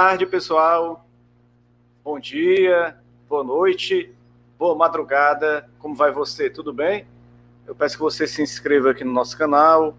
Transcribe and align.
Tarde, 0.00 0.26
pessoal. 0.26 1.04
Bom 2.04 2.20
dia, 2.20 2.96
boa 3.28 3.42
noite, 3.42 4.14
boa 4.56 4.76
madrugada. 4.76 5.68
Como 5.80 5.92
vai 5.96 6.12
você? 6.12 6.48
Tudo 6.48 6.72
bem? 6.72 7.04
Eu 7.66 7.74
peço 7.74 7.96
que 7.96 8.02
você 8.02 8.24
se 8.24 8.40
inscreva 8.40 8.92
aqui 8.92 9.02
no 9.02 9.12
nosso 9.12 9.36
canal, 9.36 9.96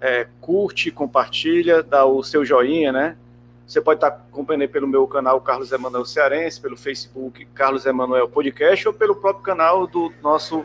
é, 0.00 0.26
curte, 0.40 0.90
compartilha, 0.90 1.82
dá 1.82 2.06
o 2.06 2.22
seu 2.22 2.46
joinha, 2.46 2.92
né? 2.92 3.18
Você 3.66 3.78
pode 3.78 3.98
estar 3.98 4.06
acompanhando 4.06 4.70
pelo 4.70 4.88
meu 4.88 5.06
canal 5.06 5.38
Carlos 5.42 5.70
Emanuel 5.70 6.06
Cearense, 6.06 6.58
pelo 6.58 6.78
Facebook 6.78 7.44
Carlos 7.52 7.84
Emanuel 7.84 8.26
Podcast 8.26 8.88
ou 8.88 8.94
pelo 8.94 9.14
próprio 9.14 9.44
canal 9.44 9.86
do 9.86 10.10
nosso 10.22 10.64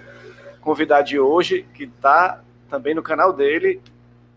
convidado 0.61 1.09
de 1.09 1.19
hoje, 1.19 1.67
que 1.73 1.83
está 1.83 2.41
também 2.69 2.95
no 2.95 3.03
canal 3.03 3.33
dele. 3.33 3.81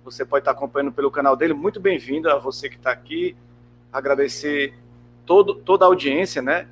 Você 0.03 0.25
pode 0.25 0.41
estar 0.41 0.51
acompanhando 0.51 0.91
pelo 0.91 1.09
canal 1.09 1.37
dele. 1.37 1.55
Muito 1.55 1.79
bem-vindo 1.79 2.29
a 2.29 2.37
você 2.37 2.69
que 2.69 2.75
está 2.79 2.91
aqui. 2.91 3.37
Agradecer 3.93 4.75
todo, 5.25 5.55
toda 5.55 5.85
a 5.85 5.89
audiência, 5.89 6.43
né? 6.43 6.69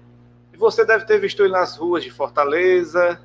E 0.52 0.56
você 0.56 0.84
deve 0.84 1.04
ter 1.04 1.18
visto 1.18 1.42
ele 1.42 1.52
nas 1.52 1.76
ruas 1.76 2.02
de 2.02 2.10
Fortaleza. 2.10 3.20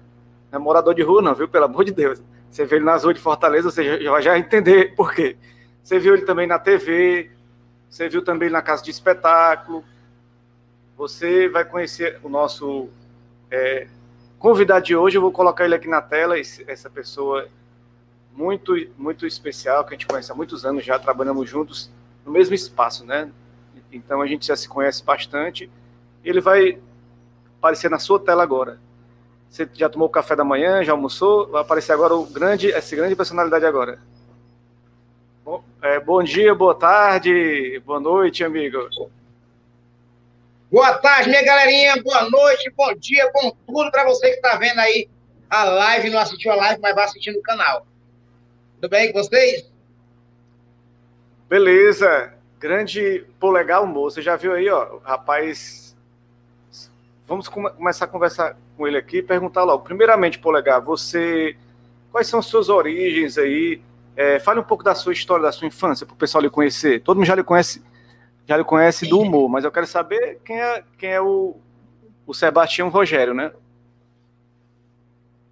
É 0.52 0.58
morador 0.58 0.94
de 0.94 1.02
rua, 1.02 1.22
não, 1.22 1.34
viu? 1.34 1.48
Pelo 1.48 1.66
amor 1.66 1.86
de 1.86 1.91
Deus. 1.91 2.22
Você 2.49 2.66
vê 2.66 2.76
ele 2.76 2.85
nas 2.85 3.04
ruas 3.04 3.16
de 3.16 3.22
Fortaleza, 3.22 3.72
você 3.72 4.04
já 4.04 4.12
vai 4.12 4.22
já 4.22 4.38
entender 4.38 4.94
por 4.96 5.13
quê. 5.13 5.38
Você 5.82 5.98
viu 5.98 6.13
ele 6.13 6.26
também 6.26 6.46
na 6.46 6.59
TV, 6.59 7.32
você 7.90 8.09
viu 8.09 8.22
também 8.23 8.49
na 8.49 8.62
casa 8.62 8.84
de 8.84 8.91
espetáculo. 8.91 9.84
Você 10.98 11.48
vai 11.48 11.66
conhecer 11.66 12.20
o 12.21 12.30
nosso 12.30 12.90
é, 13.49 13.88
convidado 14.38 14.85
de 14.85 14.96
hoje. 14.96 15.18
Eu 15.18 15.21
vou 15.21 15.32
colocar 15.32 15.66
ele 15.66 15.76
aqui 15.76 15.88
na 15.88 16.01
tela. 16.01 16.38
Essa 16.40 16.90
pessoa 16.90 17.48
muito, 18.34 18.73
muito 18.98 19.26
especial, 19.26 19.84
que 19.84 19.94
a 19.94 19.98
gente 19.98 20.07
conhece 20.07 20.32
há 20.32 20.35
muitos 20.35 20.66
anos 20.66 20.85
já, 20.85 20.98
trabalhamos 20.99 21.49
juntos 21.49 21.91
no 22.26 22.32
mesmo 22.32 22.55
espaço, 22.55 23.05
né? 23.05 23.32
Então 23.92 24.22
a 24.22 24.28
gente 24.28 24.48
já 24.48 24.56
se 24.56 24.68
conhece 24.68 25.04
bastante. 25.04 25.70
Ele 26.24 26.40
vai 26.40 26.80
aparecer 27.58 27.90
na 27.90 28.00
sua 28.00 28.20
tela 28.20 28.44
agora. 28.44 28.80
Você 29.50 29.70
já 29.74 29.90
tomou 29.90 30.08
o 30.08 30.12
café 30.12 30.36
da 30.36 30.44
manhã, 30.44 30.84
já 30.84 30.94
almoçou? 30.94 31.48
Vai 31.50 31.62
aparecer 31.62 31.92
agora 31.92 32.16
o 32.16 32.26
grande, 32.26 32.72
essa 32.72 32.96
grande 32.96 33.16
personalidade 33.16 33.66
agora. 33.66 34.00
Bom, 35.44 35.64
é, 35.82 36.00
bom 36.00 36.24
dia, 36.24 36.56
boa 36.56 36.74
tarde, 36.74 37.82
boa 37.86 38.00
noite, 38.00 38.44
amigo. 38.44 38.88
Boa 40.72 40.94
tarde, 41.00 41.30
minha 41.30 41.44
galerinha, 41.44 42.02
boa 42.02 42.30
noite, 42.30 42.72
bom 42.78 42.94
dia, 42.96 43.30
bom 43.34 43.52
tudo 43.68 43.92
para 43.92 44.06
você 44.06 44.30
que 44.30 44.36
está 44.36 44.56
vendo 44.56 44.80
aí 44.80 45.10
a 45.50 45.66
live, 45.66 46.10
não 46.10 46.20
assistiu 46.20 46.54
a 46.54 46.56
live, 46.56 46.82
mas 46.82 46.96
vai 46.96 47.04
assistir 47.04 47.34
no 47.34 47.42
canal. 47.42 47.86
Tudo 48.76 48.90
bem 48.90 49.12
com 49.12 49.22
vocês? 49.22 49.70
Beleza, 51.50 52.34
grande 52.62 53.26
polegar 53.40 53.84
humor. 53.84 54.12
Você 54.12 54.21
já 54.21 54.35
viu 54.35 54.54
aí, 54.54 54.70
ó, 54.70 54.99
rapaz. 55.04 55.98
Vamos 57.27 57.48
come 57.48 57.71
começar 57.71 58.05
a 58.05 58.07
conversar 58.07 58.55
com 58.77 58.87
ele 58.87 58.98
aqui, 58.98 59.23
perguntar 59.23 59.63
logo. 59.63 59.84
Primeiramente, 59.84 60.37
polegar, 60.37 60.79
você, 60.79 61.57
quais 62.12 62.27
são 62.27 62.39
as 62.39 62.45
suas 62.45 62.70
origens 62.70 63.37
aí? 63.37 63.82
É, 64.16 64.39
fale 64.39 64.59
um 64.59 64.63
pouco 64.63 64.84
da 64.84 64.94
sua 64.94 65.13
história, 65.13 65.44
da 65.44 65.51
sua 65.51 65.67
infância, 65.67 66.06
para 66.06 66.13
o 66.13 66.17
pessoal 66.17 66.41
lhe 66.41 66.50
conhecer. 66.50 67.01
Todo 67.01 67.17
mundo 67.17 67.25
já 67.25 67.35
lhe 67.35 67.44
conhece, 67.44 67.81
já 68.45 68.57
lhe 68.57 68.63
conhece 68.63 69.07
do 69.07 69.19
humor, 69.19 69.50
mas 69.50 69.63
eu 69.63 69.72
quero 69.72 69.88
saber 69.88 70.39
quem 70.45 70.62
é, 70.62 70.84
quem 70.97 71.09
é 71.09 71.22
o, 71.22 71.56
o 72.28 72.34
Sebastião 72.34 72.89
Rogério, 72.89 73.34
né? 73.34 73.51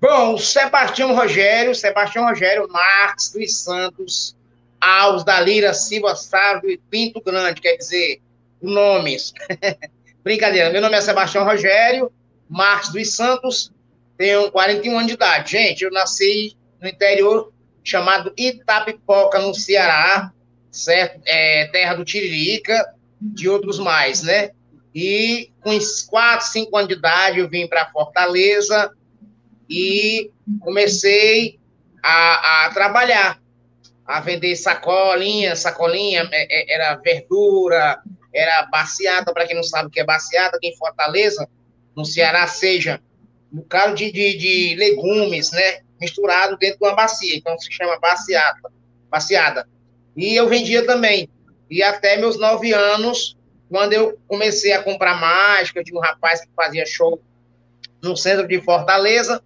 Bom, 0.02 0.34
o 0.34 0.38
Sebastião 0.38 1.16
Rogério, 1.16 1.74
Sebastião 1.74 2.26
Rogério 2.26 2.68
Marques 2.70 3.32
dos 3.32 3.64
Santos 3.64 4.36
Alves 4.80 5.24
da 5.24 5.40
Lira 5.40 5.74
Silva 5.74 6.16
Sávio 6.16 6.70
e 6.70 6.78
Pinto 6.78 7.22
Grande, 7.22 7.62
quer 7.62 7.78
dizer, 7.78 8.22
nomes. 8.62 9.34
Brincadeira, 10.24 10.70
meu 10.70 10.82
nome 10.82 10.98
é 10.98 11.02
Sebastião 11.02 11.44
Rogério 11.46 12.12
Marques 12.50 12.92
dos 12.92 13.16
Santos, 13.16 13.72
tenho 14.18 14.52
41 14.52 14.98
anos 14.98 15.08
de 15.08 15.14
idade. 15.14 15.52
Gente, 15.52 15.84
eu 15.84 15.92
nasci 15.92 16.58
no 16.82 16.90
interior 16.90 17.54
chamado 17.84 18.34
Itapipoca, 18.36 19.40
no 19.40 19.54
Ceará, 19.54 20.34
certo? 20.72 21.22
É, 21.26 21.68
terra 21.68 21.94
do 21.94 22.04
Tiririca, 22.04 22.94
de 23.22 23.48
outros 23.48 23.78
mais, 23.78 24.24
né? 24.24 24.52
E 24.94 25.52
com 25.62 25.78
4, 26.10 26.48
5 26.48 26.76
anos 26.76 26.90
de 26.90 26.96
idade 26.96 27.40
eu 27.40 27.48
vim 27.48 27.68
para 27.68 27.92
Fortaleza 27.92 28.92
e 29.70 30.32
comecei 30.62 31.60
a, 32.04 32.66
a, 32.66 32.70
trabalhar, 32.74 33.40
a 34.10 34.20
vender 34.20 34.56
sacolinha, 34.56 35.56
sacolinha, 35.56 36.28
é, 36.32 36.74
é, 36.74 36.74
era 36.74 36.96
verdura, 36.96 38.02
era 38.34 38.64
baciata, 38.64 39.32
para 39.32 39.46
quem 39.46 39.56
não 39.56 39.62
sabe 39.62 39.88
o 39.88 39.92
que 39.92 40.00
é 40.00 40.04
baciata, 40.04 40.58
aqui 40.58 40.70
em 40.70 40.76
Fortaleza, 40.76 41.48
no 41.96 42.04
Ceará, 42.04 42.48
seja 42.48 43.00
um 43.54 43.58
bocado 43.58 43.94
de, 43.94 44.12
de, 44.12 44.36
de 44.36 44.76
legumes, 44.80 45.52
né? 45.52 45.82
misturado 46.02 46.58
dentro 46.58 46.80
de 46.80 46.86
uma 46.86 46.96
bacia, 46.96 47.38
então 47.38 47.56
se 47.60 47.72
chama 47.72 48.00
baciata, 48.00 48.72
baciada. 49.12 49.70
E 50.18 50.36
eu 50.36 50.50
vendia 50.50 50.84
também. 50.88 51.30
E 51.70 51.84
até 51.84 52.18
meus 52.18 52.40
nove 52.40 52.74
anos, 52.74 53.38
quando 53.70 53.94
eu 53.94 54.18
comecei 54.28 54.74
a 54.74 54.82
comprar 54.82 55.22
mágica 55.22 55.84
de 55.84 55.96
um 55.96 56.00
rapaz 56.00 56.42
que 56.42 56.50
fazia 56.56 56.84
show 56.84 57.22
no 58.02 58.18
centro 58.18 58.48
de 58.48 58.60
Fortaleza, 58.60 59.40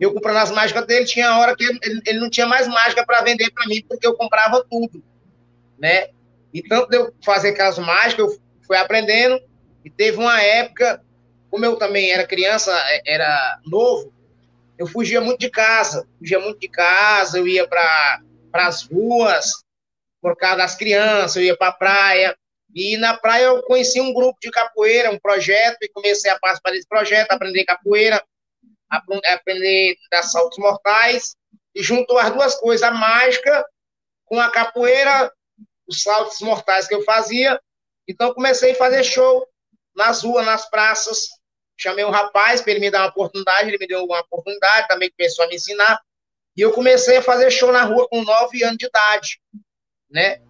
eu 0.00 0.14
comprando 0.14 0.38
as 0.38 0.50
mágicas 0.50 0.86
dele, 0.86 1.04
tinha 1.04 1.38
hora 1.38 1.56
que 1.56 1.64
ele, 1.64 2.02
ele 2.06 2.20
não 2.20 2.30
tinha 2.30 2.46
mais 2.46 2.68
mágica 2.68 3.04
para 3.04 3.22
vender 3.22 3.50
para 3.50 3.66
mim, 3.66 3.82
porque 3.88 4.06
eu 4.06 4.14
comprava 4.14 4.64
tudo, 4.70 5.02
né? 5.78 6.08
E 6.52 6.62
tanto 6.62 6.88
de 6.88 6.96
eu 6.96 7.12
fazer 7.24 7.50
aquelas 7.50 7.78
mágicas, 7.78 8.18
eu 8.18 8.40
fui 8.62 8.76
aprendendo, 8.76 9.40
e 9.84 9.90
teve 9.90 10.18
uma 10.18 10.40
época, 10.40 11.02
como 11.50 11.64
eu 11.64 11.76
também 11.76 12.10
era 12.10 12.26
criança, 12.26 12.72
é, 12.90 13.14
era 13.14 13.60
novo, 13.64 14.12
eu 14.78 14.86
fugia 14.86 15.20
muito 15.20 15.40
de 15.40 15.50
casa, 15.50 16.06
fugia 16.18 16.38
muito 16.38 16.60
de 16.60 16.68
casa, 16.68 17.38
eu 17.38 17.48
ia 17.48 17.66
para 17.66 18.20
as 18.52 18.82
ruas, 18.82 19.64
por 20.20 20.36
causa 20.36 20.58
das 20.58 20.76
crianças, 20.76 21.36
eu 21.36 21.42
ia 21.42 21.56
para 21.56 21.68
a 21.68 21.72
praia, 21.72 22.36
e 22.74 22.96
na 22.96 23.16
praia 23.16 23.44
eu 23.44 23.62
conheci 23.62 24.00
um 24.00 24.12
grupo 24.12 24.38
de 24.40 24.50
capoeira, 24.50 25.10
um 25.10 25.18
projeto, 25.18 25.78
e 25.82 25.88
comecei 25.88 26.30
a 26.30 26.38
participar 26.38 26.70
desse 26.70 26.86
projeto, 26.86 27.32
aprender 27.32 27.64
capoeira, 27.64 28.22
aprender 28.90 29.96
das 30.10 30.32
saltos 30.32 30.58
mortais, 30.58 31.36
e 31.74 31.82
juntou 31.82 32.18
as 32.18 32.32
duas 32.32 32.54
coisas, 32.56 32.82
a 32.82 32.90
mágica 32.90 33.64
com 34.24 34.40
a 34.40 34.50
capoeira, 34.50 35.32
os 35.86 36.02
saltos 36.02 36.40
mortais 36.40 36.86
que 36.86 36.94
eu 36.94 37.02
fazia. 37.02 37.60
Então 38.06 38.34
comecei 38.34 38.72
a 38.72 38.74
fazer 38.74 39.04
show 39.04 39.46
nas 39.94 40.22
ruas, 40.22 40.44
nas 40.44 40.68
praças. 40.68 41.28
Chamei 41.76 42.04
um 42.04 42.10
rapaz 42.10 42.60
para 42.60 42.72
ele 42.72 42.80
me 42.80 42.90
dar 42.90 43.02
uma 43.02 43.08
oportunidade, 43.08 43.68
ele 43.68 43.78
me 43.78 43.86
deu 43.86 44.04
uma 44.04 44.20
oportunidade, 44.20 44.88
também 44.88 45.10
começou 45.16 45.44
a 45.44 45.48
me 45.48 45.54
ensinar. 45.54 46.00
E 46.56 46.60
eu 46.60 46.72
comecei 46.72 47.18
a 47.18 47.22
fazer 47.22 47.50
show 47.50 47.70
na 47.70 47.84
rua 47.84 48.08
com 48.08 48.22
nove 48.22 48.64
anos 48.64 48.78
de 48.78 48.86
idade, 48.86 49.40
né? 50.10 50.40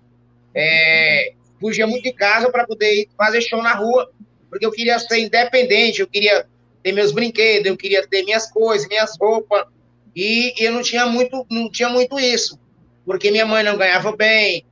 É, 0.54 1.34
fugia 1.60 1.86
muito 1.86 2.04
de 2.04 2.12
casa 2.12 2.50
para 2.50 2.66
poder 2.66 3.08
fazer 3.16 3.42
show 3.42 3.62
na 3.62 3.74
rua, 3.74 4.10
porque 4.48 4.64
eu 4.64 4.72
queria 4.72 4.98
ser 4.98 5.18
independente, 5.18 6.00
eu 6.00 6.08
queria 6.08 6.48
ter 6.82 6.92
meus 6.92 7.12
brinquedos, 7.12 7.66
eu 7.66 7.76
queria 7.76 8.06
ter 8.06 8.24
minhas 8.24 8.50
coisas, 8.50 8.88
minhas 8.88 9.16
roupas, 9.18 9.64
e 10.14 10.52
eu 10.58 10.72
não 10.72 10.82
tinha 10.82 11.06
muito, 11.06 11.46
não 11.50 11.70
tinha 11.70 11.88
muito 11.88 12.18
isso, 12.18 12.58
porque 13.04 13.30
minha 13.30 13.46
mãe 13.46 13.62
não 13.62 13.76
ganhava 13.76 14.14
bem, 14.14 14.64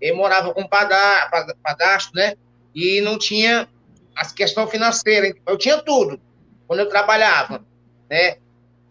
eu 0.00 0.16
morava 0.16 0.52
com 0.52 0.66
padastro, 0.66 2.12
né? 2.14 2.34
E 2.74 3.00
não 3.00 3.18
tinha 3.18 3.68
as 4.16 4.32
questão 4.32 4.66
financeira, 4.66 5.34
eu 5.46 5.56
tinha 5.56 5.78
tudo 5.78 6.20
quando 6.66 6.80
eu 6.80 6.88
trabalhava, 6.88 7.64
né? 8.10 8.36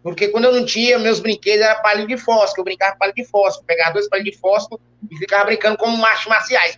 Porque 0.02 0.28
quando 0.28 0.46
eu 0.46 0.52
não 0.52 0.66
tinha, 0.66 1.00
meus 1.00 1.20
brinquedos 1.20 1.66
eram 1.66 1.82
palho 1.82 2.06
de 2.06 2.18
fósforo, 2.18 2.60
eu 2.60 2.66
brincava 2.66 2.98
palho 2.98 3.14
de 3.14 3.24
fósforo, 3.24 3.66
pegava 3.66 3.94
dois 3.94 4.10
palhos 4.10 4.26
de 4.26 4.38
fósforo 4.38 4.82
e 5.10 5.18
ficava 5.18 5.46
brincando 5.46 5.78
como 5.78 5.98
machos 5.98 6.28
marciais. 6.28 6.76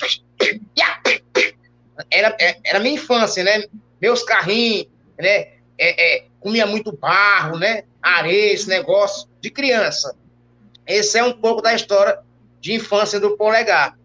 Era, 2.11 2.35
era 2.65 2.79
minha 2.79 2.95
infância, 2.95 3.41
né? 3.43 3.63
Meus 4.01 4.21
carrinhos, 4.21 4.87
né? 5.17 5.54
É, 5.77 6.17
é, 6.17 6.25
comia 6.39 6.65
muito 6.65 6.91
barro, 6.91 7.57
né? 7.57 7.83
Areia, 8.01 8.53
esse 8.53 8.69
negócio 8.69 9.27
de 9.41 9.49
criança. 9.49 10.15
Esse 10.85 11.17
é 11.17 11.23
um 11.23 11.33
pouco 11.33 11.61
da 11.61 11.73
história 11.73 12.19
de 12.61 12.73
infância 12.73 13.19
do 13.19 13.35
Polegar. 13.35 13.97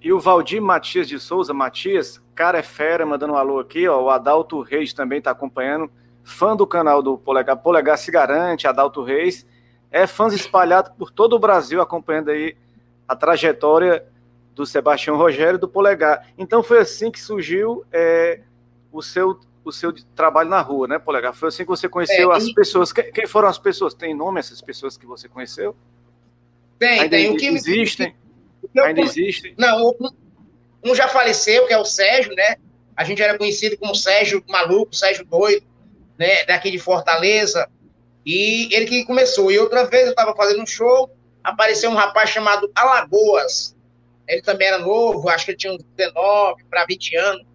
E 0.00 0.12
o 0.12 0.20
Valdir 0.20 0.62
Matias 0.62 1.08
de 1.08 1.18
Souza, 1.18 1.52
Matias, 1.52 2.22
cara 2.38 2.58
é 2.58 2.62
fera, 2.62 3.04
mandando 3.04 3.32
um 3.32 3.36
alô 3.36 3.58
aqui, 3.58 3.88
ó. 3.88 4.00
O 4.00 4.10
Adalto 4.10 4.60
Reis 4.60 4.92
também 4.92 5.18
está 5.18 5.32
acompanhando. 5.32 5.90
Fã 6.22 6.54
do 6.54 6.66
canal 6.66 7.02
do 7.02 7.18
Polegar. 7.18 7.56
Polegar 7.56 7.98
se 7.98 8.12
garante, 8.12 8.68
Adalto 8.68 9.02
Reis. 9.02 9.44
É 9.90 10.06
fãs 10.06 10.32
espalhados 10.32 10.92
por 10.96 11.10
todo 11.10 11.34
o 11.34 11.38
Brasil 11.38 11.80
acompanhando 11.80 12.30
aí 12.30 12.56
a 13.08 13.16
trajetória 13.16 14.06
do 14.54 14.64
Sebastião 14.64 15.16
Rogério 15.16 15.58
do 15.58 15.66
Polegar. 15.66 16.28
Então 16.38 16.62
foi 16.62 16.78
assim 16.78 17.10
que 17.10 17.20
surgiu 17.20 17.84
é, 17.90 18.42
o 18.92 19.02
seu 19.02 19.40
o 19.68 19.72
seu 19.72 19.92
trabalho 20.14 20.48
na 20.48 20.60
rua, 20.60 20.88
né, 20.88 20.98
Polegar? 20.98 21.34
Foi 21.34 21.48
assim 21.48 21.62
que 21.62 21.68
você 21.68 21.88
conheceu 21.88 22.32
é, 22.32 22.36
as 22.36 22.50
pessoas. 22.52 22.92
Quem 22.92 23.26
foram 23.26 23.48
as 23.48 23.58
pessoas? 23.58 23.94
Tem 23.94 24.14
nome 24.14 24.40
essas 24.40 24.60
pessoas 24.60 24.96
que 24.96 25.06
você 25.06 25.28
conheceu? 25.28 25.76
Tem, 26.78 27.00
Ainda 27.00 27.16
tem. 27.16 27.30
O 27.30 27.36
que 27.36 27.46
existem? 27.46 28.14
Eu, 28.74 28.84
Ainda 28.84 29.00
existem? 29.00 29.54
Não, 29.58 29.94
Um 30.84 30.94
já 30.94 31.08
faleceu, 31.08 31.66
que 31.66 31.72
é 31.72 31.78
o 31.78 31.84
Sérgio, 31.84 32.34
né? 32.34 32.56
A 32.96 33.04
gente 33.04 33.22
era 33.22 33.36
conhecido 33.36 33.76
como 33.78 33.94
Sérgio 33.94 34.42
Maluco, 34.48 34.94
Sérgio 34.94 35.24
Doido, 35.24 35.66
né? 36.18 36.44
Daqui 36.44 36.70
de 36.70 36.78
Fortaleza. 36.78 37.68
E 38.24 38.68
ele 38.74 38.86
que 38.86 39.04
começou. 39.04 39.50
E 39.50 39.58
outra 39.58 39.84
vez 39.86 40.04
eu 40.04 40.10
estava 40.10 40.34
fazendo 40.34 40.62
um 40.62 40.66
show, 40.66 41.10
apareceu 41.42 41.90
um 41.90 41.94
rapaz 41.94 42.30
chamado 42.30 42.70
Alagoas. 42.74 43.76
Ele 44.28 44.42
também 44.42 44.68
era 44.68 44.78
novo, 44.78 45.28
acho 45.28 45.46
que 45.46 45.52
ele 45.52 45.58
tinha 45.58 45.72
uns 45.72 45.82
19 45.96 46.64
para 46.64 46.84
20 46.84 47.16
anos. 47.16 47.46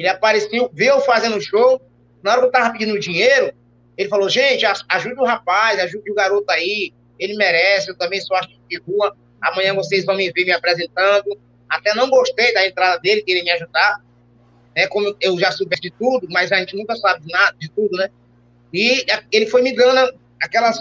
Ele 0.00 0.08
apareceu, 0.08 0.70
veio 0.72 0.98
fazendo 1.02 1.38
show. 1.42 1.78
Na 2.22 2.30
hora 2.30 2.40
que 2.40 2.46
eu 2.46 2.48
estava 2.48 2.72
pedindo 2.72 2.98
dinheiro, 2.98 3.52
ele 3.98 4.08
falou: 4.08 4.30
gente, 4.30 4.64
ajude 4.88 5.20
o 5.20 5.26
rapaz, 5.26 5.78
ajude 5.78 6.10
o 6.10 6.14
garoto 6.14 6.50
aí. 6.50 6.94
Ele 7.18 7.36
merece, 7.36 7.90
eu 7.90 7.94
também 7.98 8.18
sou 8.18 8.34
artista 8.34 8.62
de 8.66 8.78
rua. 8.78 9.14
Amanhã 9.42 9.74
vocês 9.74 10.06
vão 10.06 10.16
me 10.16 10.32
ver 10.32 10.46
me 10.46 10.52
apresentando. 10.52 11.38
Até 11.68 11.94
não 11.94 12.08
gostei 12.08 12.54
da 12.54 12.66
entrada 12.66 12.98
dele, 12.98 13.20
querer 13.20 13.42
me 13.42 13.50
ajudar. 13.50 14.00
Né, 14.74 14.86
como 14.86 15.14
eu 15.20 15.38
já 15.38 15.52
soubesse 15.52 15.82
de 15.82 15.90
tudo, 15.90 16.26
mas 16.30 16.50
a 16.50 16.56
gente 16.56 16.74
nunca 16.74 16.96
sabe 16.96 17.26
de 17.26 17.30
nada, 17.30 17.54
de 17.58 17.68
tudo, 17.68 17.94
né? 17.98 18.08
E 18.72 19.04
ele 19.30 19.46
foi 19.48 19.60
me 19.60 19.74
dando 19.74 20.18
aquelas 20.40 20.78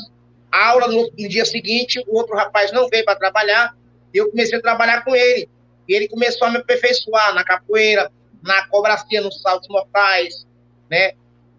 aulas 0.50 0.94
no, 0.94 1.12
no 1.18 1.28
dia 1.28 1.44
seguinte, 1.44 2.02
o 2.08 2.16
outro 2.16 2.38
rapaz 2.38 2.72
não 2.72 2.88
veio 2.88 3.04
para 3.04 3.18
trabalhar, 3.18 3.76
e 4.14 4.18
eu 4.20 4.30
comecei 4.30 4.60
a 4.60 4.62
trabalhar 4.62 5.04
com 5.04 5.14
ele. 5.14 5.50
E 5.88 5.94
ele 5.94 6.08
começou 6.08 6.48
a 6.48 6.52
me 6.52 6.58
aperfeiçoar 6.58 7.34
na 7.34 7.44
capoeira, 7.44 8.10
na 8.42 8.68
cobracia, 8.68 9.22
nos 9.22 9.42
saltos 9.42 9.68
mortais, 9.70 10.46
né? 10.90 11.14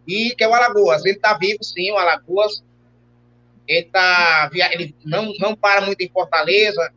E 0.06 0.34
que 0.34 0.44
é 0.44 0.48
o 0.48 0.54
Alagoas. 0.54 1.04
Ele 1.04 1.16
está 1.16 1.36
vivo, 1.36 1.62
sim, 1.62 1.90
o 1.90 1.96
Alagoas. 1.96 2.62
Ele, 3.66 3.84
tá, 3.84 4.50
ele 4.72 4.94
não, 5.04 5.32
não 5.38 5.54
para 5.54 5.80
muito 5.82 6.00
em 6.00 6.08
Fortaleza. 6.08 6.92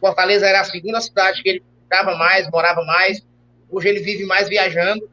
Fortaleza 0.00 0.46
era 0.46 0.60
a 0.60 0.64
segunda 0.64 1.00
cidade 1.00 1.42
que 1.42 1.48
ele 1.48 1.62
ficava 1.84 2.16
mais, 2.16 2.50
morava 2.50 2.84
mais. 2.84 3.24
Hoje 3.70 3.88
ele 3.88 4.00
vive 4.00 4.24
mais 4.24 4.48
viajando. 4.48 5.08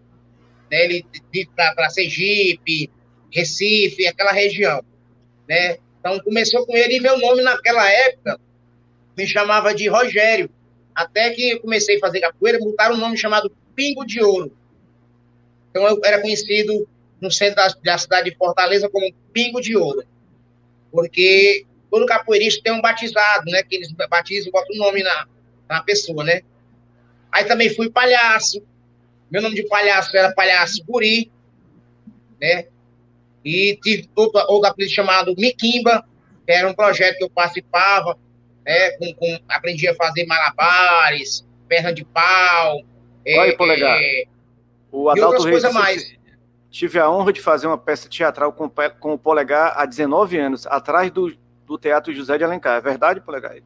Né? 0.69 0.83
Ele 0.83 1.05
para 1.55 1.89
Sergipe, 1.89 2.91
Recife, 3.31 4.07
aquela 4.07 4.31
região. 4.31 4.83
Né? 5.47 5.77
Então 5.99 6.19
começou 6.19 6.65
com 6.65 6.75
ele 6.75 6.97
e 6.97 6.99
meu 6.99 7.17
nome 7.17 7.41
naquela 7.43 7.89
época 7.89 8.39
me 9.17 9.27
chamava 9.27 9.73
de 9.73 9.87
Rogério. 9.87 10.49
Até 10.95 11.29
que 11.31 11.51
eu 11.51 11.61
comecei 11.61 11.97
a 11.97 11.99
fazer 11.99 12.21
capoeira, 12.21 12.59
botaram 12.59 12.95
um 12.95 12.99
nome 12.99 13.17
chamado 13.17 13.51
Pingo 13.79 14.05
de 14.05 14.21
Ouro. 14.21 14.51
Então 15.69 15.87
eu 15.87 16.01
era 16.03 16.19
conhecido 16.19 16.85
no 17.21 17.31
centro 17.31 17.55
da, 17.55 17.73
da 17.81 17.97
cidade 17.97 18.29
de 18.29 18.35
Fortaleza 18.35 18.89
como 18.89 19.09
Pingo 19.31 19.61
de 19.61 19.77
Ouro. 19.77 20.03
Porque 20.91 21.65
todo 21.89 22.05
capoeirista 22.05 22.61
tem 22.61 22.73
um 22.73 22.81
batizado, 22.81 23.49
né? 23.49 23.63
Que 23.63 23.77
eles 23.77 23.89
batizam, 23.93 24.51
botam 24.51 24.75
o 24.75 24.79
nome 24.79 25.01
na, 25.01 25.27
na 25.69 25.81
pessoa, 25.81 26.25
né? 26.25 26.41
Aí 27.31 27.45
também 27.45 27.73
fui 27.73 27.89
palhaço. 27.89 28.61
Meu 29.31 29.41
nome 29.41 29.55
de 29.55 29.63
palhaço 29.63 30.17
era 30.17 30.33
Palhaço 30.33 30.83
Guri, 30.83 31.31
né? 32.41 32.65
E 33.45 33.79
tive 33.81 34.09
outro, 34.13 34.41
outro 34.49 34.69
apelido 34.69 34.93
chamado 34.93 35.33
Miquimba, 35.37 36.05
que 36.45 36.51
era 36.51 36.67
um 36.67 36.73
projeto 36.73 37.17
que 37.17 37.23
eu 37.23 37.29
participava, 37.29 38.19
né? 38.65 38.91
Com, 38.97 39.13
com, 39.13 39.39
aprendi 39.47 39.87
a 39.87 39.95
fazer 39.95 40.25
malabares, 40.25 41.47
perna 41.69 41.93
de 41.93 42.03
pau. 42.03 42.83
Olha, 43.27 43.49
é, 43.49 43.55
polegar. 43.55 43.97
É, 44.01 44.23
o 44.91 45.09
Adalto 45.09 45.43
coisas 45.43 45.73
mais. 45.73 46.17
Tive 46.71 46.99
a 46.99 47.09
honra 47.09 47.33
de 47.33 47.41
fazer 47.41 47.67
uma 47.67 47.77
peça 47.77 48.07
teatral 48.07 48.53
com, 48.53 48.69
com 48.99 49.13
o 49.13 49.17
Polegar 49.17 49.73
há 49.75 49.85
19 49.87 50.37
anos, 50.37 50.67
atrás 50.67 51.09
do, 51.09 51.35
do 51.65 51.77
Teatro 51.79 52.13
José 52.13 52.37
de 52.37 52.43
Alencar. 52.43 52.77
É 52.77 52.81
verdade, 52.81 53.21
Polegar? 53.21 53.57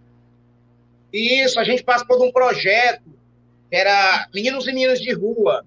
Isso, 1.12 1.60
a 1.60 1.66
gente 1.66 1.84
participou 1.84 2.18
de 2.18 2.24
um 2.24 2.32
projeto 2.32 3.04
que 3.70 3.76
era 3.76 4.28
Meninos 4.34 4.68
e 4.68 4.72
Meninas 4.72 5.02
de 5.02 5.12
Rua. 5.12 5.66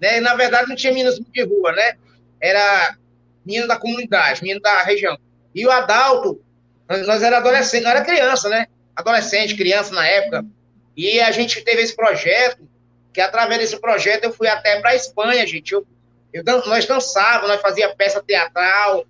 Né? 0.00 0.20
Na 0.20 0.34
verdade, 0.34 0.68
não 0.68 0.76
tinha 0.76 0.92
meninos 0.92 1.18
de 1.18 1.42
rua, 1.42 1.72
né? 1.72 1.96
Era 2.40 2.96
menino 3.44 3.66
da 3.66 3.76
comunidade, 3.76 4.42
menino 4.42 4.60
da 4.60 4.82
região. 4.82 5.18
E 5.54 5.66
o 5.66 5.70
Adalto, 5.70 6.40
nós 6.88 7.22
era 7.22 7.38
adolescente, 7.38 7.82
não 7.82 7.90
era 7.90 8.04
criança, 8.04 8.48
né? 8.48 8.66
Adolescente, 8.94 9.56
criança 9.56 9.94
na 9.94 10.06
época. 10.06 10.44
E 10.96 11.20
a 11.20 11.30
gente 11.30 11.62
teve 11.62 11.82
esse 11.82 11.94
projeto, 11.94 12.68
que 13.16 13.20
através 13.22 13.58
desse 13.58 13.80
projeto 13.80 14.24
eu 14.24 14.32
fui 14.32 14.46
até 14.46 14.78
para 14.78 14.90
a 14.90 14.94
Espanha, 14.94 15.46
gente. 15.46 15.72
Eu 15.72 15.86
eu, 16.30 16.44
nós 16.66 16.84
dançávamos, 16.84 17.48
nós 17.48 17.62
fazia 17.62 17.94
peça 17.96 18.22
teatral, 18.22 19.06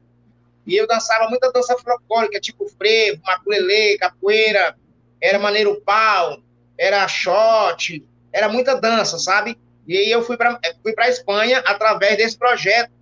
e 0.64 0.76
eu 0.76 0.86
dançava 0.86 1.28
muita 1.28 1.50
dança 1.50 1.76
folclórica, 1.76 2.38
tipo 2.38 2.68
frevo, 2.68 3.20
maculelê, 3.24 3.98
capoeira, 3.98 4.76
era 5.20 5.40
maneiro 5.40 5.80
pau, 5.80 6.38
era 6.78 7.08
shot, 7.08 8.08
era 8.32 8.48
muita 8.48 8.80
dança, 8.80 9.18
sabe? 9.18 9.58
E 9.88 9.96
aí 9.96 10.08
eu 10.08 10.22
fui 10.22 10.36
para 10.36 10.60
fui 10.84 10.94
a 10.96 11.08
Espanha 11.08 11.58
através 11.66 12.16
desse 12.16 12.38
projeto, 12.38 12.92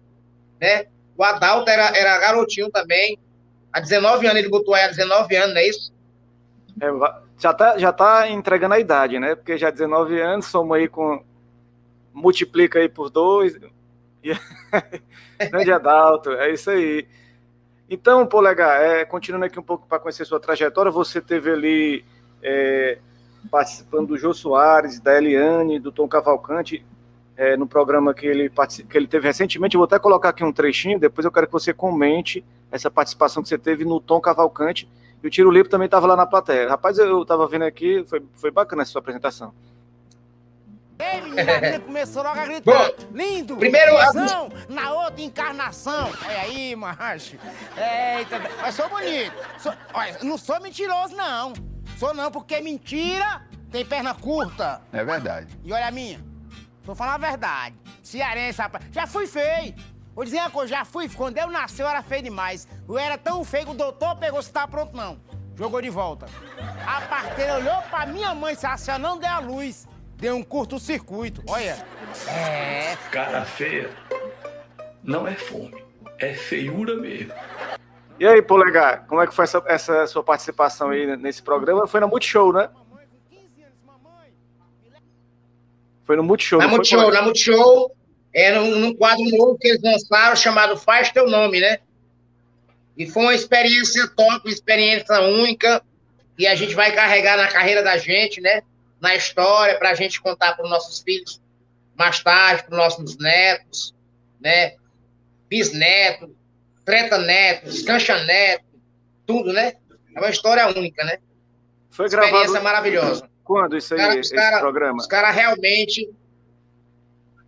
né? 0.58 0.86
O 1.18 1.22
Adalto 1.22 1.68
era, 1.68 1.94
era 1.94 2.18
garotinho 2.18 2.70
também, 2.70 3.18
há 3.70 3.78
19 3.78 4.26
anos, 4.26 4.38
ele 4.38 4.48
botou 4.48 4.72
aí 4.72 4.84
há 4.84 4.88
19 4.88 5.36
anos, 5.36 5.54
não 5.54 5.60
é 5.60 5.68
isso? 5.68 5.92
É, 6.80 6.86
já, 7.38 7.52
tá, 7.52 7.78
já 7.78 7.92
tá 7.92 8.28
entregando 8.28 8.74
a 8.74 8.80
idade, 8.80 9.18
né? 9.18 9.34
Porque 9.34 9.58
já 9.58 9.70
19 9.70 10.20
anos, 10.20 10.46
somos 10.46 10.76
aí 10.76 10.88
com. 10.88 11.22
Multiplica 12.12 12.78
aí 12.78 12.88
por 12.88 13.10
dois, 13.10 13.58
Grande 15.50 15.72
Adalto, 15.72 16.30
é 16.32 16.52
isso 16.52 16.70
aí. 16.70 17.06
Então, 17.88 18.26
Polegar, 18.26 18.80
é, 18.80 19.04
continuando 19.04 19.44
aqui 19.44 19.58
um 19.58 19.62
pouco 19.62 19.86
para 19.86 19.98
conhecer 19.98 20.24
sua 20.24 20.40
trajetória, 20.40 20.90
você 20.90 21.20
teve 21.20 21.50
ali 21.50 22.04
é, 22.42 22.98
participando 23.50 24.08
do 24.08 24.18
Jô 24.18 24.32
Soares, 24.32 25.00
da 25.00 25.16
Eliane, 25.16 25.78
do 25.78 25.92
Tom 25.92 26.08
Cavalcante, 26.08 26.84
é, 27.36 27.56
no 27.56 27.66
programa 27.66 28.14
que 28.14 28.26
ele, 28.26 28.50
que 28.88 28.96
ele 28.96 29.06
teve 29.06 29.26
recentemente. 29.26 29.74
Eu 29.74 29.80
vou 29.80 29.84
até 29.86 29.98
colocar 29.98 30.30
aqui 30.30 30.42
um 30.42 30.52
trechinho, 30.52 30.98
depois 30.98 31.24
eu 31.24 31.32
quero 31.32 31.46
que 31.46 31.52
você 31.52 31.74
comente 31.74 32.44
essa 32.70 32.90
participação 32.90 33.42
que 33.42 33.48
você 33.48 33.58
teve 33.58 33.84
no 33.84 34.00
Tom 34.00 34.20
Cavalcante. 34.20 34.88
E 35.24 35.26
o 35.26 35.30
Tiro 35.30 35.50
Lipo 35.50 35.70
também 35.70 35.86
estava 35.86 36.06
lá 36.06 36.14
na 36.14 36.26
plateia. 36.26 36.68
Rapaz, 36.68 36.98
eu 36.98 37.22
estava 37.22 37.48
vendo 37.48 37.62
aqui, 37.62 38.04
foi, 38.06 38.22
foi 38.34 38.50
bacana 38.50 38.82
essa 38.82 38.92
sua 38.92 38.98
apresentação. 38.98 39.54
Ei, 40.98 41.22
menina, 41.22 41.76
a 41.76 41.80
começou 41.80 42.22
logo 42.22 42.38
a 42.38 42.44
gritar. 42.44 42.90
Bom, 42.90 42.94
Lindo! 43.10 43.56
Primeiro, 43.56 43.96
visão, 44.12 44.50
na 44.68 44.92
outra 44.92 45.22
encarnação. 45.22 46.10
Olha 46.26 46.40
aí, 46.42 46.76
macho. 46.76 47.38
Eita, 47.74 48.38
mas 48.60 48.74
sou 48.74 48.86
bonito. 48.90 49.32
Sou, 49.58 49.72
olha, 49.94 50.18
não 50.22 50.36
sou 50.36 50.60
mentiroso, 50.60 51.16
não. 51.16 51.54
Sou 51.98 52.12
não, 52.12 52.30
porque 52.30 52.60
mentira 52.60 53.42
tem 53.72 53.82
perna 53.82 54.12
curta. 54.12 54.82
É 54.92 55.02
verdade. 55.02 55.58
E 55.64 55.72
olha 55.72 55.88
a 55.88 55.90
minha. 55.90 56.20
Tô 56.84 56.94
falando 56.94 57.24
a 57.24 57.28
verdade. 57.28 57.74
Cearense, 58.02 58.60
rapaz. 58.60 58.84
Já 58.92 59.06
fui 59.06 59.26
feio. 59.26 59.74
Vou 60.14 60.24
dizer 60.24 60.38
uma 60.38 60.50
coisa, 60.50 60.74
já 60.74 60.84
fui. 60.84 61.08
Quando 61.08 61.38
eu 61.38 61.48
nasci, 61.48 61.82
eu 61.82 61.88
era 61.88 62.02
feio 62.02 62.22
demais. 62.22 62.68
Eu 62.88 62.98
era 62.98 63.18
tão 63.18 63.44
feio 63.44 63.64
que 63.66 63.70
o 63.72 63.74
doutor 63.74 64.16
pegou 64.16 64.40
se 64.42 64.52
tá 64.52 64.66
pronto, 64.66 64.96
não. 64.96 65.18
Jogou 65.56 65.80
de 65.80 65.90
volta. 65.90 66.26
A 66.86 67.00
parteira 67.02 67.56
olhou 67.56 67.82
pra 67.90 68.06
minha 68.06 68.34
mãe, 68.34 68.54
se 68.54 68.90
a 68.90 68.98
não 68.98 69.18
der 69.18 69.28
a 69.28 69.38
luz. 69.38 69.86
Deu 70.16 70.36
um 70.36 70.42
curto-circuito, 70.42 71.42
olha. 71.48 71.76
É. 72.28 72.96
Cara 73.10 73.44
feia 73.44 73.90
não 75.04 75.28
é 75.28 75.34
fome, 75.34 75.84
é 76.18 76.32
feiura 76.32 76.96
mesmo. 76.96 77.32
E 78.18 78.26
aí, 78.26 78.40
Polegar, 78.40 79.06
como 79.06 79.20
é 79.20 79.26
que 79.26 79.34
foi 79.34 79.44
essa, 79.44 79.62
essa 79.66 80.06
sua 80.06 80.22
participação 80.22 80.90
aí 80.90 81.16
nesse 81.16 81.42
programa? 81.42 81.86
Foi 81.86 82.00
na 82.00 82.06
Multishow, 82.06 82.52
né? 82.52 82.70
Foi 86.04 86.16
no 86.16 86.22
Multishow. 86.22 86.58
Na 86.58 86.68
Multishow, 86.68 87.10
na 87.10 87.22
Multishow, 87.22 87.90
era 88.34 88.60
num, 88.60 88.94
quadro 88.94 89.24
novo 89.24 89.56
que 89.58 89.68
eles 89.68 89.82
lançaram 89.82 90.34
chamado 90.34 90.76
Faz 90.76 91.10
Teu 91.12 91.28
Nome, 91.28 91.60
né? 91.60 91.78
E 92.96 93.06
foi 93.06 93.22
uma 93.22 93.34
experiência 93.34 94.08
top, 94.08 94.46
uma 94.46 94.52
experiência 94.52 95.20
única, 95.20 95.82
e 96.36 96.46
a 96.46 96.54
gente 96.54 96.74
vai 96.74 96.92
carregar 96.92 97.36
na 97.36 97.48
carreira 97.48 97.82
da 97.82 97.96
gente, 97.96 98.40
né? 98.40 98.62
na 99.04 99.14
história 99.14 99.78
para 99.78 99.90
a 99.90 99.94
gente 99.94 100.18
contar 100.18 100.54
para 100.54 100.64
os 100.64 100.70
nossos 100.70 101.00
filhos 101.00 101.38
mais 101.94 102.22
tarde, 102.22 102.64
para 102.64 102.72
os 102.72 102.78
nossos 102.78 103.18
netos, 103.18 103.94
né? 104.40 104.76
Bisneto, 105.48 106.34
treta 106.86 107.18
netos, 107.18 107.82
cancha 107.82 108.18
neto, 108.24 108.64
tudo, 109.26 109.52
né? 109.52 109.74
É 110.16 110.18
uma 110.18 110.30
história 110.30 110.66
única, 110.66 111.04
né? 111.04 111.18
Foi 111.90 112.08
gravado. 112.08 112.34
Experiência 112.34 112.62
maravilhosa. 112.62 113.28
Quando 113.44 113.76
isso 113.76 113.92
aí, 113.92 114.00
cara, 114.00 114.18
esse 114.18 114.34
cara, 114.34 114.58
programa? 114.58 114.96
Os 114.96 115.06
caras 115.06 115.34
realmente, 115.34 116.10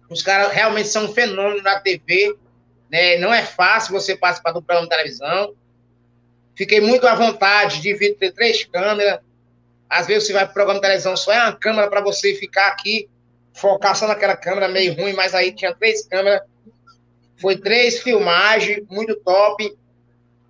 os 0.09 0.23
caras 0.23 0.53
realmente 0.53 0.89
são 0.89 1.07
um 1.07 1.13
fenômeno 1.13 1.63
na 1.63 1.81
TV, 1.81 2.37
né? 2.91 3.19
Não 3.19 3.33
é 3.33 3.43
fácil 3.43 3.93
você 3.93 4.17
participar 4.17 4.53
do 4.53 4.63
programa 4.63 4.89
de 4.89 4.97
televisão. 4.97 5.55
Fiquei 6.55 6.81
muito 6.81 7.07
à 7.07 7.15
vontade 7.15 7.81
de 7.81 7.93
vir 7.95 8.17
ter 8.17 8.33
três 8.33 8.65
câmeras, 8.65 9.21
às 9.89 10.07
vezes 10.07 10.27
você 10.27 10.33
vai 10.33 10.45
para 10.45 10.51
o 10.51 10.55
programa 10.55 10.81
de 10.81 10.87
televisão, 10.87 11.17
só 11.17 11.33
é 11.33 11.41
uma 11.41 11.57
câmera 11.57 11.89
para 11.89 12.01
você 12.01 12.35
ficar 12.35 12.69
aqui, 12.69 13.09
focar 13.55 13.95
só 13.95 14.07
naquela 14.07 14.37
câmera 14.37 14.69
meio 14.69 14.95
ruim, 14.95 15.13
mas 15.13 15.35
aí 15.35 15.53
tinha 15.53 15.75
três 15.75 16.07
câmeras. 16.07 16.43
Foi 17.41 17.57
três 17.57 18.03
filmagens, 18.03 18.83
muito 18.89 19.15
top. 19.17 19.77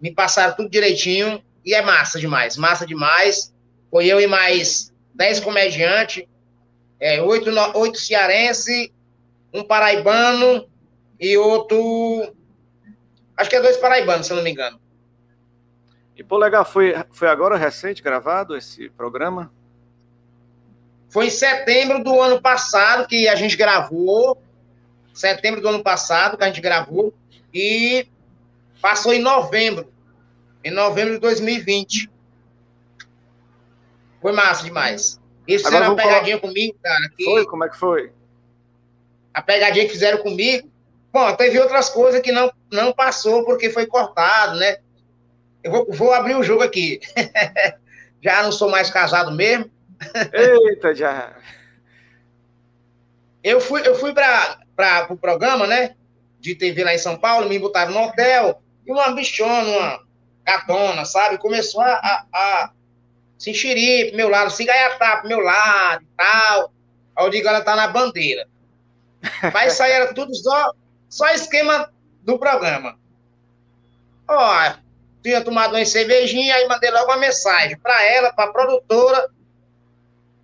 Me 0.00 0.12
passaram 0.12 0.54
tudo 0.54 0.70
direitinho. 0.70 1.42
E 1.64 1.75
é 1.75 1.82
massa 1.82 2.18
demais, 2.18 2.56
massa 2.56 2.86
demais. 2.86 3.52
Foi 3.90 4.06
eu 4.06 4.20
e 4.20 4.26
mais 4.26 4.92
dez 5.14 5.40
comediantes. 5.40 6.25
É, 6.98 7.20
oito, 7.20 7.50
oito 7.75 7.98
cearense, 7.98 8.92
um 9.56 9.64
paraibano 9.64 10.68
e 11.18 11.36
outro. 11.36 12.34
Acho 13.36 13.50
que 13.50 13.56
é 13.56 13.62
dois 13.62 13.76
paraibanos, 13.76 14.26
se 14.26 14.32
eu 14.32 14.36
não 14.36 14.44
me 14.44 14.50
engano. 14.50 14.80
E 16.16 16.22
Polegar, 16.22 16.64
foi, 16.64 16.94
foi 17.10 17.28
agora 17.28 17.56
recente 17.56 18.02
gravado 18.02 18.56
esse 18.56 18.88
programa? 18.90 19.52
Foi 21.08 21.26
em 21.26 21.30
setembro 21.30 22.02
do 22.02 22.20
ano 22.20 22.40
passado 22.40 23.06
que 23.06 23.28
a 23.28 23.34
gente 23.34 23.56
gravou. 23.56 24.40
Setembro 25.12 25.60
do 25.60 25.68
ano 25.68 25.82
passado 25.82 26.36
que 26.36 26.44
a 26.44 26.46
gente 26.46 26.60
gravou. 26.60 27.12
E 27.52 28.08
passou 28.80 29.12
em 29.12 29.20
novembro. 29.20 29.92
Em 30.64 30.70
novembro 30.70 31.14
de 31.14 31.20
2020. 31.20 32.10
Foi 34.20 34.32
massa 34.32 34.64
demais. 34.64 35.20
Eles 35.46 35.62
fizeram 35.62 35.88
uma 35.88 35.96
pegadinha 35.96 36.38
falar... 36.38 36.52
comigo, 36.52 36.76
cara. 36.82 37.08
Que... 37.16 37.25
Foi? 37.25 37.46
Como 37.46 37.64
é 37.64 37.68
que 37.68 37.78
foi? 37.78 38.12
A 39.36 39.42
pegadinha 39.42 39.84
que 39.84 39.92
fizeram 39.92 40.16
comigo. 40.22 40.66
Bom, 41.12 41.30
teve 41.36 41.60
outras 41.60 41.90
coisas 41.90 42.22
que 42.22 42.32
não, 42.32 42.50
não 42.72 42.90
passou 42.90 43.44
porque 43.44 43.68
foi 43.68 43.86
cortado, 43.86 44.58
né? 44.58 44.78
Eu 45.62 45.70
vou, 45.70 45.86
vou 45.90 46.12
abrir 46.14 46.34
o 46.36 46.42
jogo 46.42 46.62
aqui. 46.62 47.00
já 48.24 48.42
não 48.42 48.50
sou 48.50 48.70
mais 48.70 48.88
casado 48.88 49.30
mesmo. 49.32 49.70
Eita, 50.32 50.94
já. 50.94 51.36
Eu 53.44 53.60
fui, 53.60 53.86
eu 53.86 53.94
fui 53.94 54.14
para 54.14 54.58
o 55.04 55.06
pro 55.08 55.18
programa, 55.18 55.66
né? 55.66 55.94
De 56.40 56.54
TV 56.54 56.82
lá 56.82 56.94
em 56.94 56.98
São 56.98 57.18
Paulo, 57.18 57.46
me 57.46 57.58
botaram 57.58 57.92
no 57.92 58.04
hotel, 58.04 58.62
e 58.86 58.90
uma 58.90 59.10
bichona, 59.10 59.68
uma 59.68 60.00
gatona, 60.46 61.04
sabe? 61.04 61.36
Começou 61.36 61.82
a, 61.82 61.92
a, 61.92 62.26
a 62.32 62.72
se 63.36 63.50
enxerir 63.50 64.08
pro 64.08 64.16
meu 64.16 64.30
lado, 64.30 64.50
se 64.50 64.64
gaiatar 64.64 65.20
pro 65.20 65.28
meu 65.28 65.40
lado 65.40 66.04
e 66.04 66.16
tal. 66.16 66.72
Aí 67.14 67.26
eu 67.26 67.30
digo, 67.30 67.46
ela 67.46 67.60
tá 67.60 67.76
na 67.76 67.88
bandeira. 67.88 68.48
Mas 69.52 69.73
isso 69.73 69.83
aí 69.83 69.92
era 69.92 70.14
tudo 70.14 70.35
só, 70.35 70.73
só 71.09 71.28
esquema 71.30 71.92
do 72.23 72.38
programa. 72.38 72.99
Ó, 74.28 74.73
tinha 75.23 75.42
tomado 75.42 75.75
uma 75.75 75.85
cervejinha, 75.85 76.54
aí 76.54 76.68
mandei 76.68 76.90
logo 76.90 77.06
uma 77.06 77.16
mensagem 77.16 77.78
para 77.78 78.02
ela, 78.04 78.33
para 78.33 78.50
a 78.50 78.52
produtora 78.52 79.30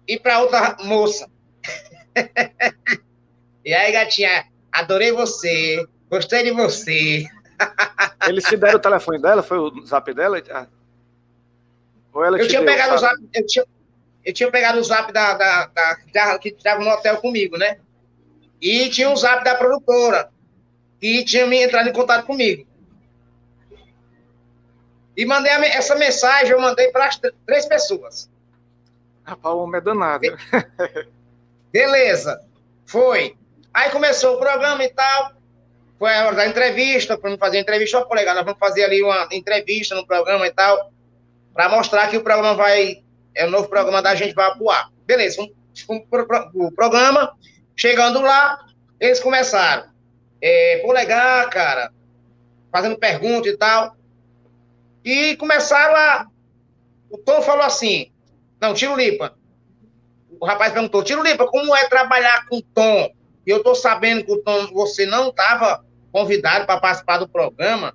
e 0.07 0.19
para 0.19 0.41
outra 0.41 0.77
moça. 0.81 1.29
e 3.65 3.75
aí, 3.75 3.93
gatinha, 3.93 4.47
adorei 4.71 5.13
você, 5.13 5.87
gostei 6.11 6.45
de 6.45 6.51
você. 6.53 7.27
Eles 8.29 8.45
te 8.45 8.57
deram 8.57 8.79
o 8.79 8.83
telefone 8.83 9.21
dela? 9.21 9.43
Foi 9.43 9.59
o 9.59 9.87
zap 9.87 10.13
dela? 10.15 10.43
Ah. 10.51 10.67
Ou 12.13 12.25
ela 12.25 12.39
eu 12.39 12.47
tinha 12.47 12.61
deu, 12.61 12.71
pegado 12.71 12.95
o 12.95 12.99
zap, 12.99 13.17
eu 13.33 13.47
tinha, 13.47 13.65
eu 14.25 14.33
tinha 14.33 14.51
pegado 14.51 14.79
o 14.79 14.85
zap 14.85 15.13
da, 15.13 15.35
da, 15.35 15.67
da, 15.67 15.97
da 16.13 16.39
que 16.39 16.51
estava 16.51 16.83
no 16.83 16.91
hotel 16.91 17.17
comigo, 17.19 17.57
né? 17.57 17.79
E 18.63 18.89
tinha 18.89 19.11
um 19.11 19.17
zap 19.17 19.43
da 19.43 19.57
produtora, 19.57 20.31
que 21.01 21.25
tinha 21.25 21.45
me 21.47 21.61
entrado 21.61 21.89
em 21.89 21.93
contato 21.93 22.25
comigo. 22.25 22.65
E 25.17 25.27
mandei 25.27 25.51
a, 25.51 25.67
essa 25.67 25.97
mensagem, 25.97 26.53
eu 26.53 26.61
mandei 26.61 26.89
para 26.93 27.11
três 27.45 27.67
pessoas. 27.67 28.31
Rapaz, 29.25 29.53
o 29.55 29.59
homem 29.59 29.79
é 29.79 29.81
danado. 29.81 30.27
Beleza, 31.73 32.41
foi. 32.87 33.37
Aí 33.75 33.91
começou 33.91 34.37
o 34.37 34.39
programa 34.39 34.85
e 34.85 34.89
tal. 34.91 35.33
Foi 35.99 36.15
a 36.15 36.27
hora 36.27 36.37
da 36.37 36.47
entrevista, 36.47 37.19
para 37.19 37.37
fazer 37.39 37.59
entrevista. 37.59 37.99
Ó, 37.99 38.05
colega, 38.05 38.33
nós 38.33 38.45
vamos 38.45 38.61
fazer 38.61 38.85
ali 38.85 39.03
uma 39.03 39.29
entrevista 39.33 39.95
no 39.97 40.07
programa 40.07 40.47
e 40.47 40.53
tal, 40.53 40.93
para 41.53 41.69
mostrar 41.69 42.09
que 42.09 42.17
o 42.17 42.23
programa 42.23 42.55
vai. 42.55 43.03
É 43.35 43.45
o 43.47 43.51
novo 43.51 43.69
programa 43.69 44.01
da 44.03 44.15
gente 44.15 44.35
vai 44.35 44.47
atuar. 44.47 44.91
Beleza, 45.05 45.49
fomos 45.87 46.07
para 46.09 46.51
o 46.55 46.71
programa. 46.71 47.37
Chegando 47.77 48.21
lá, 48.21 48.65
eles 49.01 49.21
começaram. 49.21 49.91
É, 50.41 50.79
polegar, 50.79 51.49
cara, 51.51 51.93
fazendo 52.71 52.99
pergunta 52.99 53.49
e 53.49 53.57
tal. 53.57 53.97
E 55.05 55.37
começaram 55.37 55.95
a. 55.95 56.27
O 57.11 57.19
Tom 57.19 57.43
falou 57.43 57.65
assim: 57.65 58.11
Não, 58.61 58.75
Tiro 58.75 58.97
Lipa. 58.97 59.35
O 60.41 60.47
rapaz 60.47 60.73
perguntou: 60.73 61.03
Tiro 61.03 61.23
Lipa, 61.23 61.47
como 61.47 61.75
é 61.75 61.89
trabalhar 61.89 62.47
com 62.49 62.59
o 62.59 62.63
Tom? 62.63 63.13
E 63.47 63.51
eu 63.51 63.63
tô 63.63 63.75
sabendo 63.75 64.25
que 64.25 64.33
o 64.33 64.43
Tom, 64.43 64.73
você 64.73 65.05
não 65.05 65.29
estava 65.29 65.85
convidado 66.13 66.67
para 66.67 66.81
participar 66.81 67.19
do 67.19 67.29
programa. 67.29 67.95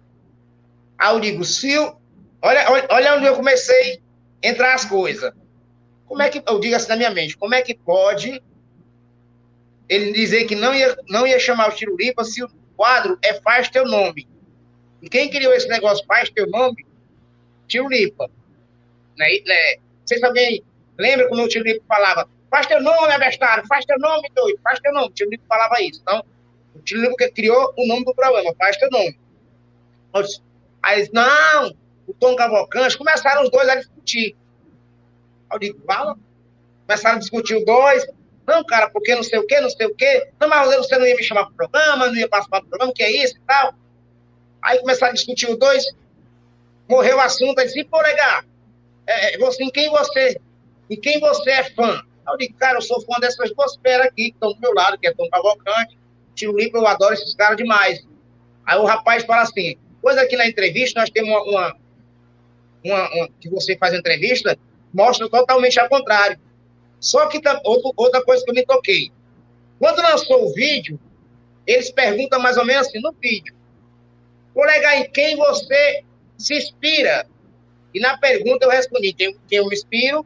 Aí 0.98 1.14
eu 1.14 1.20
digo: 1.20 1.44
olha, 2.42 2.70
olha, 2.70 2.88
olha 2.90 3.16
onde 3.16 3.26
eu 3.26 3.36
comecei 3.36 4.02
a 4.44 4.48
entrar 4.48 4.74
as 4.74 4.86
coisas. 4.86 5.32
Como 6.06 6.22
é 6.22 6.30
que. 6.30 6.42
Eu 6.46 6.60
digo 6.60 6.76
assim 6.76 6.90
na 6.90 6.96
minha 6.96 7.12
mente: 7.12 7.38
como 7.38 7.54
é 7.56 7.62
que 7.62 7.76
pode 7.76 8.42
ele 9.90 10.12
dizer 10.12 10.46
que 10.46 10.56
não 10.56 10.74
ia, 10.74 10.98
não 11.08 11.26
ia 11.26 11.40
chamar 11.40 11.70
o 11.70 11.76
Tiro 11.76 11.96
Lipa 11.96 12.24
se 12.24 12.44
o 12.44 12.50
quadro 12.76 13.18
é 13.24 13.36
Faz 13.42 13.70
Teu 13.70 13.86
Nome? 13.86 14.28
E 15.02 15.10
quem 15.10 15.30
criou 15.30 15.54
esse 15.54 15.68
negócio 15.68 16.06
Faz 16.06 16.30
Teu 16.30 16.48
Nome 16.48 16.88
tio 17.68 17.88
Lipa. 17.88 18.30
Né? 19.18 19.28
né? 19.46 19.76
Não 19.76 20.08
sei 20.08 20.18
se 20.18 20.26
alguém 20.26 20.64
lembra 20.98 21.28
quando 21.28 21.44
o 21.44 21.48
tio 21.48 21.62
Lipa 21.62 21.84
falava, 21.88 22.28
faz 22.50 22.66
teu 22.66 22.82
nome, 22.82 23.14
abestário, 23.14 23.68
faz 23.68 23.86
teu 23.86 24.00
nome, 24.00 24.32
doido, 24.34 24.60
faz 24.64 24.80
teu 24.80 24.94
nome. 24.94 25.08
O 25.08 25.12
tio 25.12 25.30
Lipa 25.30 25.44
falava 25.48 25.82
isso. 25.82 26.00
Então, 26.02 26.24
o 26.74 26.80
tio 26.80 27.00
Lipa 27.02 27.30
criou 27.30 27.74
o 27.78 27.86
nome 27.86 28.06
do 28.06 28.16
programa, 28.16 28.56
faz 28.58 28.78
teu 28.78 28.90
nome. 28.90 29.20
Aí, 30.82 31.08
não, 31.12 31.76
o 32.08 32.14
Tom 32.14 32.36
Cavalcante, 32.36 32.98
começaram 32.98 33.44
os 33.44 33.52
dois 33.52 33.68
a 33.68 33.76
discutir. 33.76 34.36
Eu 35.52 35.60
digo, 35.60 35.82
fala. 35.86 36.18
Começaram 36.88 37.18
a 37.18 37.20
discutir 37.20 37.56
os 37.56 37.66
dois. 37.66 38.08
Não, 38.48 38.64
cara, 38.64 38.90
porque 38.90 39.14
não 39.14 39.24
sei 39.24 39.40
o 39.40 39.46
quê, 39.46 39.60
não 39.60 39.70
sei 39.70 39.88
o 39.88 39.94
quê. 39.94 40.30
Não, 40.40 40.48
mas 40.48 40.76
você 40.78 40.98
não 40.98 41.06
ia 41.06 41.16
me 41.16 41.24
chamar 41.24 41.46
para 41.46 41.54
o 41.54 41.56
programa, 41.56 42.08
não 42.08 42.16
ia 42.16 42.30
participar 42.30 42.62
do 42.62 42.68
programa, 42.68 42.94
que 42.94 43.04
é 43.04 43.12
isso 43.12 43.36
e 43.36 43.42
tal. 43.46 43.74
Aí 44.62 44.80
começaram 44.80 45.12
a 45.12 45.16
discutir 45.16 45.50
os 45.50 45.58
dois 45.58 45.86
morreu 46.88 47.18
o 47.18 47.22
assunto, 47.22 47.60
aí 47.60 47.66
disse, 47.66 47.84
pô, 47.84 48.00
legal, 48.02 48.44
é, 49.06 49.36
é, 49.36 49.38
você, 49.38 49.64
em 49.64 49.70
quem 49.70 49.90
você, 49.90 50.40
em 50.90 51.00
quem 51.00 51.20
você 51.20 51.52
é 51.52 51.64
fã? 51.72 52.02
Eu 52.28 52.38
digo, 52.38 52.58
cara, 52.58 52.78
eu 52.78 52.82
sou 52.82 53.02
fã 53.02 53.20
dessas 53.20 53.54
duas 53.54 53.76
feras 53.78 54.08
aqui, 54.08 54.30
que 54.32 54.36
estão 54.36 54.54
do 54.54 54.60
meu 54.60 54.74
lado, 54.74 54.98
que 54.98 55.08
é 55.08 55.14
Tom 55.14 55.30
Cavalcante, 55.30 55.98
Tiro 56.36 56.58
Limpo, 56.58 56.78
eu 56.78 56.88
adoro 56.88 57.14
esses 57.14 57.36
caras 57.36 57.58
demais. 57.58 58.06
Aí 58.66 58.78
o 58.78 58.86
rapaz 58.86 59.24
fala 59.24 59.44
assim, 59.44 59.78
pois 60.02 60.18
aqui 60.18 60.36
na 60.36 60.48
entrevista 60.48 61.00
nós 61.00 61.10
temos 61.10 61.30
uma, 61.30 61.44
uma, 61.44 61.78
uma, 62.84 63.14
uma 63.16 63.30
que 63.40 63.50
você 63.50 63.78
faz 63.78 63.94
entrevista, 63.94 64.58
mostra 64.94 65.30
totalmente 65.30 65.80
ao 65.80 65.90
contrário. 65.90 66.40
Só 67.00 67.28
que 67.28 67.42
tá, 67.42 67.60
outra, 67.64 68.24
coisa 68.24 68.44
que 68.44 68.52
eu 68.52 68.56
me 68.56 68.66
toquei. 68.66 69.12
Quando 69.80 70.02
lançou 70.02 70.46
o 70.46 70.54
vídeo, 70.54 71.00
eles 71.66 71.92
perguntam 71.92 72.40
mais 72.40 72.58
ou 72.58 72.66
menos 72.66 72.88
assim 72.88 73.00
no 73.00 73.12
vídeo. 73.14 73.56
Colega, 74.54 74.98
em 74.98 75.12
quem 75.12 75.36
você 75.36 76.04
se 76.38 76.56
inspira. 76.56 77.28
E 77.94 78.00
na 78.00 78.18
pergunta 78.18 78.66
eu 78.66 78.70
respondi, 78.70 79.14
tem, 79.14 79.38
tem 79.48 79.62
um 79.62 79.72
inspiro, 79.72 80.26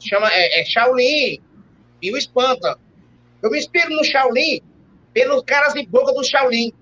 chama, 0.00 0.32
é, 0.32 0.60
é 0.60 0.64
Shaolin, 0.64 1.40
e 2.00 2.12
o 2.12 2.16
espanta. 2.16 2.78
Eu 3.42 3.50
me 3.50 3.58
inspiro 3.58 3.90
no 3.90 4.04
Shaolin 4.04 4.60
pelos 5.12 5.42
caras 5.42 5.74
de 5.74 5.86
boca 5.86 6.12
do 6.12 6.24
Shaolin. 6.24 6.72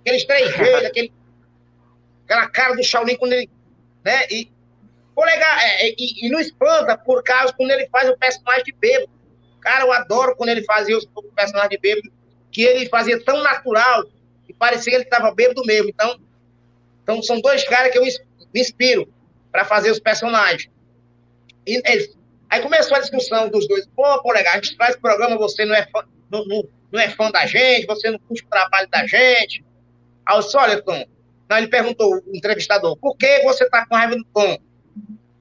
Aqueles 0.00 0.24
três 0.24 0.50
jeitos, 0.56 0.84
aquele, 0.84 1.12
aquela 2.24 2.48
cara 2.48 2.74
do 2.74 2.82
Shaolin 2.82 3.16
quando 3.16 3.32
ele. 3.32 3.50
Né? 4.04 4.26
E, 4.30 4.50
legal, 5.20 5.58
é, 5.58 5.88
é, 5.88 5.94
e, 5.98 6.26
e 6.26 6.30
não 6.30 6.40
espanta 6.40 6.96
por 6.96 7.22
causa 7.22 7.52
quando 7.52 7.70
ele 7.70 7.86
faz 7.88 8.08
o 8.08 8.16
personagem 8.16 8.64
de 8.64 8.72
bêbado. 8.72 9.10
Cara, 9.60 9.84
eu 9.84 9.92
adoro 9.92 10.34
quando 10.36 10.48
ele 10.48 10.64
fazia 10.64 10.96
o 10.96 11.22
personagem 11.34 11.70
de 11.70 11.78
bêbado, 11.78 12.12
que 12.50 12.62
ele 12.62 12.88
fazia 12.88 13.22
tão 13.22 13.42
natural, 13.42 14.04
que 14.46 14.52
parecia 14.52 14.90
que 14.92 14.96
ele 14.96 15.04
estava 15.04 15.32
bêbado 15.34 15.62
mesmo. 15.64 15.88
Então, 15.88 16.18
então, 17.02 17.22
são 17.22 17.40
dois 17.40 17.64
caras 17.64 17.92
que 17.92 17.98
eu 17.98 18.02
me 18.02 18.60
inspiro 18.60 19.12
para 19.50 19.64
fazer 19.64 19.90
os 19.90 20.00
personagens. 20.00 20.70
E 21.66 21.80
eles, 21.84 22.16
aí 22.48 22.60
começou 22.60 22.96
a 22.96 23.00
discussão 23.00 23.48
dos 23.48 23.68
dois. 23.68 23.86
Pô, 23.94 24.32
legal, 24.32 24.54
a 24.54 24.56
gente 24.56 24.76
faz 24.76 24.96
programa, 24.96 25.36
você 25.36 25.64
não 25.64 25.74
é 25.74 25.86
fã, 25.86 26.04
não, 26.30 26.44
não, 26.46 26.68
não 26.90 27.00
é 27.00 27.08
fã 27.10 27.30
da 27.30 27.44
gente, 27.46 27.86
você 27.86 28.10
não 28.10 28.18
curte 28.20 28.44
o 28.44 28.48
trabalho 28.48 28.88
da 28.88 29.06
gente. 29.06 29.64
Aí 30.24 30.36
eu 30.36 30.40
disse, 30.40 30.56
olha, 30.56 30.80
Tom. 30.82 31.04
Não, 31.48 31.58
ele 31.58 31.68
perguntou, 31.68 32.22
o 32.26 32.34
entrevistador, 32.34 32.96
por 32.96 33.14
que 33.16 33.42
você 33.42 33.68
tá 33.68 33.84
com 33.86 33.94
raiva 33.94 34.16
do 34.16 34.24
Tom? 34.32 34.56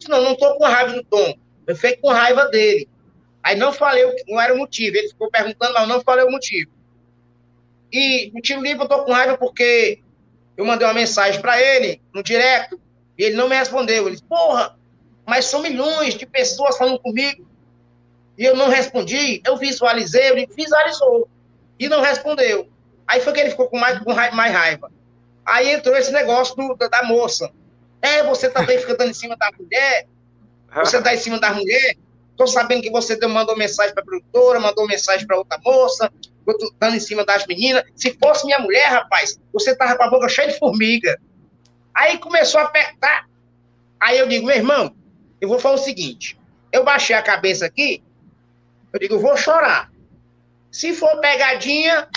Não, 0.10 0.22
não 0.22 0.36
tô 0.36 0.56
com 0.56 0.66
raiva 0.66 0.94
do 0.94 1.04
Tom. 1.04 1.34
Eu 1.68 1.76
fiquei 1.76 1.98
com 1.98 2.10
raiva 2.10 2.46
dele. 2.50 2.90
Aí 3.44 3.56
não 3.56 3.74
falei, 3.74 4.04
não 4.28 4.40
era 4.40 4.54
o 4.54 4.58
motivo. 4.58 4.98
Ele 4.98 5.10
ficou 5.10 5.30
perguntando, 5.30 5.74
mas 5.74 5.84
eu 5.84 5.90
não 5.90 6.02
falei 6.02 6.26
o 6.26 6.32
motivo. 6.32 6.72
E 7.92 8.32
o 8.36 8.42
tiro 8.42 8.62
limpo 8.62 8.84
eu 8.84 8.88
tô 8.88 9.04
com 9.04 9.12
raiva 9.12 9.38
porque 9.38 10.00
eu 10.56 10.66
mandei 10.66 10.88
uma 10.88 10.94
mensagem 10.94 11.42
para 11.42 11.62
ele 11.62 12.02
no 12.14 12.24
direct 12.24 12.78
e 13.18 13.24
ele 13.24 13.36
não 13.36 13.50
me 13.50 13.56
respondeu. 13.56 14.08
Ele 14.08 14.12
disse, 14.12 14.24
porra, 14.24 14.78
mas 15.26 15.46
são 15.46 15.62
milhões 15.62 16.16
de 16.16 16.26
pessoas 16.26 16.78
falando 16.78 17.00
comigo 17.00 17.46
e 18.38 18.46
eu 18.46 18.56
não 18.56 18.70
respondi. 18.70 19.42
Eu 19.46 19.58
visualizei, 19.58 20.30
ele 20.30 20.48
visualizou 20.56 21.28
e 21.80 21.88
não 21.88 22.02
respondeu. 22.02 22.70
Aí 23.08 23.20
foi 23.20 23.34
que 23.34 23.40
ele 23.40 23.50
ficou 23.50 23.68
com 23.68 23.78
mais, 23.78 24.00
com 24.00 24.14
raiva, 24.14 24.36
mais 24.36 24.54
raiva. 24.54 24.92
Aí 25.46 25.72
entrou 25.72 25.96
esse 25.98 26.12
negócio 26.12 26.56
do, 26.56 26.76
da, 26.76 26.88
da, 26.88 27.04
moça. 27.04 27.52
É, 28.02 28.24
você 28.24 28.50
também 28.50 28.80
fica 28.80 28.96
dando 28.96 29.12
em 29.12 29.14
cima 29.14 29.36
da 29.38 29.52
mulher? 29.58 30.08
Você 30.76 31.00
dá 31.02 31.14
em 31.14 31.18
cima 31.18 31.40
da 31.40 31.54
mulher? 31.54 31.96
tô 32.42 32.48
sabendo 32.48 32.82
que 32.82 32.90
você 32.90 33.16
mandou 33.28 33.56
mensagem 33.56 33.94
pra 33.94 34.04
produtora, 34.04 34.60
mandou 34.60 34.88
mensagem 34.88 35.28
pra 35.28 35.38
outra 35.38 35.60
moça, 35.64 36.12
dando 36.80 36.96
em 36.96 37.00
cima 37.00 37.24
das 37.24 37.46
meninas. 37.46 37.84
Se 37.96 38.18
fosse 38.20 38.48
minha 38.48 38.58
mulher, 38.58 38.88
rapaz, 38.88 39.40
você 39.54 39.76
tava 39.76 39.96
com 39.96 40.04
a 40.04 40.10
boca 40.10 40.28
cheia 40.28 40.48
de 40.48 40.58
formiga. 40.58 41.22
Aí 41.94 42.18
começou 42.18 42.60
a 42.60 42.64
apertar. 42.64 43.30
Aí 44.00 44.18
eu 44.18 44.28
digo, 44.28 44.48
meu 44.48 44.56
irmão, 44.56 44.96
eu 45.40 45.48
vou 45.48 45.60
falar 45.60 45.76
o 45.76 45.78
seguinte: 45.78 46.36
eu 46.72 46.84
baixei 46.84 47.16
a 47.16 47.22
cabeça 47.22 47.68
aqui, 47.68 48.04
eu 48.92 49.00
digo, 49.00 49.16
eu 49.16 49.20
vou 49.20 49.38
chorar. 49.38 49.92
Se 50.72 50.96
for 50.96 51.20
pegadinha, 51.20 52.08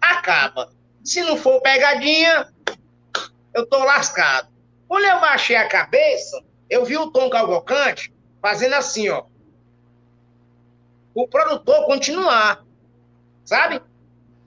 acaba. 0.00 0.72
Se 1.04 1.20
não 1.22 1.36
for 1.36 1.60
pegadinha, 1.60 2.48
eu 3.54 3.64
tô 3.66 3.78
lascado. 3.84 4.48
Quando 4.90 5.04
eu 5.04 5.20
baixei 5.20 5.54
a 5.54 5.68
cabeça, 5.68 6.42
eu 6.68 6.84
vi 6.84 6.96
o 6.96 7.12
Tom 7.12 7.30
Cavalcante 7.30 8.12
fazendo 8.42 8.74
assim, 8.74 9.08
ó. 9.08 9.24
O 11.14 11.28
produtor 11.28 11.86
continuar. 11.86 12.64
Sabe? 13.44 13.80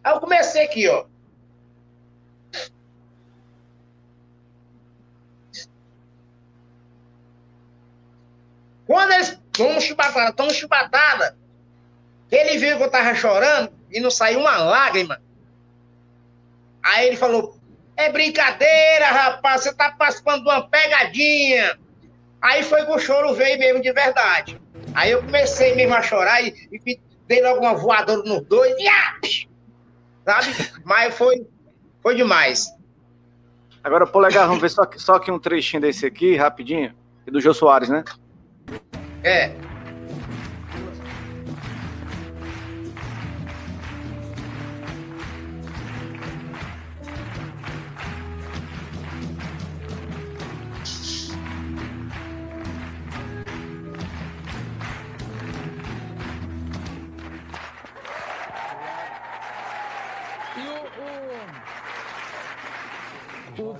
Aí 0.04 0.14
eu 0.14 0.20
comecei 0.20 0.66
aqui, 0.66 0.90
ó. 0.90 1.06
Quando 8.86 9.14
eles 9.14 9.30
estão 9.30 9.80
chibatada, 9.80 10.30
estão 10.30 10.50
chibatada, 10.50 11.38
ele 12.30 12.58
viu 12.58 12.76
que 12.76 12.84
eu 12.84 12.92
tava 12.92 13.16
chorando 13.16 13.72
e 13.90 14.02
não 14.02 14.12
saiu 14.12 14.42
uma 14.42 14.58
lágrima. 14.58 15.22
Aí 16.84 17.08
ele 17.08 17.16
falou: 17.16 17.58
É 17.96 18.12
brincadeira, 18.12 19.08
rapaz, 19.08 19.64
você 19.64 19.74
tá 19.74 19.92
participando 19.92 20.44
de 20.44 20.50
uma 20.50 20.68
pegadinha. 20.68 21.78
Aí 22.42 22.64
foi 22.64 22.86
que 22.86 22.92
o 22.92 23.00
choro 23.00 23.34
veio 23.34 23.60
mesmo 23.60 23.82
de 23.82 23.94
verdade. 23.94 24.60
Aí 24.94 25.12
eu 25.12 25.22
comecei 25.22 25.76
mesmo 25.76 25.94
a 25.94 26.02
chorar 26.02 26.42
e, 26.42 26.54
e 26.72 27.00
dei 27.28 27.42
logo 27.42 27.62
uma 27.62 27.76
voadora 27.76 28.22
nos 28.24 28.42
dois. 28.48 28.76
E, 28.78 29.48
sabe? 30.26 30.48
Mas 30.84 31.16
foi, 31.16 31.46
foi 32.02 32.16
demais. 32.16 32.74
Agora, 33.84 34.08
Polegar, 34.08 34.48
vamos 34.48 34.62
ver 34.62 34.70
só, 34.70 34.88
só 34.96 35.16
aqui 35.16 35.30
um 35.30 35.40
trechinho 35.40 35.82
desse 35.82 36.06
aqui, 36.06 36.36
rapidinho. 36.36 36.94
Do 37.26 37.40
Jô 37.40 37.54
Soares, 37.54 37.90
né? 37.90 38.04
É. 39.24 39.52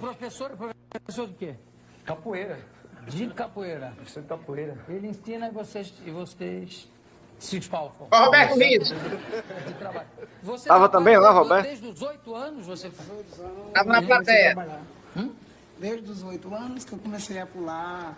professor, 0.03 0.51
professor 0.89 1.27
de 1.27 1.33
quê? 1.36 1.55
Capoeira. 2.03 2.60
De 3.07 3.27
capoeira. 3.27 3.93
Professor 3.95 4.22
de 4.22 4.27
capoeira. 4.27 4.77
Ele 4.89 5.07
ensina 5.07 5.48
e 5.48 5.51
vocês, 5.51 5.93
e 6.05 6.12
vocês 6.12 6.89
se 7.39 7.57
esfalfam. 7.57 8.07
Ó, 8.12 8.25
Roberto 8.25 8.57
Lins. 8.57 8.93
Você 10.43 10.67
Tava 10.67 10.89
também 10.89 11.17
lá, 11.17 11.31
Roberto? 11.31 11.63
Desde 11.65 11.88
os 11.88 12.01
oito 12.01 12.36
anos 12.36 12.65
você 12.65 12.91
Tava 13.74 13.89
na 13.89 14.01
plateia. 14.01 14.56
Hum? 15.15 15.32
Desde 15.80 16.12
os 16.12 16.23
oito 16.23 16.54
anos 16.54 16.84
que 16.84 16.93
eu 16.93 16.99
comecei 16.99 17.39
a 17.39 17.45
pular. 17.45 18.17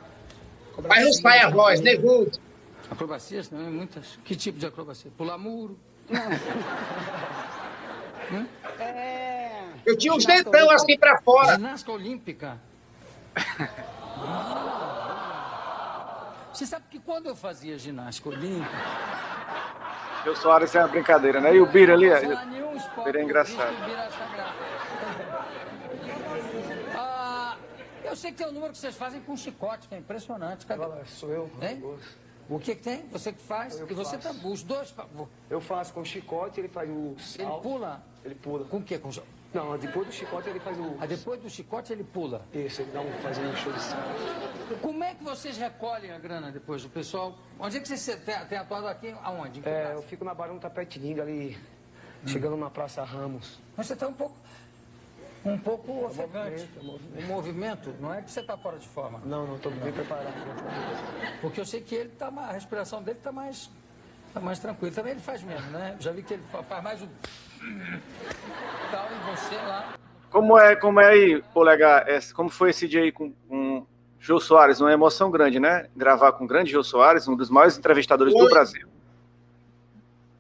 Mas 0.88 1.05
não 1.05 1.13
sai 1.13 1.39
a 1.39 1.49
voz, 1.49 1.81
negudo. 1.81 2.39
Acrobacias 2.89 3.47
também, 3.47 3.69
muitas. 3.69 4.19
Que 4.23 4.36
tipo 4.36 4.59
de 4.59 4.65
acrobacia? 4.65 5.12
Pular 5.17 5.38
muro? 5.38 5.77
É. 6.09 6.15
Eu 9.95 9.99
tinha 9.99 10.13
uns 10.13 10.25
dentão 10.25 10.69
assim 10.71 10.97
pra 10.97 11.17
fora. 11.21 11.55
Ginástica 11.55 11.91
olímpica. 11.93 12.60
Você 16.53 16.65
sabe 16.65 16.86
que 16.89 16.99
quando 16.99 17.27
eu 17.27 17.36
fazia 17.36 17.77
ginástica 17.77 18.27
olímpica, 18.29 18.69
Jô 20.25 20.36
Soares 20.36 20.75
é 20.75 20.79
uma 20.79 20.88
brincadeira, 20.89 21.39
né? 21.39 21.55
E 21.55 21.62
o 21.62 21.65
Bira 21.65 21.93
ali, 21.93 22.10
não 22.10 22.38
há 22.38 22.45
nenhum 22.45 22.75
esporte 22.75 23.05
Bira 23.05 23.19
é 23.21 23.23
engraçado. 23.23 23.75
sagrado. 23.77 24.53
Ah, 26.97 27.55
eu 28.03 28.15
sei 28.17 28.31
que 28.31 28.38
tem 28.38 28.47
um 28.47 28.51
número 28.51 28.71
que 28.73 28.77
vocês 28.77 28.95
fazem 28.95 29.21
com 29.21 29.36
chicote, 29.38 29.88
que 29.88 29.95
é 29.95 29.97
impressionante. 29.97 30.65
Cadê? 30.65 30.84
Sou 31.05 31.29
eu. 31.31 31.49
Hein? 31.62 31.84
O 32.49 32.60
que, 32.60 32.75
que 32.75 32.81
tem? 32.81 33.08
Você 33.10 33.31
que 33.34 33.41
faz? 33.41 33.79
Eu 33.79 33.88
e 33.89 33.93
você 33.93 34.17
faço. 34.17 34.39
tá. 34.41 34.47
Os 34.47 34.62
dois. 34.62 34.93
Eu 35.49 35.62
faço 35.62 35.93
com 35.93 36.01
o 36.01 36.05
chicote, 36.05 36.60
ele 36.60 36.67
faz 36.69 36.89
o 36.89 37.15
Ele 37.17 37.19
salto. 37.19 37.62
pula. 37.62 38.03
Ele 38.23 38.36
pula. 38.36 38.65
Com 38.65 38.77
o 38.77 38.84
quê? 38.84 38.97
Com... 38.99 39.10
Não, 39.55 39.77
depois 39.77 40.05
do 40.07 40.13
chicote 40.13 40.49
ele 40.49 40.59
faz 40.59 40.77
o... 40.77 40.97
Ah, 40.99 41.05
depois 41.05 41.39
do 41.39 41.49
chicote 41.49 41.93
ele 41.93 42.03
pula. 42.03 42.45
Isso, 42.53 42.81
ele 42.81 42.91
dá 42.91 42.99
um, 42.99 43.09
faz 43.23 43.37
um 43.37 43.55
show 43.55 43.71
de. 43.71 44.75
Como 44.81 45.01
é 45.01 45.15
que 45.15 45.23
vocês 45.23 45.57
recolhem 45.57 46.11
a 46.11 46.19
grana 46.19 46.51
depois 46.51 46.83
do 46.83 46.89
pessoal? 46.89 47.37
Onde 47.57 47.77
é 47.77 47.79
que 47.79 47.87
você 47.87 48.17
tem, 48.17 48.35
tem 48.47 48.57
atuado 48.57 48.85
aqui? 48.87 49.15
Aonde? 49.23 49.59
É, 49.59 49.61
praça? 49.61 49.93
eu 49.93 50.01
fico 50.03 50.25
na 50.25 50.33
Barão 50.33 50.59
Tapetininga 50.59 51.21
ali, 51.21 51.57
chegando 52.27 52.57
na 52.57 52.69
Praça 52.69 53.01
Ramos. 53.03 53.57
Mas 53.77 53.87
você 53.87 53.93
está 53.93 54.07
um 54.09 54.13
pouco. 54.13 54.35
Um 55.45 55.57
pouco 55.59 56.05
ofegante. 56.05 56.67
O 57.17 57.21
movimento, 57.27 57.95
não 58.01 58.13
é 58.13 58.21
que 58.21 58.31
você 58.31 58.41
está 58.41 58.57
fora 58.57 58.77
de 58.77 58.87
forma. 58.89 59.21
Não, 59.23 59.45
não, 59.47 59.57
tô 59.59 59.69
bem 59.69 59.93
preparado. 59.93 60.33
Porque 61.39 61.61
eu 61.61 61.65
sei 61.65 61.79
que 61.81 61.95
ele 61.95 62.09
tá 62.09 62.29
mais, 62.29 62.49
a 62.49 62.53
respiração 62.53 63.01
dele 63.01 63.19
está 63.19 63.31
mais, 63.31 63.69
tá 64.33 64.39
mais 64.41 64.59
tranquila. 64.59 64.91
Também 64.93 65.11
ele 65.11 65.21
faz 65.21 65.41
mesmo, 65.43 65.69
né? 65.69 65.95
Já 65.99 66.11
vi 66.11 66.23
que 66.23 66.33
ele 66.33 66.43
fa- 66.51 66.63
faz 66.63 66.83
mais 66.83 67.01
o. 67.01 67.07
Tal 68.91 69.10
e 69.12 69.36
você 69.36 69.56
lá. 69.56 69.93
Como 70.30 70.58
é, 70.58 70.75
como 70.75 70.99
é 70.99 71.12
aí, 71.12 71.41
Polegar, 71.54 72.08
é, 72.08 72.19
como 72.34 72.49
foi 72.49 72.71
esse 72.71 72.88
dia 72.88 73.01
aí 73.01 73.12
com, 73.12 73.32
com 73.47 73.86
Jô 74.19 74.39
Soares? 74.39 74.82
Uma 74.82 74.91
emoção 74.91 75.32
grande, 75.32 75.60
né? 75.60 75.88
Gravar 75.95 76.34
com 76.34 76.43
o 76.43 76.47
grande 76.47 76.71
Jô 76.71 76.84
Soares, 76.84 77.28
um 77.28 77.36
dos 77.36 77.49
maiores 77.49 77.78
entrevistadores 77.78 78.34
do 78.34 78.39
Foi. 78.39 78.49
Brasil. 78.49 78.88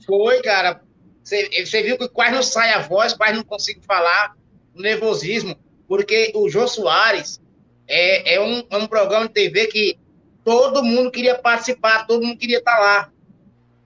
Foi, 0.05 0.41
cara. 0.41 0.81
Você, 1.23 1.65
você 1.65 1.81
viu 1.81 1.97
que 1.97 2.07
quase 2.07 2.35
não 2.35 2.43
sai 2.43 2.73
a 2.73 2.79
voz, 2.79 3.13
quase 3.13 3.33
não 3.33 3.43
consigo 3.43 3.81
falar, 3.81 4.35
o 4.75 4.81
nervosismo, 4.81 5.57
porque 5.87 6.31
o 6.35 6.47
Jô 6.49 6.67
Soares 6.67 7.41
é, 7.87 8.35
é, 8.35 8.41
um, 8.41 8.63
é 8.69 8.77
um 8.77 8.87
programa 8.87 9.27
de 9.27 9.33
TV 9.33 9.67
que 9.67 9.97
todo 10.43 10.83
mundo 10.83 11.09
queria 11.09 11.35
participar, 11.35 12.05
todo 12.05 12.23
mundo 12.23 12.37
queria 12.37 12.59
estar 12.59 12.77
lá. 12.77 13.11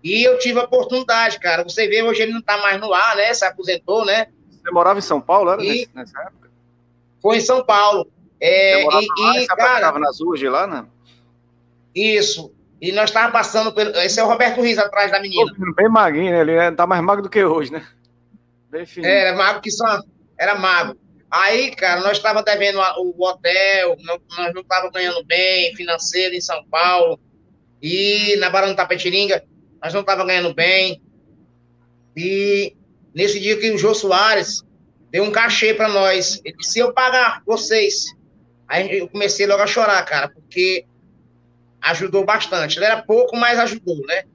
E 0.03 0.23
eu 0.23 0.37
tive 0.39 0.59
a 0.59 0.63
oportunidade, 0.63 1.39
cara. 1.39 1.63
Você 1.63 1.87
vê, 1.87 2.01
hoje 2.03 2.21
ele 2.21 2.31
não 2.31 2.39
está 2.39 2.57
mais 2.57 2.79
no 2.79 2.93
ar, 2.93 3.15
né? 3.15 3.33
Se 3.33 3.43
aposentou, 3.45 4.05
né? 4.05 4.27
Você 4.49 4.71
morava 4.71 4.99
em 4.99 5.01
São 5.01 5.19
Paulo, 5.19 5.51
era 5.51 5.63
E- 5.63 5.87
nessa 5.93 6.19
época? 6.21 6.49
Foi 7.21 7.37
em 7.37 7.41
São 7.41 7.63
Paulo. 7.65 8.09
É, 8.39 8.81
Você 8.83 9.05
e, 9.05 9.21
lá, 9.21 9.41
e, 9.41 9.47
cara, 9.47 9.99
nas 9.99 10.21
urges 10.21 10.49
lá, 10.49 10.65
né? 10.65 10.85
isso. 11.93 12.53
E 12.81 12.91
nós 12.93 13.09
estávamos 13.09 13.33
passando 13.33 13.73
pelo. 13.73 13.89
Esse 13.97 14.19
é 14.19 14.23
o 14.23 14.27
Roberto 14.27 14.61
Riz 14.61 14.77
atrás 14.77 15.11
da 15.11 15.19
menina. 15.19 15.51
Bem 15.75 15.89
magrinho, 15.89 16.31
né? 16.31 16.39
Ele 16.39 16.53
é- 16.53 16.71
tá 16.71 16.87
mais 16.87 17.03
magro 17.03 17.21
do 17.23 17.29
que 17.29 17.43
hoje, 17.43 17.73
né? 17.73 17.85
Bem 18.69 18.85
fininho. 18.85 19.11
Era 19.11 19.35
mago 19.35 19.59
que 19.59 19.69
só. 19.69 20.01
Era 20.39 20.55
mago. 20.55 20.97
Aí, 21.29 21.75
cara, 21.75 21.99
nós 22.01 22.13
estávamos 22.17 22.45
devendo 22.45 22.79
o 22.79 23.25
hotel, 23.27 23.97
não- 23.99 24.19
nós 24.37 24.53
não 24.53 24.61
estávamos 24.61 24.93
ganhando 24.93 25.23
bem 25.25 25.75
financeiro 25.75 26.33
em 26.33 26.39
São 26.41 26.63
Paulo. 26.71 27.19
E 27.81 28.37
na 28.37 28.49
Barão 28.49 28.69
do 28.69 28.75
Tapetiringa, 28.75 29.43
nós 29.81 29.93
não 29.93 30.01
estávamos 30.01 30.27
ganhando 30.27 30.53
bem. 30.53 31.01
E 32.15 32.75
nesse 33.13 33.39
dia 33.39 33.57
que 33.57 33.71
o 33.71 33.77
Jô 33.77 33.93
Soares 33.93 34.63
deu 35.11 35.23
um 35.23 35.31
cachê 35.31 35.73
para 35.73 35.89
nós. 35.89 36.41
Ele 36.43 36.55
disse: 36.57 36.73
se 36.73 36.79
eu 36.79 36.93
pagar 36.93 37.41
vocês. 37.45 38.05
Aí 38.67 38.99
eu 38.99 39.07
comecei 39.07 39.47
logo 39.47 39.63
a 39.63 39.67
chorar, 39.67 40.03
cara, 40.05 40.29
porque 40.29 40.85
ajudou 41.81 42.23
bastante. 42.23 42.77
Ele 42.77 42.85
era 42.85 43.01
pouco, 43.01 43.35
mas 43.35 43.57
ajudou, 43.57 43.97
né? 44.05 44.25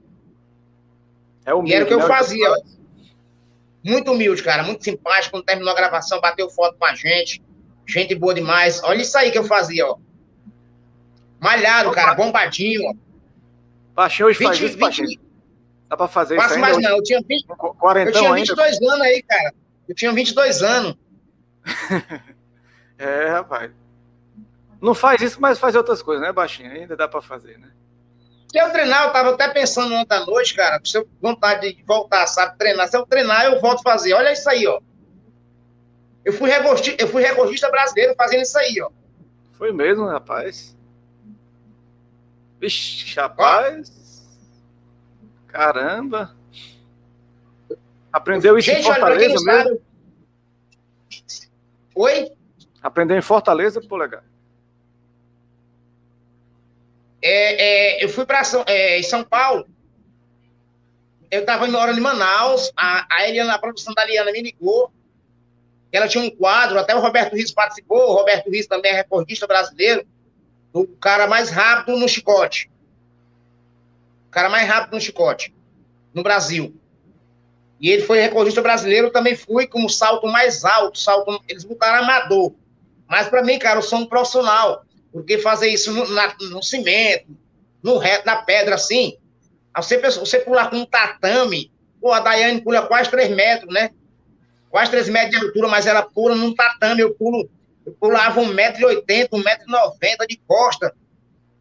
É 1.45 1.53
humilde, 1.53 1.71
E 1.71 1.75
era 1.75 1.85
o 1.85 1.87
que 1.87 1.93
eu 1.93 1.99
né? 1.99 2.07
fazia. 2.07 2.51
ó. 2.51 2.61
Muito 3.83 4.11
humilde, 4.11 4.43
cara. 4.43 4.63
Muito 4.63 4.83
simpático. 4.83 5.31
Quando 5.37 5.45
terminou 5.45 5.71
a 5.71 5.75
gravação, 5.75 6.19
bateu 6.19 6.49
foto 6.49 6.75
com 6.77 6.85
a 6.85 6.95
gente. 6.95 7.41
Gente 7.87 8.15
boa 8.15 8.33
demais. 8.33 8.81
Olha 8.83 9.01
isso 9.01 9.17
aí 9.17 9.31
que 9.31 9.37
eu 9.37 9.43
fazia, 9.43 9.85
ó. 9.87 9.97
Malhado, 11.39 11.91
cara. 11.91 12.13
Bombadinho, 12.15 12.89
ó. 12.89 12.93
Paixão 13.93 14.27
hoje 14.27 14.43
faz 14.43 14.59
20, 14.59 14.69
isso, 14.69 14.77
Paixão. 14.77 15.05
20, 15.05 15.19
Dá 15.95 15.97
pra 15.97 16.07
fazer 16.09 16.35
isso 16.35 16.43
faço 16.43 16.55
ainda 16.55 16.65
mais 16.67 16.77
hoje? 16.77 16.87
não. 16.87 16.97
Eu 16.97 17.03
tinha, 17.03 17.21
20, 17.25 17.47
Com 17.47 17.67
eu 17.67 17.73
Quarentão 17.73 18.11
tinha 18.11 18.33
ainda? 18.33 18.53
22 18.53 18.81
anos 18.81 19.01
aí, 19.01 19.23
cara. 19.23 19.53
Eu 19.87 19.95
tinha 19.95 20.11
22 20.11 20.61
anos. 20.61 20.95
É, 22.97 23.27
rapaz. 23.27 23.71
Não 24.81 24.95
faz 24.95 25.21
isso, 25.21 25.41
mas 25.41 25.59
faz 25.59 25.75
outras 25.75 26.01
coisas, 26.01 26.25
né, 26.25 26.31
Baixinho? 26.31 26.71
Ainda 26.71 26.95
dá 26.95 27.09
pra 27.09 27.21
fazer, 27.21 27.57
né? 27.59 27.69
Se 28.49 28.57
eu 28.57 28.71
treinar, 28.71 29.03
eu 29.03 29.11
tava 29.11 29.31
até 29.31 29.49
pensando 29.49 29.93
ontem 29.95 30.15
à 30.15 30.25
noite, 30.25 30.55
cara. 30.55 30.79
Se 30.81 30.97
eu 30.97 31.05
vontade 31.21 31.73
de 31.73 31.83
voltar, 31.83 32.25
sabe, 32.25 32.57
treinar. 32.57 32.87
Se 32.87 32.95
eu 32.95 33.05
treinar, 33.05 33.43
eu 33.47 33.59
volto 33.59 33.79
a 33.79 33.91
fazer. 33.91 34.13
Olha 34.13 34.31
isso 34.31 34.49
aí, 34.49 34.65
ó. 34.65 34.79
Eu 36.23 36.31
fui 36.31 36.49
recordista, 36.49 37.03
eu 37.03 37.09
fui 37.09 37.21
recordista 37.21 37.69
brasileiro 37.69 38.15
fazendo 38.15 38.43
isso 38.43 38.57
aí, 38.57 38.81
ó. 38.81 38.89
Foi 39.57 39.73
mesmo, 39.73 40.05
rapaz. 40.05 40.73
Vixe, 42.61 43.13
rapaz. 43.19 44.04
Caramba! 45.55 46.35
Aprendeu 48.11 48.57
isso 48.57 48.69
Gente, 48.69 48.81
em 48.81 48.83
Fortaleza 48.83 49.23
olha, 49.23 49.29
mesmo? 49.29 49.39
sabe... 49.39 49.81
Oi? 51.95 52.31
Aprendeu 52.83 53.17
em 53.17 53.21
Fortaleza, 53.21 53.79
Polegar? 53.79 54.25
É, 57.21 58.01
é, 58.01 58.03
eu 58.03 58.09
fui 58.09 58.25
para 58.25 58.43
São, 58.43 58.65
é, 58.67 59.01
São 59.03 59.23
Paulo. 59.23 59.65
Eu 61.31 61.39
estava 61.39 61.65
indo 61.69 61.77
hora 61.77 61.93
em 61.93 62.01
Manaus. 62.01 62.69
A, 62.75 63.07
a 63.09 63.29
Eliana, 63.29 63.53
a 63.53 63.59
produção 63.59 63.93
da 63.93 64.03
Eliana 64.03 64.33
me 64.33 64.41
ligou. 64.41 64.91
Ela 65.89 66.09
tinha 66.09 66.21
um 66.21 66.29
quadro, 66.29 66.77
até 66.77 66.93
o 66.93 66.99
Roberto 66.99 67.33
Rios 67.33 67.53
participou. 67.53 68.09
O 68.09 68.13
Roberto 68.13 68.49
Rios 68.49 68.67
também 68.67 68.91
é 68.91 68.95
recordista 68.95 69.47
brasileiro. 69.47 70.05
O 70.73 70.85
cara 70.85 71.27
mais 71.27 71.49
rápido 71.49 71.97
no 71.97 72.09
chicote. 72.09 72.69
Cara 74.35 74.49
mais 74.49 74.67
rápido 74.67 74.95
no 74.95 74.99
chicote. 74.99 75.55
No 76.13 76.21
Brasil. 76.21 76.75
E 77.79 77.89
ele 77.89 78.01
foi 78.01 78.19
recordista 78.19 78.61
brasileiro. 78.61 79.07
Eu 79.07 79.11
também 79.13 79.33
fui 79.33 79.65
como 79.65 79.89
salto 79.89 80.27
mais 80.27 80.65
alto. 80.65 80.99
Salto, 80.99 81.41
eles 81.47 81.63
botaram 81.63 82.03
amador. 82.03 82.53
Mas 83.07 83.29
para 83.29 83.41
mim, 83.41 83.57
cara, 83.57 83.79
eu 83.79 83.81
sou 83.81 83.99
um 83.99 84.05
profissional. 84.05 84.83
Porque 85.09 85.37
fazer 85.37 85.69
isso 85.69 85.93
no, 85.93 86.05
na, 86.09 86.35
no 86.51 86.61
cimento, 86.61 87.27
no 87.81 87.97
reto, 87.97 88.25
na 88.25 88.35
pedra, 88.35 88.75
assim, 88.75 89.17
você, 89.73 89.97
você 89.97 90.39
pular 90.39 90.69
com 90.69 90.79
um 90.79 90.85
tatame, 90.85 91.71
pô, 92.01 92.11
a 92.11 92.19
Daiane 92.19 92.59
pula 92.59 92.85
quase 92.85 93.09
3 93.09 93.33
metros, 93.33 93.73
né? 93.73 93.91
Quase 94.69 94.91
3 94.91 95.07
metros 95.07 95.39
de 95.39 95.45
altura, 95.45 95.69
mas 95.69 95.87
ela 95.87 96.01
pula 96.01 96.35
num 96.35 96.53
tatame, 96.53 96.99
eu 96.99 97.13
pulo, 97.13 97.49
eu 97.85 97.93
pulava 97.93 98.41
1,80m, 98.41 99.29
1,90m 99.29 100.27
de 100.27 100.41
costa, 100.45 100.93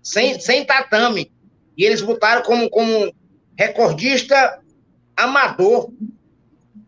sem, 0.02 0.40
sem 0.40 0.64
tatame. 0.64 1.32
E 1.76 1.84
eles 1.84 2.00
botaram 2.00 2.42
como, 2.42 2.68
como 2.70 3.14
recordista 3.58 4.60
amador. 5.16 5.90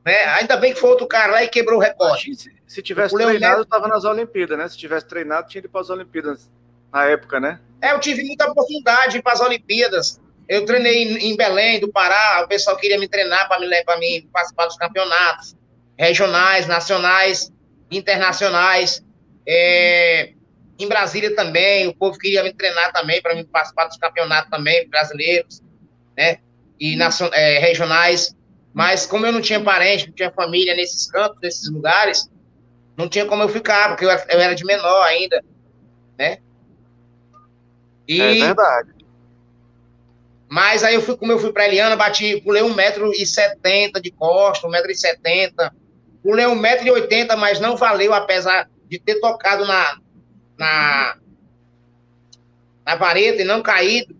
Né? 0.05 0.25
Ainda 0.39 0.57
bem 0.57 0.73
que 0.73 0.81
foi 0.81 0.91
outro 0.91 1.07
cara 1.07 1.33
lá 1.33 1.45
e 1.45 1.49
quebrou 1.49 1.79
o 1.79 1.83
recorde. 1.83 2.33
Se 2.67 2.83
tivesse 2.83 3.15
treinado, 3.15 3.63
estava 3.63 3.89
nas 3.89 4.05
Olimpíadas, 4.05 4.59
né? 4.59 4.69
Se 4.69 4.77
tivesse 4.77 5.07
treinado, 5.07 5.49
tinha 5.49 5.61
ido 5.61 5.69
para 5.69 5.81
as 5.81 5.91
Olimpíadas 5.91 6.51
na 6.93 7.05
época, 7.05 7.39
né? 7.39 7.61
É, 7.81 7.93
eu 7.93 8.01
tive 8.01 8.25
muita 8.25 8.51
oportunidade 8.51 9.13
de 9.13 9.19
ir 9.19 9.23
para 9.23 9.35
as 9.35 9.41
Olimpíadas. 9.41 10.21
Eu 10.49 10.65
treinei 10.65 11.17
em 11.19 11.37
Belém, 11.37 11.81
do 11.81 11.91
Pará, 11.91 12.43
o 12.45 12.49
pessoal 12.49 12.77
queria 12.77 12.99
me 12.99 13.09
treinar 13.09 13.49
para 13.49 13.61
me, 13.61 13.85
pra 13.85 13.99
mim 13.99 14.29
participar 14.33 14.67
dos 14.67 14.77
campeonatos 14.77 15.57
regionais, 15.99 16.67
nacionais, 16.67 17.53
internacionais. 17.91 19.05
É, 19.47 20.33
em 20.79 20.89
Brasília 20.89 21.35
também, 21.35 21.89
o 21.89 21.95
povo 21.95 22.19
queria 22.19 22.43
me 22.43 22.53
treinar 22.53 22.93
também 22.93 23.21
para 23.23 23.35
me 23.35 23.45
participar 23.45 23.87
dos 23.87 23.97
campeonatos 23.97 24.51
também 24.51 24.89
brasileiros, 24.89 25.63
né? 26.17 26.39
E 26.79 26.99
é, 27.33 27.59
regionais. 27.59 28.37
Mas 28.75 29.07
como 29.07 29.25
eu 29.25 29.33
não 29.33 29.41
tinha 29.41 29.61
parente, 29.61 30.07
não 30.07 30.15
tinha 30.15 30.31
família 30.31 30.75
nesses 30.75 31.11
campos, 31.11 31.39
nesses 31.41 31.71
lugares, 31.71 32.31
não 32.97 33.09
tinha 33.09 33.25
como 33.25 33.43
eu 33.43 33.49
ficar, 33.49 33.89
porque 33.89 34.05
eu, 34.05 34.11
eu 34.11 34.41
era 34.41 34.55
de 34.55 34.65
menor 34.65 35.03
ainda, 35.05 35.43
né? 36.19 36.39
E... 38.07 38.21
É 38.21 38.35
verdade. 38.35 38.97
Mas 40.49 40.85
aí 40.85 40.95
eu 40.95 41.03
fui, 41.03 41.17
como 41.17 41.33
eu 41.33 41.39
fui 41.39 41.53
para 41.53 41.67
Eliana, 41.67 41.97
bati, 41.97 42.41
pulei 42.43 42.63
1,70m 42.63 44.01
de 44.01 44.11
costa, 44.13 44.69
1,70m. 44.69 45.73
Pulei 46.23 46.47
1,80m, 46.47 47.37
mas 47.37 47.59
não 47.59 47.77
valeu, 47.77 48.15
apesar 48.15 48.69
de 48.89 48.99
ter 48.99 49.19
tocado 49.21 49.65
na, 49.65 49.99
na, 50.59 51.17
na 52.85 52.97
vareta 52.97 53.43
e 53.43 53.45
não 53.45 53.63
caído, 53.63 54.17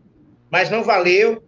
mas 0.51 0.71
não 0.71 0.83
valeu. 0.83 1.43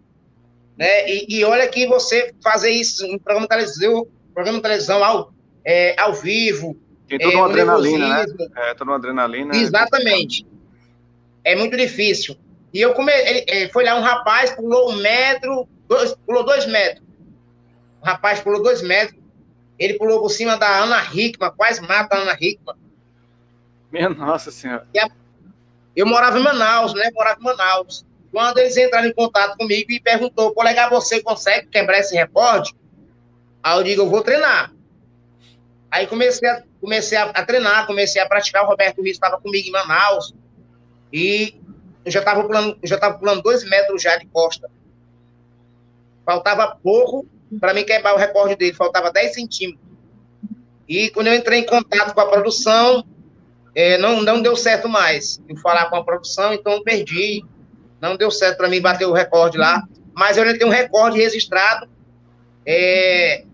Né? 0.76 1.10
E, 1.10 1.38
e 1.38 1.44
olha 1.44 1.66
que 1.68 1.86
você 1.86 2.34
fazer 2.42 2.70
isso 2.70 3.04
em 3.04 3.18
programa 3.18 3.46
de 3.46 3.48
televisão, 3.48 4.06
programa 4.32 4.58
de 4.58 4.62
televisão 4.62 5.04
ao, 5.04 5.32
é, 5.64 6.00
ao 6.00 6.14
vivo, 6.14 6.76
tem 7.08 7.18
toda 7.18 7.32
é, 7.32 7.36
uma 7.36 7.46
adrenalina, 7.46 8.08
né? 8.08 8.26
É, 8.56 8.74
toda 8.74 8.90
uma 8.90 8.96
adrenalina. 8.98 9.56
Exatamente. 9.56 10.46
É 11.42 11.56
muito 11.56 11.76
difícil. 11.76 12.36
E 12.72 12.80
eu 12.80 12.92
come... 12.92 13.10
ele, 13.12 13.44
ele 13.48 13.68
foi 13.70 13.84
lá 13.84 13.94
um 13.94 14.02
rapaz, 14.02 14.50
pulou 14.50 14.92
um 14.92 14.96
metro, 14.96 15.66
dois, 15.88 16.14
pulou 16.26 16.44
dois 16.44 16.66
metros. 16.66 17.02
O 18.02 18.04
rapaz 18.04 18.40
pulou 18.40 18.62
dois 18.62 18.82
metros. 18.82 19.18
Ele 19.78 19.94
pulou 19.94 20.20
por 20.20 20.28
cima 20.28 20.56
da 20.58 20.84
Ana 20.84 21.02
Hickman, 21.12 21.50
quase 21.56 21.80
mata 21.80 22.14
a 22.14 22.18
Ana 22.20 22.36
Hickman. 22.38 22.76
Minha 23.90 24.08
nossa 24.08 24.50
senhora. 24.50 24.86
Eu 25.96 26.06
morava 26.06 26.38
em 26.38 26.42
Manaus, 26.42 26.94
né? 26.94 27.10
Morava 27.12 27.40
em 27.40 27.44
Manaus. 27.44 28.04
Quando 28.30 28.58
eles 28.58 28.76
entraram 28.76 29.08
em 29.08 29.12
contato 29.12 29.56
comigo 29.56 29.90
e 29.90 30.00
perguntou, 30.00 30.52
colega, 30.52 30.88
você 30.90 31.22
consegue 31.22 31.66
quebrar 31.68 31.98
esse 31.98 32.14
recorde? 32.14 32.74
Aí 33.62 33.78
eu 33.78 33.82
digo, 33.82 34.02
eu 34.02 34.10
vou 34.10 34.22
treinar. 34.22 34.72
Aí 35.90 36.06
comecei 36.06 36.48
a, 36.48 36.62
comecei 36.80 37.18
a, 37.18 37.24
a 37.24 37.44
treinar, 37.44 37.86
comecei 37.86 38.20
a 38.20 38.28
praticar. 38.28 38.64
O 38.64 38.68
Roberto 38.68 39.02
Rios 39.02 39.16
estava 39.16 39.40
comigo 39.40 39.68
em 39.68 39.72
Manaus. 39.72 40.34
E 41.12 41.54
eu 42.04 42.12
já 42.12 42.20
estava 42.20 42.44
pulando, 42.44 42.78
já 42.84 43.12
pulando 43.12 43.42
dois 43.42 43.64
metros 43.64 44.02
já 44.02 44.16
de 44.16 44.26
costa. 44.26 44.70
Faltava 46.24 46.78
pouco 46.82 47.26
para 47.58 47.72
mim 47.72 47.84
quebrar 47.84 48.14
o 48.14 48.18
recorde 48.18 48.56
dele, 48.56 48.74
faltava 48.74 49.10
10 49.10 49.34
centímetros. 49.34 49.88
E 50.86 51.10
quando 51.10 51.28
eu 51.28 51.34
entrei 51.34 51.60
em 51.60 51.66
contato 51.66 52.14
com 52.14 52.20
a 52.20 52.26
produção, 52.26 53.04
é, 53.78 53.96
não, 53.96 54.20
não 54.22 54.42
deu 54.42 54.56
certo 54.56 54.88
mais. 54.88 55.40
Eu 55.48 55.56
falar 55.58 55.88
com 55.88 55.94
a 55.94 56.02
produção, 56.02 56.52
então 56.52 56.82
perdi. 56.82 57.44
Não 58.00 58.16
deu 58.16 58.28
certo 58.28 58.56
para 58.56 58.68
mim 58.68 58.80
bater 58.80 59.06
o 59.06 59.12
recorde 59.12 59.56
lá. 59.56 59.86
Mas 60.12 60.36
eu 60.36 60.42
ainda 60.42 60.58
tenho 60.58 60.68
um 60.68 60.74
recorde 60.74 61.16
registrado 61.16 61.88
é, 62.66 63.44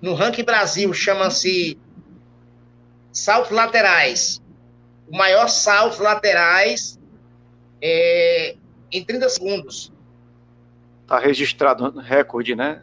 no 0.00 0.14
ranking 0.14 0.42
Brasil, 0.42 0.90
chama-se 0.94 1.78
saltos 3.12 3.50
laterais. 3.50 4.40
O 5.06 5.14
maior 5.14 5.48
salto 5.48 6.02
laterais 6.02 6.98
é, 7.82 8.56
em 8.90 9.04
30 9.04 9.28
segundos. 9.28 9.92
Está 11.02 11.18
registrado 11.18 12.00
recorde, 12.00 12.54
né? 12.54 12.82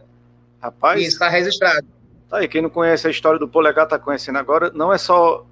Rapaz. 0.62 1.01
Isso, 1.01 1.13
está 1.13 1.29
registrado. 1.29 1.88
Tá 2.29 2.38
aí, 2.38 2.47
quem 2.47 2.62
não 2.62 2.69
conhece 2.69 3.08
a 3.08 3.10
história 3.10 3.39
do 3.39 3.47
Polegar 3.47 3.86
está 3.86 3.97
conhecendo 3.97 4.38
agora. 4.38 4.69
Não 4.69 4.93
é 4.93 4.99
só 4.99 5.47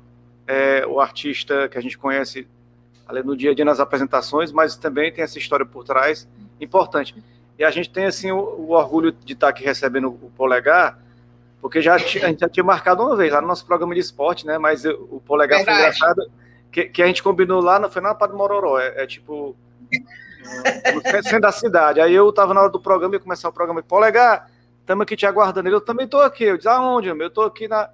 é, 0.48 0.86
o 0.88 1.00
artista 1.00 1.68
que 1.68 1.78
a 1.78 1.82
gente 1.82 1.98
conhece 1.98 2.48
no 3.24 3.36
dia 3.36 3.52
a 3.52 3.56
dia 3.56 3.66
nas 3.66 3.80
apresentações, 3.80 4.52
mas 4.52 4.76
também 4.76 5.12
tem 5.12 5.24
essa 5.24 5.38
história 5.38 5.66
por 5.66 5.84
trás 5.84 6.28
importante. 6.60 7.16
E 7.58 7.64
a 7.64 7.72
gente 7.72 7.90
tem 7.90 8.06
assim 8.06 8.32
o, 8.32 8.38
o 8.38 8.72
orgulho 8.72 9.12
de 9.12 9.34
estar 9.34 9.48
tá 9.48 9.52
aqui 9.52 9.64
recebendo 9.64 10.08
o 10.10 10.32
Polegar, 10.36 11.00
porque 11.62 11.82
já 11.82 11.96
a 11.96 11.98
gente 11.98 12.40
já 12.40 12.50
tinha 12.50 12.64
marcado 12.64 13.04
uma 13.04 13.16
vez 13.16 13.32
lá 13.32 13.42
no 13.42 13.48
nosso 13.48 13.66
programa 13.66 13.94
de 13.94 14.00
esporte, 14.00 14.46
né? 14.46 14.58
Mas 14.58 14.86
o 14.86 15.22
Polegar 15.26 15.60
Verdade. 15.60 15.78
foi 15.78 15.86
engraçado, 15.86 16.32
que, 16.72 16.86
que, 16.86 17.02
a 17.02 17.08
gente 17.08 17.24
combinou 17.24 17.62
lá, 17.62 17.80
não 17.80 17.90
foi 17.90 18.02
na 18.02 18.14
Padre 18.14 18.38
Mororó, 18.38 18.80
é, 18.80 19.04
é 19.04 19.08
tipo 19.08 19.56
no 20.94 21.02
centro 21.02 21.42
da 21.42 21.52
cidade. 21.52 22.00
Aí 22.00 22.14
eu 22.14 22.32
tava 22.32 22.54
na 22.54 22.62
hora 22.62 22.70
do 22.70 22.80
programa 22.80 23.16
e 23.16 23.20
começar 23.20 23.50
o 23.50 23.54
programa, 23.54 23.82
Polegar, 23.82 24.50
estamos 24.82 25.04
aqui 25.04 25.16
te 25.16 25.26
aguardando. 25.26 25.68
Ele, 25.68 25.76
eu 25.76 25.82
também 25.82 26.08
tô 26.08 26.20
aqui. 26.20 26.44
Eu 26.44 26.58
disse, 26.58 26.70
aonde? 26.70 27.10
Eu 27.10 27.30
tô 27.30 27.42
aqui 27.42 27.68
na, 27.68 27.90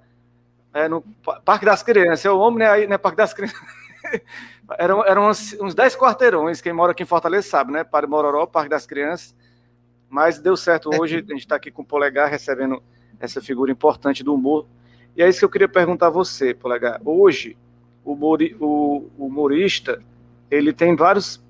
é, 0.74 0.88
no 0.88 1.00
Parque 1.44 1.64
das 1.64 1.82
Crianças. 1.82 2.24
Eu, 2.24 2.38
homem, 2.38 2.58
né? 2.58 2.70
Aí, 2.70 2.86
né? 2.86 2.98
Parque 2.98 3.16
das 3.16 3.32
Crianças. 3.32 3.58
eram 4.76 5.06
eram 5.06 5.28
uns, 5.28 5.56
uns 5.60 5.74
10 5.74 5.96
quarteirões. 5.96 6.60
Quem 6.60 6.72
mora 6.72 6.92
aqui 6.92 7.04
em 7.04 7.06
Fortaleza 7.06 7.48
sabe, 7.48 7.72
né? 7.72 7.84
Padre 7.84 8.10
Mororó, 8.10 8.44
Parque 8.44 8.68
das 8.68 8.84
Crianças. 8.84 9.34
Mas 10.10 10.38
deu 10.38 10.56
certo 10.56 10.90
hoje. 11.00 11.16
A 11.16 11.32
gente 11.32 11.38
está 11.38 11.56
aqui 11.56 11.70
com 11.70 11.82
o 11.82 11.86
Polegar 11.86 12.28
recebendo 12.28 12.82
essa 13.20 13.40
figura 13.40 13.70
importante 13.70 14.24
do 14.24 14.34
humor. 14.34 14.66
E 15.16 15.22
é 15.22 15.28
isso 15.28 15.38
que 15.38 15.44
eu 15.44 15.50
queria 15.50 15.68
perguntar 15.68 16.08
a 16.08 16.10
você, 16.10 16.52
Polegar. 16.52 17.00
Hoje, 17.04 17.56
o, 18.04 18.12
o, 18.12 19.10
o 19.16 19.26
humorista, 19.26 20.02
ele 20.50 20.72
tem 20.72 20.96
vários 20.96 21.42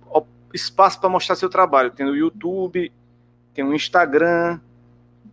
espaços 0.53 0.99
para 0.99 1.09
mostrar 1.09 1.35
seu 1.35 1.49
trabalho. 1.49 1.91
Tem 1.91 2.07
o 2.07 2.15
YouTube, 2.15 2.93
tem 3.53 3.65
o 3.65 3.75
Instagram, 3.75 4.61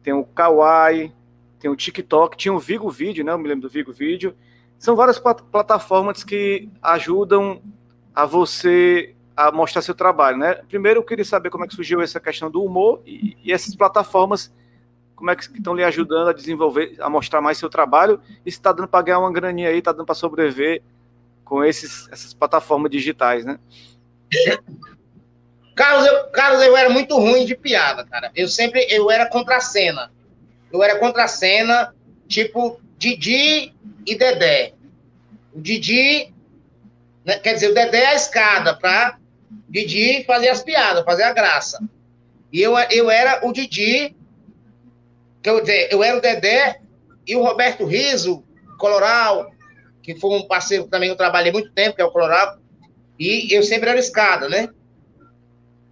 tem 0.01 0.13
o 0.13 0.23
Kawaii, 0.23 1.13
tem 1.61 1.69
o 1.69 1.75
TikTok, 1.75 2.35
tinha 2.35 2.53
o 2.53 2.59
Vigo 2.59 2.89
Vídeo, 2.89 3.23
né? 3.23 3.31
Eu 3.31 3.37
me 3.37 3.47
lembro 3.47 3.61
do 3.61 3.69
Vigo 3.69 3.93
Vídeo. 3.93 4.35
São 4.79 4.95
várias 4.95 5.19
plataformas 5.19 6.23
que 6.23 6.67
ajudam 6.81 7.61
a 8.13 8.25
você 8.25 9.15
a 9.37 9.51
mostrar 9.51 9.81
seu 9.81 9.93
trabalho, 9.93 10.37
né? 10.37 10.55
Primeiro, 10.67 10.99
eu 10.99 11.03
queria 11.03 11.23
saber 11.23 11.49
como 11.49 11.63
é 11.63 11.67
que 11.67 11.75
surgiu 11.75 12.01
essa 12.01 12.19
questão 12.19 12.49
do 12.49 12.63
humor 12.63 13.01
e, 13.05 13.37
e 13.43 13.53
essas 13.53 13.75
plataformas 13.75 14.51
como 15.21 15.29
é 15.29 15.35
que 15.35 15.43
estão 15.43 15.75
lhe 15.75 15.83
ajudando 15.83 16.29
a 16.29 16.33
desenvolver, 16.33 16.95
a 16.99 17.07
mostrar 17.07 17.41
mais 17.41 17.59
seu 17.59 17.69
trabalho, 17.69 18.19
e 18.43 18.51
se 18.51 18.57
está 18.57 18.71
dando 18.71 18.87
para 18.87 19.03
ganhar 19.03 19.19
uma 19.19 19.31
graninha 19.31 19.69
aí, 19.69 19.77
está 19.77 19.91
dando 19.91 20.05
para 20.05 20.15
sobreviver 20.15 20.81
com 21.45 21.63
esses, 21.63 22.09
essas 22.11 22.33
plataformas 22.33 22.89
digitais, 22.89 23.45
né? 23.45 23.59
Carlos 25.75 26.07
eu, 26.07 26.27
Carlos, 26.31 26.63
eu 26.63 26.75
era 26.75 26.89
muito 26.89 27.15
ruim 27.15 27.45
de 27.45 27.55
piada, 27.55 28.03
cara. 28.03 28.31
Eu 28.35 28.47
sempre, 28.47 28.87
eu 28.89 29.11
era 29.11 29.29
contra 29.29 29.57
a 29.57 29.59
cena. 29.59 30.11
Eu 30.71 30.81
era 30.83 30.97
contra 30.97 31.23
a 31.23 31.27
cena, 31.27 31.93
tipo, 32.27 32.79
Didi 32.97 33.73
e 34.05 34.15
Dedé. 34.15 34.73
O 35.53 35.59
Didi, 35.59 36.33
né, 37.25 37.37
quer 37.39 37.53
dizer, 37.53 37.71
o 37.71 37.73
Dedé 37.73 38.03
é 38.03 38.07
a 38.07 38.15
escada 38.15 38.75
para 38.75 39.17
Didi 39.67 40.23
fazer 40.23 40.49
as 40.49 40.63
piadas, 40.63 41.03
fazer 41.03 41.23
a 41.23 41.33
graça. 41.33 41.83
E 42.51 42.61
eu, 42.61 42.77
eu 42.89 43.09
era 43.09 43.45
o 43.45 43.51
Didi, 43.51 44.15
que 45.41 45.49
eu, 45.49 45.63
eu 45.89 46.03
era 46.03 46.17
o 46.17 46.21
Dedé 46.21 46.81
e 47.25 47.35
o 47.35 47.43
Roberto 47.43 47.85
Riso, 47.85 48.43
Coloral, 48.77 49.51
que 50.01 50.15
foi 50.15 50.37
um 50.37 50.47
parceiro 50.47 50.85
que 50.85 50.89
também 50.89 51.09
eu 51.09 51.15
trabalhei 51.15 51.51
muito 51.51 51.71
tempo, 51.71 51.95
que 51.95 52.01
é 52.01 52.05
o 52.05 52.11
Coloral, 52.11 52.57
e 53.19 53.53
eu 53.55 53.61
sempre 53.61 53.89
era 53.89 53.99
escada, 53.99 54.49
né? 54.49 54.69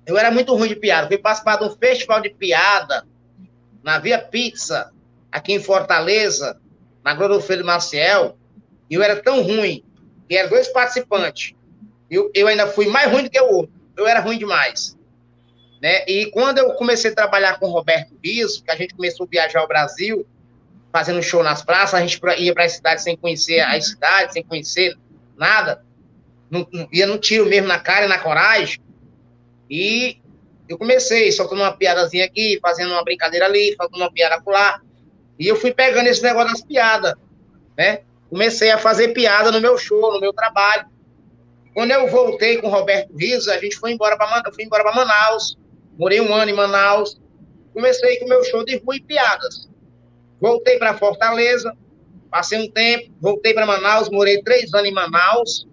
Eu 0.06 0.18
era 0.18 0.32
muito 0.32 0.56
ruim 0.56 0.68
de 0.68 0.76
piada. 0.76 1.08
Fui 1.08 1.20
participar 1.20 1.58
de 1.58 1.66
um 1.66 1.78
festival 1.78 2.20
de 2.20 2.32
piada 2.32 3.06
na 3.84 4.00
Via 4.00 4.20
Pizza, 4.20 4.92
aqui 5.32 5.54
em 5.54 5.60
Fortaleza, 5.62 6.60
na 7.04 7.14
Grodofeiro 7.14 7.66
Maciel, 7.66 8.38
e 8.90 8.96
eu 8.96 9.04
era 9.04 9.22
tão 9.22 9.42
ruim, 9.42 9.84
que 10.28 10.36
eram 10.36 10.50
dois 10.50 10.68
participantes. 10.68 11.54
Eu, 12.10 12.32
eu 12.34 12.48
ainda 12.48 12.68
fui 12.68 12.88
mais 12.88 13.12
ruim 13.12 13.24
do 13.24 13.30
que 13.30 13.40
o 13.40 13.52
outro. 13.52 13.74
Eu 13.96 14.08
era 14.08 14.20
ruim 14.20 14.38
demais. 14.38 14.98
Né? 15.82 16.04
E 16.08 16.28
quando 16.32 16.58
eu 16.58 16.74
comecei 16.74 17.12
a 17.12 17.16
trabalhar 17.16 17.60
com 17.60 17.68
o 17.68 17.72
Roberto 17.72 18.18
Riso, 18.24 18.64
que 18.64 18.72
a 18.72 18.76
gente 18.76 18.96
começou 18.96 19.26
a 19.26 19.30
viajar 19.30 19.60
ao 19.60 19.68
Brasil, 19.68 20.26
fazendo 20.92 21.22
show 21.22 21.44
nas 21.44 21.62
praças, 21.62 21.94
a 21.94 22.06
gente 22.06 22.20
ia 22.38 22.54
para 22.54 22.66
a 22.66 22.70
cidade 22.70 23.02
sem 23.02 23.16
conhecer 23.16 23.60
a 23.60 23.80
cidade, 23.80 24.34
sem 24.34 24.44
conhecer 24.44 24.98
nada, 25.38 25.84
não, 26.50 26.68
não, 26.72 26.88
ia 26.92 27.06
no 27.06 27.18
tiro 27.18 27.46
mesmo 27.46 27.68
na 27.68 27.80
cara 27.80 28.06
e 28.06 28.10
na 28.10 28.18
coragem, 28.18 28.82
e 29.70 30.20
eu 30.70 30.78
comecei 30.78 31.32
soltando 31.32 31.64
uma 31.64 31.76
piadazinha 31.76 32.26
aqui, 32.26 32.60
fazendo 32.62 32.92
uma 32.92 33.04
brincadeira 33.04 33.48
ali, 33.48 33.76
fazendo 33.76 33.98
uma 33.98 34.12
piada 34.14 34.40
lá, 34.46 34.80
e 35.40 35.48
eu 35.48 35.56
fui 35.56 35.74
pegando 35.74 36.08
esse 36.08 36.22
negócio 36.22 36.52
das 36.52 36.62
piadas, 36.62 37.16
né? 37.76 38.02
Comecei 38.30 38.70
a 38.70 38.78
fazer 38.78 39.08
piada 39.08 39.52
no 39.52 39.60
meu 39.60 39.80
show, 39.80 40.14
no 40.14 40.20
meu 40.20 40.32
trabalho. 40.32 40.86
Quando 41.74 41.90
eu 41.90 42.08
voltei 42.08 42.58
com 42.58 42.68
o 42.68 42.70
Roberto 42.70 43.18
Riso, 43.18 43.52
a 43.52 43.58
gente 43.58 43.78
foi 43.78 43.94
embora 43.94 44.16
para 44.16 44.44
fui 44.54 44.64
embora 44.64 44.84
para 44.84 44.94
Manaus, 44.94 45.58
morei 45.98 46.22
um 46.22 46.32
ano 46.32 46.52
em 46.52 46.56
Manaus, 46.56 47.20
comecei 47.74 48.18
com 48.18 48.26
o 48.26 48.30
meu 48.30 48.44
show 48.44 48.64
de 48.64 48.78
rua 48.78 48.96
e 48.96 49.02
piadas. 49.02 49.68
Voltei 50.40 50.78
para 50.78 50.94
Fortaleza, 50.94 51.76
passei 52.30 52.60
um 52.60 52.70
tempo, 52.70 53.12
voltei 53.20 53.56
para 53.56 53.66
Manaus, 53.66 54.08
morei 54.10 54.44
três 54.44 54.72
anos 54.72 54.88
em 54.88 54.94
Manaus, 54.94 55.68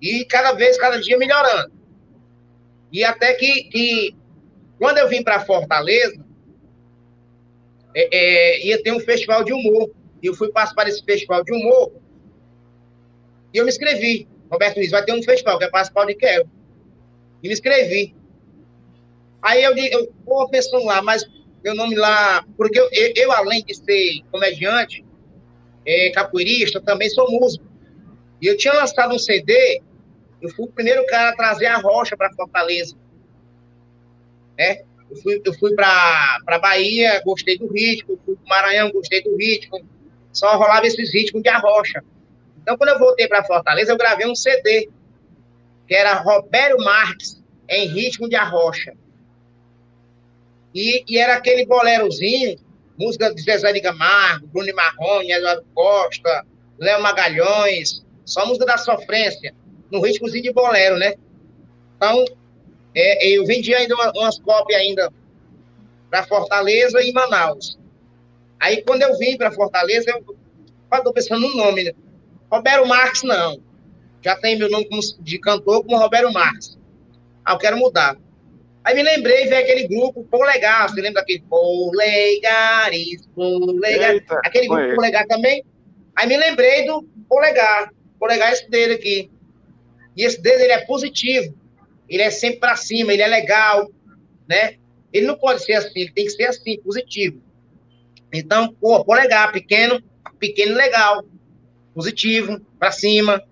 e 0.00 0.24
cada 0.24 0.52
vez, 0.52 0.78
cada 0.78 0.98
dia 0.98 1.18
melhorando. 1.18 1.75
E 2.92 3.04
até 3.04 3.34
que, 3.34 3.64
que 3.64 4.16
quando 4.78 4.98
eu 4.98 5.08
vim 5.08 5.22
para 5.22 5.44
Fortaleza, 5.44 6.24
é, 7.94 8.08
é, 8.12 8.66
ia 8.66 8.82
ter 8.82 8.92
um 8.92 9.00
festival 9.00 9.42
de 9.44 9.52
humor. 9.52 9.90
E 10.22 10.26
eu 10.26 10.34
fui 10.34 10.50
participar 10.50 10.84
desse 10.84 11.04
festival 11.04 11.44
de 11.44 11.52
humor, 11.52 11.92
e 13.56 13.58
eu 13.58 13.64
me 13.64 13.70
inscrevi. 13.70 14.28
Roberto 14.50 14.76
Luiz, 14.76 14.90
vai 14.90 15.02
ter 15.02 15.14
um 15.14 15.22
festival, 15.22 15.58
quer 15.58 15.70
participar 15.70 16.04
de 16.04 16.14
quero. 16.14 16.46
E 17.42 17.48
me 17.48 17.54
inscrevi. 17.54 18.14
Aí 19.40 19.64
eu, 19.64 19.74
eu 19.74 20.12
vou 20.26 20.46
pensando 20.50 20.84
lá, 20.84 21.00
mas 21.00 21.24
meu 21.64 21.74
nome 21.74 21.94
lá, 21.94 22.44
porque 22.54 22.78
eu, 22.78 22.86
eu, 22.92 23.12
eu 23.16 23.32
além 23.32 23.64
de 23.64 23.74
ser 23.74 24.20
comediante, 24.30 25.02
é, 25.86 26.10
capoeirista, 26.10 26.82
também 26.82 27.08
sou 27.08 27.30
músico. 27.30 27.64
E 28.42 28.46
eu 28.46 28.58
tinha 28.58 28.74
lançado 28.74 29.14
um 29.14 29.18
CD, 29.18 29.82
eu 30.46 30.54
fui 30.54 30.64
o 30.64 30.72
primeiro 30.72 31.04
cara 31.06 31.30
a 31.30 31.36
trazer 31.36 31.66
a 31.66 31.78
rocha 31.78 32.16
para 32.16 32.32
Fortaleza. 32.32 32.96
Né? 34.56 34.82
Eu 35.10 35.16
fui, 35.16 35.42
eu 35.44 35.54
fui 35.54 35.74
para 35.74 36.58
Bahia, 36.60 37.20
gostei 37.24 37.58
do 37.58 37.66
ritmo, 37.72 38.18
fui 38.24 38.36
para 38.36 38.48
Maranhão, 38.48 38.90
gostei 38.90 39.22
do 39.22 39.36
ritmo. 39.36 39.84
Só 40.32 40.56
rolava 40.56 40.86
esses 40.86 41.12
ritmos 41.12 41.42
de 41.42 41.48
arrocha. 41.48 42.02
Então, 42.62 42.76
quando 42.76 42.90
eu 42.90 42.98
voltei 42.98 43.26
para 43.26 43.44
Fortaleza, 43.44 43.92
eu 43.92 43.98
gravei 43.98 44.26
um 44.26 44.34
CD, 44.34 44.88
que 45.86 45.94
era 45.94 46.14
Roberto 46.14 46.82
Marques, 46.82 47.42
em 47.68 47.88
ritmo 47.88 48.28
de 48.28 48.36
arrocha. 48.36 48.92
E, 50.74 51.04
e 51.08 51.18
era 51.18 51.36
aquele 51.36 51.64
bolerozinho, 51.64 52.58
música 52.98 53.34
de 53.34 53.42
Zezé 53.42 53.72
de 53.72 53.80
Camargo, 53.80 54.46
Bruno 54.48 54.74
Marrone, 54.74 55.32
Eduardo 55.32 55.64
Costa, 55.74 56.44
Léo 56.78 57.02
Magalhães, 57.02 58.04
só 58.24 58.44
música 58.46 58.66
da 58.66 58.76
sofrência, 58.76 59.54
no 59.90 60.00
ritmozinho 60.00 60.42
de 60.42 60.52
bolero, 60.52 60.96
né? 60.96 61.14
Então, 61.96 62.24
é, 62.94 63.28
eu 63.28 63.44
vendi 63.44 63.74
ainda 63.74 63.94
uma, 63.94 64.12
umas 64.16 64.38
cópias 64.38 64.80
ainda 64.80 65.12
para 66.10 66.24
Fortaleza 66.24 67.02
e 67.02 67.12
Manaus. 67.12 67.78
Aí, 68.58 68.82
quando 68.82 69.02
eu 69.02 69.16
vim 69.18 69.36
para 69.36 69.52
Fortaleza, 69.52 70.10
eu 70.10 70.36
estou 70.92 71.12
pensando 71.12 71.40
no 71.40 71.56
nome, 71.56 71.84
né? 71.84 71.92
Roberto 72.50 72.86
Marques, 72.86 73.22
não. 73.22 73.60
Já 74.22 74.36
tem 74.36 74.56
meu 74.56 74.70
nome 74.70 74.88
como, 74.88 75.00
de 75.20 75.38
cantor 75.38 75.84
como 75.84 75.98
Roberto 75.98 76.32
Marques. 76.32 76.78
Ah, 77.44 77.52
eu 77.52 77.58
quero 77.58 77.76
mudar. 77.76 78.16
Aí 78.82 78.94
me 78.94 79.02
lembrei, 79.02 79.46
veio 79.46 79.62
aquele 79.62 79.88
grupo 79.88 80.24
Polegar, 80.24 80.88
você 80.88 81.00
lembra 81.00 81.20
daquele 81.20 81.42
Polegares, 81.48 83.26
Polegar, 83.34 84.12
Eita, 84.12 84.40
aquele 84.44 84.68
grupo 84.68 84.94
Polegar 84.94 85.26
também? 85.26 85.64
Aí 86.14 86.28
me 86.28 86.36
lembrei 86.36 86.86
do 86.86 87.02
Polegar, 87.28 87.90
Polegar 88.18 88.52
esse 88.52 88.70
dele 88.70 88.94
aqui. 88.94 89.30
E 90.16 90.24
esse 90.24 90.40
dele, 90.40 90.64
ele 90.64 90.72
é 90.72 90.86
positivo, 90.86 91.54
ele 92.08 92.22
é 92.22 92.30
sempre 92.30 92.60
para 92.60 92.76
cima, 92.76 93.12
ele 93.12 93.22
é 93.22 93.26
legal, 93.26 93.90
né? 94.48 94.76
Ele 95.12 95.26
não 95.26 95.36
pode 95.36 95.64
ser 95.64 95.74
assim, 95.74 96.00
ele 96.00 96.12
tem 96.12 96.24
que 96.24 96.32
ser 96.32 96.44
assim, 96.44 96.80
positivo. 96.80 97.40
Então, 98.32 98.72
pô, 98.74 99.04
Polegar, 99.04 99.52
pequeno, 99.52 100.02
pequeno 100.38 100.74
legal, 100.74 101.24
positivo, 101.94 102.60
para 102.78 102.90
cima. 102.90 103.42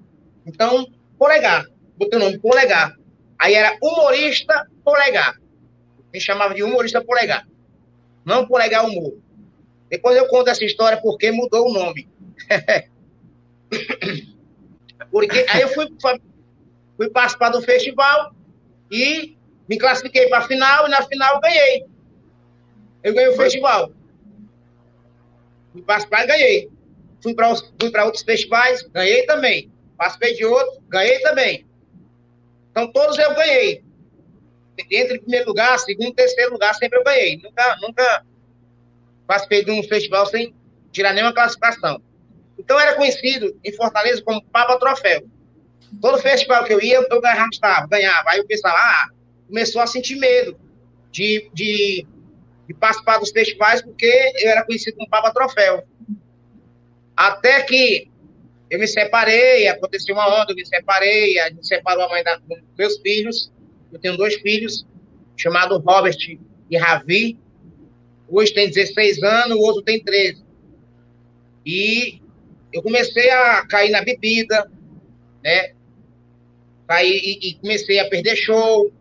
Então, 0.46 0.90
Polegar, 1.18 1.66
botei 1.96 2.18
o 2.18 2.22
nome 2.22 2.38
Polegar. 2.38 2.96
Aí 3.38 3.54
era 3.54 3.76
humorista 3.82 4.66
polegar. 4.84 5.38
Me 6.12 6.20
chamava 6.20 6.54
de 6.54 6.62
humorista 6.62 7.04
polegar. 7.04 7.46
Não 8.24 8.46
polegar 8.46 8.86
humor. 8.86 9.16
Depois 9.90 10.16
eu 10.16 10.28
conto 10.28 10.48
essa 10.48 10.64
história 10.64 11.00
porque 11.00 11.30
mudou 11.30 11.68
o 11.68 11.72
nome. 11.72 12.08
porque 15.10 15.44
aí 15.48 15.62
eu 15.62 15.68
fui, 15.68 15.88
fui 16.96 17.10
participar 17.10 17.50
do 17.50 17.62
festival 17.62 18.34
e 18.90 19.36
me 19.68 19.78
classifiquei 19.78 20.28
para 20.28 20.38
a 20.38 20.46
final 20.46 20.86
e 20.86 20.90
na 20.90 21.02
final 21.02 21.34
eu 21.34 21.40
ganhei. 21.40 21.86
Eu 23.02 23.14
ganhei 23.14 23.30
o 23.30 23.36
festival. 23.36 23.92
Fui 25.72 25.82
participar 25.82 26.24
e 26.24 26.26
ganhei. 26.26 26.70
Fui 27.22 27.34
para 27.34 27.54
fui 27.54 28.00
outros 28.02 28.22
festivais, 28.22 28.82
ganhei 28.82 29.24
também. 29.26 29.72
Participei 29.96 30.34
de 30.34 30.44
outros, 30.44 30.78
ganhei 30.88 31.18
também. 31.20 31.66
Então, 32.70 32.90
todos 32.90 33.16
eu 33.18 33.34
ganhei. 33.34 33.84
Entre 34.90 35.20
primeiro 35.20 35.46
lugar, 35.46 35.78
segundo, 35.78 36.12
terceiro 36.14 36.52
lugar, 36.52 36.74
sempre 36.74 36.98
eu 36.98 37.04
ganhei. 37.04 37.40
Nunca, 37.42 37.76
nunca 37.80 38.26
participei 39.26 39.64
de 39.64 39.70
um 39.70 39.82
festival 39.84 40.26
sem 40.26 40.54
tirar 40.90 41.12
nenhuma 41.12 41.32
classificação. 41.32 42.02
Então, 42.58 42.78
era 42.78 42.94
conhecido 42.96 43.58
em 43.64 43.72
Fortaleza 43.72 44.22
como 44.22 44.44
Papa 44.46 44.78
Troféu. 44.78 45.24
Todo 46.00 46.18
festival 46.18 46.64
que 46.64 46.72
eu 46.72 46.80
ia, 46.80 47.06
eu 47.10 47.26
arrastava, 47.26 47.86
ganhava. 47.86 48.30
Aí 48.30 48.40
o 48.40 48.46
pessoal 48.46 48.74
ah, 48.76 49.08
começou 49.46 49.80
a 49.80 49.86
sentir 49.86 50.16
medo 50.16 50.58
de, 51.10 51.50
de, 51.54 52.06
de 52.66 52.74
participar 52.74 53.18
dos 53.18 53.30
festivais, 53.30 53.82
porque 53.82 54.06
eu 54.36 54.50
era 54.50 54.64
conhecido 54.64 54.96
como 54.96 55.08
Papa 55.08 55.32
Troféu. 55.32 55.84
Até 57.16 57.62
que 57.62 58.10
eu 58.70 58.78
me 58.78 58.88
separei, 58.88 59.68
aconteceu 59.68 60.14
uma 60.14 60.42
onda, 60.42 60.52
eu 60.52 60.56
me 60.56 60.66
separei, 60.66 61.38
a 61.38 61.48
gente 61.48 61.66
separou 61.66 62.04
a 62.04 62.08
mãe 62.08 62.24
da, 62.24 62.36
dos 62.36 62.58
meus 62.76 62.98
filhos. 62.98 63.52
Eu 63.92 64.00
tenho 64.00 64.16
dois 64.16 64.34
filhos, 64.36 64.84
chamado 65.36 65.78
Robert 65.78 66.16
e 66.70 66.76
Ravi. 66.76 67.38
Hoje 68.28 68.52
tem 68.52 68.68
16 68.68 69.22
anos, 69.22 69.56
o 69.56 69.60
outro 69.60 69.82
tem 69.82 70.02
13. 70.02 70.42
E 71.64 72.20
eu 72.72 72.82
comecei 72.82 73.30
a 73.30 73.64
cair 73.66 73.90
na 73.90 74.02
bebida, 74.02 74.68
né? 75.42 75.73
Caí 76.86 77.10
e, 77.10 77.48
e 77.48 77.54
comecei 77.54 77.98
a 77.98 78.08
perder 78.08 78.36
show, 78.36 78.92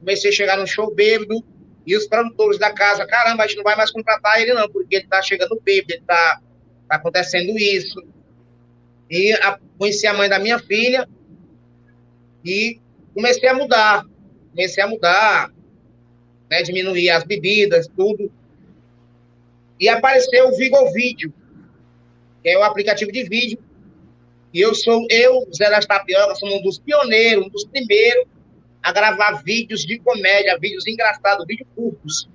comecei 0.00 0.30
a 0.30 0.34
chegar 0.34 0.56
no 0.56 0.66
show 0.66 0.92
bêbado, 0.94 1.44
e 1.86 1.96
os 1.96 2.06
produtores 2.06 2.58
da 2.58 2.72
casa, 2.72 3.06
caramba, 3.06 3.44
a 3.44 3.46
gente 3.46 3.56
não 3.56 3.64
vai 3.64 3.74
mais 3.74 3.90
contratar 3.90 4.40
ele 4.40 4.52
não, 4.52 4.68
porque 4.68 4.96
ele 4.96 5.06
tá 5.06 5.22
chegando 5.22 5.60
bêbado, 5.64 5.94
ele 5.94 6.02
tá, 6.06 6.40
tá 6.88 6.96
acontecendo 6.96 7.58
isso. 7.58 8.02
E 9.10 9.32
a, 9.32 9.58
conheci 9.78 10.06
a 10.06 10.12
mãe 10.12 10.28
da 10.28 10.38
minha 10.38 10.58
filha 10.58 11.08
e 12.44 12.78
comecei 13.14 13.48
a 13.48 13.54
mudar. 13.54 14.04
Comecei 14.50 14.82
a 14.82 14.86
mudar, 14.86 15.50
né, 16.50 16.62
diminuir 16.62 17.10
as 17.10 17.24
bebidas, 17.24 17.88
tudo. 17.88 18.30
E 19.80 19.88
apareceu 19.88 20.48
o 20.48 20.56
Vigo 20.56 20.92
Vídeo, 20.92 21.32
que 22.42 22.50
é 22.50 22.58
o 22.58 22.64
aplicativo 22.64 23.10
de 23.12 23.22
vídeo. 23.24 23.58
E 24.52 24.60
eu 24.60 24.74
sou, 24.74 25.06
eu, 25.10 25.46
Zé 25.54 25.68
das 25.70 25.86
Tapioca, 25.86 26.34
sou 26.34 26.48
um 26.48 26.62
dos 26.62 26.78
pioneiros, 26.78 27.46
um 27.46 27.50
dos 27.50 27.64
primeiros 27.64 28.26
a 28.82 28.92
gravar 28.92 29.42
vídeos 29.42 29.84
de 29.84 29.98
comédia, 29.98 30.58
vídeos 30.58 30.86
engraçados, 30.86 31.44
vídeos 31.46 31.68
curtos. 31.74 32.28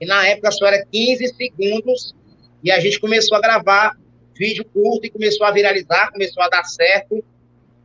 E 0.00 0.06
na 0.06 0.26
época 0.26 0.50
só 0.50 0.66
era 0.66 0.84
15 0.90 1.28
segundos, 1.34 2.14
e 2.62 2.70
a 2.70 2.80
gente 2.80 2.98
começou 2.98 3.36
a 3.36 3.40
gravar 3.40 3.96
vídeo 4.34 4.64
curto 4.64 5.06
e 5.06 5.10
começou 5.10 5.46
a 5.46 5.52
viralizar, 5.52 6.10
começou 6.10 6.42
a 6.42 6.48
dar 6.48 6.64
certo. 6.64 7.22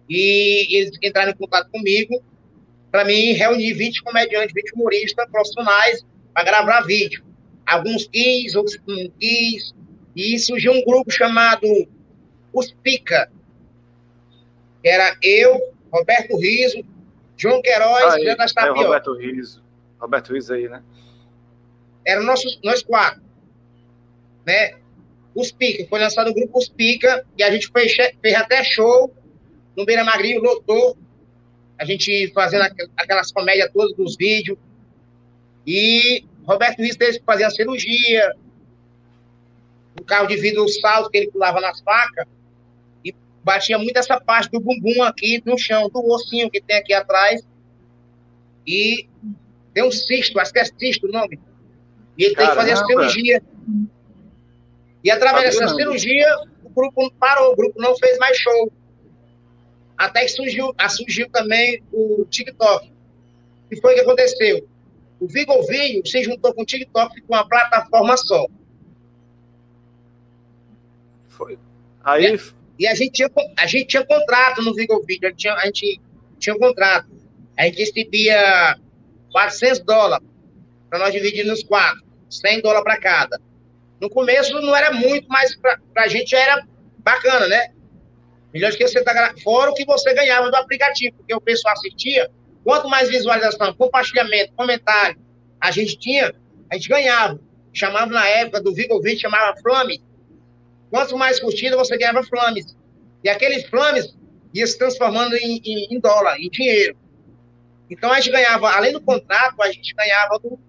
E 0.10 0.76
eles 0.76 0.98
entraram 1.04 1.32
em 1.32 1.36
contato 1.36 1.70
comigo 1.70 2.22
para 2.92 3.04
mim 3.04 3.34
reunir 3.34 3.74
20 3.74 4.02
comediantes, 4.04 4.54
20 4.54 4.74
humoristas 4.74 5.30
profissionais 5.30 6.06
para 6.34 6.44
gravar 6.44 6.82
vídeo. 6.82 7.24
Alguns 7.66 8.08
quis, 8.08 8.56
outros 8.56 8.80
não 8.88 9.10
quis. 9.20 9.74
E 10.16 10.40
surgiu 10.40 10.72
um 10.72 10.84
grupo 10.84 11.12
chamado 11.12 11.68
Os 12.54 12.72
Pica, 12.82 13.30
que 14.82 14.88
era 14.90 15.16
eu, 15.22 15.74
Roberto 15.92 16.38
Riso, 16.38 16.84
João 17.38 17.62
Queiroz 17.62 18.16
e 18.18 18.28
Ana 18.30 18.44
é 18.44 18.46
o 18.46 18.54
Tapioca. 18.54 18.82
Roberto 18.84 19.14
Riso. 19.16 19.64
Roberto 20.00 20.34
Riso 20.34 20.54
aí, 20.54 20.68
né? 20.68 20.82
Eram 22.06 22.24
nossos, 22.24 22.60
nós 22.64 22.82
quatro. 22.84 23.22
Né? 24.46 24.76
Os 25.36 25.52
Pica, 25.52 25.86
foi 25.88 26.00
lançado 26.00 26.30
o 26.30 26.34
grupo 26.34 26.58
Os 26.58 26.68
Pica, 26.70 27.26
e 27.38 27.44
a 27.44 27.52
gente 27.52 27.70
fez, 27.72 27.94
fez 28.22 28.36
até 28.36 28.64
show 28.64 29.14
no 29.76 29.86
Beira 29.86 30.04
Magrinho, 30.04 30.42
lotou. 30.42 30.98
A 31.78 31.86
gente 31.86 32.32
fazendo 32.34 32.64
aqu- 32.64 32.90
aquelas 32.98 33.32
comédias 33.32 33.70
todas 33.72 33.96
dos 33.96 34.16
vídeos. 34.18 34.58
E 35.66 36.26
Roberto 36.44 36.80
Rios 36.80 36.96
teve 36.96 37.20
que 37.20 37.26
fazer 37.26 37.44
a 37.44 37.52
cirurgia. 37.52 38.34
O 40.00 40.04
carro 40.04 40.26
de 40.28 40.38
vidro 40.38 40.68
salto 40.70 41.10
que 41.12 41.18
ele 41.20 41.32
pulava 41.32 41.60
nas 41.62 41.80
facas. 41.82 42.26
E 43.48 43.54
batia 43.54 43.78
muito 43.78 43.96
essa 43.96 44.20
parte 44.20 44.52
do 44.52 44.60
bumbum 44.60 45.02
aqui 45.04 45.42
no 45.46 45.58
chão, 45.58 45.90
do 45.90 46.06
ossinho 46.12 46.52
que 46.52 46.60
tem 46.60 46.76
aqui 46.76 46.94
atrás. 46.94 47.42
E 48.68 49.08
tem 49.74 49.86
um 49.86 49.92
cisto, 49.92 50.38
acho 50.38 50.52
que 50.52 50.60
é 50.60 50.66
cisto 50.66 51.08
o 51.08 51.12
nome. 51.12 51.40
E 52.18 52.26
ele 52.26 52.36
tem 52.36 52.46
que 52.46 52.56
fazer 52.56 52.72
a 52.72 52.76
Caramba. 52.76 53.10
cirurgia. 53.10 53.42
E 55.02 55.10
através 55.10 55.56
Sabia 55.56 55.60
dessa 55.60 55.72
não. 55.72 55.78
cirurgia, 55.78 56.36
o 56.66 56.70
grupo 56.70 57.10
parou, 57.18 57.54
o 57.54 57.56
grupo 57.56 57.82
não 57.82 57.96
fez 57.96 58.18
mais 58.18 58.36
show. 58.38 58.70
Até 59.98 60.22
que 60.22 60.30
surgiu, 60.30 60.74
ah, 60.78 60.90
surgiu 60.90 61.30
também 61.30 61.82
o 61.94 62.26
TikTok. 62.26 62.92
O 63.66 63.70
que 63.70 63.80
foi 63.80 63.94
que 63.94 64.02
aconteceu? 64.02 64.68
O 65.22 65.28
Vigovinho 65.28 66.06
se 66.06 66.22
juntou 66.22 66.54
com 66.54 66.64
o 66.64 66.66
TikTok 66.66 67.22
com 67.22 67.34
uma 67.34 67.48
plataforma 67.48 68.18
só. 68.18 68.46
Foi. 71.30 71.58
Aí, 72.04 72.38
E 72.80 72.88
a 72.88 72.94
gente 72.94 73.12
tinha, 73.12 73.30
a 73.58 73.66
gente 73.66 73.88
tinha 73.88 74.06
contrato 74.06 74.62
no 74.62 74.74
Vigovinho, 74.74 75.20
a 75.24 75.28
gente 75.28 75.38
tinha, 75.38 75.54
a 75.54 75.66
gente 75.66 76.02
tinha 76.40 76.56
um 76.56 76.60
contrato. 76.60 77.08
A 77.58 77.64
gente 77.64 77.80
recebia 77.80 78.78
400 79.32 79.80
dólares 79.80 80.28
para 80.90 81.00
nós 81.00 81.12
dividir 81.12 81.46
nos 81.46 81.64
quatro, 81.64 82.04
100 82.30 82.62
dólares 82.62 82.84
para 82.84 82.98
cada. 82.98 83.42
No 84.00 84.10
começo 84.10 84.54
não 84.62 84.76
era 84.76 84.92
muito, 84.92 85.28
mas 85.28 85.56
para 85.56 85.80
a 85.98 86.08
gente 86.08 86.36
era 86.36 86.64
bacana, 87.00 87.48
né? 87.48 87.72
Melhor 88.54 88.72
que 88.72 88.88
você 88.88 89.04
tá 89.04 89.34
fora 89.44 89.72
o 89.72 89.74
que 89.74 89.86
você 89.86 90.14
ganhava 90.14 90.50
do 90.52 90.56
aplicativo, 90.56 91.18
porque 91.18 91.34
o 91.34 91.42
pessoal 91.42 91.74
assistia. 91.74 92.30
Quanto 92.64 92.88
mais 92.90 93.10
visualização, 93.10 93.74
compartilhamento, 93.74 94.54
comentário 94.54 95.18
a 95.60 95.72
gente 95.72 95.98
tinha, 95.98 96.34
a 96.72 96.76
gente 96.76 96.90
ganhava. 96.90 97.40
Chamava 97.74 98.12
na 98.12 98.28
época 98.28 98.62
do 98.62 98.74
Vigo 98.74 99.02
Vídeo, 99.02 99.22
chamava 99.22 99.58
Flames. 99.62 100.00
Quanto 100.90 101.18
mais 101.18 101.40
curtida, 101.40 101.76
você 101.76 101.98
ganhava 101.98 102.24
Flames. 102.24 102.76
E 103.24 103.30
aqueles 103.30 103.66
Flames 103.70 104.16
ia 104.54 104.66
se 104.66 104.78
transformando 104.78 105.36
em, 105.36 105.62
em- 105.64 105.96
em 105.96 106.00
dólar, 106.00 106.40
em 106.40 106.50
dinheiro. 106.50 106.96
Então 107.90 108.12
a 108.12 108.16
gente 108.20 108.32
ganhava, 108.32 108.70
além 108.72 108.94
do 108.94 109.02
contrato, 109.02 109.62
a 109.62 109.72
gente 109.72 109.94
ganhava 109.94 110.40
do, 110.40 110.60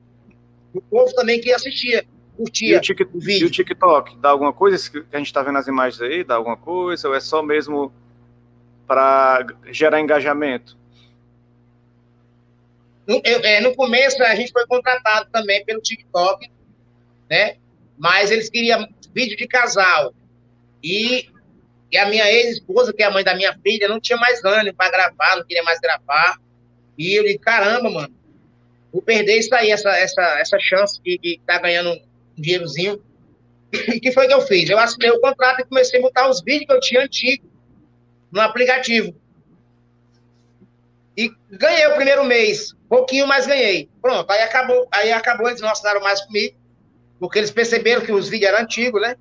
do 0.74 0.80
povo 0.82 1.12
também 1.14 1.40
que 1.40 1.52
assistia, 1.52 2.04
e 2.04 2.36
curtia 2.36 2.78
o, 2.78 2.80
Tik- 2.80 3.02
o 3.12 3.18
e 3.18 3.20
vídeo. 3.24 3.48
o 3.48 3.50
TikTok, 3.50 4.16
dá 4.18 4.30
alguma 4.30 4.52
coisa? 4.52 4.90
Que 4.90 5.04
a 5.12 5.18
gente 5.18 5.32
tá 5.32 5.42
vendo 5.42 5.54
nas 5.54 5.66
imagens 5.66 6.00
aí, 6.00 6.22
dá 6.24 6.34
alguma 6.36 6.56
coisa? 6.56 7.08
Ou 7.08 7.14
é 7.14 7.20
só 7.20 7.42
mesmo 7.42 7.92
para 8.86 9.46
gerar 9.70 10.00
engajamento? 10.00 10.76
No, 13.06 13.20
é, 13.24 13.60
no 13.60 13.74
começo 13.74 14.22
a 14.22 14.34
gente 14.34 14.52
foi 14.52 14.66
contratado 14.66 15.28
também 15.32 15.64
pelo 15.64 15.80
TikTok, 15.80 16.50
né? 17.30 17.56
Mas 17.98 18.30
eles 18.30 18.48
queriam 18.48 18.86
vídeo 19.14 19.36
de 19.36 19.46
casal. 19.46 20.14
E, 20.82 21.28
e 21.90 21.98
a 21.98 22.08
minha 22.08 22.30
ex-esposa, 22.30 22.92
que 22.92 23.02
é 23.02 23.06
a 23.06 23.10
mãe 23.10 23.24
da 23.24 23.34
minha 23.34 23.56
filha, 23.62 23.88
não 23.88 24.00
tinha 24.00 24.18
mais 24.18 24.44
ânimo 24.44 24.76
para 24.76 24.90
gravar, 24.90 25.36
não 25.36 25.44
queria 25.44 25.62
mais 25.62 25.80
gravar. 25.80 26.38
E 26.96 27.14
eu 27.14 27.24
disse, 27.24 27.38
caramba, 27.38 27.90
mano, 27.90 28.14
vou 28.92 29.02
perder 29.02 29.38
isso 29.38 29.54
aí, 29.54 29.70
essa, 29.70 29.90
essa, 29.90 30.22
essa 30.40 30.58
chance 30.60 31.00
de 31.02 31.18
estar 31.22 31.54
tá 31.54 31.62
ganhando 31.62 31.90
um 31.90 32.00
dinheirozinho. 32.36 33.02
E 33.72 34.00
que 34.00 34.12
foi 34.12 34.26
que 34.26 34.34
eu 34.34 34.40
fiz? 34.40 34.70
Eu 34.70 34.78
assinei 34.78 35.10
o 35.10 35.20
contrato 35.20 35.60
e 35.60 35.64
comecei 35.64 35.98
a 35.98 36.02
botar 36.02 36.28
os 36.28 36.40
vídeos 36.42 36.66
que 36.66 36.72
eu 36.72 36.80
tinha 36.80 37.02
antigo 37.02 37.46
no 38.30 38.40
aplicativo. 38.40 39.14
E 41.16 41.30
ganhei 41.50 41.86
o 41.88 41.96
primeiro 41.96 42.24
mês, 42.24 42.74
pouquinho, 42.88 43.26
mas 43.26 43.46
ganhei. 43.46 43.88
Pronto, 44.00 44.30
aí 44.30 44.40
acabou, 44.40 44.88
aí 44.90 45.12
acabou, 45.12 45.48
eles 45.48 45.60
não 45.60 45.68
assinaram 45.68 46.00
mais 46.00 46.20
comigo, 46.24 46.56
porque 47.18 47.38
eles 47.38 47.50
perceberam 47.50 48.02
que 48.02 48.12
os 48.12 48.28
vídeos 48.28 48.50
eram 48.52 48.62
antigos, 48.62 49.00
né? 49.00 49.16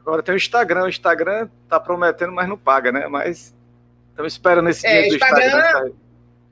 Agora 0.00 0.22
tem 0.22 0.34
o 0.34 0.36
Instagram, 0.36 0.84
o 0.84 0.88
Instagram 0.88 1.48
tá 1.68 1.80
prometendo, 1.80 2.32
mas 2.32 2.48
não 2.48 2.56
paga, 2.56 2.92
né? 2.92 3.08
Mas 3.08 3.54
estamos 4.10 4.32
esperando 4.32 4.68
esse 4.68 4.86
É, 4.86 5.02
dia 5.02 5.10
do 5.10 5.14
Instagram- 5.16 5.46
Instagram 5.46 5.72
sair. 5.72 5.94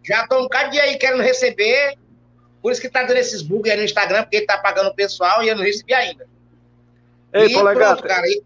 Já 0.03 0.23
estou 0.25 0.41
um 0.41 0.43
bocado 0.43 0.71
de 0.71 0.81
aí 0.81 0.99
querendo 0.99 1.23
receber, 1.23 1.97
por 2.61 2.73
isso 2.73 2.81
que 2.81 2.89
tá 2.89 3.03
dando 3.05 3.17
esses 3.17 3.41
bugs 3.43 3.71
aí 3.71 3.79
no 3.79 3.85
Instagram, 3.85 4.23
porque 4.23 4.37
ele 4.39 4.47
tá 4.47 4.59
pagando 4.59 4.89
o 4.91 4.95
pessoal 4.95 5.43
e 5.43 5.49
eu 5.49 5.57
não 5.57 5.63
recebi 5.63 5.95
ainda. 5.95 6.27
Ei, 7.33 7.47
e 7.47 7.53
polegar, 7.53 7.97
pronto, 7.97 8.09
cara, 8.09 8.27
e- 8.27 8.43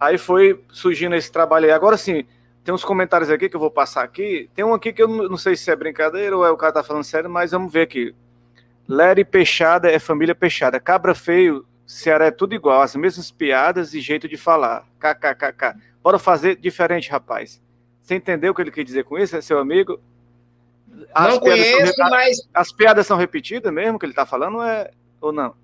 Aí 0.00 0.18
foi 0.18 0.60
surgindo 0.72 1.14
esse 1.14 1.30
trabalho 1.30 1.66
aí. 1.66 1.70
Agora 1.70 1.96
sim, 1.96 2.26
tem 2.64 2.74
uns 2.74 2.82
comentários 2.84 3.30
aqui 3.30 3.48
que 3.48 3.54
eu 3.54 3.60
vou 3.60 3.70
passar 3.70 4.02
aqui. 4.02 4.50
Tem 4.54 4.64
um 4.64 4.74
aqui 4.74 4.92
que 4.92 5.00
eu 5.02 5.06
não 5.06 5.28
não 5.28 5.36
sei 5.36 5.54
se 5.54 5.70
é 5.70 5.76
brincadeira 5.76 6.36
ou 6.36 6.44
é 6.44 6.50
o 6.50 6.56
cara 6.56 6.72
tá 6.72 6.82
falando 6.82 7.04
sério, 7.04 7.30
mas 7.30 7.52
vamos 7.52 7.72
ver 7.72 7.82
aqui. 7.82 8.12
Lery 8.88 9.24
Peixada 9.24 9.90
é 9.90 9.98
família 9.98 10.34
Peixada. 10.34 10.78
Cabra 10.80 11.14
feio, 11.14 11.66
Ceará 11.86 12.26
é 12.26 12.30
tudo 12.30 12.54
igual, 12.54 12.80
as 12.82 12.94
mesmas 12.96 13.30
piadas 13.30 13.94
e 13.94 14.00
jeito 14.00 14.28
de 14.28 14.36
falar. 14.36 14.86
KKKK. 14.98 15.74
Bora 16.02 16.18
fazer 16.18 16.56
diferente, 16.56 17.10
rapaz. 17.10 17.60
Você 18.02 18.14
entendeu 18.16 18.52
o 18.52 18.54
que 18.54 18.62
ele 18.62 18.70
quer 18.72 18.84
dizer 18.84 19.04
com 19.04 19.18
isso? 19.18 19.40
Seu 19.42 19.58
amigo? 19.58 20.00
não 20.88 21.40
piadas 21.40 21.66
são 21.68 21.78
conheço, 21.78 21.94
mas 22.10 22.48
as 22.52 22.72
piadas 22.72 23.06
são 23.06 23.16
repetidas 23.16 23.72
mesmo 23.72 23.98
que 23.98 24.04
ele 24.04 24.12
tá 24.12 24.26
falando 24.26 24.62
é 24.62 24.90
ou 25.20 25.32
não? 25.32 25.54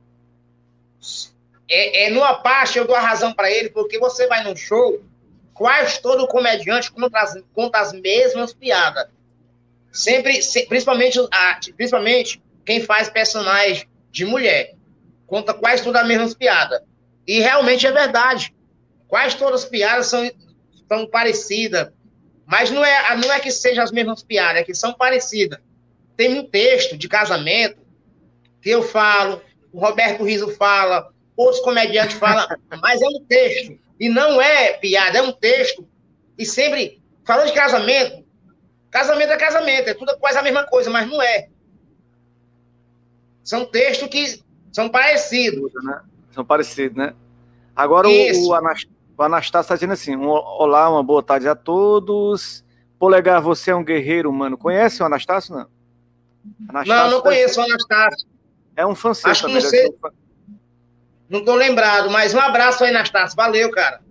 é, 1.68 2.06
é 2.06 2.10
numa 2.10 2.34
parte 2.34 2.78
eu 2.78 2.86
dou 2.86 2.96
a 2.96 3.00
razão 3.00 3.32
para 3.32 3.50
ele, 3.50 3.68
porque 3.68 3.98
você 3.98 4.26
vai 4.26 4.42
num 4.42 4.56
show, 4.56 5.02
quase 5.52 6.00
todo 6.00 6.26
comediante 6.28 6.90
conta 6.90 7.18
as, 7.20 7.42
conta 7.52 7.78
as 7.78 7.92
mesmas 7.92 8.54
piadas. 8.54 9.08
Sempre, 9.92 10.40
se- 10.40 10.66
principalmente, 10.66 11.18
a- 11.30 11.58
principalmente 11.76 12.42
quem 12.68 12.82
faz 12.82 13.08
personagem 13.08 13.88
de 14.10 14.26
mulher, 14.26 14.74
conta 15.26 15.54
quase 15.54 15.82
todas 15.82 16.02
as 16.02 16.06
mesmas 16.06 16.34
piadas. 16.34 16.82
E 17.26 17.40
realmente 17.40 17.86
é 17.86 17.90
verdade. 17.90 18.54
Quase 19.06 19.38
todas 19.38 19.62
as 19.64 19.70
piadas 19.70 20.08
são, 20.08 20.30
são 20.86 21.06
parecidas. 21.06 21.88
Mas 22.44 22.70
não 22.70 22.84
é, 22.84 23.16
não 23.16 23.32
é 23.32 23.40
que 23.40 23.50
sejam 23.50 23.82
as 23.82 23.90
mesmas 23.90 24.22
piadas, 24.22 24.60
é 24.60 24.64
que 24.64 24.74
são 24.74 24.92
parecidas. 24.92 25.58
Tem 26.14 26.38
um 26.38 26.44
texto 26.44 26.94
de 26.94 27.08
casamento 27.08 27.78
que 28.60 28.68
eu 28.68 28.82
falo, 28.82 29.40
o 29.72 29.80
Roberto 29.80 30.22
Riso 30.22 30.48
fala, 30.50 31.10
outros 31.34 31.62
comediantes 31.62 32.18
falam, 32.18 32.46
mas 32.82 33.00
é 33.00 33.06
um 33.06 33.24
texto. 33.24 33.78
E 33.98 34.10
não 34.10 34.42
é 34.42 34.74
piada, 34.74 35.16
é 35.16 35.22
um 35.22 35.32
texto. 35.32 35.88
E 36.36 36.44
sempre, 36.44 37.00
falando 37.24 37.46
de 37.46 37.54
casamento, 37.54 38.26
casamento 38.90 39.32
é 39.32 39.38
casamento, 39.38 39.88
é 39.88 39.94
tudo 39.94 40.18
quase 40.18 40.36
a 40.36 40.42
mesma 40.42 40.64
coisa, 40.64 40.90
mas 40.90 41.08
não 41.08 41.22
é. 41.22 41.48
São 43.48 43.64
textos 43.64 44.08
que 44.08 44.42
são 44.70 44.90
parecidos. 44.90 45.72
né? 45.82 46.02
São 46.32 46.44
parecidos, 46.44 46.98
né? 46.98 47.14
Agora 47.74 48.06
Isso. 48.06 48.42
o, 48.42 48.48
o, 48.50 48.54
Anas- 48.54 48.86
o 49.16 49.22
Anastácio 49.22 49.64
está 49.64 49.74
dizendo 49.74 49.94
assim: 49.94 50.14
um, 50.14 50.28
olá, 50.28 50.90
uma 50.90 51.02
boa 51.02 51.22
tarde 51.22 51.48
a 51.48 51.54
todos. 51.54 52.62
Polegar, 52.98 53.40
você 53.40 53.70
é 53.70 53.74
um 53.74 53.82
guerreiro 53.82 54.28
humano. 54.28 54.58
Conhece 54.58 55.02
o 55.02 55.06
Anastácio? 55.06 55.54
Não. 55.54 55.66
Não, 56.84 57.10
não 57.10 57.22
conheço 57.22 57.58
o 57.58 57.64
Anastácio. 57.64 58.28
É 58.76 58.84
um 58.86 58.94
seu 58.94 59.12
Acho 59.12 59.22
que 59.24 59.40
também. 59.40 59.54
não 59.54 59.62
deve 59.62 59.68
sei. 59.70 59.94
Não 61.30 61.42
tô 61.42 61.54
lembrado, 61.54 62.10
mas 62.10 62.34
um 62.34 62.40
abraço 62.40 62.84
aí, 62.84 62.90
Anastácio. 62.90 63.34
Valeu, 63.34 63.70
cara. 63.70 64.02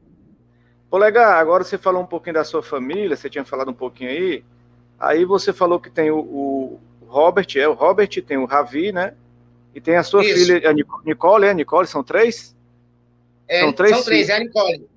Polegar, 0.89 1.33
agora 1.37 1.63
você 1.63 1.77
falou 1.77 2.01
um 2.01 2.07
pouquinho 2.07 2.33
da 2.33 2.43
sua 2.43 2.63
família, 2.63 3.15
você 3.15 3.29
tinha 3.29 3.45
falado 3.45 3.69
um 3.69 3.73
pouquinho 3.75 4.09
aí. 4.09 4.43
Aí 4.99 5.25
você 5.25 5.53
falou 5.53 5.79
que 5.79 5.91
tem 5.91 6.09
o, 6.09 6.17
o 6.17 6.79
Robert, 7.05 7.45
é 7.55 7.67
o 7.67 7.73
Robert, 7.73 8.09
tem 8.25 8.37
o 8.37 8.45
Ravi, 8.45 8.91
né? 8.91 9.13
E 9.77 9.79
tem 9.79 9.95
a 9.95 10.01
sua 10.01 10.25
Isso. 10.25 10.33
filha, 10.33 10.67
a 10.67 10.73
Nico- 10.73 11.03
Nicole, 11.05 11.45
é? 11.45 11.53
Nicole, 11.53 11.85
são 11.85 12.03
três? 12.03 12.55
É, 13.47 13.59
São 13.59 13.71
três 13.71 13.95
São 13.95 14.03
três, 14.03 14.27
é 14.27 14.33
a 14.35 14.39
Nicole. 14.39 14.89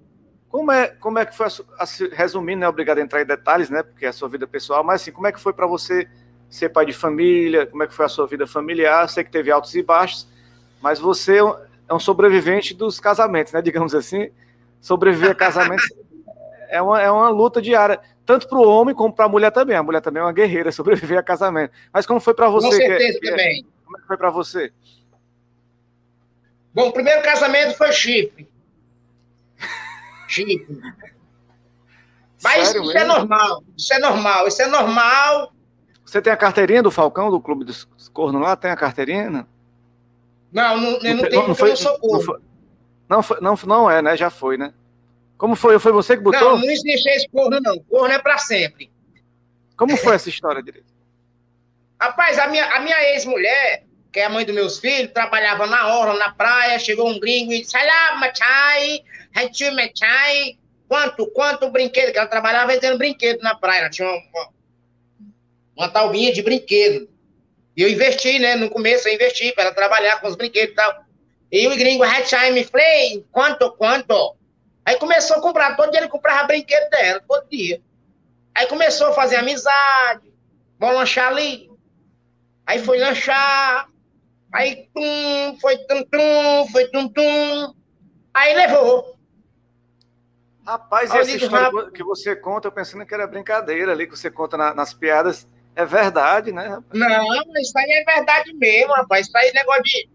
Como 0.49 0.72
é, 0.72 0.87
como 0.89 1.18
é 1.18 1.26
que 1.26 1.37
foi, 1.37 1.45
a 1.45 1.51
a 1.83 1.85
su- 1.87 2.09
resumindo, 2.11 2.61
não 2.61 2.66
é 2.66 2.70
obrigado 2.70 2.97
a 2.97 3.03
entrar 3.03 3.20
em 3.20 3.26
detalhes, 3.26 3.68
né, 3.68 3.83
porque 3.83 4.07
é 4.07 4.09
a 4.09 4.12
sua 4.12 4.26
vida 4.26 4.47
pessoal, 4.47 4.83
mas 4.83 5.03
assim, 5.03 5.12
como 5.12 5.26
é 5.26 5.33
que 5.33 5.39
foi 5.39 5.53
para 5.53 5.66
você 5.66 6.09
ser 6.49 6.70
pai 6.70 6.87
de 6.87 6.95
família, 6.95 7.66
como 7.66 7.83
é 7.83 7.87
que 7.87 7.93
foi 7.93 8.07
a 8.07 8.09
sua 8.09 8.26
vida 8.26 8.47
familiar, 8.47 9.07
sei 9.11 9.22
que 9.22 9.31
teve 9.31 9.51
altos 9.51 9.74
e 9.74 9.83
baixos, 9.83 10.26
mas 10.81 10.99
você 10.99 11.37
é 11.37 11.45
um- 11.45 11.55
é 11.91 11.95
um 11.95 12.01
sobrevivente 12.01 12.72
dos 12.72 12.99
casamentos, 12.99 13.53
né, 13.53 13.61
digamos 13.61 13.95
assim, 13.95 14.31
sobreviver 14.81 15.33
a 15.33 15.35
casamentos 15.35 15.85
é, 16.70 16.81
uma, 16.81 17.03
é 17.03 17.11
uma 17.11 17.28
luta 17.28 17.61
diária, 17.61 18.01
tanto 18.24 18.49
para 18.49 18.59
o 18.59 18.66
homem 18.66 18.95
como 18.95 19.12
para 19.12 19.26
a 19.26 19.28
mulher 19.28 19.51
também. 19.53 19.76
A 19.76 19.83
mulher 19.83 20.01
também 20.01 20.22
é 20.22 20.24
uma 20.24 20.33
guerreira, 20.33 20.72
sobreviver 20.72 21.18
a 21.18 21.22
casamento. 21.22 21.72
Mas 21.93 22.07
como 22.07 22.18
foi 22.18 22.33
para 22.33 22.49
você? 22.49 22.66
Com 22.68 22.72
certeza 22.76 23.18
que, 23.20 23.28
também. 23.31 23.62
Que, 23.62 23.68
como 23.91 23.99
é 23.99 24.01
que 24.03 24.07
foi 24.07 24.16
para 24.16 24.30
você? 24.30 24.72
Bom, 26.72 26.88
o 26.88 26.93
primeiro 26.93 27.22
casamento 27.22 27.76
foi 27.76 27.91
chifre. 27.91 28.49
chifre. 30.28 30.80
Mas 32.43 32.68
Sério 32.68 32.82
isso 32.82 32.91
é 32.93 32.95
mesmo? 32.95 33.12
é 33.12 33.18
normal, 33.18 33.64
isso 33.76 33.93
é 33.93 33.99
normal, 33.99 34.47
isso 34.49 34.62
é 34.62 34.66
normal. 34.68 35.53
Você 36.05 36.22
tem 36.22 36.32
a 36.32 36.36
carteirinha 36.36 36.82
do 36.82 36.91
Falcão, 36.91 37.30
do 37.30 37.41
Clube 37.41 37.64
dos 37.64 37.84
Cornos 38.12 38.41
lá? 38.41 38.55
Tem 38.55 38.70
a 38.70 38.76
carteirinha? 38.76 39.28
Não, 39.30 39.47
não, 40.53 40.76
não, 40.76 40.80
não, 40.80 41.14
não 41.16 41.28
tem, 41.28 41.49
não 41.49 41.55
foi, 41.55 41.74
não, 41.74 41.99
não, 42.03 42.22
foi, 42.22 42.41
não, 43.09 43.22
foi, 43.22 43.41
não, 43.41 43.59
não 43.66 43.91
é, 43.91 44.01
né? 44.01 44.16
Já 44.16 44.30
foi, 44.30 44.57
né? 44.57 44.72
Como 45.36 45.57
foi? 45.57 45.78
Foi 45.78 45.93
você 45.93 46.16
que 46.16 46.22
botou? 46.22 46.41
Não, 46.41 46.59
não 46.59 46.70
existe 46.70 47.09
esse 47.09 47.28
corno, 47.28 47.59
não. 47.61 47.78
Corno 47.80 48.12
é 48.14 48.18
para 48.18 48.38
sempre. 48.38 48.91
Como 49.76 49.97
foi 49.97 50.14
essa 50.14 50.28
história 50.28 50.62
direito? 50.62 50.89
Rapaz, 52.01 52.39
a 52.39 52.47
minha, 52.47 52.65
a 52.65 52.81
minha 52.81 53.13
ex-mulher, 53.13 53.85
que 54.11 54.21
é 54.21 54.25
a 54.25 54.31
mãe 54.31 54.45
dos 54.45 54.55
meus 54.55 54.79
filhos, 54.79 55.13
trabalhava 55.13 55.67
na 55.67 55.99
orla, 55.99 56.19
na 56.19 56.33
praia, 56.33 56.79
chegou 56.79 57.07
um 57.07 57.21
gringo 57.21 57.53
e 57.53 57.61
disse, 57.61 57.73
Salam, 57.73 58.23
chai, 58.35 59.03
chai, 59.95 60.59
quanto, 60.89 61.27
quanto 61.27 61.71
brinquedo, 61.71 62.11
que 62.11 62.19
ela 62.19 62.27
trabalhava 62.27 62.73
vendendo 62.73 62.97
brinquedo 62.97 63.43
na 63.43 63.55
praia, 63.55 63.81
ela 63.81 63.91
tinha 63.91 64.09
uma, 64.09 64.49
uma 65.77 65.89
talbinha 65.91 66.33
de 66.33 66.43
brinquedo. 66.43 67.07
E 67.77 67.83
eu 67.83 67.89
investi, 67.89 68.39
né, 68.39 68.57
no 68.57 68.71
começo 68.71 69.07
eu 69.07 69.15
investi 69.15 69.53
para 69.53 69.65
ela 69.65 69.75
trabalhar 69.75 70.21
com 70.21 70.27
os 70.27 70.37
brinquedos 70.37 70.73
e 70.73 70.77
tal. 70.77 71.05
E 71.53 71.69
o 71.69 71.77
gringo, 71.77 72.05
chai, 72.25 72.51
me 72.51 72.65
falei, 72.65 73.27
quanto, 73.31 73.71
quanto? 73.73 74.37
Aí 74.87 74.97
começou 74.97 75.37
a 75.37 75.43
comprar, 75.43 75.77
todo 75.77 75.91
dia 75.91 76.01
ele 76.01 76.09
comprava 76.09 76.47
brinquedo 76.47 76.89
dela, 76.89 77.23
todo 77.29 77.47
dia. 77.51 77.81
Aí 78.55 78.67
começou 78.67 79.09
a 79.09 79.13
fazer 79.13 79.37
amizade, 79.37 80.33
vamos 80.79 80.97
lanchar 80.97 81.29
ali. 81.29 81.70
Aí 82.71 82.79
foi 82.79 82.99
lanchar, 82.99 83.89
aí 84.53 84.89
tum, 84.95 85.59
foi 85.61 85.77
tum 85.77 86.05
tum, 86.05 86.68
foi 86.71 86.87
tum 86.87 87.09
tum. 87.09 87.75
Aí 88.33 88.55
levou. 88.55 89.16
Rapaz, 90.64 91.12
essa 91.12 91.33
história 91.33 91.91
que 91.91 92.05
você 92.05 92.37
conta, 92.37 92.68
eu 92.68 92.73
pensando 92.73 93.05
que 93.05 93.12
era 93.12 93.27
brincadeira 93.27 93.91
ali, 93.91 94.07
que 94.07 94.16
você 94.16 94.31
conta 94.31 94.57
na, 94.57 94.73
nas 94.73 94.95
piadas, 94.95 95.49
é 95.75 95.85
verdade, 95.85 96.53
né, 96.53 96.68
rapaz? 96.68 97.01
Não, 97.01 97.61
isso 97.61 97.77
aí 97.77 97.91
é 97.91 98.05
verdade 98.05 98.53
mesmo, 98.55 98.93
rapaz. 98.93 99.27
Isso 99.27 99.37
aí 99.37 99.49
é 99.49 99.53
negócio 99.53 99.83
de. 99.83 100.09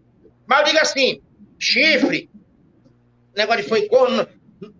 Mas 0.46 0.60
eu 0.60 0.64
digo 0.64 0.78
assim, 0.78 1.22
chifre, 1.58 2.30
negócio 3.36 3.64
de 3.64 3.68
foi 3.68 3.86
corno, 3.86 4.26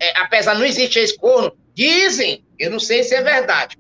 é, 0.01 0.19
apesar 0.19 0.55
de 0.55 0.61
não 0.61 0.67
existir 0.67 1.01
esse 1.01 1.19
corno, 1.19 1.55
dizem, 1.75 2.43
eu 2.59 2.71
não 2.71 2.81
sei 2.81 3.03
se 3.03 3.15
é 3.15 3.21
verdade, 3.21 3.77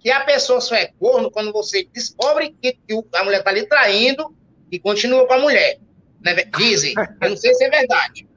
que 0.00 0.10
a 0.10 0.24
pessoa 0.24 0.60
só 0.60 0.74
é 0.74 0.86
corno 0.98 1.30
quando 1.30 1.52
você 1.52 1.88
descobre 1.92 2.54
que, 2.60 2.72
que 2.72 3.04
a 3.14 3.24
mulher 3.24 3.38
está 3.38 3.52
lhe 3.52 3.66
traindo 3.66 4.34
e 4.70 4.78
continua 4.78 5.26
com 5.26 5.34
a 5.34 5.38
mulher. 5.38 5.78
Né? 6.20 6.34
Dizem, 6.56 6.94
eu 7.20 7.30
não 7.30 7.36
sei 7.36 7.54
se 7.54 7.64
é 7.64 7.70
verdade. 7.70 8.28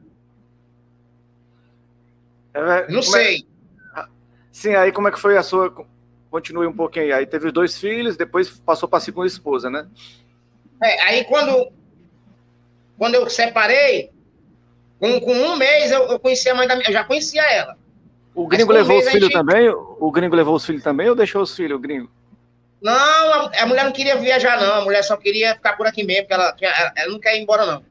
É, 2.54 2.92
não 2.92 3.00
é 3.00 3.04
sei. 3.04 3.46
É... 3.96 4.06
Sim, 4.52 4.76
aí 4.76 4.92
como 4.92 5.08
é 5.08 5.12
que 5.12 5.20
foi 5.20 5.38
a 5.38 5.44
sua. 5.44 5.74
Continue 6.30 6.68
um 6.68 6.76
pouquinho 6.76 7.06
aí. 7.06 7.14
Aí 7.14 7.26
teve 7.26 7.48
os 7.48 7.54
dois 7.54 7.78
filhos, 7.78 8.18
depois 8.18 8.50
passou 8.50 8.88
para 8.88 8.98
a 8.98 9.02
segunda 9.02 9.28
esposa, 9.28 9.70
né? 9.70 9.88
É, 10.82 11.02
aí 11.04 11.26
quando, 11.26 11.72
quando 12.98 13.16
eu 13.16 13.30
separei, 13.30 14.10
com, 14.98 15.20
com 15.20 15.34
um 15.34 15.58
mês 15.58 15.92
eu, 15.92 16.04
eu 16.04 16.20
conheci 16.20 16.50
a 16.50 16.56
mãe 16.56 16.68
da 16.68 16.76
minha, 16.76 16.90
eu 16.90 16.94
já 16.94 17.04
conhecia 17.04 17.44
ela. 17.44 17.78
O 18.34 18.48
gringo 18.48 18.72
levou 18.72 19.00
os 19.00 19.10
filhos 19.10 19.30
gente... 19.30 19.34
também? 19.34 19.70
O 19.70 20.12
gringo 20.12 20.36
levou 20.36 20.56
os 20.56 20.66
filhos 20.66 20.84
também 20.84 21.10
ou 21.10 21.16
deixou 21.16 21.42
os 21.42 21.56
filhos, 21.56 21.78
o 21.78 21.82
gringo? 21.82 22.10
Não, 22.82 23.52
a, 23.54 23.66
mulher 23.66 23.86
não 23.86 23.92
queria 23.92 24.16
viajar, 24.16 24.60
não. 24.60 24.76
A 24.76 24.82
mulher 24.82 25.04
só 25.04 25.16
queria 25.16 25.54
ficar 25.54 25.74
por 25.74 25.86
aqui 25.86 26.04
mesmo, 26.04 26.24
porque 26.24 26.34
ela, 26.34 26.56
ela, 26.60 26.94
ela 26.96 27.12
não 27.12 27.20
quer 27.20 27.38
ir 27.38 27.42
embora, 27.42 27.66
não. 27.66 27.84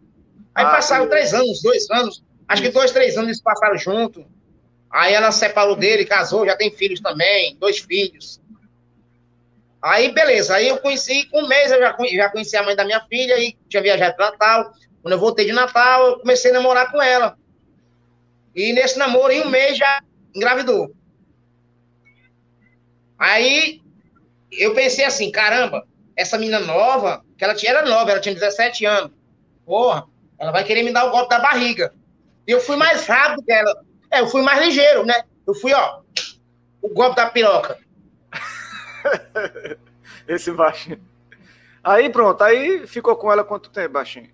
Aí 0.54 0.64
ah, 0.64 0.70
passaram 0.70 1.08
três 1.08 1.32
anos, 1.32 1.62
dois 1.62 1.88
anos. 1.90 2.24
Acho 2.48 2.62
que 2.62 2.70
dois, 2.70 2.90
três 2.90 3.16
anos 3.16 3.28
eles 3.28 3.40
passaram 3.40 3.78
junto. 3.78 4.26
Aí 4.90 5.14
ela 5.14 5.30
separou 5.30 5.76
dele, 5.76 6.04
casou, 6.04 6.44
já 6.44 6.56
tem 6.56 6.72
filhos 6.72 7.00
também, 7.00 7.56
dois 7.60 7.78
filhos. 7.78 8.40
Aí, 9.80 10.12
beleza. 10.12 10.56
Aí 10.56 10.68
eu 10.68 10.78
conheci, 10.78 11.24
com 11.30 11.42
um 11.42 11.48
mês 11.48 11.70
eu 11.70 11.78
já, 11.78 11.96
já 12.12 12.28
conheci 12.28 12.56
a 12.56 12.62
mãe 12.62 12.74
da 12.74 12.84
minha 12.84 13.00
filha 13.08 13.38
e 13.38 13.56
tinha 13.68 13.82
viajado 13.82 14.16
para 14.16 14.32
Natal. 14.32 14.72
Quando 15.00 15.12
eu 15.12 15.20
voltei 15.20 15.46
de 15.46 15.52
Natal, 15.52 16.06
eu 16.08 16.18
comecei 16.18 16.50
a 16.50 16.54
namorar 16.54 16.90
com 16.90 17.00
ela. 17.00 17.38
E 18.54 18.72
nesse 18.72 18.98
namoro, 18.98 19.32
em 19.32 19.42
um 19.42 19.48
mês, 19.48 19.78
já 19.78 20.02
engravidou. 20.34 20.94
Aí 23.18 23.80
eu 24.50 24.74
pensei 24.74 25.04
assim, 25.04 25.30
caramba, 25.30 25.86
essa 26.16 26.38
menina 26.38 26.60
nova, 26.60 27.24
que 27.36 27.44
ela 27.44 27.54
tinha, 27.54 27.72
era 27.72 27.88
nova, 27.88 28.10
ela 28.10 28.20
tinha 28.20 28.34
17 28.34 28.84
anos. 28.86 29.12
Porra, 29.64 30.06
ela 30.38 30.50
vai 30.50 30.64
querer 30.64 30.82
me 30.82 30.92
dar 30.92 31.06
o 31.06 31.10
golpe 31.10 31.30
da 31.30 31.38
barriga. 31.38 31.94
E 32.46 32.50
eu 32.50 32.60
fui 32.60 32.76
mais 32.76 33.06
rápido 33.06 33.44
que 33.44 33.52
ela. 33.52 33.84
É, 34.10 34.20
eu 34.20 34.26
fui 34.26 34.42
mais 34.42 34.60
ligeiro, 34.60 35.04
né? 35.04 35.22
Eu 35.46 35.54
fui, 35.54 35.72
ó, 35.72 36.00
o 36.82 36.88
golpe 36.88 37.16
da 37.16 37.30
piroca. 37.30 37.78
Esse 40.26 40.50
baixinho. 40.52 41.00
Aí 41.82 42.10
pronto, 42.10 42.42
aí 42.42 42.86
ficou 42.86 43.16
com 43.16 43.32
ela 43.32 43.44
quanto 43.44 43.70
tempo, 43.70 43.94
baixinho? 43.94 44.30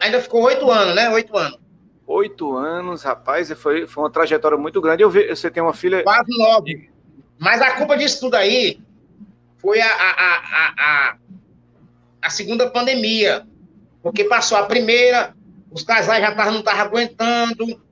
ainda 0.00 0.20
ficou 0.20 0.42
oito 0.42 0.70
anos, 0.70 0.94
né? 0.94 1.08
Oito 1.10 1.36
anos. 1.36 1.58
Oito 2.06 2.54
anos, 2.54 3.02
rapaz, 3.02 3.50
foi, 3.52 3.86
foi 3.86 4.04
uma 4.04 4.10
trajetória 4.10 4.58
muito 4.58 4.80
grande. 4.80 5.02
Eu 5.02 5.10
vi, 5.10 5.26
você 5.28 5.50
tem 5.50 5.62
uma 5.62 5.72
filha. 5.72 6.02
Quase 6.02 6.36
nove. 6.36 6.90
Mas 7.38 7.62
a 7.62 7.72
culpa 7.76 7.96
disso 7.96 8.20
tudo 8.20 8.34
aí 8.34 8.80
foi 9.58 9.80
a, 9.80 9.86
a, 9.86 10.10
a, 10.10 10.74
a, 10.76 11.16
a 12.22 12.30
segunda 12.30 12.68
pandemia. 12.70 13.46
Porque 14.02 14.24
passou 14.24 14.58
a 14.58 14.66
primeira, 14.66 15.34
os 15.70 15.82
casais 15.82 16.20
já 16.20 16.34
tavam, 16.34 16.52
não 16.52 16.60
estavam 16.60 16.82
aguentando. 16.82 17.82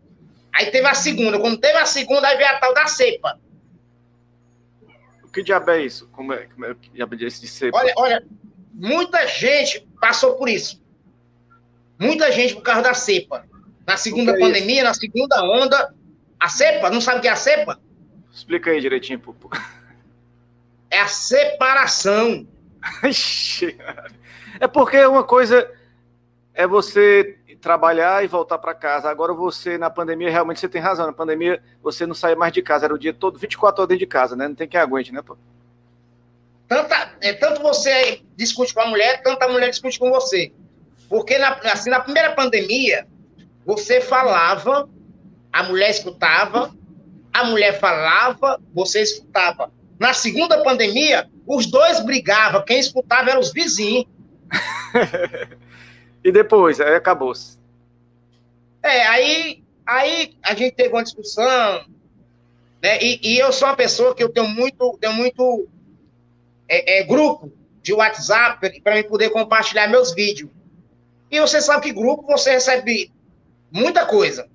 Aí 0.55 0.67
teve 0.71 0.87
a 0.87 0.93
segunda. 0.93 1.41
Quando 1.41 1.59
teve 1.59 1.79
a 1.79 1.87
segunda, 1.87 2.29
aí 2.29 2.37
veio 2.37 2.51
a 2.51 2.59
tal 2.59 2.75
da 2.75 2.87
cepa. 2.87 3.41
O 5.25 5.29
que 5.29 5.43
diabo 5.43 5.71
é 5.71 5.83
isso? 5.83 6.07
Como 6.13 6.35
é, 6.35 6.47
como 6.47 6.67
é 6.67 6.75
que 6.75 6.91
diabo 6.91 7.15
é 7.15 7.25
esse 7.25 7.41
de 7.41 7.49
cepa? 7.49 7.79
Olha, 7.79 7.95
olha, 7.97 8.27
muita 8.75 9.27
gente 9.27 9.89
passou 9.99 10.35
por 10.35 10.51
isso. 10.51 10.83
Muita 11.99 12.31
gente 12.31 12.55
por 12.55 12.63
causa 12.63 12.83
da 12.83 12.93
cepa. 12.93 13.47
Na 13.87 13.97
segunda 13.97 14.33
é 14.33 14.39
pandemia, 14.39 14.77
isso? 14.77 14.85
na 14.85 14.95
segunda 14.95 15.43
onda, 15.43 15.95
a 16.39 16.49
cepa, 16.49 16.91
não 16.91 17.01
sabe 17.01 17.19
o 17.19 17.21
que 17.23 17.29
é 17.29 17.33
a 17.33 17.37
cepa? 17.37 17.79
Explica 18.33 18.71
aí 18.71 18.81
direitinho, 18.81 19.19
Pupu. 19.19 19.51
É 20.91 21.01
a 21.01 21.09
separação. 21.09 22.47
é 24.61 24.67
porque 24.67 25.05
uma 25.07 25.25
coisa 25.25 25.71
é 26.55 26.67
você 26.67 27.39
trabalhar 27.63 28.25
e 28.25 28.27
voltar 28.27 28.59
para 28.59 28.75
casa. 28.75 29.09
Agora 29.09 29.33
você, 29.33 29.79
na 29.79 29.89
pandemia, 29.89 30.31
realmente 30.31 30.61
você 30.61 30.69
tem 30.69 30.81
razão. 30.81 31.07
Na 31.07 31.13
pandemia, 31.13 31.63
você 31.83 32.05
não 32.05 32.15
sai 32.15 32.35
mais 32.35 32.53
de 32.53 32.61
casa. 32.61 32.87
Era 32.87 32.95
o 32.95 32.99
dia 32.99 33.15
todo, 33.15 33.39
24 33.39 33.81
horas 33.81 33.89
dentro 33.89 34.01
de 34.01 34.07
casa, 34.07 34.35
né? 34.35 34.49
Não 34.49 34.55
tem 34.55 34.69
quem 34.69 34.81
aguente, 34.81 35.13
né, 35.13 35.23
pô? 35.23 35.37
Tanta, 36.69 37.13
é, 37.21 37.33
tanto 37.35 37.63
você 37.63 38.21
discute 38.37 38.75
com 38.75 38.81
a 38.81 38.87
mulher, 38.87 39.23
tanto 39.23 39.43
a 39.43 39.49
mulher 39.49 39.71
discute 39.71 39.99
com 39.99 40.11
você. 40.11 40.53
Porque 41.09 41.39
na, 41.39 41.53
assim, 41.73 41.91
na 41.91 42.01
primeira 42.01 42.33
pandemia, 42.33 43.07
você 43.65 44.01
falava, 44.01 44.89
a 45.53 45.63
mulher 45.63 45.91
escutava, 45.91 46.75
a 47.33 47.45
mulher 47.45 47.79
falava, 47.79 48.61
você 48.75 49.03
escutava. 49.03 49.73
Na 49.99 50.13
segunda 50.13 50.63
pandemia, 50.63 51.31
os 51.47 51.67
dois 51.67 52.05
brigavam, 52.05 52.65
quem 52.65 52.79
escutava 52.79 53.31
eram 53.31 53.41
os 53.41 53.53
vizinhos. 53.53 54.07
e 56.25 56.33
depois, 56.33 56.81
aí 56.81 56.95
acabou-se. 56.95 57.59
É, 58.83 59.07
aí, 59.07 59.63
aí 59.87 60.37
a 60.43 60.55
gente 60.55 60.75
teve 60.75 60.93
uma 60.93 61.05
discussão, 61.05 61.87
né? 62.83 63.01
E, 63.01 63.21
e 63.23 63.39
eu 63.39 63.53
sou 63.53 63.69
uma 63.69 63.77
pessoa 63.77 64.15
que 64.15 64.23
eu 64.23 64.29
tenho 64.29 64.49
muito, 64.49 64.99
tenho 65.01 65.13
muito 65.13 65.69
é, 66.69 66.99
é, 66.99 67.05
grupo 67.05 67.53
de 67.81 67.93
WhatsApp 67.93 68.81
para 68.81 68.99
eu 68.99 69.05
poder 69.05 69.31
compartilhar 69.31 69.87
meus 69.89 70.13
vídeos. 70.13 70.51
E 71.31 71.41
você 71.41 71.61
sabe 71.61 71.85
que 71.85 71.93
grupo 71.93 72.27
você 72.27 72.53
recebe 72.53 73.13
muita 73.73 74.07
coisa. 74.07 74.49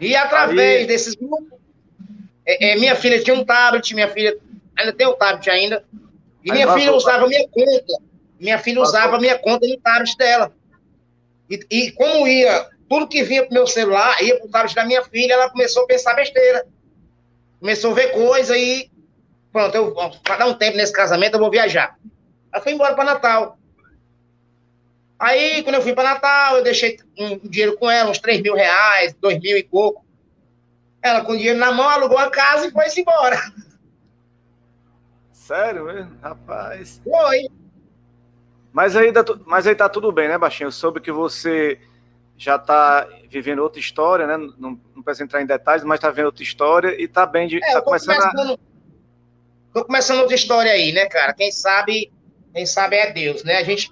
E 0.00 0.16
através 0.16 0.80
Aí... 0.80 0.86
desses 0.86 1.16
é, 2.46 2.72
é, 2.72 2.76
minha 2.76 2.96
filha 2.96 3.22
tinha 3.22 3.36
um 3.36 3.44
tablet, 3.44 3.94
minha 3.94 4.08
filha 4.08 4.36
ainda 4.76 4.92
tem 4.92 5.06
o 5.06 5.12
tablet 5.12 5.48
ainda, 5.50 5.84
e 6.42 6.50
Aí 6.50 6.56
minha 6.56 6.72
filha 6.72 6.92
usava 6.92 7.28
minha 7.28 7.46
conta. 7.48 8.02
Minha 8.40 8.58
filha 8.58 8.80
usava 8.80 9.18
minha 9.18 9.38
conta 9.38 9.68
no 9.68 9.76
tablet 9.78 10.16
dela. 10.16 10.52
E, 11.50 11.60
e 11.70 11.92
como 11.92 12.26
ia, 12.26 12.66
tudo 12.88 13.06
que 13.06 13.22
vinha 13.22 13.44
pro 13.44 13.52
meu 13.52 13.66
celular, 13.66 14.20
ia 14.22 14.38
pro 14.38 14.48
tablet 14.48 14.74
da 14.74 14.84
minha 14.86 15.02
filha, 15.04 15.34
ela 15.34 15.50
começou 15.50 15.84
a 15.84 15.86
pensar 15.86 16.14
besteira. 16.14 16.66
Começou 17.60 17.90
a 17.90 17.94
ver 17.94 18.12
coisa 18.12 18.56
e 18.56 18.90
pronto, 19.52 19.74
eu, 19.74 19.92
para 20.22 20.36
dar 20.36 20.46
um 20.46 20.54
tempo 20.54 20.78
nesse 20.78 20.92
casamento, 20.92 21.34
eu 21.34 21.40
vou 21.40 21.50
viajar. 21.50 21.98
Ela 22.50 22.62
foi 22.62 22.72
embora 22.72 22.94
para 22.94 23.04
Natal. 23.04 23.59
Aí, 25.20 25.62
quando 25.62 25.74
eu 25.74 25.82
fui 25.82 25.92
para 25.92 26.14
Natal, 26.14 26.56
eu 26.56 26.64
deixei 26.64 26.98
um 27.18 27.36
dinheiro 27.36 27.76
com 27.76 27.90
ela, 27.90 28.10
uns 28.10 28.18
3 28.18 28.40
mil 28.40 28.54
reais, 28.54 29.14
2 29.20 29.38
mil 29.38 29.58
e 29.58 29.62
pouco. 29.62 30.02
Ela, 31.02 31.22
com 31.22 31.36
dinheiro 31.36 31.58
na 31.58 31.70
mão, 31.70 31.86
alugou 31.86 32.16
a 32.16 32.30
casa 32.30 32.66
e 32.66 32.70
foi-se 32.70 33.02
embora. 33.02 33.38
Sério 35.30 35.84
mesmo? 35.84 36.16
Rapaz. 36.22 37.02
Foi. 37.04 37.50
Mas 38.72 38.96
aí, 38.96 39.12
mas 39.44 39.66
aí 39.66 39.74
tá 39.74 39.90
tudo 39.90 40.10
bem, 40.10 40.26
né, 40.26 40.38
Baixinho? 40.38 40.68
Eu 40.68 40.72
soube 40.72 41.00
que 41.00 41.12
você 41.12 41.78
já 42.34 42.58
tá 42.58 43.06
vivendo 43.28 43.58
outra 43.58 43.78
história, 43.78 44.26
né? 44.26 44.38
Não, 44.38 44.80
não 44.94 45.02
precisa 45.02 45.24
entrar 45.24 45.42
em 45.42 45.46
detalhes, 45.46 45.84
mas 45.84 46.00
tá 46.00 46.10
vendo 46.10 46.26
outra 46.26 46.42
história 46.42 46.98
e 46.98 47.06
tá 47.06 47.26
bem 47.26 47.46
de. 47.46 47.58
É, 47.62 47.72
tá 47.74 47.82
começando, 47.82 48.16
começando, 48.16 48.52
a... 48.54 49.74
tô 49.74 49.84
começando 49.84 50.20
outra 50.20 50.34
história 50.34 50.72
aí, 50.72 50.92
né, 50.92 51.04
cara? 51.06 51.34
Quem 51.34 51.52
sabe, 51.52 52.10
quem 52.54 52.64
sabe 52.64 52.96
é 52.96 53.12
Deus, 53.12 53.44
né? 53.44 53.58
A 53.58 53.64
gente 53.64 53.90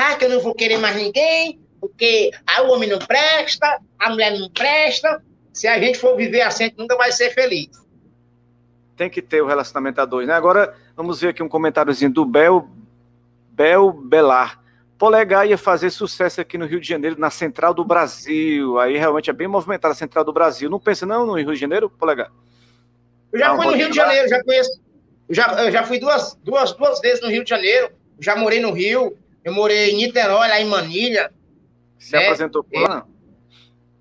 ah, 0.00 0.16
que 0.16 0.24
eu 0.24 0.30
não 0.30 0.40
vou 0.40 0.54
querer 0.54 0.78
mais 0.78 0.96
ninguém, 0.96 1.60
porque 1.80 2.30
ah, 2.46 2.62
o 2.62 2.70
homem 2.70 2.88
não 2.88 2.98
presta, 2.98 3.80
a 3.98 4.10
mulher 4.10 4.38
não 4.38 4.48
presta. 4.50 5.22
Se 5.52 5.66
a 5.68 5.78
gente 5.78 5.98
for 5.98 6.16
viver 6.16 6.42
assim, 6.42 6.64
a 6.64 6.66
gente 6.68 6.78
nunca 6.78 6.96
vai 6.96 7.12
ser 7.12 7.30
feliz. 7.30 7.68
Tem 8.96 9.10
que 9.10 9.20
ter 9.20 9.42
o 9.42 9.46
relacionamento 9.46 10.00
a 10.00 10.04
dois, 10.04 10.26
né? 10.26 10.34
Agora, 10.34 10.74
vamos 10.96 11.20
ver 11.20 11.28
aqui 11.28 11.42
um 11.42 11.48
comentáriozinho 11.48 12.10
do 12.10 12.24
Bel, 12.24 12.68
Bel 13.50 13.92
Belar. 13.92 14.60
Polegar 14.98 15.48
ia 15.48 15.56
fazer 15.56 15.90
sucesso 15.90 16.40
aqui 16.40 16.58
no 16.58 16.66
Rio 16.66 16.80
de 16.80 16.86
Janeiro, 16.86 17.18
na 17.18 17.30
Central 17.30 17.72
do 17.72 17.84
Brasil. 17.84 18.78
Aí 18.78 18.98
realmente 18.98 19.30
é 19.30 19.32
bem 19.32 19.48
movimentada 19.48 19.92
a 19.92 19.96
Central 19.96 20.24
do 20.24 20.32
Brasil. 20.32 20.68
Não 20.68 20.78
pensa 20.78 21.06
não 21.06 21.24
no 21.24 21.34
Rio 21.34 21.54
de 21.54 21.60
Janeiro, 21.60 21.88
Polegar? 21.88 22.30
Eu 23.32 23.38
já 23.38 23.48
não, 23.48 23.56
fui 23.56 23.66
no 23.66 23.72
Rio 23.72 23.90
de 23.90 23.96
Janeiro, 23.96 24.28
já 24.28 24.44
conheço. 24.44 24.82
Eu 25.28 25.34
já, 25.34 25.64
eu 25.64 25.72
já 25.72 25.82
fui 25.84 25.98
duas, 25.98 26.34
duas, 26.42 26.72
duas 26.72 27.00
vezes 27.00 27.22
no 27.22 27.30
Rio 27.30 27.42
de 27.42 27.48
Janeiro. 27.48 27.90
Já 28.18 28.36
morei 28.36 28.60
no 28.60 28.72
Rio. 28.72 29.16
Eu 29.44 29.52
morei 29.52 29.90
em 29.90 29.96
Niterói, 29.96 30.48
lá 30.48 30.60
em 30.60 30.66
Manilha. 30.66 31.32
Se 31.98 32.12
né? 32.12 32.24
apresentou 32.24 32.64
lá? 32.72 33.06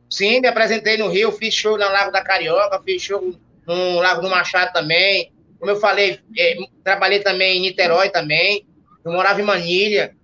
Sim, 0.09 0.41
me 0.41 0.47
apresentei 0.47 0.97
no 0.97 1.07
Rio, 1.07 1.31
fiz 1.31 1.53
show 1.53 1.77
no 1.77 1.85
Lago 1.85 2.11
da 2.11 2.23
Carioca, 2.23 2.81
fiz 2.83 3.01
show 3.01 3.33
no 3.65 3.99
Lago 3.99 4.21
do 4.21 4.29
Machado 4.29 4.73
também. 4.73 5.31
Como 5.59 5.71
eu 5.71 5.79
falei, 5.79 6.19
é, 6.37 6.57
trabalhei 6.83 7.19
também 7.19 7.57
em 7.57 7.61
Niterói 7.61 8.09
também. 8.09 8.65
Eu 9.03 9.11
morava 9.11 9.39
em 9.39 9.43
Manilha, 9.43 10.15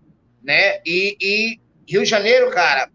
né? 0.43 0.79
E, 0.85 1.17
e 1.21 1.59
Rio 1.87 2.03
de 2.03 2.09
Janeiro, 2.09 2.49
cara, 2.49 2.89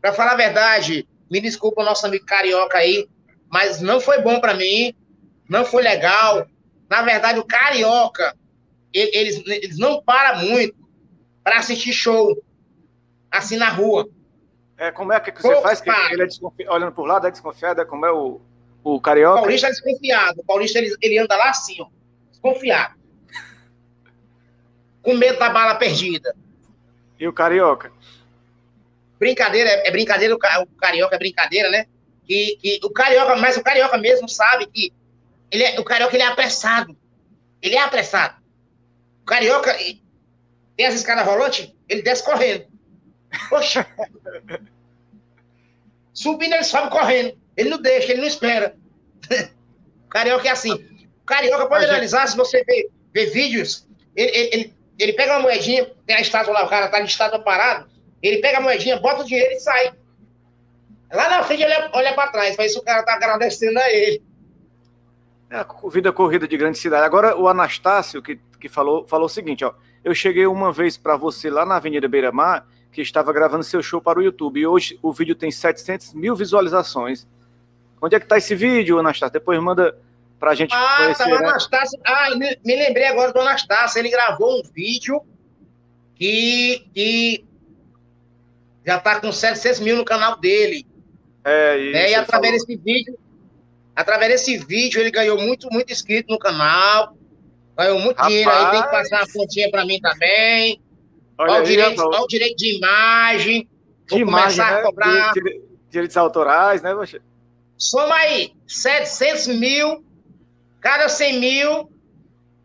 para 0.00 0.12
falar 0.12 0.32
a 0.32 0.36
verdade, 0.36 1.06
me 1.30 1.40
desculpa 1.40 1.82
o 1.82 1.84
nosso 1.84 2.06
amigo 2.06 2.24
carioca 2.24 2.78
aí, 2.78 3.06
mas 3.50 3.80
não 3.80 4.00
foi 4.00 4.20
bom 4.20 4.40
para 4.40 4.54
mim, 4.54 4.94
não 5.48 5.64
foi 5.64 5.82
legal. 5.82 6.46
Na 6.88 7.02
verdade, 7.02 7.38
o 7.38 7.44
carioca, 7.44 8.34
eles, 8.92 9.42
eles 9.46 9.78
não 9.78 10.02
param 10.02 10.46
muito 10.46 10.87
para 11.48 11.60
assistir 11.60 11.94
show, 11.94 12.44
assim 13.30 13.56
na 13.56 13.70
rua. 13.70 14.06
É, 14.76 14.90
como 14.92 15.14
é 15.14 15.18
que 15.18 15.32
você 15.32 15.40
Poucos 15.40 15.62
faz? 15.62 15.80
Que 15.80 15.90
ele 16.12 16.22
é 16.22 16.26
desconfi... 16.26 16.68
Olhando 16.68 16.92
por 16.92 17.06
lá, 17.06 17.16
é 17.26 17.30
desconfiado, 17.30 17.80
é 17.80 17.86
como 17.86 18.04
é 18.04 18.12
o, 18.12 18.38
o 18.84 19.00
carioca? 19.00 19.38
O 19.38 19.42
paulista 19.44 19.68
é 19.68 19.70
desconfiado. 19.70 20.40
O 20.40 20.44
paulista 20.44 20.78
ele, 20.78 20.94
ele 21.00 21.18
anda 21.18 21.34
lá 21.36 21.48
assim, 21.48 21.80
ó, 21.80 21.86
desconfiado. 22.30 22.96
Com 25.00 25.14
medo 25.14 25.38
da 25.38 25.48
bala 25.48 25.76
perdida. 25.76 26.36
E 27.18 27.26
o 27.26 27.32
carioca? 27.32 27.90
Brincadeira, 29.18 29.70
é, 29.70 29.88
é 29.88 29.90
brincadeira, 29.90 30.34
o, 30.34 30.38
carioca 30.38 31.16
é 31.16 31.18
brincadeira, 31.18 31.70
né? 31.70 31.86
Que, 32.26 32.58
que 32.60 32.80
o 32.84 32.90
carioca, 32.90 33.36
mas 33.36 33.56
o 33.56 33.62
carioca 33.62 33.96
mesmo 33.96 34.28
sabe 34.28 34.66
que 34.66 34.92
ele 35.50 35.64
é, 35.64 35.80
o 35.80 35.84
carioca 35.84 36.14
ele 36.14 36.24
é 36.24 36.26
apressado. 36.26 36.94
Ele 37.62 37.74
é 37.74 37.80
apressado. 37.80 38.36
O 39.22 39.24
carioca, 39.24 39.74
tem 40.78 40.86
as 40.86 40.94
escadas 40.94 41.26
rolantes, 41.26 41.74
ele 41.88 42.02
desce 42.02 42.24
correndo. 42.24 42.64
Poxa. 43.50 43.84
Subindo, 46.14 46.54
ele 46.54 46.62
sobe 46.62 46.88
correndo. 46.88 47.36
Ele 47.56 47.68
não 47.68 47.82
deixa, 47.82 48.12
ele 48.12 48.20
não 48.20 48.28
espera. 48.28 48.76
Carioca 50.08 50.46
é 50.46 50.52
assim. 50.52 51.08
Carioca 51.26 51.66
pode 51.66 51.84
a 51.84 51.88
analisar, 51.88 52.20
gente... 52.20 52.30
se 52.30 52.36
você 52.36 52.62
ver, 52.62 52.90
ver 53.12 53.26
vídeos, 53.26 53.88
ele, 54.14 54.30
ele, 54.30 54.74
ele, 55.00 55.12
pega 55.14 55.32
uma 55.32 55.42
moedinha, 55.42 55.90
tem 56.06 56.14
a 56.14 56.20
estátua 56.20 56.54
lá, 56.54 56.64
o 56.64 56.68
cara 56.68 56.88
tá 56.88 57.00
de 57.00 57.10
estátua 57.10 57.40
parado, 57.40 57.90
ele 58.22 58.38
pega 58.38 58.58
a 58.58 58.60
moedinha, 58.60 59.00
bota 59.00 59.22
o 59.22 59.26
dinheiro 59.26 59.52
e 59.52 59.58
sai. 59.58 59.92
Lá 61.12 61.28
na 61.28 61.42
frente 61.42 61.64
ele 61.64 61.74
olha 61.92 62.14
para 62.14 62.30
trás, 62.30 62.56
isso 62.56 62.78
o 62.78 62.84
cara 62.84 63.02
tá 63.02 63.14
agradecendo 63.14 63.80
a 63.80 63.90
ele. 63.90 64.22
É 65.50 65.56
a 65.56 65.66
vida 65.90 66.12
corrida 66.12 66.46
de 66.46 66.56
grande 66.56 66.78
cidade. 66.78 67.04
Agora, 67.04 67.36
o 67.36 67.48
Anastácio, 67.48 68.22
que, 68.22 68.38
que 68.60 68.68
falou, 68.68 69.08
falou 69.08 69.26
o 69.26 69.30
seguinte, 69.30 69.64
ó. 69.64 69.74
Eu 70.08 70.14
cheguei 70.14 70.46
uma 70.46 70.72
vez 70.72 70.96
para 70.96 71.18
você 71.18 71.50
lá 71.50 71.66
na 71.66 71.76
Avenida 71.76 72.08
Beira 72.08 72.32
Mar, 72.32 72.66
que 72.90 73.02
estava 73.02 73.30
gravando 73.30 73.62
seu 73.62 73.82
show 73.82 74.00
para 74.00 74.18
o 74.18 74.22
YouTube, 74.22 74.58
e 74.58 74.66
hoje 74.66 74.98
o 75.02 75.12
vídeo 75.12 75.34
tem 75.34 75.50
700 75.50 76.14
mil 76.14 76.34
visualizações. 76.34 77.28
Onde 78.00 78.16
é 78.16 78.18
que 78.18 78.24
está 78.24 78.38
esse 78.38 78.54
vídeo, 78.54 78.98
Anastácio? 78.98 79.34
Depois 79.34 79.62
manda 79.62 79.98
para 80.40 80.52
a 80.52 80.54
gente 80.54 80.74
ah, 80.74 80.96
conhecer. 80.96 81.24
Tá, 81.24 81.28
né? 81.28 81.36
Anastácio. 81.36 82.00
Ah, 82.06 82.30
me, 82.36 82.58
me, 82.64 82.76
lembrei 82.76 83.04
agora 83.04 83.34
do 83.34 83.40
Anastácio. 83.40 83.98
Ele 83.98 84.08
gravou 84.08 84.60
um 84.60 84.62
vídeo 84.74 85.20
que, 86.14 86.86
que 86.94 87.44
já 88.86 88.96
está 88.96 89.20
com 89.20 89.30
700 89.30 89.80
mil 89.80 89.96
no 89.98 90.06
canal 90.06 90.40
dele. 90.40 90.86
É, 91.44 91.76
isso. 91.76 91.92
Né? 91.92 92.10
E 92.12 92.14
através 92.14 92.54
falou. 92.54 92.66
desse 92.66 92.82
vídeo, 92.82 93.18
através 93.94 94.32
desse 94.32 94.56
vídeo, 94.56 95.02
ele 95.02 95.10
ganhou 95.10 95.38
muito, 95.38 95.68
muito 95.70 95.92
inscrito 95.92 96.32
no 96.32 96.38
canal. 96.38 97.14
Ganhou 97.78 98.00
muito 98.00 98.16
Rapaz. 98.16 98.32
dinheiro 98.32 98.50
aí, 98.50 98.70
tem 98.72 98.82
que 98.82 98.90
passar 98.90 99.18
uma 99.18 99.32
pontinha 99.32 99.70
para 99.70 99.84
mim 99.84 100.00
também. 100.00 100.82
Olha, 101.38 101.52
olha, 101.52 101.62
o 101.62 101.64
direito, 101.64 102.02
olha 102.02 102.20
o 102.22 102.26
direito 102.26 102.56
de 102.56 102.76
imagem. 102.76 103.68
De 104.06 104.10
Vou 104.10 104.18
imagem, 104.18 104.56
começar 104.58 104.72
né? 104.72 104.80
a 104.80 104.82
cobrar. 104.82 105.32
Direitos 105.88 106.16
autorais, 106.16 106.82
né, 106.82 106.92
Poxa? 106.92 107.22
Soma 107.76 108.14
aí, 108.16 108.52
700 108.66 109.46
mil, 109.46 110.04
cada 110.80 111.08
100 111.08 111.38
mil 111.38 111.92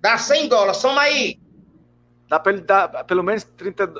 dá 0.01 0.17
100 0.17 0.47
dólares. 0.47 0.77
Soma 0.77 1.01
aí. 1.01 1.39
Dá 2.27 2.41
ele 2.47 2.61
dar 2.61 3.03
pelo 3.03 3.23
menos 3.23 3.43
30, 3.43 3.93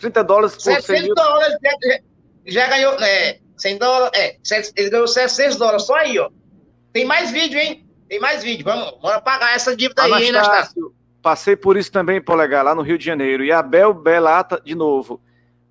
30 0.00 0.24
dólares 0.24 0.54
por 0.56 0.62
700 0.62 0.86
100 0.86 1.02
mil. 1.04 1.14
dólares, 1.14 1.56
já, 1.62 2.00
já 2.46 2.66
ganhou, 2.66 2.94
é, 3.00 3.38
100 3.56 3.78
dólares, 3.78 4.18
é, 4.18 4.36
ele 4.76 4.90
ganhou 4.90 5.06
700 5.06 5.56
dólares, 5.56 5.84
só 5.84 5.94
aí, 5.94 6.18
ó. 6.18 6.28
Tem 6.92 7.04
mais 7.04 7.30
vídeo, 7.30 7.60
hein? 7.60 7.87
Tem 8.08 8.18
mais 8.18 8.42
vídeo. 8.42 8.64
Vamos, 8.64 8.98
bora 9.00 9.20
pagar 9.20 9.54
essa 9.54 9.76
dívida 9.76 10.02
aí, 10.02 10.24
hein, 10.24 10.30
Anastácio? 10.30 10.94
Passei 11.20 11.56
por 11.56 11.76
isso 11.76 11.92
também, 11.92 12.20
Polegar, 12.20 12.64
lá 12.64 12.74
no 12.74 12.82
Rio 12.82 12.96
de 12.96 13.04
Janeiro. 13.04 13.44
E 13.44 13.52
Abel 13.52 13.92
Belata, 13.92 14.60
de 14.64 14.74
novo. 14.74 15.20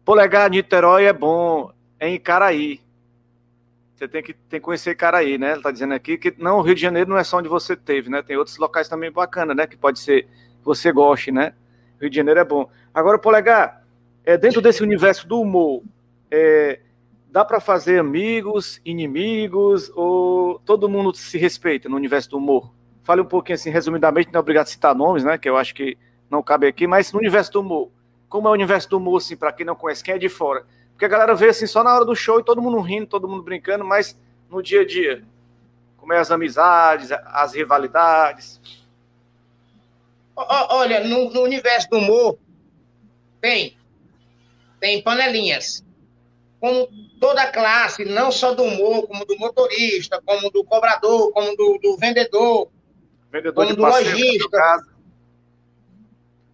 Polegar, 0.06 0.50
Niterói 0.50 1.06
é 1.06 1.14
bom, 1.14 1.72
é 2.00 2.10
em 2.10 2.20
Caraí. 2.20 2.80
Você 3.96 4.08
tem 4.08 4.22
que, 4.22 4.34
tem 4.34 4.60
que 4.60 4.66
conhecer 4.66 4.96
Caraí, 4.96 5.40
né? 5.40 5.54
Ele 5.54 5.62
tá 5.62 5.72
dizendo 5.72 5.94
aqui 5.94 6.18
que 6.18 6.36
não, 6.38 6.60
o 6.60 6.62
Rio 6.62 6.76
de 6.76 6.82
Janeiro 6.82 7.10
não 7.10 7.18
é 7.18 7.24
só 7.24 7.38
onde 7.40 7.50
você 7.50 7.76
teve, 7.76 8.10
né? 8.10 8.22
Tem 8.22 8.38
outros 8.38 8.58
locais 8.58 8.88
também 8.88 9.12
bacanas, 9.12 9.58
né? 9.58 9.66
Que 9.66 9.76
pode 9.76 10.00
ser 10.00 10.24
que 10.24 10.66
você 10.66 10.92
goste, 10.92 11.32
né? 11.32 11.54
Rio 12.00 12.10
de 12.10 12.16
Janeiro 12.16 12.40
é 12.40 12.46
bom. 12.46 12.70
Agora, 12.94 13.18
Polegar, 13.18 13.84
é, 14.24 14.38
dentro 14.38 14.62
desse 14.62 14.84
universo 14.84 15.28
do 15.28 15.42
humor, 15.42 15.82
é, 16.30 16.80
dá 17.32 17.44
para 17.44 17.60
fazer 17.60 18.00
amigos, 18.00 18.82
inimigos, 18.84 19.92
ou 19.96 20.60
todo 20.60 20.90
mundo 20.90 21.16
se 21.16 21.38
respeita 21.38 21.90
no 21.90 21.96
universo 21.96 22.30
do 22.32 22.38
humor? 22.38 22.74
Fale 23.04 23.22
um 23.22 23.26
pouquinho 23.26 23.56
assim, 23.56 23.70
resumidamente, 23.70 24.32
não 24.32 24.40
é 24.40 24.42
obrigado 24.42 24.66
a 24.66 24.70
citar 24.70 24.96
nomes, 24.96 25.24
né? 25.24 25.38
Que 25.38 25.50
eu 25.50 25.58
acho 25.58 25.74
que 25.74 25.98
não 26.30 26.44
cabe 26.44 26.68
aqui, 26.68 26.88
mas 26.88 27.12
no 27.12 27.20
universo 27.20 27.52
do 27.54 27.62
humor. 27.62 27.92
Como 28.28 28.48
é 28.48 28.52
o 28.52 28.54
universo 28.54 28.90
do 28.90 28.98
humor, 28.98 29.18
assim, 29.18 29.38
para 29.38 29.54
quem 29.54 29.66
não 29.66 29.76
conhece, 29.76 30.04
quem 30.04 30.16
é 30.16 30.18
de 30.18 30.30
fora? 30.30 30.66
Porque 30.92 31.06
a 31.06 31.08
galera 31.08 31.36
vê 31.36 31.50
assim 31.50 31.68
só 31.68 31.84
na 31.84 31.94
hora 31.94 32.04
do 32.04 32.16
show 32.16 32.40
e 32.40 32.44
todo 32.44 32.62
mundo 32.62 32.80
rindo, 32.80 33.08
todo 33.08 33.28
mundo 33.28 33.44
brincando, 33.44 33.86
mas 33.86 34.20
no 34.50 34.64
dia 34.64 34.82
a 34.82 34.86
dia, 34.86 35.24
como 35.96 36.12
é 36.12 36.18
as 36.18 36.32
amizades, 36.32 37.12
as 37.12 37.54
rivalidades. 37.54 38.60
Olha, 40.36 41.04
no, 41.04 41.30
no 41.32 41.42
universo 41.42 41.90
do 41.90 41.98
humor 41.98 42.38
tem 43.40 43.78
tem 44.80 45.02
panelinhas. 45.02 45.84
Como 46.60 46.88
toda 47.20 47.52
classe, 47.52 48.04
não 48.06 48.32
só 48.32 48.54
do 48.54 48.64
humor, 48.64 49.08
como 49.08 49.26
do 49.26 49.38
motorista, 49.38 50.22
como 50.26 50.50
do 50.50 50.64
cobrador, 50.64 51.32
como 51.32 51.56
do, 51.56 51.78
do 51.82 51.98
vendedor, 51.98 52.70
vendedor 53.32 53.54
como 53.54 53.76
do 53.76 53.82
lojista, 53.82 54.84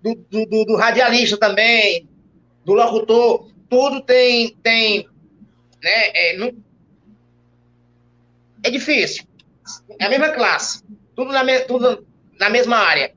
do, 0.02 0.16
do, 0.16 0.46
do, 0.46 0.66
do, 0.66 0.76
radialista 0.76 1.38
também, 1.38 2.08
do 2.66 2.74
locutor, 2.74 3.50
tudo 3.70 4.02
tem, 4.02 4.56
tem 4.62 5.08
né, 5.82 6.12
é, 6.14 6.38
não, 6.38 6.54
é 8.64 8.70
difícil. 8.70 9.26
É 10.00 10.06
a 10.06 10.10
mesma 10.10 10.30
classe, 10.30 10.84
tudo 11.16 11.32
na, 11.32 11.44
me, 11.44 11.60
tudo 11.62 12.06
na 12.40 12.50
mesma 12.50 12.78
área. 12.78 13.14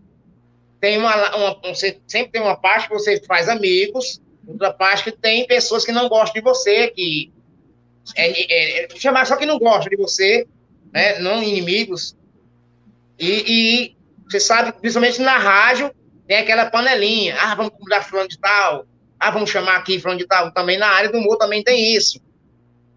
Tem 0.81 0.99
uma, 0.99 1.37
uma, 1.37 1.75
sempre 1.75 2.31
tem 2.31 2.43
uma 2.43 2.57
parte 2.57 2.89
que 2.89 2.95
você 2.95 3.21
faz 3.25 3.49
amigos, 3.49 4.21
outra 4.47 4.73
parte 4.73 5.05
que 5.05 5.13
tem 5.13 5.47
pessoas 5.47 5.85
que 5.85 5.93
não 5.93 6.09
gostam 6.09 6.35
de 6.35 6.41
você, 6.41 6.89
que 6.89 7.33
é, 8.15 8.31
é, 8.31 8.85
é, 8.85 8.89
chamar 8.97 9.27
só 9.27 9.37
que 9.37 9.47
não 9.47 9.59
gosta 9.59 9.91
de 9.91 9.97
você, 9.97 10.47
né? 10.93 11.19
Não 11.19 11.43
inimigos. 11.43 12.17
E, 13.19 13.45
e, 13.47 13.97
você 14.29 14.39
sabe, 14.39 14.73
principalmente 14.73 15.21
na 15.21 15.39
rádio, 15.39 15.93
tem 16.27 16.39
aquela 16.39 16.67
panelinha. 16.67 17.37
Ah, 17.41 17.55
vamos 17.55 17.73
convidar 17.73 18.03
fulano 18.03 18.29
de 18.29 18.39
tal. 18.39 18.87
Ah, 19.19 19.31
vamos 19.31 19.51
chamar 19.51 19.77
aqui 19.77 19.99
para 19.99 20.13
onde 20.13 20.27
tá, 20.27 20.51
também 20.51 20.79
na 20.79 20.89
área 20.89 21.11
do 21.11 21.19
humor 21.19 21.37
também 21.37 21.63
tem 21.63 21.95
isso. 21.95 22.21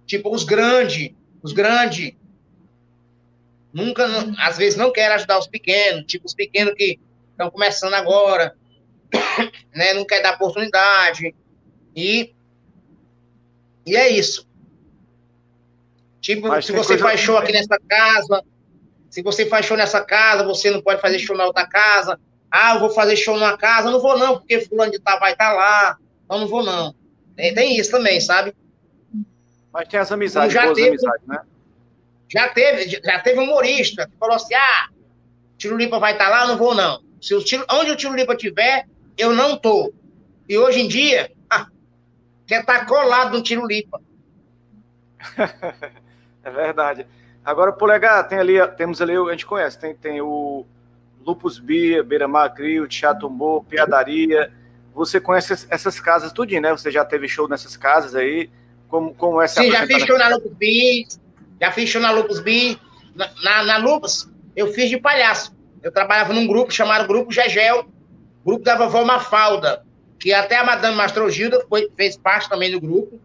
Tipo, 0.05 0.33
os 0.33 0.43
grandes, 0.43 1.11
os 1.41 1.53
grandes, 1.53 2.13
nunca, 3.71 4.05
às 4.39 4.57
vezes 4.57 4.77
não 4.77 4.91
querem 4.91 5.15
ajudar 5.15 5.39
os 5.39 5.47
pequenos, 5.47 6.05
tipo, 6.05 6.25
os 6.25 6.33
pequenos 6.33 6.73
que 6.73 6.99
estão 7.31 7.49
começando 7.49 7.93
agora, 7.93 8.55
né, 9.75 9.93
não 9.93 10.05
quer 10.05 10.21
dar 10.21 10.35
oportunidade, 10.35 11.35
e, 11.95 12.33
e 13.85 13.95
é 13.95 14.09
isso. 14.09 14.47
Tipo, 16.21 16.47
Mas 16.47 16.65
se 16.65 16.71
você 16.71 16.97
faz 16.97 17.19
show 17.19 17.37
aqui 17.37 17.51
nessa 17.51 17.79
casa, 17.87 18.43
se 19.09 19.21
você 19.23 19.45
faz 19.45 19.65
show 19.65 19.75
nessa 19.75 20.01
casa, 20.01 20.43
você 20.43 20.69
não 20.69 20.81
pode 20.81 21.01
fazer 21.01 21.19
show 21.19 21.35
na 21.35 21.45
outra 21.45 21.65
casa. 21.65 22.19
Ah, 22.51 22.75
eu 22.75 22.79
vou 22.79 22.89
fazer 22.89 23.15
show 23.15 23.35
numa 23.35 23.57
casa, 23.57 23.89
não 23.89 23.99
vou 23.99 24.17
não, 24.17 24.37
porque 24.37 24.61
fulano 24.61 24.91
de 24.91 24.99
tal 24.99 25.19
vai 25.19 25.31
estar 25.31 25.51
tá 25.51 25.53
lá. 25.53 25.97
Então 26.25 26.39
não 26.39 26.47
vou 26.47 26.63
não. 26.63 26.93
Tem, 27.35 27.53
tem, 27.53 27.77
isso 27.77 27.91
também, 27.91 28.19
sabe? 28.19 28.53
Mas 29.71 29.87
tem 29.87 29.99
as 29.99 30.11
amizades, 30.11 30.53
já 30.53 30.73
teve, 30.73 30.89
amizades, 30.89 31.27
né? 31.27 31.41
Já 32.27 32.49
teve, 32.49 33.01
já 33.03 33.19
teve 33.19 33.39
humorista 33.39 34.07
que 34.07 34.17
falou 34.17 34.35
assim, 34.35 34.53
ah, 34.55 34.89
Tiro 35.57 35.77
Lipa 35.77 35.99
vai 35.99 36.13
estar 36.13 36.25
tá 36.25 36.31
lá, 36.31 36.47
não 36.47 36.57
vou 36.57 36.75
não. 36.75 37.01
Se 37.21 37.33
o 37.35 37.43
tiro, 37.43 37.65
onde 37.71 37.91
o 37.91 37.95
Tiro 37.95 38.15
Lipa 38.15 38.35
tiver, 38.35 38.87
eu 39.19 39.33
não 39.33 39.57
tô. 39.57 39.93
E 40.47 40.57
hoje 40.57 40.79
em 40.79 40.87
dia, 40.87 41.31
ah, 41.49 41.67
quer 42.47 42.61
estar 42.61 42.79
tá 42.79 42.85
colado 42.85 43.37
no 43.37 43.43
Tiro 43.43 43.67
Lipa. 43.67 44.01
é 46.43 46.49
verdade. 46.49 47.05
Agora, 47.43 47.73
Polegar, 47.73 48.27
tem 48.27 48.39
ali, 48.39 48.55
temos 48.77 49.01
ali, 49.01 49.15
a 49.15 49.31
gente 49.31 49.45
conhece, 49.45 49.77
tem, 49.77 49.93
tem 49.93 50.21
o 50.21 50.65
Lupus 51.25 51.59
Bia, 51.59 52.01
Beira 52.03 52.27
Teatro 52.87 53.27
Humor, 53.27 53.65
Piadaria. 53.65 54.51
Você 54.93 55.19
conhece 55.19 55.67
essas 55.69 55.99
casas 55.99 56.31
tudinho, 56.31 56.61
né? 56.61 56.71
Você 56.71 56.89
já 56.89 57.03
teve 57.03 57.27
show 57.27 57.47
nessas 57.47 57.75
casas 57.75 58.15
aí? 58.15 58.49
Como, 58.87 59.13
como 59.13 59.41
é 59.41 59.45
essa 59.45 59.61
Sim, 59.61 59.71
já 59.71 59.85
fiz 59.85 60.03
show 60.03 60.17
na 60.17 60.29
Lupus 60.29 60.53
Bia, 60.53 61.05
já 61.61 61.71
fiz 61.71 61.89
show 61.89 62.01
na 62.01 62.11
Lupus 62.11 62.39
Bia. 62.39 62.77
Na, 63.15 63.29
na, 63.43 63.63
na 63.63 63.77
Lupus, 63.77 64.29
eu 64.55 64.71
fiz 64.73 64.89
de 64.89 64.97
palhaço. 64.97 65.53
Eu 65.83 65.91
trabalhava 65.91 66.33
num 66.33 66.47
grupo 66.47 66.71
chamado 66.71 67.07
Grupo 67.07 67.31
Gegel, 67.31 67.87
grupo 68.49 68.63
da 68.63 68.75
vovó 68.75 69.05
Mafalda, 69.05 69.83
que 70.19 70.33
até 70.33 70.57
a 70.57 70.63
Madame 70.63 70.95
Mastrogilda 70.95 71.63
foi, 71.69 71.89
fez 71.95 72.17
parte 72.17 72.49
também 72.49 72.71
do 72.71 72.81
grupo. 72.81 73.19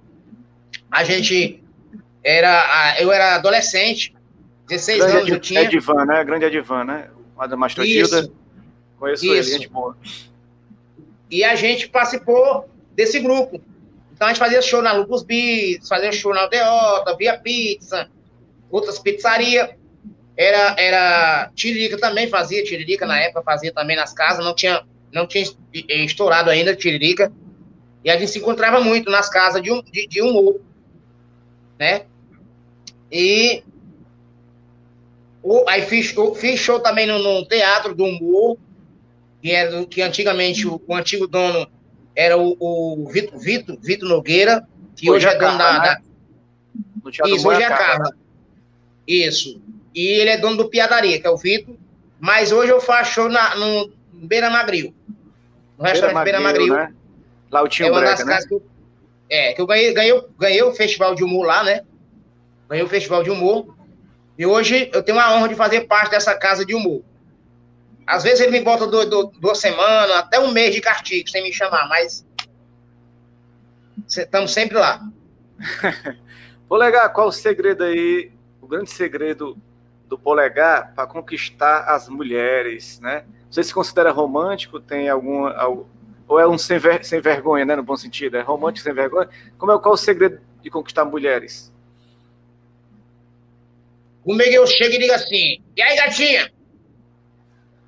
A 0.90 1.02
gente 1.02 1.62
era, 2.22 2.96
eu 3.00 3.10
era 3.10 3.36
adolescente, 3.36 4.14
16 4.68 4.98
Grande 4.98 5.16
anos 5.16 5.28
eu 5.30 5.40
tinha. 5.40 5.62
Edivan, 5.62 6.04
né? 6.04 6.24
Grande 6.24 6.44
Edivan, 6.44 6.84
né? 6.84 7.10
Madame 7.36 7.60
Mastrogilda. 7.60 8.30
Conheço 8.98 9.24
Isso. 9.24 9.34
ele, 9.34 9.42
gente 9.42 9.68
boa. 9.68 9.96
E 11.30 11.42
a 11.42 11.54
gente 11.54 11.88
participou 11.88 12.68
desse 12.92 13.18
grupo. 13.18 13.60
Então 14.12 14.28
a 14.28 14.30
gente 14.30 14.38
fazia 14.38 14.62
show 14.62 14.80
na 14.80 14.92
Lupus 14.92 15.22
Beats, 15.22 15.88
fazia 15.88 16.12
show 16.12 16.32
na 16.32 16.42
Aldeota, 16.42 17.16
Via 17.16 17.38
Pizza, 17.38 18.08
outras 18.70 18.98
pizzarias. 18.98 19.70
Era, 20.36 20.76
era 20.78 21.50
Tiririca 21.54 21.98
também 21.98 22.28
fazia, 22.28 22.62
Tiririca 22.62 23.06
na 23.06 23.18
época 23.20 23.42
fazia 23.42 23.72
também 23.72 23.96
nas 23.96 24.12
casas, 24.12 24.44
não 24.44 24.54
tinha, 24.54 24.84
não 25.14 25.26
tinha 25.26 25.46
estourado 26.04 26.50
ainda 26.50 26.74
Tiririca. 26.74 27.32
E 28.02 28.10
a 28.10 28.18
gente 28.18 28.32
se 28.32 28.38
encontrava 28.38 28.80
muito 28.80 29.10
nas 29.10 29.30
casas 29.30 29.62
de, 29.62 29.72
um, 29.72 29.80
de, 29.82 30.06
de 30.06 30.20
humor, 30.20 30.60
né? 31.78 32.04
E 33.10 33.62
o, 35.42 35.64
aí 35.68 35.82
fiz, 35.82 36.14
fiz 36.36 36.60
show 36.60 36.80
também 36.80 37.06
no, 37.06 37.18
no, 37.18 37.46
Teatro 37.46 37.94
do 37.94 38.04
Humor, 38.04 38.58
que, 39.40 39.52
era, 39.52 39.86
que 39.86 40.02
antigamente 40.02 40.66
o, 40.66 40.82
o 40.86 40.94
antigo 40.94 41.26
dono 41.26 41.66
era 42.14 42.36
o, 42.36 42.56
o 42.60 43.08
Vitor, 43.08 43.38
Vitor, 43.38 43.78
Vitor 43.80 44.08
Nogueira, 44.08 44.68
que 44.94 45.10
hoje, 45.10 45.26
hoje 45.26 45.36
é 45.36 45.38
dono 45.38 45.56
da. 45.56 45.72
Né? 45.72 45.78
da... 45.80 47.28
Isso, 47.28 47.48
hoje 47.48 47.62
é 47.62 47.66
a 47.66 47.76
Carla. 47.76 48.10
Isso. 49.06 49.62
E 49.94 50.06
ele 50.08 50.30
é 50.30 50.36
dono 50.36 50.56
do 50.56 50.68
Piadaria, 50.68 51.18
que 51.18 51.26
é 51.26 51.30
o 51.30 51.36
Vitor. 51.36 51.74
Mas 52.20 52.52
hoje 52.52 52.70
eu 52.70 52.80
faço 52.80 53.14
show 53.14 53.28
na, 53.28 53.54
no 53.54 53.92
Beira 54.26 54.50
Magril. 54.50 54.94
No 55.78 55.84
restaurante 55.84 56.24
Beira 56.24 56.40
Magril. 56.40 56.74
Né? 56.74 56.94
Lá 57.50 57.62
o 57.62 57.68
Tio 57.68 57.86
é 57.86 58.24
né? 58.24 58.38
Que 58.46 58.54
eu, 58.54 58.62
é, 59.30 59.52
que 59.52 59.60
eu 59.60 59.66
ganhei, 59.66 59.92
ganhei, 59.92 60.22
ganhei 60.38 60.62
o 60.62 60.74
festival 60.74 61.14
de 61.14 61.22
humor 61.22 61.46
lá, 61.46 61.62
né? 61.62 61.84
Ganhei 62.68 62.84
o 62.84 62.88
festival 62.88 63.22
de 63.22 63.30
humor. 63.30 63.76
E 64.36 64.44
hoje 64.44 64.90
eu 64.92 65.02
tenho 65.02 65.18
a 65.18 65.34
honra 65.34 65.48
de 65.48 65.54
fazer 65.54 65.82
parte 65.82 66.10
dessa 66.10 66.34
casa 66.34 66.64
de 66.64 66.74
humor. 66.74 67.02
Às 68.06 68.22
vezes 68.22 68.40
ele 68.40 68.50
me 68.50 68.60
bota 68.60 68.86
do, 68.86 69.04
do, 69.06 69.26
duas 69.40 69.58
semanas, 69.58 70.16
até 70.16 70.38
um 70.38 70.50
mês 70.50 70.74
de 70.74 70.80
castigo, 70.80 71.28
sem 71.28 71.42
me 71.42 71.52
chamar, 71.52 71.88
mas 71.88 72.26
estamos 74.08 74.52
sempre 74.52 74.76
lá. 74.76 75.00
Polegar, 76.68 77.12
qual 77.12 77.28
o 77.28 77.32
segredo 77.32 77.84
aí, 77.84 78.32
o 78.60 78.66
grande 78.66 78.90
segredo 78.90 79.56
do 80.08 80.18
Polegar 80.18 80.92
para 80.94 81.06
conquistar 81.06 81.84
as 81.84 82.08
mulheres, 82.08 83.00
né? 83.00 83.24
Você 83.54 83.62
se 83.62 83.72
considera 83.72 84.10
romântico? 84.10 84.80
Tem 84.80 85.08
algum, 85.08 85.44
ou 86.26 86.40
é 86.40 86.48
um 86.48 86.58
sem, 86.58 86.76
ver, 86.76 87.04
sem 87.04 87.20
vergonha, 87.20 87.64
né, 87.64 87.76
no 87.76 87.84
bom 87.84 87.96
sentido? 87.96 88.36
É 88.36 88.40
romântico 88.40 88.82
sem 88.82 88.92
vergonha? 88.92 89.28
Como 89.56 89.70
é 89.70 89.78
qual 89.78 89.94
o 89.94 89.96
segredo 89.96 90.40
de 90.60 90.68
conquistar 90.68 91.04
mulheres? 91.04 91.72
Comigo 94.24 94.50
eu 94.50 94.66
chego 94.66 94.94
e 94.94 94.98
digo 94.98 95.12
assim: 95.12 95.62
e 95.76 95.82
aí, 95.82 95.96
gatinha? 95.96 96.52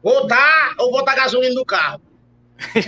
Voltar 0.00 0.76
ou 0.78 0.92
botar 0.92 1.16
gasolina 1.16 1.52
no 1.52 1.64
carro? 1.64 2.00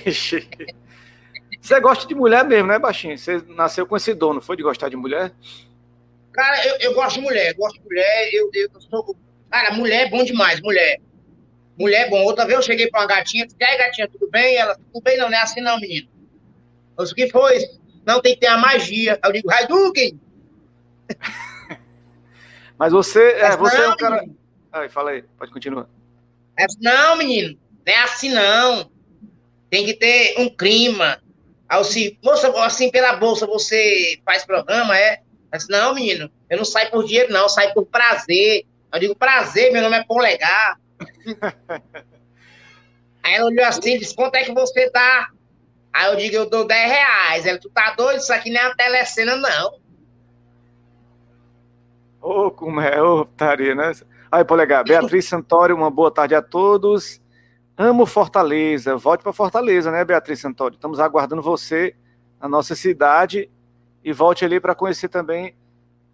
Você 1.60 1.80
gosta 1.80 2.06
de 2.06 2.14
mulher 2.14 2.44
mesmo, 2.44 2.68
né, 2.68 2.78
Baixinho? 2.78 3.18
Você 3.18 3.42
nasceu 3.48 3.88
com 3.88 3.96
esse 3.96 4.14
dono, 4.14 4.40
foi 4.40 4.56
de 4.56 4.62
gostar 4.62 4.88
de 4.88 4.94
mulher? 4.94 5.32
Cara, 6.32 6.64
eu, 6.64 6.76
eu 6.78 6.94
gosto 6.94 7.16
de 7.16 7.22
mulher, 7.22 7.54
gosto 7.54 7.76
de 7.76 7.84
mulher, 7.84 8.30
eu, 8.32 8.48
eu 8.54 8.80
sou. 8.82 9.16
Cara, 9.50 9.72
mulher 9.72 10.06
é 10.06 10.10
bom 10.10 10.22
demais, 10.22 10.60
mulher. 10.60 11.00
Mulher 11.78 12.06
é 12.06 12.10
bom. 12.10 12.24
Outra 12.24 12.44
vez 12.44 12.58
eu 12.58 12.62
cheguei 12.62 12.90
pra 12.90 13.00
uma 13.00 13.06
gatinha, 13.06 13.46
disse, 13.46 13.56
aí, 13.62 13.78
gatinha, 13.78 14.08
tudo 14.08 14.28
bem? 14.28 14.56
Ela, 14.56 14.74
tudo 14.74 15.02
bem, 15.02 15.16
não, 15.16 15.30
não 15.30 15.38
é 15.38 15.40
assim 15.40 15.60
não, 15.60 15.78
menino. 15.78 16.08
Eu 16.96 17.04
disse, 17.04 17.12
o 17.12 17.16
que 17.16 17.30
foi? 17.30 17.58
Não, 18.04 18.20
tem 18.20 18.34
que 18.34 18.40
ter 18.40 18.48
a 18.48 18.58
magia. 18.58 19.18
Eu 19.22 19.32
digo, 19.32 19.50
Hadouken! 19.50 20.20
Mas 22.78 22.92
você, 22.92 23.32
é, 23.32 23.56
você 23.56 23.76
não, 23.76 23.84
é 23.84 23.88
um 23.90 23.96
cara. 23.96 24.24
Ai, 24.72 24.88
fala 24.88 25.10
aí, 25.10 25.22
pode 25.38 25.52
continuar. 25.52 25.88
É, 26.58 26.66
não, 26.80 27.16
menino, 27.16 27.58
não 27.86 27.92
é 27.92 27.98
assim 27.98 28.30
não. 28.30 28.90
Tem 29.70 29.84
que 29.84 29.94
ter 29.94 30.34
um 30.38 30.48
clima. 30.48 31.20
Assim, 31.68 32.16
moça, 32.24 32.48
assim, 32.64 32.90
pela 32.90 33.14
bolsa 33.16 33.46
você 33.46 34.18
faz 34.24 34.44
programa, 34.44 34.98
é? 34.98 35.20
Eu 35.52 35.58
disse, 35.58 35.70
não, 35.70 35.94
menino, 35.94 36.30
eu 36.48 36.56
não 36.56 36.64
saio 36.64 36.90
por 36.90 37.04
dinheiro, 37.04 37.32
não, 37.32 37.42
eu 37.42 37.48
saio 37.48 37.72
por 37.74 37.86
prazer. 37.86 38.64
Eu 38.92 38.98
digo, 38.98 39.14
prazer, 39.14 39.72
meu 39.72 39.82
nome 39.82 39.96
é 39.96 40.04
Polegar. 40.04 40.78
Aí 43.22 43.34
ela 43.34 43.46
olhou 43.46 43.64
assim 43.64 43.99
disse, 43.99 44.14
quanto 44.14 44.36
é 44.36 44.44
que 44.44 44.53
você 44.53 44.90
dá? 44.90 45.28
Aí 45.92 46.11
eu 46.11 46.16
digo, 46.16 46.36
eu 46.36 46.49
dou 46.49 46.66
10 46.66 46.90
reais. 46.90 47.46
Ela, 47.46 47.59
tu 47.59 47.68
tá 47.70 47.94
doido? 47.96 48.18
Isso 48.18 48.32
aqui 48.32 48.51
não 48.51 48.61
é 48.61 48.66
uma 48.66 48.76
telecena, 48.76 49.36
não. 49.36 49.80
Ô, 52.20 52.46
oh, 52.46 52.51
como 52.51 52.80
é, 52.80 53.01
ô, 53.03 53.20
oh, 53.20 53.24
taria, 53.24 53.74
né? 53.74 53.92
Aí, 54.30 54.44
polegar, 54.44 54.84
Beatriz 54.84 55.24
Santório, 55.26 55.74
uma 55.74 55.90
boa 55.90 56.11
tarde 56.11 56.34
a 56.34 56.42
todos. 56.42 57.20
Amo 57.76 58.05
Fortaleza, 58.07 58.96
volte 58.96 59.22
para 59.22 59.32
Fortaleza, 59.32 59.90
né, 59.90 60.05
Beatriz 60.05 60.40
Santório? 60.40 60.74
Estamos 60.74 60.99
aguardando 60.99 61.40
você 61.40 61.94
na 62.40 62.49
nossa 62.49 62.74
cidade 62.74 63.49
e 64.03 64.12
volte 64.12 64.44
ali 64.44 64.59
para 64.59 64.74
conhecer 64.74 65.09
também 65.09 65.57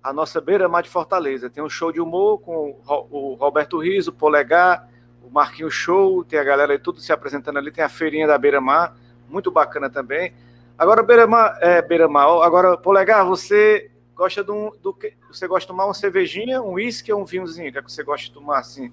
a 0.05 0.13
nossa 0.13 0.39
beira-mar 0.39 0.83
de 0.83 0.91
Fortaleza. 0.91 1.49
Tem 1.49 1.65
um 1.65 1.71
show 1.71 1.91
de 1.91 1.99
humor 1.99 2.39
com 2.39 2.79
o 2.87 3.35
Roberto 3.41 3.79
Riso, 3.79 4.11
o 4.11 4.15
Polegar, 4.15 4.87
o 5.23 5.31
Marquinho 5.31 5.71
Show, 5.71 6.23
tem 6.23 6.39
a 6.39 6.45
galera 6.45 6.75
aí 6.75 6.79
tudo 6.79 7.01
se 7.01 7.11
apresentando 7.11 7.59
ali, 7.59 7.73
tem 7.73 7.83
a 7.83 7.89
feirinha 7.89 8.27
da 8.27 8.37
beira-mar, 8.37 8.95
muito 9.31 9.51
bacana 9.51 9.89
também. 9.89 10.35
Agora, 10.77 11.03
beira-mar, 11.03 11.59
é, 11.63 11.81
beira-mar, 11.81 12.27
agora, 12.45 12.77
Polegar, 12.77 13.25
você 13.25 13.91
gosta 14.15 14.45
de 14.45 14.51
um, 14.51 14.71
do 14.83 14.93
que 14.93 15.15
você 15.27 15.49
gosta 15.49 15.63
de 15.63 15.69
tomar 15.69 15.87
uma 15.87 15.95
cervejinha, 15.95 16.61
um 16.61 16.75
uísque 16.75 17.11
ou 17.11 17.23
um 17.23 17.25
vinhozinho? 17.25 17.71
O 17.71 17.73
que, 17.73 17.79
é 17.79 17.83
que 17.83 17.91
você 17.91 18.03
gosta 18.03 18.27
de 18.27 18.33
tomar 18.33 18.59
assim? 18.59 18.93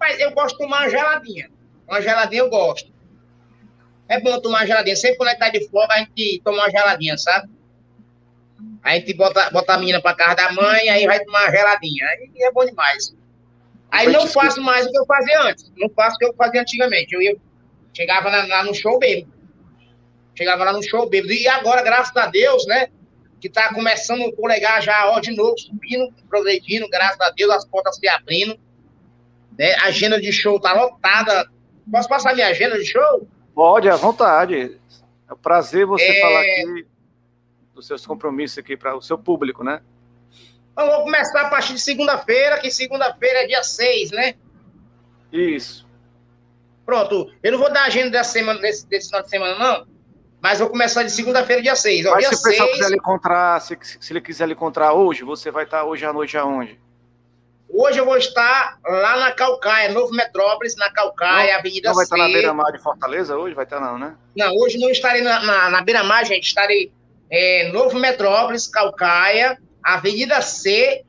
Mas 0.00 0.18
eu 0.18 0.30
gosto 0.32 0.56
de 0.56 0.64
tomar 0.64 0.80
uma 0.80 0.88
geladinha. 0.88 1.50
Uma 1.86 2.00
geladinha 2.00 2.40
eu 2.40 2.48
gosto. 2.48 2.90
É 4.08 4.18
bom 4.18 4.40
tomar 4.40 4.60
uma 4.60 4.66
geladinha. 4.66 4.96
Sempre 4.96 5.18
quando 5.18 5.36
tá 5.36 5.50
de 5.50 5.68
folga, 5.68 5.92
a 5.92 5.98
gente 5.98 6.40
toma 6.42 6.58
uma 6.58 6.70
geladinha, 6.70 7.18
sabe? 7.18 7.50
A 8.86 8.92
gente 8.92 9.12
bota, 9.14 9.50
bota 9.50 9.74
a 9.74 9.78
menina 9.78 10.00
pra 10.00 10.14
casa 10.14 10.36
da 10.36 10.52
mãe, 10.52 10.88
aí 10.88 11.06
vai 11.06 11.18
tomar 11.18 11.42
uma 11.42 11.50
geladinha. 11.50 12.06
Aí 12.06 12.30
é 12.36 12.52
bom 12.52 12.64
demais. 12.64 13.16
Aí 13.90 14.06
não 14.12 14.28
faço 14.28 14.62
mais 14.62 14.86
o 14.86 14.92
que 14.92 14.98
eu 14.98 15.04
fazia 15.04 15.42
antes. 15.42 15.72
Não 15.76 15.90
faço 15.90 16.14
o 16.14 16.18
que 16.20 16.24
eu 16.24 16.34
fazia 16.34 16.60
antigamente. 16.60 17.12
Eu 17.12 17.20
ia, 17.20 17.36
chegava 17.92 18.30
lá, 18.30 18.46
lá 18.46 18.62
no 18.62 18.72
show 18.72 18.96
bêbado. 18.96 19.32
Chegava 20.36 20.62
lá 20.62 20.72
no 20.72 20.84
show 20.84 21.08
bêbado. 21.08 21.32
E 21.32 21.48
agora, 21.48 21.82
graças 21.82 22.16
a 22.16 22.26
Deus, 22.26 22.64
né? 22.68 22.86
que 23.40 23.48
está 23.48 23.74
começando 23.74 24.22
o 24.22 24.32
polegar 24.32 24.80
já 24.80 25.10
ó, 25.10 25.18
de 25.18 25.34
novo, 25.34 25.58
subindo, 25.58 26.14
progredindo, 26.28 26.88
graças 26.88 27.20
a 27.20 27.30
Deus, 27.30 27.52
as 27.52 27.64
portas 27.64 27.96
se 27.96 28.08
abrindo. 28.08 28.56
Né? 29.58 29.74
A 29.74 29.86
agenda 29.86 30.20
de 30.20 30.30
show 30.32 30.58
está 30.58 30.72
lotada. 30.72 31.50
Posso 31.90 32.08
passar 32.08 32.34
minha 32.34 32.46
agenda 32.46 32.78
de 32.78 32.84
show? 32.84 33.28
Pode, 33.52 33.88
à 33.88 33.96
vontade. 33.96 34.78
É 35.28 35.32
um 35.32 35.36
prazer 35.36 35.86
você 35.86 36.04
é... 36.04 36.20
falar 36.20 36.40
aqui 36.40 36.86
dos 37.76 37.86
seus 37.86 38.04
compromissos 38.04 38.58
aqui 38.58 38.76
para 38.76 38.96
o 38.96 39.02
seu 39.02 39.18
público, 39.18 39.62
né? 39.62 39.80
Então, 40.72 40.86
vou 40.88 41.04
começar 41.04 41.42
a 41.42 41.48
partir 41.48 41.74
de 41.74 41.80
segunda-feira, 41.80 42.58
que 42.58 42.70
segunda-feira 42.70 43.44
é 43.44 43.46
dia 43.46 43.62
6, 43.62 44.10
né? 44.10 44.34
Isso. 45.32 45.86
Pronto. 46.84 47.30
Eu 47.42 47.52
não 47.52 47.58
vou 47.58 47.72
dar 47.72 47.84
agenda 47.84 48.10
dessa 48.10 48.32
semana, 48.32 48.60
desse, 48.60 48.86
desse 48.86 49.08
final 49.08 49.22
de 49.22 49.30
semana, 49.30 49.58
não. 49.58 49.86
Mas 50.40 50.58
vou 50.58 50.68
começar 50.68 51.02
de 51.02 51.10
segunda-feira, 51.10 51.62
dia 51.62 51.76
6. 51.76 52.04
Mas 52.06 52.18
dia 52.18 52.28
se 52.28 52.34
o 52.34 52.42
pessoal 52.42 52.68
6... 52.68 52.78
quiser 52.78 52.90
lhe 52.90 52.96
encontrar, 52.96 53.60
se, 53.60 53.78
se 53.82 54.12
ele 54.12 54.20
quiser 54.20 54.46
lhe 54.46 54.52
encontrar 54.54 54.92
hoje, 54.92 55.22
você 55.22 55.50
vai 55.50 55.64
estar 55.64 55.84
hoje 55.84 56.04
à 56.04 56.12
noite 56.12 56.36
aonde? 56.36 56.78
Hoje 57.68 57.98
eu 57.98 58.04
vou 58.04 58.16
estar 58.16 58.78
lá 58.84 59.16
na 59.16 59.32
Calcaia, 59.32 59.90
Novo 59.90 60.14
Metrópolis, 60.14 60.76
na 60.76 60.90
Calcaia, 60.90 61.52
não, 61.52 61.58
Avenida 61.58 61.88
Não 61.88 61.96
vai 61.96 62.04
estar 62.04 62.16
na 62.16 62.26
beira-mar 62.26 62.72
de 62.72 62.82
Fortaleza 62.82 63.36
hoje? 63.36 63.54
Vai 63.54 63.64
estar 63.64 63.80
não, 63.80 63.98
né? 63.98 64.14
Não, 64.36 64.54
hoje 64.54 64.78
não 64.78 64.88
estarei 64.88 65.20
na, 65.20 65.42
na, 65.42 65.70
na 65.70 65.82
beira-mar, 65.82 66.24
gente. 66.24 66.44
Estarei 66.44 66.92
é, 67.30 67.70
Novo 67.72 67.98
Metrópolis, 67.98 68.66
Calcaia, 68.66 69.58
Avenida 69.82 70.40
C, 70.40 71.04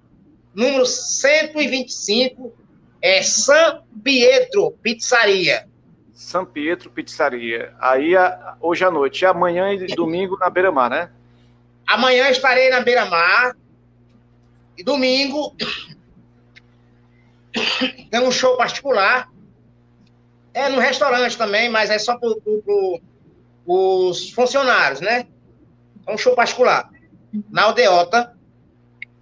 número 0.54 0.86
125, 0.86 2.54
é 3.02 3.22
São 3.22 3.84
Pietro 4.04 4.72
Pizzaria. 4.82 5.68
São 6.12 6.46
Pietro 6.46 6.90
Pizzaria. 6.90 7.76
Aí 7.80 8.14
hoje 8.60 8.84
à 8.84 8.90
noite. 8.90 9.24
Amanhã 9.26 9.72
e 9.72 9.86
domingo 9.88 10.36
na 10.38 10.50
beira-mar, 10.50 10.90
né? 10.90 11.12
Amanhã 11.86 12.30
estarei 12.30 12.72
na 12.72 12.82
beira-mar. 12.82 13.56
E 14.76 14.84
domingo 14.84 15.56
tem 18.10 18.20
um 18.20 18.32
show 18.32 18.58
particular. 18.58 19.30
É 20.54 20.70
no 20.70 20.80
restaurante 20.80 21.38
também, 21.38 21.70
mas 21.70 21.92
é 21.92 22.00
só 22.00 22.18
para 22.18 22.30
os 23.68 24.32
funcionários, 24.32 25.02
né? 25.02 25.28
É 26.08 26.14
um 26.14 26.18
show 26.18 26.34
particular. 26.34 26.90
Na 27.52 27.64
aldeota. 27.64 28.34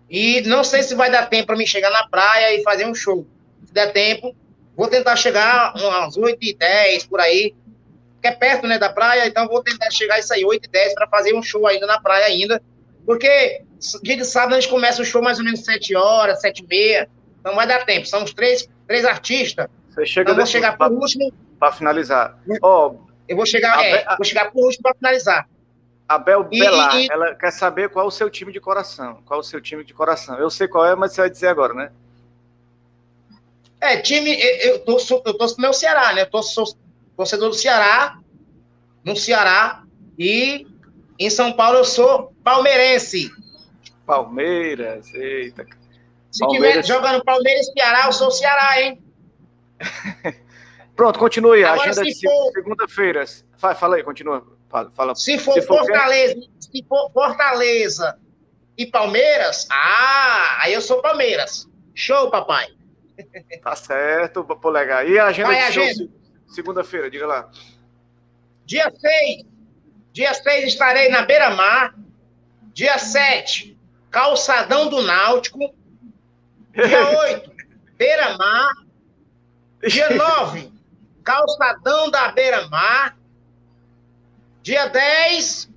E 0.09 0.41
não 0.41 0.63
sei 0.63 0.83
se 0.83 0.93
vai 0.93 1.11
dar 1.11 1.25
tempo 1.25 1.47
para 1.47 1.57
mim 1.57 1.65
chegar 1.65 1.89
na 1.89 2.07
praia 2.07 2.55
e 2.55 2.63
fazer 2.63 2.85
um 2.85 2.93
show. 2.93 3.27
Se 3.65 3.73
der 3.73 3.91
tempo, 3.91 4.35
vou 4.77 4.87
tentar 4.87 5.15
chegar 5.15 5.73
umas 5.75 6.15
8h10 6.15 7.09
por 7.09 7.19
aí. 7.19 7.55
Que 8.21 8.29
é 8.29 8.31
perto, 8.31 8.67
né, 8.67 8.77
da 8.77 8.89
praia, 8.89 9.27
então 9.27 9.47
vou 9.47 9.61
tentar 9.61 9.91
chegar 9.91 10.17
isso 10.17 10.33
aí, 10.33 10.43
8h10, 10.43 10.93
para 10.95 11.07
fazer 11.07 11.35
um 11.35 11.43
show 11.43 11.67
ainda 11.67 11.85
na 11.85 11.99
praia 11.99 12.25
ainda. 12.25 12.61
Porque 13.05 13.61
dia 14.01 14.17
de 14.17 14.25
sábado 14.25 14.55
a 14.55 14.59
gente 14.59 14.69
começa 14.69 15.01
o 15.01 15.05
show 15.05 15.21
mais 15.21 15.37
ou 15.37 15.45
menos 15.45 15.63
7 15.63 15.95
horas, 15.95 16.41
7 16.41 16.63
e 16.63 16.67
meia. 16.67 17.09
Não 17.43 17.55
vai 17.55 17.67
dar 17.67 17.85
tempo. 17.85 18.07
São 18.07 18.23
os 18.23 18.33
três, 18.33 18.67
três 18.87 19.05
artistas. 19.05 19.67
Você 19.89 20.05
chega 20.05 20.31
então, 20.31 20.35
vou 20.35 20.45
chegar 20.45 20.77
por 20.77 20.91
último. 20.91 21.31
Para 21.59 21.71
finalizar. 21.71 22.37
Oh, 22.61 22.95
eu 23.27 23.35
vou 23.35 23.45
chegar, 23.45 23.83
é, 23.83 24.03
vou 24.15 24.25
chegar 24.25 24.51
por 24.51 24.65
último 24.65 24.83
para 24.83 24.95
finalizar. 24.95 25.47
A 26.07 26.17
Bel 26.19 26.47
e, 26.51 26.59
Belar, 26.59 26.95
e... 26.99 27.07
ela 27.11 27.35
quer 27.35 27.51
saber 27.51 27.89
qual 27.89 28.05
é 28.05 28.07
o 28.07 28.11
seu 28.11 28.29
time 28.29 28.51
de 28.51 28.59
coração. 28.59 29.21
Qual 29.25 29.39
é 29.39 29.41
o 29.41 29.45
seu 29.45 29.59
time 29.59 29.83
de 29.83 29.93
coração? 29.93 30.37
Eu 30.37 30.49
sei 30.49 30.67
qual 30.67 30.85
é, 30.85 30.95
mas 30.95 31.13
você 31.13 31.21
vai 31.21 31.29
dizer 31.29 31.47
agora, 31.47 31.73
né? 31.73 31.91
É, 33.81 33.97
time, 33.97 34.35
eu 34.61 34.79
torço, 34.79 35.21
eu 35.25 35.33
torço 35.33 35.55
pro 35.55 35.63
meu 35.63 35.73
Ceará, 35.73 36.13
né? 36.13 36.21
Eu 36.21 36.29
torço, 36.29 36.53
sou 36.53 36.77
torcedor 37.17 37.49
do 37.49 37.55
Ceará, 37.55 38.19
no 39.03 39.15
Ceará, 39.15 39.83
e 40.17 40.67
em 41.17 41.29
São 41.29 41.53
Paulo 41.53 41.79
eu 41.79 41.85
sou 41.85 42.33
palmeirense. 42.43 43.29
Palmeiras, 44.05 45.13
eita. 45.13 45.65
Se 46.31 46.39
Palmeiras... 46.39 46.85
tiver 46.85 46.95
jogando 46.95 47.23
Palmeiras 47.23 47.67
e 47.67 47.73
Ceará, 47.73 48.05
eu 48.05 48.13
sou 48.13 48.31
Ceará, 48.31 48.81
hein? 48.81 49.03
Pronto, 50.95 51.19
continue. 51.19 51.63
A 51.63 51.73
agenda 51.73 52.03
de 52.03 52.13
for... 52.21 52.51
segunda-feira. 52.53 53.25
Fala 53.57 53.95
aí, 53.97 54.03
continua. 54.03 54.54
Fala, 54.69 54.91
fala. 54.91 55.15
Se 55.15 55.37
for, 55.37 55.53
se 55.53 55.61
for 55.61 55.79
Fortaleza, 55.79 56.41
se 56.59 56.85
for 56.87 57.11
Fortaleza 57.11 58.19
e 58.77 58.85
Palmeiras, 58.85 59.67
ah, 59.71 60.57
aí 60.61 60.73
eu 60.73 60.81
sou 60.81 61.01
Palmeiras. 61.01 61.67
Show, 61.93 62.29
papai. 62.29 62.67
Tá 63.63 63.75
certo, 63.75 64.43
polegar. 64.43 65.07
E 65.07 65.17
a 65.17 65.27
agenda 65.27 65.47
Vai, 65.49 65.71
de 65.71 65.79
agenda. 65.79 66.11
segunda-feira, 66.47 67.09
diga 67.09 67.25
lá. 67.25 67.49
Dia 68.65 68.91
6. 68.91 69.45
Dia 70.11 70.33
6 70.33 70.65
estarei 70.65 71.09
na 71.09 71.21
Beira-Mar. 71.21 71.95
Dia 72.73 72.97
7, 72.97 73.77
Calçadão 74.11 74.89
do 74.89 75.01
Náutico. 75.01 75.73
Dia 76.73 77.09
8, 77.19 77.51
Beira-Mar. 77.97 78.71
Dia 79.87 80.09
9, 80.15 80.71
Calçadão 81.23 82.09
da 82.11 82.29
Beira-Mar. 82.29 83.17
Dia 84.65 84.87
10, 84.87 85.69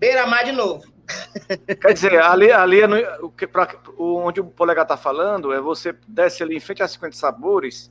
Beira-Mar 0.00 0.44
de 0.44 0.50
novo. 0.50 0.82
Quer 1.80 1.92
dizer, 1.92 2.20
ali, 2.20 2.50
ali 2.50 2.80
é 2.80 2.86
no, 2.88 2.96
o 3.26 3.30
que, 3.30 3.46
pra, 3.46 3.72
onde 3.96 4.40
o 4.40 4.46
polegar 4.46 4.82
está 4.82 4.96
falando, 4.96 5.52
é 5.52 5.60
você 5.60 5.94
desce 6.08 6.42
ali 6.42 6.56
em 6.56 6.60
frente 6.60 6.82
a 6.82 6.88
50 6.88 7.14
sabores, 7.14 7.88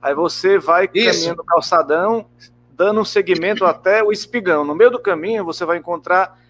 aí 0.00 0.14
você 0.14 0.58
vai 0.58 0.88
Isso. 0.94 1.12
caminhando 1.12 1.44
calçadão, 1.44 2.24
dando 2.72 3.02
um 3.02 3.04
segmento 3.04 3.66
até 3.66 4.02
o 4.02 4.10
espigão. 4.10 4.64
No 4.64 4.74
meio 4.74 4.90
do 4.90 4.98
caminho, 4.98 5.44
você 5.44 5.62
vai 5.66 5.76
encontrar 5.76 6.40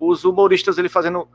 os 0.00 0.24
humoristas 0.24 0.78
ali 0.78 0.88
fazendo 0.88 1.28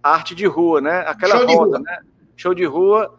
arte 0.00 0.36
de 0.36 0.46
rua, 0.46 0.80
né? 0.80 1.00
Aquela 1.00 1.38
Show 1.38 1.46
roda, 1.48 1.80
né? 1.80 1.98
Show 2.36 2.54
de 2.54 2.64
rua, 2.64 3.18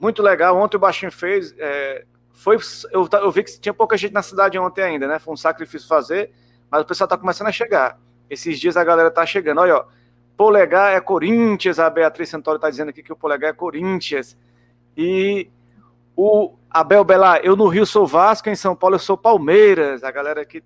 muito 0.00 0.22
legal. 0.22 0.56
Ontem 0.56 0.78
o 0.78 0.80
Baixinho 0.80 1.12
fez. 1.12 1.54
É, 1.58 2.06
foi, 2.32 2.56
eu, 2.90 3.06
eu 3.12 3.30
vi 3.30 3.44
que 3.44 3.60
tinha 3.60 3.74
pouca 3.74 3.98
gente 3.98 4.14
na 4.14 4.22
cidade 4.22 4.58
ontem 4.58 4.82
ainda, 4.82 5.06
né? 5.06 5.18
Foi 5.18 5.34
um 5.34 5.36
sacrifício 5.36 5.86
fazer 5.86 6.32
mas 6.70 6.82
o 6.82 6.84
pessoal 6.84 7.06
está 7.06 7.16
começando 7.16 7.48
a 7.48 7.52
chegar. 7.52 7.98
Esses 8.28 8.58
dias 8.58 8.76
a 8.76 8.84
galera 8.84 9.08
está 9.08 9.24
chegando. 9.24 9.60
Olha, 9.60 9.76
ó, 9.76 9.84
polegar 10.36 10.94
é 10.94 11.00
Corinthians, 11.00 11.78
a 11.78 11.88
Beatriz 11.88 12.28
Santoro 12.28 12.56
está 12.56 12.68
dizendo 12.68 12.90
aqui 12.90 13.02
que 13.02 13.12
o 13.12 13.16
polegar 13.16 13.50
é 13.50 13.52
Corinthians. 13.52 14.36
E 14.96 15.48
o 16.16 16.54
Abel 16.70 17.04
Belar, 17.04 17.40
eu 17.42 17.56
no 17.56 17.68
Rio 17.68 17.86
sou 17.86 18.06
Vasco, 18.06 18.48
em 18.48 18.56
São 18.56 18.74
Paulo 18.74 18.96
eu 18.96 19.00
sou 19.00 19.16
Palmeiras. 19.16 20.02
A 20.02 20.10
galera 20.10 20.42
aqui 20.42 20.62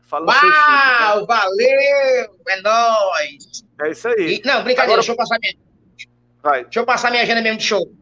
fala 0.00 0.26
Uau, 0.26 0.34
chip, 0.34 1.20
né? 1.20 1.26
valeu, 1.26 2.36
é 2.48 2.60
nóis. 2.62 3.64
É 3.80 3.90
isso 3.90 4.08
aí. 4.08 4.40
E, 4.40 4.42
não, 4.44 4.62
brincadeira, 4.62 4.82
Agora... 4.82 4.96
deixa 4.96 5.12
eu 5.12 5.16
passar 5.16 5.38
minha... 5.40 5.54
Vai. 6.42 6.64
Deixa 6.64 6.80
eu 6.80 6.84
passar 6.84 7.10
minha 7.10 7.22
agenda 7.22 7.40
mesmo 7.40 7.58
de 7.58 7.64
show. 7.64 7.92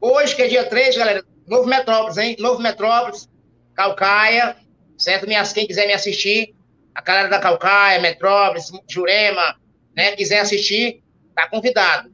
Hoje, 0.00 0.34
que 0.34 0.42
é 0.42 0.48
dia 0.48 0.68
3, 0.68 0.96
galera, 0.96 1.24
Novo 1.46 1.68
Metrópolis, 1.68 2.16
hein? 2.16 2.36
Novo 2.38 2.60
Metrópolis, 2.60 3.28
Calcaia, 3.74 4.56
certo? 4.96 5.26
Quem 5.54 5.66
quiser 5.66 5.86
me 5.86 5.92
assistir, 5.92 6.54
a 6.94 7.00
galera 7.00 7.28
da 7.28 7.38
Calcaia, 7.38 8.00
Metrópolis, 8.00 8.70
Jurema, 8.88 9.56
né, 9.96 10.12
quiser 10.12 10.40
assistir, 10.40 11.02
tá 11.34 11.48
convidado. 11.48 12.10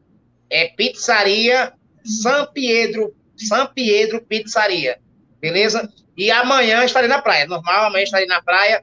É 0.49 0.68
Pizzaria 0.68 1.72
São 2.05 2.47
Pedro, 2.53 3.14
São 3.37 3.66
Pedro 3.66 4.22
Pizzaria, 4.22 4.99
beleza? 5.41 5.93
E 6.16 6.31
amanhã 6.31 6.85
estarei 6.85 7.09
na 7.09 7.20
praia, 7.20 7.47
normal, 7.47 7.87
amanhã 7.87 8.05
estarei 8.05 8.27
na 8.27 8.41
praia. 8.41 8.83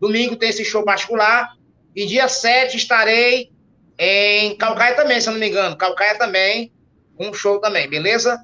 Domingo 0.00 0.34
tem 0.34 0.48
esse 0.48 0.64
show 0.64 0.84
particular. 0.84 1.54
E 1.94 2.06
dia 2.06 2.26
7 2.26 2.76
estarei 2.76 3.52
em 3.98 4.56
Calcaia 4.56 4.96
também, 4.96 5.20
se 5.20 5.28
eu 5.28 5.32
não 5.32 5.40
me 5.40 5.48
engano. 5.48 5.76
Calcaia 5.76 6.18
também, 6.18 6.72
um 7.18 7.32
show 7.32 7.60
também, 7.60 7.88
beleza? 7.88 8.42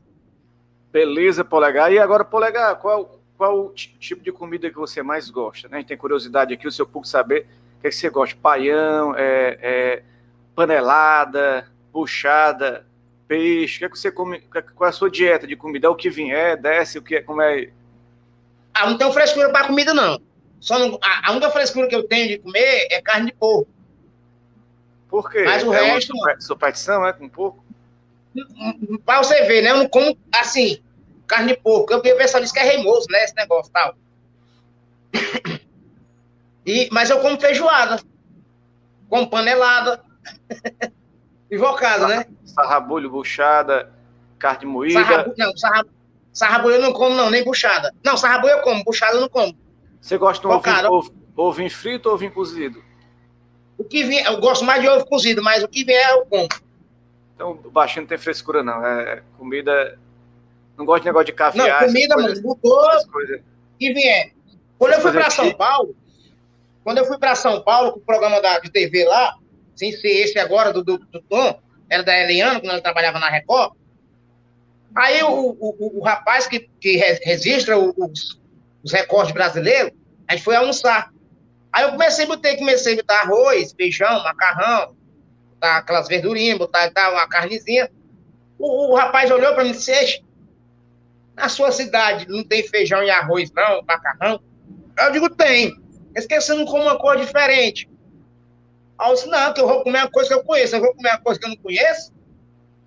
Beleza, 0.93 1.45
Polegar. 1.45 1.93
E 1.93 1.99
agora, 1.99 2.25
Polegar, 2.25 2.77
qual, 2.77 3.18
qual 3.39 3.67
o 3.67 3.73
tipo 3.73 4.21
de 4.21 4.33
comida 4.33 4.69
que 4.69 4.77
você 4.77 5.01
mais 5.01 5.31
gosta? 5.31 5.69
Né? 5.69 5.77
A 5.77 5.81
gente 5.81 5.89
tem 5.89 5.97
curiosidade 5.97 6.53
aqui, 6.53 6.67
o 6.67 6.73
seu 6.73 6.85
público 6.85 7.07
saber 7.07 7.47
o 7.79 7.81
que, 7.81 7.87
é 7.87 7.91
que 7.91 7.97
você 7.97 8.11
gosta. 8.11 8.37
Paião, 8.43 9.15
é, 9.17 9.59
é, 9.63 10.03
panelada, 10.57 11.71
buchada, 11.93 12.85
peixe. 13.29 13.77
O 13.77 13.79
que, 13.79 13.85
é 13.85 13.89
que 13.89 13.99
você 13.99 14.11
come? 14.11 14.41
Qual 14.75 14.87
é 14.87 14.91
a 14.91 14.93
sua 14.93 15.09
dieta 15.09 15.47
de 15.47 15.55
comida? 15.55 15.87
É 15.87 15.91
o 15.91 15.95
que 15.95 16.11
vier, 16.11 16.61
desce, 16.61 16.99
o 16.99 17.03
que 17.03 17.15
é, 17.15 17.23
como 17.23 17.41
é? 17.41 17.71
Ah, 18.75 18.91
não 18.91 18.99
tenho 18.99 19.13
frescura 19.13 19.51
para 19.51 19.69
comida, 19.69 19.95
não. 19.95 20.21
Só 20.61 20.77
não, 20.77 20.99
a, 21.01 21.29
a, 21.29 21.31
única 21.31 21.51
frescura 21.51 21.87
que 21.87 21.95
eu 21.95 22.03
tenho 22.03 22.27
de 22.27 22.39
comer 22.39 22.89
é 22.91 23.01
carne 23.01 23.27
de 23.27 23.37
porco. 23.37 23.69
Por 25.09 25.31
quê? 25.31 25.45
Mas 25.45 25.63
o 25.63 25.73
é 25.73 25.93
resto. 25.93 26.13
Uma 26.13 26.41
superstição, 26.41 27.07
é? 27.07 27.13
Com 27.13 27.29
porco? 27.29 27.65
Para 29.07 29.23
você 29.23 29.45
ver, 29.45 29.63
né? 29.63 29.71
Eu 29.71 29.79
não 29.79 29.89
como 29.89 30.19
assim 30.35 30.83
carne 31.29 31.53
de 31.53 31.61
porco. 31.61 31.93
Eu, 31.93 31.99
o 31.99 32.03
pessoal 32.03 32.43
diz 32.43 32.51
que 32.51 32.59
é 32.59 32.63
reimoso, 32.63 33.07
né? 33.11 33.23
Esse 33.23 33.37
negócio 33.37 33.71
tal. 33.71 33.95
E, 36.67 36.89
mas 36.91 37.11
eu 37.11 37.21
como 37.21 37.41
feijoada. 37.41 38.03
Como 39.09 39.29
panelada. 39.29 40.03
Invocada, 41.51 42.09
né? 42.09 42.27
Sarrabulho, 42.45 43.11
buchada, 43.11 43.93
carne 44.39 44.67
moída. 44.67 45.01
Sarrabu, 45.01 45.35
não, 45.39 45.57
sarrabulho, 45.57 45.95
sarrabulho 46.33 46.75
eu 46.75 46.83
não 46.83 46.93
como, 46.93 47.15
não, 47.15 47.31
nem 47.31 47.43
buchada. 47.43 47.95
Não, 48.05 48.17
sarrabulho 48.17 48.53
eu 48.53 48.63
como, 48.63 48.85
buchada 48.85 49.15
eu 49.17 49.23
não 49.23 49.29
como. 49.29 49.57
Você 49.99 50.19
gosta 50.19 50.43
de 50.43 50.47
um 50.47 50.57
ovinho, 50.57 50.93
ovo, 50.93 51.15
ovinho 51.37 51.71
frito 51.71 52.09
ou 52.09 52.15
ovinho 52.15 52.33
cozido? 52.33 52.83
O 53.79 53.85
que 53.85 54.05
vier, 54.05 54.27
eu 54.27 54.39
gosto 54.41 54.65
mais 54.65 54.83
de 54.83 54.89
ovo 54.89 55.07
cozido, 55.07 55.43
mas 55.43 55.63
o 55.63 55.69
que 55.69 55.85
vier 55.85 56.11
eu 56.11 56.27
como. 56.27 56.49
Então, 57.35 57.53
o 57.65 57.71
baixinho 57.71 58.03
não 58.03 58.09
tem 58.09 58.19
frescura, 58.19 58.63
não. 58.63 58.85
É 58.85 59.23
comida 59.39 59.99
não 60.79 60.87
gosto 60.87 61.03
de 61.03 61.09
negócio 61.09 61.27
de 61.27 61.33
caviar. 61.33 61.83
Não, 61.83 61.89
comida, 61.89 62.17
mano, 62.17 62.43
mudou. 62.43 62.89
Que 63.79 63.93
vier. 63.93 64.33
Quando 64.79 64.93
eu 64.93 65.01
fui 65.01 65.13
para 65.13 65.31
São 65.31 65.53
Paulo, 65.53 65.97
quando 66.85 66.99
eu 66.99 67.05
fui 67.05 67.19
para 67.19 67.35
São 67.35 67.61
Paulo, 67.63 67.93
com 67.93 67.99
o 67.99 68.03
programa 68.03 68.41
da, 68.41 68.61
de 68.61 68.71
TV 68.71 69.05
lá, 69.05 69.37
sem 69.75 69.93
ser 69.93 70.09
esse 70.09 70.39
agora 70.39 70.73
do, 70.73 70.85
do, 70.85 70.99
do 70.99 71.21
Tom, 71.23 71.61
era 71.91 72.05
da 72.05 72.17
Eliana, 72.17 72.61
quando 72.61 72.71
ela 72.71 72.81
trabalhava 72.81 73.19
na 73.19 73.29
Record. 73.29 73.73
Aí 74.95 75.23
o, 75.23 75.29
o, 75.29 75.77
o, 75.79 75.99
o 75.99 76.03
rapaz 76.03 76.47
que, 76.47 76.69
que 76.81 76.97
registra 76.97 77.77
os, 77.77 78.41
os 78.83 78.93
recordes 78.93 79.33
brasileiros, 79.33 79.93
a 80.29 80.33
gente 80.35 80.45
foi 80.45 80.55
almoçar. 80.55 81.13
Aí 81.73 81.85
eu 81.85 81.91
comecei 81.91 82.25
a 82.25 82.29
botar, 82.29 82.57
comecei 82.57 82.95
a 82.95 82.97
botar 82.97 83.21
arroz, 83.23 83.73
feijão, 83.73 84.23
macarrão, 84.23 84.97
botar 85.55 85.79
aquelas 85.79 86.09
verdurinhas, 86.09 86.59
botar, 86.59 86.87
botar 86.87 87.11
uma 87.11 87.29
carnezinha. 87.29 87.91
O, 88.59 88.93
o 88.93 88.97
rapaz 88.97 89.31
olhou 89.31 89.53
para 89.55 89.65
mim 89.65 89.71
e 89.71 89.73
disse, 89.73 90.23
na 91.39 91.49
sua 91.49 91.71
cidade 91.71 92.27
não 92.29 92.43
tem 92.43 92.67
feijão 92.67 93.03
e 93.03 93.11
arroz, 93.11 93.53
não, 93.53 93.83
macarrão? 93.83 94.41
Eu 94.99 95.13
digo, 95.13 95.31
tem. 95.31 95.81
Esquecendo 96.15 96.65
como 96.65 96.83
uma 96.83 96.99
cor 96.99 97.17
diferente. 97.17 97.89
Aí 98.99 99.09
eu 99.09 99.15
disse, 99.15 99.29
não, 99.29 99.55
que 99.55 99.61
eu 99.61 99.69
vou 99.69 99.85
comer 99.85 99.99
uma 99.99 100.11
coisa 100.11 100.29
que 100.29 100.35
eu 100.35 100.43
conheço. 100.43 100.75
Eu 100.75 100.81
vou 100.81 100.95
comer 100.95 101.11
uma 101.11 101.21
coisa 101.21 101.39
que 101.39 101.47
eu 101.47 101.51
não 101.51 101.57
conheço? 101.57 102.13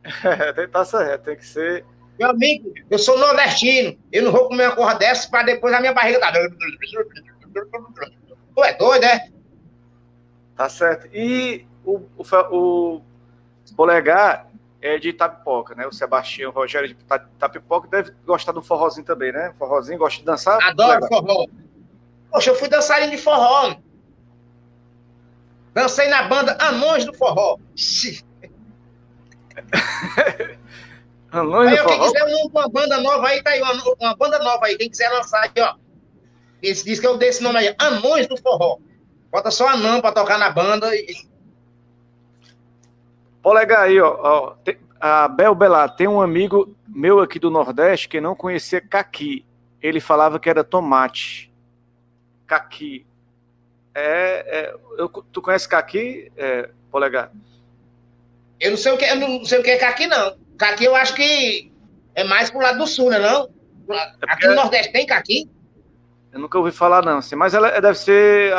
É, 0.24 0.68
tá 0.68 0.84
certo, 0.84 1.24
tem 1.24 1.38
que 1.38 1.46
ser. 1.46 1.86
Meu 2.20 2.32
amigo, 2.32 2.74
eu 2.90 3.00
sou 3.00 3.18
nordestino. 3.18 3.98
Eu 4.12 4.24
não 4.24 4.32
vou 4.32 4.48
comer 4.48 4.68
uma 4.68 4.76
coisa 4.76 4.96
dessa 4.96 5.30
para 5.30 5.44
depois 5.44 5.74
a 5.74 5.80
minha 5.80 5.94
barriga 5.94 6.20
dar. 6.20 6.34
Tu 6.34 8.64
é 8.64 8.74
doido, 8.74 9.04
é? 9.04 9.30
Tá 10.56 10.68
certo. 10.68 11.08
E 11.14 11.66
o, 11.86 12.02
o, 12.18 12.24
o 12.52 13.02
polegar 13.76 14.51
é 14.82 14.98
de 14.98 15.10
Itapipoca, 15.10 15.76
né? 15.76 15.86
O 15.86 15.92
Sebastião 15.92 16.50
o 16.50 16.54
Rogério 16.54 16.90
de 16.90 16.98
Itapipoca 17.36 17.88
deve 17.88 18.12
gostar 18.26 18.52
do 18.52 18.64
forrozinho 18.64 19.06
também, 19.06 19.32
né? 19.32 19.54
Forrozinho, 19.58 20.00
gosta 20.00 20.20
de 20.20 20.26
dançar? 20.26 20.62
Adoro 20.64 21.08
forró. 21.08 21.46
Poxa, 22.32 22.50
eu 22.50 22.56
fui 22.56 22.68
dançarinho 22.68 23.12
de 23.12 23.18
forró. 23.18 23.76
Dancei 25.74 26.08
na 26.08 26.24
banda 26.24 26.58
Anões 26.60 27.06
do 27.06 27.14
Forró. 27.14 27.58
Anões 31.32 31.72
do 31.72 31.78
Forró? 31.78 32.12
Quem 32.12 32.12
quiser 32.12 32.26
uma 32.52 32.68
banda 32.68 33.00
nova 33.00 33.28
aí, 33.28 33.42
tá 33.42 33.52
aí, 33.52 33.62
uma, 33.62 33.72
uma 34.00 34.16
banda 34.16 34.40
nova 34.40 34.66
aí. 34.66 34.78
Quem 34.78 34.90
quiser 34.90 35.08
lançar 35.10 35.44
aí, 35.44 35.52
ó. 35.62 35.76
Esse 36.62 36.84
diz 36.84 37.00
que 37.00 37.08
eu 37.08 37.18
dei 37.18 37.30
esse 37.30 37.42
nome 37.42 37.60
aí, 37.60 37.74
Anões 37.80 38.28
do 38.28 38.36
Forró. 38.36 38.80
Bota 39.32 39.50
só 39.50 39.70
anão 39.70 40.02
pra 40.02 40.12
tocar 40.12 40.38
na 40.38 40.50
banda. 40.50 40.94
E... 40.96 41.31
Polegar 43.42 43.82
aí, 43.82 44.00
ó. 44.00 44.18
ó 44.22 44.50
tem, 44.64 44.78
a 45.00 45.28
Bel 45.28 45.56
Belar, 45.56 45.96
tem 45.96 46.08
um 46.08 46.22
amigo 46.22 46.76
meu 46.88 47.20
aqui 47.20 47.40
do 47.40 47.50
Nordeste 47.50 48.08
que 48.08 48.22
não 48.22 48.36
conhecia 48.36 48.80
caqui. 48.80 49.44
Ele 49.82 50.00
falava 50.00 50.40
que 50.40 50.48
era 50.48 50.64
tomate. 50.64 51.52
Caqui. 52.46 53.06
É, 53.96 54.46
é 54.48 54.76
eu, 54.98 55.10
tu 55.10 55.42
conhece 55.42 55.68
caqui, 55.68 56.32
é, 56.38 56.70
Polegar? 56.92 57.32
Eu 58.60 58.72
não 58.72 58.78
sei 58.78 58.92
o 58.92 58.98
que, 58.98 59.06
eu 59.06 59.16
não 59.16 59.44
sei 59.44 59.60
o 59.60 59.64
que 59.64 59.72
é 59.72 59.78
caqui, 59.78 60.06
não. 60.06 60.38
Caqui 60.56 60.86
eu 60.86 60.96
acho 60.96 61.16
que 61.16 61.72
é 62.14 62.24
mais 62.24 62.52
pro 62.52 62.62
lado 62.62 62.78
do 62.78 62.86
sul, 62.86 63.10
né, 63.10 63.18
não? 63.18 63.50
É 63.90 64.14
Aqui 64.28 64.48
no 64.48 64.56
Nordeste 64.56 64.92
tem 64.92 65.08
caqui? 65.08 65.50
Eu 66.32 66.40
nunca 66.40 66.60
ouvi 66.60 66.72
falar, 66.72 67.04
não. 67.04 67.18
Assim, 67.18 67.36
mas 67.36 67.56
ela 67.56 67.80
deve 67.82 67.98
ser 67.98 68.54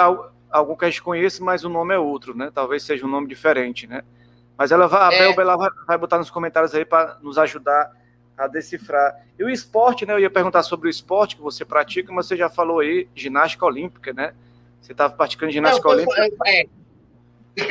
algum 0.51 0.75
que 0.75 0.85
a 0.85 0.91
gente 0.91 1.03
conhece, 1.03 1.41
mas 1.41 1.65
o 1.65 1.69
nome 1.69 1.95
é 1.95 1.99
outro, 1.99 2.37
né? 2.37 2.51
Talvez 2.53 2.83
seja 2.83 3.07
um 3.07 3.09
nome 3.09 3.29
diferente, 3.29 3.87
né? 3.87 4.03
Mas 4.63 4.71
ela 4.71 4.87
vai, 4.87 5.13
a 5.13 5.13
é. 5.13 5.19
Bel 5.35 5.35
vai, 5.59 5.71
vai 5.89 5.99
botar 5.99 6.19
nos 6.19 6.31
comentários 6.31 6.73
aí 6.73 6.85
para 6.85 7.19
nos 7.21 7.37
ajudar 7.37 7.91
a 8.39 8.47
decifrar. 8.47 9.27
E 9.37 9.43
o 9.43 9.51
esporte, 9.51 10.07
né? 10.07 10.13
Eu 10.13 10.21
ia 10.21 10.31
perguntar 10.31 10.63
sobre 10.63 10.87
o 10.87 10.89
esporte 10.89 11.35
que 11.35 11.43
você 11.43 11.65
pratica, 11.65 12.13
mas 12.13 12.27
você 12.27 12.37
já 12.37 12.49
falou 12.49 12.79
aí, 12.79 13.09
ginástica 13.13 13.67
olímpica, 13.67 14.13
né? 14.13 14.33
Você 14.81 14.93
estava 14.93 15.13
praticando 15.15 15.51
ginástica 15.51 15.89
eu, 15.89 15.93
olímpica? 15.93 16.29
Eu, 16.29 16.37
é, 16.47 16.67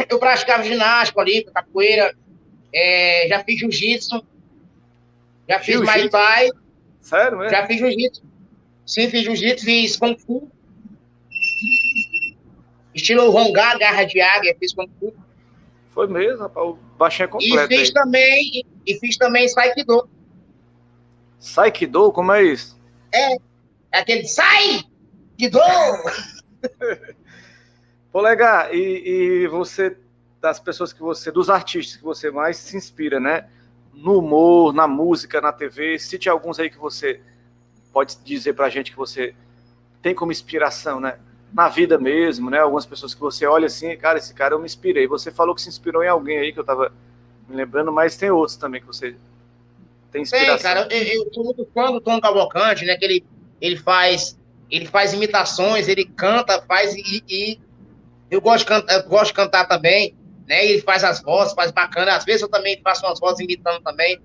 eu, 0.10 0.20
praticava 0.20 0.64
ginástica 0.64 1.22
olímpica, 1.22 1.54
capoeira, 1.54 2.14
é, 2.76 3.26
já 3.30 3.42
fiz 3.42 3.58
jiu-jitsu, 3.58 4.28
já 5.48 5.60
fiz 5.60 5.76
jiu 5.76 5.86
Muay 5.86 6.10
Thai. 6.10 6.50
Sério, 7.00 7.38
mesmo? 7.38 7.52
Já 7.52 7.66
fiz 7.68 7.78
jiu-jitsu. 7.78 8.22
Sim, 8.86 9.10
fiz 9.10 9.24
jiu-jitsu, 9.24 9.64
fiz 9.64 9.96
Kung 9.96 10.18
Fu. 10.18 10.52
Estilo 12.94 13.32
Rongá, 13.32 13.78
garra 13.78 14.04
de 14.04 14.20
águia, 14.20 14.54
fiz 14.60 14.74
Kung 14.74 14.90
Fu. 15.00 15.16
Foi 15.92 16.08
mesmo, 16.08 16.40
rapaz. 16.40 16.68
O 16.68 16.74
baixinho 16.98 17.26
é 17.26 17.28
completo. 17.28 17.74
E 17.74 17.78
fiz 17.78 17.88
aí. 17.90 17.94
também, 17.94 18.66
e 18.88 19.00
fiz 19.00 19.18
também 19.18 19.48
Saikido. 19.48 20.10
Saikido? 21.38 22.12
Como 22.12 22.32
é 22.32 22.44
isso? 22.44 22.80
É, 23.14 23.34
é 23.34 24.00
aquele 24.00 24.26
sai! 24.26 24.84
Kido! 25.38 25.60
Polegar, 28.12 28.74
e, 28.74 29.44
e 29.44 29.48
você, 29.48 29.98
das 30.40 30.60
pessoas 30.60 30.92
que 30.92 31.02
você, 31.02 31.32
dos 31.32 31.50
artistas 31.50 31.98
que 31.98 32.04
você 32.04 32.30
mais 32.30 32.58
se 32.58 32.76
inspira, 32.76 33.20
né? 33.20 33.50
No 33.94 34.20
humor, 34.20 34.74
na 34.74 34.88
música, 34.88 35.40
na 35.42 35.52
TV, 35.52 35.98
cite 36.00 36.30
alguns 36.30 36.60
aí 36.60 36.70
que 36.70 36.78
você 36.78 37.22
pode 37.92 38.18
dizer 38.24 38.54
pra 38.54 38.70
gente 38.70 38.92
que 38.92 38.98
você 38.98 39.36
tem 40.02 40.16
como 40.16 40.32
inspiração, 40.32 41.00
né? 41.00 41.20
Na 41.54 41.68
vida 41.68 41.98
mesmo, 41.98 42.50
né? 42.50 42.60
Algumas 42.60 42.86
pessoas 42.86 43.14
que 43.14 43.20
você 43.20 43.46
olha 43.46 43.68
assim, 43.68 43.96
cara, 43.98 44.18
esse 44.18 44.34
cara 44.34 44.56
eu 44.56 44.60
me 44.60 44.66
inspirei. 44.66 45.08
Você 45.08 45.32
falou 45.32 45.54
que 45.54 45.62
se 45.62 45.70
inspirou 45.70 46.04
em 46.04 46.08
alguém 46.08 46.38
aí 46.38 46.54
que 46.54 46.60
eu 46.60 46.64
tava 46.64 46.94
me 47.48 47.56
lembrando, 47.56 47.92
mas 47.92 48.16
tem 48.16 48.32
outros 48.32 48.56
também 48.56 48.80
que 48.80 48.88
você 48.88 49.16
tem 50.12 50.22
inspiração. 50.22 50.56
Tem, 50.56 50.64
cara, 50.64 50.88
eu, 50.90 51.26
eu 51.26 51.34
sou 51.34 51.44
muito 51.44 51.68
fã 51.74 51.92
do 51.92 52.00
Tom 52.00 52.22
Cavalcante, 52.22 52.86
né? 52.86 52.96
Que 52.96 53.06
ele, 53.06 53.26
ele 53.60 53.78
faz 53.78 54.38
ele 54.72 54.86
faz 54.86 55.14
imitações, 55.14 55.90
ele 55.90 56.06
canta, 56.06 56.62
faz 56.62 56.96
e, 56.96 57.24
e 57.28 57.60
eu 58.32 58.40
gosto 58.40 58.60
de 58.60 58.66
cantar, 58.66 58.94
eu 58.96 59.10
gosto 59.10 59.28
de 59.28 59.34
cantar 59.34 59.68
também, 59.68 60.16
né? 60.48 60.66
Ele 60.66 60.82
faz 60.82 61.04
as 61.04 61.22
vozes, 61.22 61.54
faz 61.54 61.72
bacana. 61.72 62.16
Às 62.16 62.24
vezes 62.24 62.42
eu 62.42 62.48
também 62.48 62.80
faço 62.82 63.06
umas 63.06 63.20
vozes 63.20 63.42
imitando 63.42 63.82
também. 63.82 64.20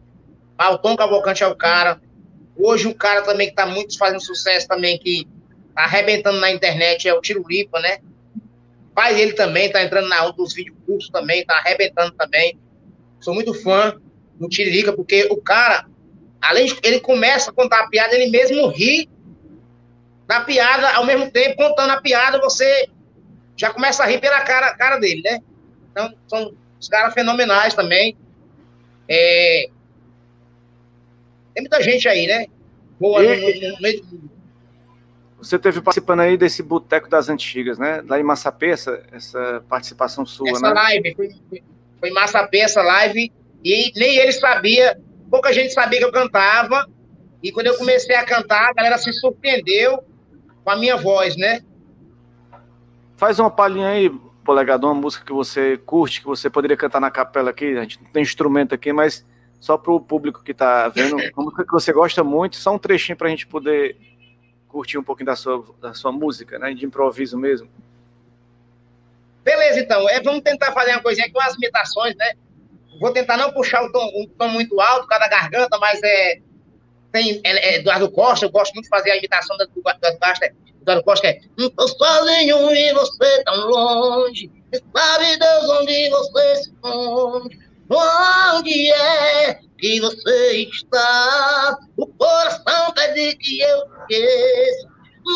Mas 0.57 0.75
o 0.75 0.79
Tom 0.79 0.97
Cavalcante 0.97 1.43
é 1.43 1.47
o 1.49 1.57
cara. 1.57 2.01
Hoje 2.57 2.87
um 2.87 2.93
cara 2.93 3.23
também 3.23 3.49
que 3.49 3.53
está 3.53 3.67
muito 3.67 3.99
fazendo 3.99 4.21
sucesso 4.21 4.69
também, 4.69 4.97
que 4.99 5.25
tá 5.25 5.31
arrebentando 5.77 6.41
na 6.41 6.51
internet, 6.51 7.07
é 7.07 7.15
o 7.15 7.21
Tiro 7.21 7.45
Lipa, 7.47 7.79
né? 7.81 7.99
Faz 8.95 9.19
ele 9.19 9.35
também, 9.35 9.71
tá 9.71 9.83
entrando 9.83 10.09
na 10.09 10.27
dos 10.31 10.55
vídeos 10.55 10.77
cursos 10.87 11.11
também, 11.11 11.45
tá 11.45 11.59
arrebentando 11.59 12.13
também. 12.13 12.59
Sou 13.21 13.35
muito 13.35 13.53
fã 13.53 14.01
do 14.35 14.49
Tiririca, 14.49 14.93
porque 14.93 15.29
o 15.31 15.37
cara, 15.37 15.87
além 16.41 16.67
de 16.67 16.77
ele 16.83 17.01
começa 17.01 17.51
a 17.51 17.55
contar 17.55 17.81
a 17.81 17.89
piada, 17.89 18.15
ele 18.15 18.31
mesmo 18.31 18.69
ri 18.69 19.09
da 20.27 20.41
piada, 20.41 20.91
ao 20.95 21.05
mesmo 21.05 21.31
tempo, 21.31 21.57
contando 21.57 21.91
a 21.91 22.01
piada, 22.01 22.41
você 22.41 22.89
já 23.57 23.71
começa 23.71 24.03
a 24.03 24.07
rir 24.07 24.21
pela 24.21 24.41
cara, 24.41 24.75
cara 24.75 24.99
dele, 24.99 25.23
né? 25.23 25.41
Então, 25.91 26.15
são 26.27 26.55
os 26.81 26.89
caras 26.89 27.15
fenomenais 27.15 27.75
também. 27.75 28.17
É... 29.09 29.69
Tem 31.55 31.63
muita 31.63 31.83
gente 31.83 32.09
aí, 32.09 32.27
né? 32.27 32.47
Boa 32.99 33.25
e... 33.25 33.71
no, 33.71 33.81
meio 33.81 34.03
do 34.03 34.36
Você 35.39 35.59
teve 35.59 35.81
participando 35.81 36.21
aí 36.21 36.37
desse 36.37 36.63
Boteco 36.63 37.09
das 37.09 37.29
Antigas, 37.29 37.79
né? 37.79 38.03
Lá 38.09 38.19
em 38.19 38.23
Massapê, 38.23 38.71
essa, 38.71 39.03
essa 39.13 39.63
participação 39.69 40.25
sua, 40.25 40.51
essa 40.51 40.69
né? 40.69 40.75
live, 40.75 41.15
foi, 41.15 41.29
foi 42.01 42.09
em 42.09 42.13
Massapê 42.13 42.59
essa 42.59 42.83
live, 42.83 43.33
e 43.63 43.93
nem 43.97 44.17
ele 44.17 44.33
sabia, 44.33 44.99
pouca 45.31 45.53
gente 45.53 45.73
sabia 45.73 45.99
que 45.99 46.05
eu 46.05 46.13
cantava, 46.13 46.89
e 47.43 47.53
quando 47.53 47.67
eu 47.67 47.77
comecei 47.77 48.17
a 48.17 48.25
cantar, 48.25 48.71
a 48.71 48.73
galera 48.73 48.99
se 48.99 49.13
surpreendeu 49.13 50.03
com 50.65 50.71
a 50.71 50.77
minha 50.77 50.97
voz, 50.97 51.37
né? 51.37 51.61
Faz 53.17 53.39
uma 53.39 53.51
palhinha 53.51 53.89
aí, 53.89 54.11
polegador, 54.45 54.91
uma 54.91 55.01
música 55.01 55.25
que 55.25 55.33
você 55.33 55.77
curte, 55.77 56.21
que 56.21 56.27
você 56.27 56.49
poderia 56.51 56.77
cantar 56.77 57.01
na 57.01 57.11
capela 57.11 57.51
aqui. 57.51 57.77
A 57.77 57.83
gente 57.83 58.03
não 58.03 58.11
tem 58.11 58.23
instrumento 58.23 58.75
aqui, 58.75 58.93
mas 58.93 59.25
só 59.61 59.77
para 59.77 59.93
o 59.93 60.01
público 60.01 60.43
que 60.43 60.53
está 60.53 60.89
vendo, 60.89 61.17
uma 61.17 61.45
música 61.45 61.65
que 61.65 61.73
você 61.73 61.93
gosta 61.93 62.23
muito, 62.25 62.57
só 62.57 62.75
um 62.75 62.79
trechinho 62.79 63.17
para 63.17 63.29
a 63.29 63.31
gente 63.31 63.47
poder 63.47 63.97
curtir 64.77 64.99
um 64.99 65.03
pouquinho 65.03 65.29
da 65.29 65.37
sua, 65.37 65.65
da 65.81 65.95
sua 65.95 66.13
música, 66.13 66.59
né? 66.59 66.75
De 66.75 66.85
improviso 66.85 67.39
mesmo. 67.39 67.67
Beleza, 69.43 69.81
então. 69.81 70.07
É, 70.11 70.21
vamos 70.21 70.43
tentar 70.43 70.71
fazer 70.73 70.91
uma 70.91 71.03
coisinha 71.03 71.33
com 71.33 71.41
as 71.41 71.55
imitações, 71.55 72.15
né? 72.15 72.35
Vou 73.01 73.11
tentar 73.11 73.39
não 73.39 73.51
puxar 73.53 73.83
o 73.83 73.91
tom, 73.91 74.07
tom 74.39 74.49
muito 74.49 74.79
alto, 74.79 75.07
cada 75.07 75.29
garganta, 75.29 75.79
mas 75.79 75.99
é 76.03 76.41
tem 77.11 77.41
é, 77.43 77.51
é, 77.51 77.77
Eduardo 77.77 78.11
Costa, 78.11 78.45
eu 78.45 78.51
gosto 78.51 78.75
muito 78.75 78.85
de 78.85 78.91
fazer 78.91 79.13
a 79.13 79.17
imitação 79.17 79.57
do 79.57 79.63
Eduardo 79.63 80.19
Costa. 80.19 80.55
Eduardo 80.83 81.05
Costa 81.05 81.27
é 81.27 81.41
Tô 81.57 81.89
sozinho 81.89 82.71
e 82.71 82.93
você 82.93 83.45
tão 83.45 83.57
longe, 83.67 84.51
sabe 84.95 85.39
Deus 85.39 85.71
onde 85.71 86.11
você 86.11 86.57
se 86.57 86.71
esconde, 86.71 87.59
onde 87.89 88.91
é 88.93 89.55
que 89.79 90.01
você 90.01 90.63
está? 90.63 91.79
O 91.97 92.07
coração 92.07 92.93
pede 92.95 93.37
que 93.37 93.61
eu 93.61 93.79
esqueça, 94.01 94.89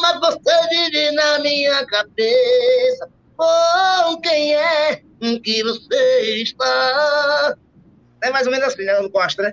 mas 0.03 0.20
você 0.20 0.68
vive 0.68 1.11
na 1.12 1.38
minha 1.40 1.86
cabeça. 1.86 3.09
Oh, 3.38 4.20
quem 4.20 4.55
é 4.55 4.96
que 5.42 5.62
você 5.62 6.42
está? 6.42 7.57
É 8.22 8.30
mais 8.30 8.46
ou 8.46 8.53
menos 8.53 8.68
assim, 8.68 8.84
né, 8.84 8.92
Eduardo 8.92 9.11
Costa, 9.11 9.42
né? 9.42 9.53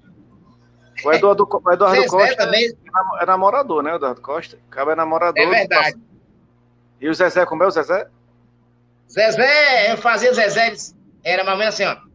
O 1.06 1.14
Eduardo, 1.14 1.48
o 1.50 1.72
Eduardo 1.72 2.06
Costa 2.08 2.36
também... 2.36 2.76
é 3.22 3.26
namorador, 3.26 3.84
né? 3.84 3.94
O 3.94 3.96
Eduardo 3.96 4.22
Costa. 4.22 4.58
Acaba 4.70 4.94
é 4.94 4.96
namorador. 4.96 5.42
É 5.42 5.46
verdade. 5.48 5.98
E 7.00 7.08
o 7.08 7.14
Zezé, 7.14 7.46
como 7.46 7.64
é 7.64 7.68
o 7.68 7.72
Zezé? 7.72 8.08
Zezé, 9.10 9.94
eu 9.94 9.98
fazia 9.98 10.34
Zezé, 10.34 10.74
era 11.24 11.44
mais 11.44 11.54
ou 11.54 11.60
menos 11.60 11.74
assim, 11.76 11.86
ó. 11.86 12.07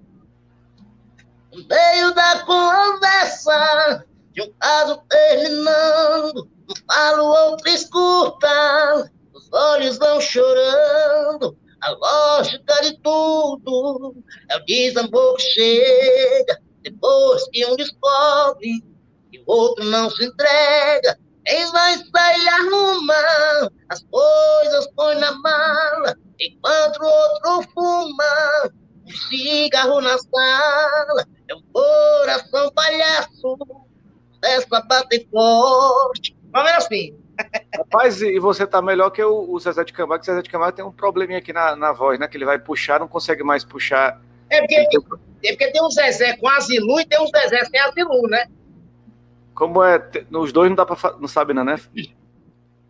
No 1.52 1.58
meio 1.66 2.14
da 2.14 2.38
conversa, 2.46 4.06
de 4.32 4.40
um 4.40 4.50
caso 4.58 5.02
terminando, 5.06 6.48
um 6.66 6.74
falo, 6.90 7.24
outro 7.24 7.68
escuta, 7.68 9.10
os 9.34 9.52
olhos 9.52 9.98
vão 9.98 10.18
chorando, 10.18 11.54
a 11.82 11.90
lógica 11.90 12.74
de 12.82 12.96
tudo 13.02 14.16
é 14.48 14.56
o 14.56 14.64
desamor 14.64 15.36
que 15.36 15.42
chega, 15.42 16.58
depois 16.80 17.46
que 17.50 17.66
um 17.66 17.76
descobre 17.76 18.82
e 19.30 19.38
o 19.40 19.44
outro 19.46 19.84
não 19.84 20.08
se 20.08 20.24
entrega, 20.24 21.18
quem 21.44 21.70
vai 21.70 21.98
sair 21.98 22.48
arruma, 22.48 23.14
as 23.90 24.02
coisas 24.04 24.86
põe 24.96 25.16
na 25.16 25.32
mala, 25.32 26.16
enquanto 26.40 27.02
o 27.02 27.06
outro 27.06 27.72
fuma, 27.74 28.72
um 29.06 29.12
cigarro 29.28 30.00
na 30.00 30.16
sala, 30.16 31.26
é 31.52 31.54
um 31.54 31.62
coração 31.72 32.72
palhaço, 32.72 33.58
essa 34.42 34.80
bate 34.80 35.28
forte. 35.30 36.36
Vamos 36.50 36.70
ver 36.70 36.76
assim. 36.76 37.16
Rapaz, 37.76 38.20
e 38.22 38.38
você 38.38 38.66
tá 38.66 38.80
melhor 38.80 39.10
que 39.10 39.22
o, 39.22 39.50
o 39.50 39.58
Zezé 39.58 39.84
de 39.84 39.92
Camargo, 39.92 40.22
que 40.24 40.30
o 40.30 40.32
Zezé 40.32 40.42
de 40.42 40.50
Camargo 40.50 40.76
tem 40.76 40.84
um 40.84 40.92
probleminha 40.92 41.38
aqui 41.38 41.52
na, 41.52 41.76
na 41.76 41.92
voz, 41.92 42.18
né? 42.18 42.28
Que 42.28 42.36
ele 42.36 42.44
vai 42.44 42.58
puxar, 42.58 43.00
não 43.00 43.08
consegue 43.08 43.42
mais 43.42 43.64
puxar. 43.64 44.20
É 44.50 44.60
porque, 44.60 44.98
é 45.44 45.52
porque 45.52 45.70
tem 45.70 45.82
um 45.82 45.90
Zezé 45.90 46.36
com 46.36 46.48
Azilu 46.48 47.00
e 47.00 47.06
tem 47.06 47.20
um 47.20 47.26
Zezé 47.26 47.64
sem 47.64 47.80
Azilu, 47.80 48.28
né? 48.28 48.46
Como 49.54 49.82
é. 49.82 50.02
Nos 50.30 50.52
dois 50.52 50.68
não 50.68 50.76
dá 50.76 50.86
pra. 50.86 51.12
Não 51.18 51.28
sabe, 51.28 51.54
não, 51.54 51.64
né? 51.64 51.80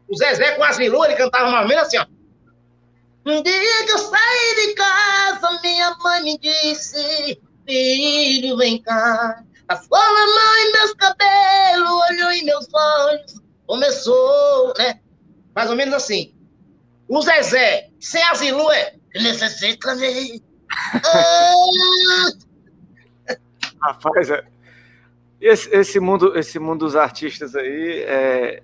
O 0.08 0.16
Zezé 0.16 0.52
com 0.52 0.64
Azilu, 0.64 1.04
ele 1.04 1.14
cantava 1.14 1.50
mais 1.50 1.62
ou 1.62 1.68
menos 1.68 1.86
assim, 1.86 1.98
ó. 1.98 2.06
Um 3.24 3.42
dia 3.42 3.86
que 3.86 3.92
eu 3.92 3.98
saí 3.98 4.66
de 4.66 4.74
casa, 4.74 5.60
minha 5.62 5.96
mãe 6.02 6.22
me 6.24 6.38
disse: 6.38 7.40
Filho, 7.66 8.56
vem 8.56 8.82
cá. 8.82 9.42
A 9.68 9.74
mão 9.90 10.58
em 10.58 10.72
meus 10.72 10.92
cabelos, 10.94 11.90
olhou 12.10 12.30
em 12.32 12.44
meus 12.44 12.68
olhos, 12.72 13.34
começou, 13.66 14.74
né? 14.76 15.00
Mais 15.54 15.70
ou 15.70 15.76
menos 15.76 15.94
assim. 15.94 16.34
O 17.08 17.20
Zezé, 17.22 17.90
sem 18.00 18.22
Azilu, 18.24 18.70
é. 18.70 18.94
Necessita 19.14 19.94
me. 19.94 20.42
Rapaz, 23.80 24.30
é. 24.30 24.44
Esse, 25.40 25.68
esse, 25.74 26.00
mundo, 26.00 26.38
esse 26.38 26.58
mundo 26.58 26.84
dos 26.86 26.94
artistas 26.94 27.56
aí, 27.56 28.04
é... 28.06 28.62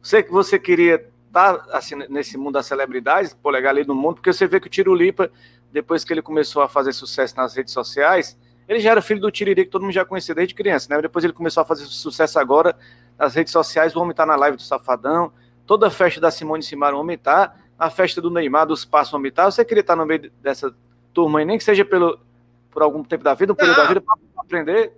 sei 0.00 0.22
que 0.22 0.30
você 0.30 0.58
queria 0.58 0.94
estar 1.26 1.58
tá, 1.58 1.76
assim, 1.76 1.96
nesse 2.08 2.38
mundo 2.38 2.54
das 2.54 2.66
celebridades, 2.66 3.34
polegar 3.34 3.70
ali 3.70 3.84
no 3.84 3.94
mundo, 3.94 4.14
porque 4.16 4.32
você 4.32 4.46
vê 4.46 4.60
que 4.60 4.68
o 4.68 4.70
Tiro 4.70 4.94
Lipa, 4.94 5.30
depois 5.72 6.04
que 6.04 6.12
ele 6.12 6.22
começou 6.22 6.62
a 6.62 6.68
fazer 6.68 6.92
sucesso 6.92 7.36
nas 7.36 7.54
redes 7.54 7.72
sociais, 7.72 8.38
ele 8.68 8.78
já 8.78 8.90
era 8.92 9.02
filho 9.02 9.20
do 9.20 9.30
Tiriri, 9.30 9.64
que 9.64 9.70
todo 9.70 9.82
mundo 9.82 9.92
já 9.92 10.04
conhecia 10.04 10.34
desde 10.34 10.54
criança, 10.54 10.94
né? 10.94 11.00
Depois 11.02 11.24
ele 11.24 11.32
começou 11.32 11.62
a 11.62 11.64
fazer 11.64 11.84
sucesso 11.86 12.38
agora 12.38 12.76
nas 13.18 13.34
redes 13.34 13.52
sociais, 13.52 13.94
o 13.94 14.00
homem 14.00 14.14
tá 14.14 14.24
na 14.24 14.36
live 14.36 14.56
do 14.56 14.62
Safadão, 14.62 15.32
toda 15.66 15.88
a 15.88 15.90
festa 15.90 16.20
da 16.20 16.30
Simone 16.30 16.62
Simara, 16.62 16.96
o 16.96 17.00
homem 17.00 17.18
tá, 17.18 17.56
a 17.78 17.90
festa 17.90 18.20
do 18.20 18.30
Neymar, 18.30 18.66
dos 18.66 18.84
Passos, 18.84 19.12
o 19.12 19.16
homem 19.16 19.32
tá. 19.32 19.50
Você 19.50 19.64
queria 19.64 19.80
estar 19.80 19.96
no 19.96 20.06
meio 20.06 20.30
dessa 20.40 20.74
turma 21.12 21.40
aí, 21.40 21.44
nem 21.44 21.58
que 21.58 21.64
seja 21.64 21.84
pelo, 21.84 22.18
por 22.70 22.82
algum 22.82 23.02
tempo 23.02 23.24
da 23.24 23.34
vida, 23.34 23.52
um 23.52 23.56
período 23.56 23.76
da 23.76 23.86
vida, 23.86 24.00
para 24.00 24.16
aprender? 24.36 24.92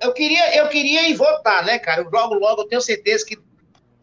Eu 0.00 0.12
queria, 0.12 0.56
eu 0.58 0.68
queria 0.68 1.08
ir 1.08 1.14
votar, 1.14 1.64
né, 1.64 1.78
cara? 1.78 2.06
Logo, 2.10 2.34
logo, 2.34 2.62
eu 2.62 2.68
tenho 2.68 2.80
certeza 2.80 3.24
que, 3.24 3.38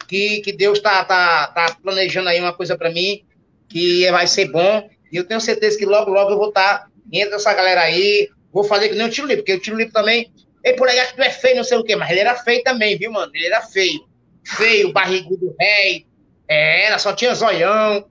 que, 0.08 0.42
que 0.42 0.52
Deus 0.52 0.80
tá, 0.80 1.04
tá, 1.06 1.48
tá 1.48 1.78
planejando 1.82 2.30
aí 2.30 2.40
uma 2.40 2.54
coisa 2.54 2.78
para 2.78 2.90
mim 2.90 3.24
que 3.70 4.10
vai 4.12 4.26
ser 4.28 4.52
bom. 4.52 4.90
E 5.12 5.18
eu 5.18 5.26
tenho 5.26 5.40
certeza 5.40 5.78
que 5.78 5.86
logo, 5.86 6.12
logo 6.12 6.32
eu 6.32 6.38
vou 6.38 6.50
estar 6.50 6.80
tá, 6.80 6.88
entre 7.12 7.36
essa 7.36 7.54
galera 7.54 7.82
aí. 7.82 8.30
Vou 8.52 8.64
fazer 8.64 8.90
que 8.90 8.96
nem 8.96 9.06
o 9.06 9.10
Tiro 9.10 9.28
Livre, 9.28 9.44
porque 9.44 9.54
o 9.54 9.60
Tiro 9.60 9.78
Livre 9.78 9.94
também. 9.94 10.32
Ei, 10.64 10.74
por 10.74 10.88
aí 10.88 11.00
que 11.06 11.16
tu 11.16 11.22
é 11.22 11.30
feio, 11.30 11.58
não 11.58 11.64
sei 11.64 11.78
o 11.78 11.84
quê, 11.84 11.96
mas 11.96 12.10
ele 12.10 12.20
era 12.20 12.36
feio 12.36 12.64
também, 12.64 12.98
viu, 12.98 13.12
mano? 13.12 13.32
Ele 13.34 13.46
era 13.46 13.62
feio. 13.62 14.08
Feio, 14.44 14.92
barrigudo 14.92 15.56
rei. 15.60 16.06
Era, 16.48 16.98
só 16.98 17.14
tinha 17.14 17.36
zoião. 17.36 18.06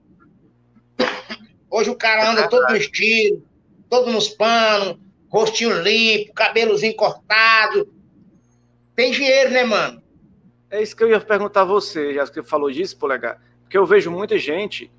Hoje 1.69 1.89
o 1.89 1.95
cara 1.95 2.31
anda 2.31 2.47
todo 2.47 2.67
no 2.69 2.77
estilo, 2.77 3.43
todo 3.89 4.11
nos 4.11 4.29
panos, 4.29 4.97
rostinho 5.29 5.81
limpo, 5.81 6.33
cabelozinho 6.33 6.95
cortado. 6.95 7.91
Tem 8.95 9.11
dinheiro, 9.11 9.51
né, 9.51 9.63
mano? 9.63 10.01
É 10.69 10.81
isso 10.81 10.95
que 10.95 11.03
eu 11.03 11.09
ia 11.09 11.19
perguntar 11.19 11.61
a 11.61 11.65
você, 11.65 12.13
já 12.13 12.25
que 12.25 12.33
você 12.33 12.43
falou 12.43 12.71
disso, 12.71 12.97
polegar. 12.97 13.41
Porque 13.61 13.77
eu 13.77 13.85
vejo 13.85 14.09
muita 14.09 14.37
gente 14.37 14.91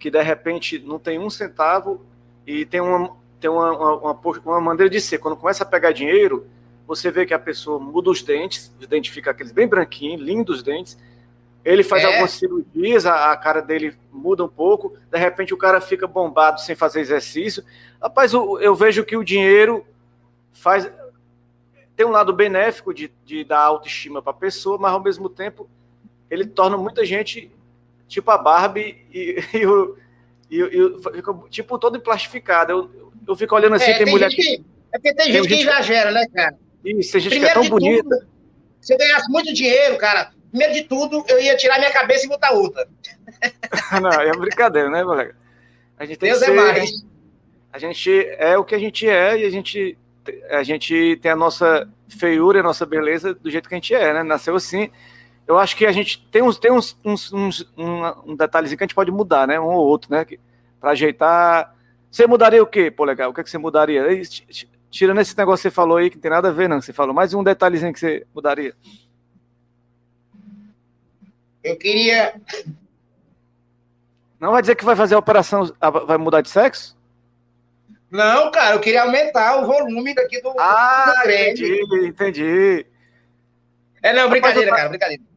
que 0.00 0.10
de 0.10 0.22
repente 0.22 0.78
não 0.78 0.98
tem 0.98 1.18
um 1.18 1.28
centavo 1.28 2.00
e 2.46 2.64
tem 2.64 2.80
uma, 2.80 3.14
tem 3.38 3.50
uma, 3.50 3.70
uma, 3.96 4.20
uma, 4.44 4.60
maneira 4.60 4.88
de 4.88 4.98
ser. 4.98 5.18
Quando 5.18 5.36
começa 5.36 5.62
a 5.62 5.66
pegar 5.66 5.92
dinheiro, 5.92 6.46
você 6.86 7.10
vê 7.10 7.26
que 7.26 7.34
a 7.34 7.38
pessoa 7.38 7.78
muda 7.78 8.10
os 8.10 8.22
dentes, 8.22 8.72
ficam 9.10 9.30
aqueles 9.30 9.52
bem 9.52 9.68
branquinhos, 9.68 10.22
lindos 10.22 10.56
os 10.56 10.62
dentes. 10.62 10.98
Ele 11.62 11.84
faz 11.84 12.02
é. 12.02 12.06
algumas 12.06 12.30
cirurgias, 12.30 13.04
a, 13.04 13.30
a, 13.30 13.36
cara 13.36 13.60
dele 13.60 13.94
muda 14.10 14.42
um 14.42 14.48
pouco, 14.48 14.96
de 15.10 15.18
repente 15.18 15.52
o 15.52 15.58
cara 15.58 15.78
fica 15.78 16.06
bombado 16.06 16.62
sem 16.62 16.74
fazer 16.74 17.00
exercício. 17.00 17.62
Rapaz, 18.02 18.32
eu, 18.32 18.58
eu 18.58 18.74
vejo 18.74 19.04
que 19.04 19.18
o 19.18 19.22
dinheiro 19.22 19.84
faz. 20.50 20.90
Tem 21.94 22.06
um 22.06 22.10
lado 22.10 22.32
benéfico 22.32 22.94
de, 22.94 23.12
de 23.26 23.44
dar 23.44 23.60
autoestima 23.60 24.22
para 24.22 24.30
a 24.30 24.34
pessoa, 24.34 24.78
mas 24.78 24.90
ao 24.90 25.02
mesmo 25.02 25.28
tempo 25.28 25.68
ele 26.30 26.46
torna 26.46 26.78
muita 26.78 27.04
gente 27.04 27.52
tipo 28.10 28.30
a 28.30 28.36
Barbie 28.36 29.06
e, 29.12 29.42
e, 29.54 29.66
o, 29.66 29.96
e, 30.50 30.58
e 30.60 31.48
tipo 31.48 31.78
todo 31.78 32.00
plastificado. 32.00 32.72
Eu, 32.72 33.12
eu 33.26 33.36
fico 33.36 33.54
olhando 33.54 33.76
assim, 33.76 33.92
é, 33.92 33.96
tem, 33.96 34.04
tem, 34.04 34.12
mulher 34.12 34.28
que. 34.28 34.62
É 34.92 34.98
porque 34.98 35.14
tem, 35.14 35.26
tem 35.26 35.34
gente, 35.34 35.48
que 35.48 35.60
exagera, 35.62 36.10
né, 36.10 36.26
cara? 36.34 36.56
Isso, 36.84 37.12
tem 37.12 37.20
gente 37.20 37.30
Primeiro 37.30 37.54
que 37.54 37.58
é 37.58 37.62
tão 37.62 37.70
bonita. 37.70 38.02
Tudo, 38.02 38.28
se 38.80 38.92
eu 38.92 38.98
ganhasse 38.98 39.30
muito 39.30 39.52
dinheiro, 39.52 39.96
cara, 39.98 40.32
primeiro 40.50 40.74
de 40.74 40.82
tudo, 40.84 41.24
eu 41.28 41.40
ia 41.40 41.56
tirar 41.56 41.78
minha 41.78 41.92
cabeça 41.92 42.26
e 42.26 42.28
botar 42.28 42.50
outra. 42.52 42.88
Não, 44.02 44.10
é 44.10 44.32
brincadeira, 44.32 44.90
né, 44.90 45.04
colega? 45.04 45.36
A 45.96 46.04
gente 46.04 46.18
tem 46.18 46.30
Deus 46.30 46.42
que 46.42 46.50
é 46.50 46.54
ser, 46.54 46.58
é 46.58 46.72
mais. 46.72 46.90
A 47.72 47.78
gente 47.78 48.26
é 48.38 48.58
o 48.58 48.64
que 48.64 48.74
a 48.74 48.78
gente 48.78 49.08
é 49.08 49.38
e 49.38 49.44
a 49.44 49.50
gente, 49.50 49.96
a 50.50 50.62
gente 50.62 51.18
tem 51.22 51.30
a 51.30 51.36
nossa 51.36 51.88
feiura, 52.08 52.60
a 52.60 52.64
nossa 52.64 52.84
beleza 52.84 53.32
do 53.34 53.50
jeito 53.50 53.68
que 53.68 53.74
a 53.74 53.78
gente 53.78 53.94
é, 53.94 54.12
né? 54.14 54.22
Nasceu 54.24 54.56
assim. 54.56 54.90
Eu 55.50 55.58
acho 55.58 55.76
que 55.76 55.84
a 55.84 55.90
gente 55.90 56.24
tem 56.30 56.42
uns, 56.42 56.56
tem 56.56 56.70
uns, 56.70 56.96
uns, 57.04 57.32
uns 57.32 57.72
um, 57.76 58.30
um 58.32 58.36
detalhezinho 58.36 58.78
que 58.78 58.84
a 58.84 58.86
gente 58.86 58.94
pode 58.94 59.10
mudar, 59.10 59.48
né? 59.48 59.58
Um 59.58 59.64
ou 59.64 59.84
outro, 59.84 60.08
né? 60.08 60.24
Para 60.78 60.92
ajeitar. 60.92 61.74
Você 62.08 62.24
mudaria 62.24 62.62
o 62.62 62.66
quê, 62.68 62.88
pô, 62.88 63.04
legal? 63.04 63.30
O 63.30 63.34
que, 63.34 63.40
é 63.40 63.42
que 63.42 63.50
você 63.50 63.58
mudaria? 63.58 64.04
Tirando 64.92 65.20
esse 65.20 65.36
negócio 65.36 65.64
que 65.64 65.68
você 65.68 65.74
falou 65.74 65.96
aí, 65.96 66.08
que 66.08 66.14
não 66.14 66.22
tem 66.22 66.30
nada 66.30 66.50
a 66.50 66.52
ver, 66.52 66.68
não. 66.68 66.80
Você 66.80 66.92
falou 66.92 67.12
mais 67.12 67.34
um 67.34 67.42
detalhezinho 67.42 67.92
que 67.92 67.98
você 67.98 68.24
mudaria. 68.32 68.76
Eu 71.64 71.76
queria. 71.76 72.40
Não 74.38 74.52
vai 74.52 74.60
dizer 74.60 74.76
que 74.76 74.84
vai 74.84 74.94
fazer 74.94 75.16
a 75.16 75.18
operação, 75.18 75.68
vai 76.06 76.16
mudar 76.16 76.42
de 76.42 76.48
sexo? 76.48 76.96
Não, 78.08 78.52
cara, 78.52 78.76
eu 78.76 78.80
queria 78.80 79.02
aumentar 79.02 79.56
o 79.56 79.66
volume 79.66 80.14
daqui 80.14 80.40
do. 80.40 80.54
Ah, 80.60 81.22
do 81.24 81.28
entendi, 81.28 82.06
entendi. 82.06 82.86
É, 84.00 84.12
não, 84.12 84.30
brincadeira, 84.30 84.70
cara, 84.70 84.88
brincadeira. 84.88 85.29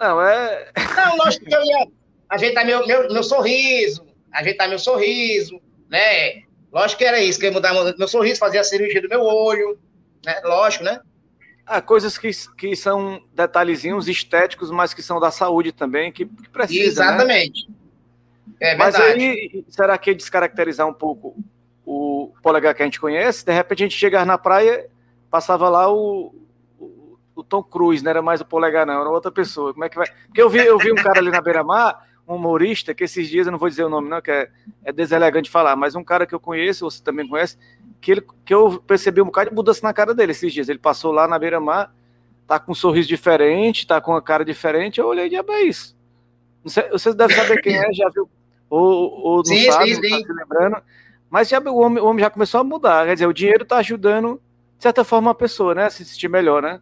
Não, 0.00 0.22
é. 0.22 0.72
Não, 0.96 1.16
lógico 1.18 1.44
que 1.44 1.54
eu 1.54 1.62
ia 1.62 1.86
ajeitar 2.30 2.64
meu, 2.64 2.86
meu, 2.86 3.12
meu 3.12 3.22
sorriso, 3.22 4.06
ajeitar 4.32 4.68
meu 4.68 4.78
sorriso, 4.78 5.60
né? 5.90 6.42
Lógico 6.72 7.00
que 7.00 7.04
era 7.04 7.20
isso, 7.20 7.38
que 7.38 7.44
eu 7.44 7.50
ia 7.50 7.54
mudar 7.54 7.74
meu 7.98 8.08
sorriso, 8.08 8.40
fazer 8.40 8.58
a 8.58 8.64
cirurgia 8.64 9.02
do 9.02 9.08
meu 9.08 9.22
olho, 9.22 9.78
né? 10.24 10.40
Lógico, 10.44 10.84
né? 10.84 11.00
Ah, 11.66 11.82
coisas 11.82 12.16
que, 12.16 12.30
que 12.56 12.74
são 12.74 13.22
detalhezinhos 13.34 14.08
estéticos, 14.08 14.70
mas 14.70 14.94
que 14.94 15.02
são 15.02 15.20
da 15.20 15.30
saúde 15.30 15.70
também, 15.70 16.10
que, 16.10 16.24
que 16.24 16.48
precisa. 16.48 17.04
Né? 17.04 17.08
Exatamente. 17.08 17.68
Né? 17.68 17.74
É 18.60 18.76
mas 18.76 18.94
aí, 18.94 19.64
será 19.68 19.96
que 19.96 20.14
descaracterizar 20.14 20.86
um 20.86 20.92
pouco 20.92 21.36
o 21.84 22.32
polegar 22.42 22.74
que 22.74 22.82
a 22.82 22.84
gente 22.84 23.00
conhece? 23.00 23.44
De 23.44 23.52
repente 23.52 23.82
a 23.82 23.86
gente 23.86 23.98
chegar 23.98 24.26
na 24.26 24.36
praia, 24.36 24.88
passava 25.30 25.68
lá 25.68 25.92
o, 25.92 26.34
o, 27.40 27.44
Tom 27.44 27.62
Cruise, 27.62 28.02
não 28.02 28.10
era 28.10 28.22
mais 28.22 28.40
o 28.40 28.44
polegar, 28.44 28.86
não, 28.86 29.00
era 29.00 29.08
outra 29.08 29.30
pessoa. 29.30 29.72
Como 29.72 29.84
é 29.84 29.88
que 29.88 29.96
vai? 29.96 30.06
Porque 30.26 30.42
eu 30.42 30.48
vi, 30.48 30.58
eu 30.58 30.78
vi 30.78 30.92
um 30.92 30.96
cara 30.96 31.18
ali 31.18 31.30
na 31.30 31.40
beira-mar, 31.40 32.06
um 32.26 32.36
humorista, 32.36 32.94
que 32.94 33.04
esses 33.04 33.28
dias, 33.28 33.46
eu 33.46 33.52
não 33.52 33.58
vou 33.58 33.68
dizer 33.68 33.84
o 33.84 33.88
nome, 33.88 34.08
não, 34.08 34.20
que 34.20 34.30
é, 34.30 34.48
é 34.84 34.92
deselegante 34.92 35.50
falar, 35.50 35.74
mas 35.76 35.94
um 35.94 36.04
cara 36.04 36.26
que 36.26 36.34
eu 36.34 36.40
conheço, 36.40 36.88
você 36.88 37.02
também 37.02 37.28
conhece, 37.28 37.58
que, 38.00 38.12
ele, 38.12 38.26
que 38.44 38.54
eu 38.54 38.80
percebi 38.86 39.20
um 39.20 39.26
bocado 39.26 39.50
de 39.50 39.56
mudança 39.56 39.80
na 39.82 39.92
cara 39.92 40.14
dele 40.14 40.32
esses 40.32 40.52
dias. 40.52 40.68
Ele 40.68 40.78
passou 40.78 41.12
lá 41.12 41.26
na 41.26 41.38
beira-mar, 41.38 41.92
tá 42.46 42.58
com 42.58 42.72
um 42.72 42.74
sorriso 42.74 43.08
diferente, 43.08 43.86
tá 43.86 44.00
com 44.00 44.12
uma 44.12 44.22
cara 44.22 44.44
diferente. 44.44 45.00
Eu 45.00 45.06
olhei, 45.06 45.28
diabo, 45.28 45.52
é 45.52 45.62
isso. 45.62 45.96
Sei, 46.66 46.88
vocês 46.90 47.14
devem 47.14 47.36
saber 47.36 47.60
quem 47.62 47.76
é, 47.76 47.92
já 47.92 48.08
viu, 48.08 48.28
ou, 48.68 49.10
ou 49.24 49.36
não 49.38 49.44
sim, 49.44 49.70
sabe, 49.70 49.94
sim, 49.94 50.02
sim. 50.02 50.10
não 50.10 50.20
tá 50.20 50.26
se 50.26 50.32
lembrando. 50.32 50.82
Mas 51.30 51.48
já, 51.48 51.60
o, 51.60 51.76
homem, 51.76 52.02
o 52.02 52.06
homem 52.06 52.22
já 52.22 52.30
começou 52.30 52.60
a 52.60 52.64
mudar. 52.64 53.06
Quer 53.06 53.14
dizer, 53.14 53.26
o 53.26 53.32
dinheiro 53.32 53.64
tá 53.64 53.76
ajudando, 53.78 54.40
de 54.76 54.82
certa 54.82 55.04
forma, 55.04 55.30
a 55.30 55.34
pessoa, 55.34 55.74
né? 55.74 55.86
A 55.86 55.90
se 55.90 56.04
sentir 56.04 56.28
melhor, 56.28 56.60
né? 56.60 56.80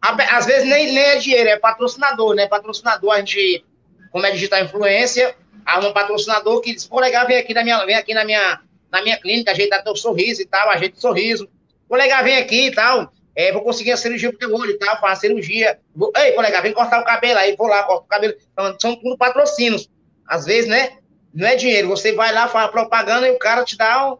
Às 0.00 0.46
vezes 0.46 0.68
nem, 0.68 0.92
nem 0.92 1.04
é 1.04 1.16
dinheiro, 1.16 1.48
é 1.48 1.58
patrocinador, 1.58 2.34
né? 2.34 2.46
Patrocinador, 2.48 3.12
a 3.12 3.18
gente, 3.18 3.64
como 4.10 4.26
é 4.26 4.32
digital 4.32 4.64
influência, 4.64 5.36
arruma 5.64 5.90
um 5.90 5.92
patrocinador 5.92 6.60
que 6.60 6.74
diz, 6.74 6.86
pô, 6.86 6.98
legal, 6.98 7.26
vem 7.26 7.36
aqui 7.36 7.54
na 7.54 7.62
minha, 7.62 7.84
vem 7.86 7.94
aqui 7.94 8.12
na 8.12 8.24
minha, 8.24 8.60
na 8.90 9.00
minha 9.02 9.16
clínica, 9.16 9.52
ajeitar 9.52 9.84
teu 9.84 9.94
sorriso 9.94 10.42
e 10.42 10.46
tal, 10.46 10.68
ajeita 10.70 10.98
o 10.98 11.00
sorriso. 11.00 11.48
Pô, 11.88 11.96
legal, 11.96 12.24
vem 12.24 12.36
aqui 12.36 12.66
e 12.66 12.72
tal. 12.72 13.12
É, 13.34 13.52
vou 13.52 13.62
conseguir 13.62 13.92
a 13.92 13.96
cirurgia 13.96 14.30
pro 14.30 14.38
teu 14.38 14.54
olho 14.54 14.72
e 14.72 14.78
tal, 14.78 15.00
fazer 15.00 15.12
a 15.12 15.16
cirurgia. 15.16 15.78
Vou, 15.94 16.12
Ei, 16.16 16.32
pô, 16.32 16.40
legal, 16.42 16.62
vem 16.62 16.72
cortar 16.72 17.00
o 17.00 17.04
cabelo 17.04 17.38
aí, 17.38 17.56
vou 17.56 17.68
lá, 17.68 17.84
corto 17.84 18.04
o 18.04 18.08
cabelo. 18.08 18.34
Então, 18.52 18.76
são 18.78 18.96
tudo 18.96 19.16
patrocínios. 19.16 19.88
Às 20.26 20.44
vezes, 20.44 20.68
né? 20.68 20.98
Não 21.32 21.46
é 21.46 21.56
dinheiro. 21.56 21.88
Você 21.88 22.12
vai 22.12 22.32
lá, 22.32 22.48
faz 22.48 22.70
propaganda 22.70 23.26
e 23.26 23.30
o 23.30 23.38
cara 23.38 23.64
te 23.64 23.76
dá 23.76 24.12
um, 24.12 24.18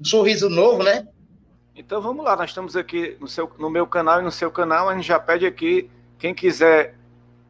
um 0.00 0.04
sorriso 0.04 0.48
novo, 0.48 0.82
né? 0.82 1.06
Então 1.80 1.98
vamos 2.02 2.22
lá, 2.22 2.36
nós 2.36 2.50
estamos 2.50 2.76
aqui 2.76 3.16
no, 3.18 3.26
seu, 3.26 3.50
no 3.58 3.70
meu 3.70 3.86
canal 3.86 4.20
e 4.20 4.22
no 4.22 4.30
seu 4.30 4.50
canal, 4.50 4.90
a 4.90 4.94
gente 4.94 5.08
já 5.08 5.18
pede 5.18 5.46
aqui, 5.46 5.90
quem 6.18 6.34
quiser 6.34 6.94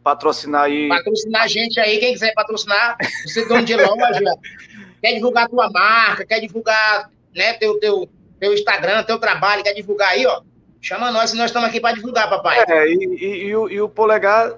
patrocinar 0.05 0.63
aí. 0.63 0.89
Patrocinar 0.89 1.43
a 1.43 1.47
gente 1.49 1.81
aí, 1.81 1.99
quem 1.99 2.13
quiser 2.13 2.33
patrocinar, 2.33 2.97
você 3.25 3.43
é 3.43 3.49
dono 3.49 3.65
de 3.65 3.75
loja, 3.75 4.37
quer 5.03 5.15
divulgar 5.15 5.49
tua 5.49 5.69
marca, 5.69 6.25
quer 6.25 6.39
divulgar 6.39 7.11
né, 7.35 7.55
teu, 7.55 7.81
teu, 7.81 8.09
teu 8.39 8.55
Instagram, 8.55 9.03
teu 9.03 9.19
trabalho, 9.19 9.65
quer 9.65 9.75
divulgar 9.75 10.11
aí, 10.11 10.25
ó. 10.25 10.43
Chama 10.81 11.11
nós, 11.11 11.33
nós 11.33 11.47
estamos 11.47 11.69
aqui 11.69 11.81
para 11.81 11.97
divulgar, 11.97 12.31
papai. 12.31 12.65
É, 12.69 12.87
e, 12.87 12.95
e, 12.95 13.45
e, 13.47 13.57
o, 13.57 13.69
e 13.69 13.81
o 13.81 13.89
polegar, 13.89 14.55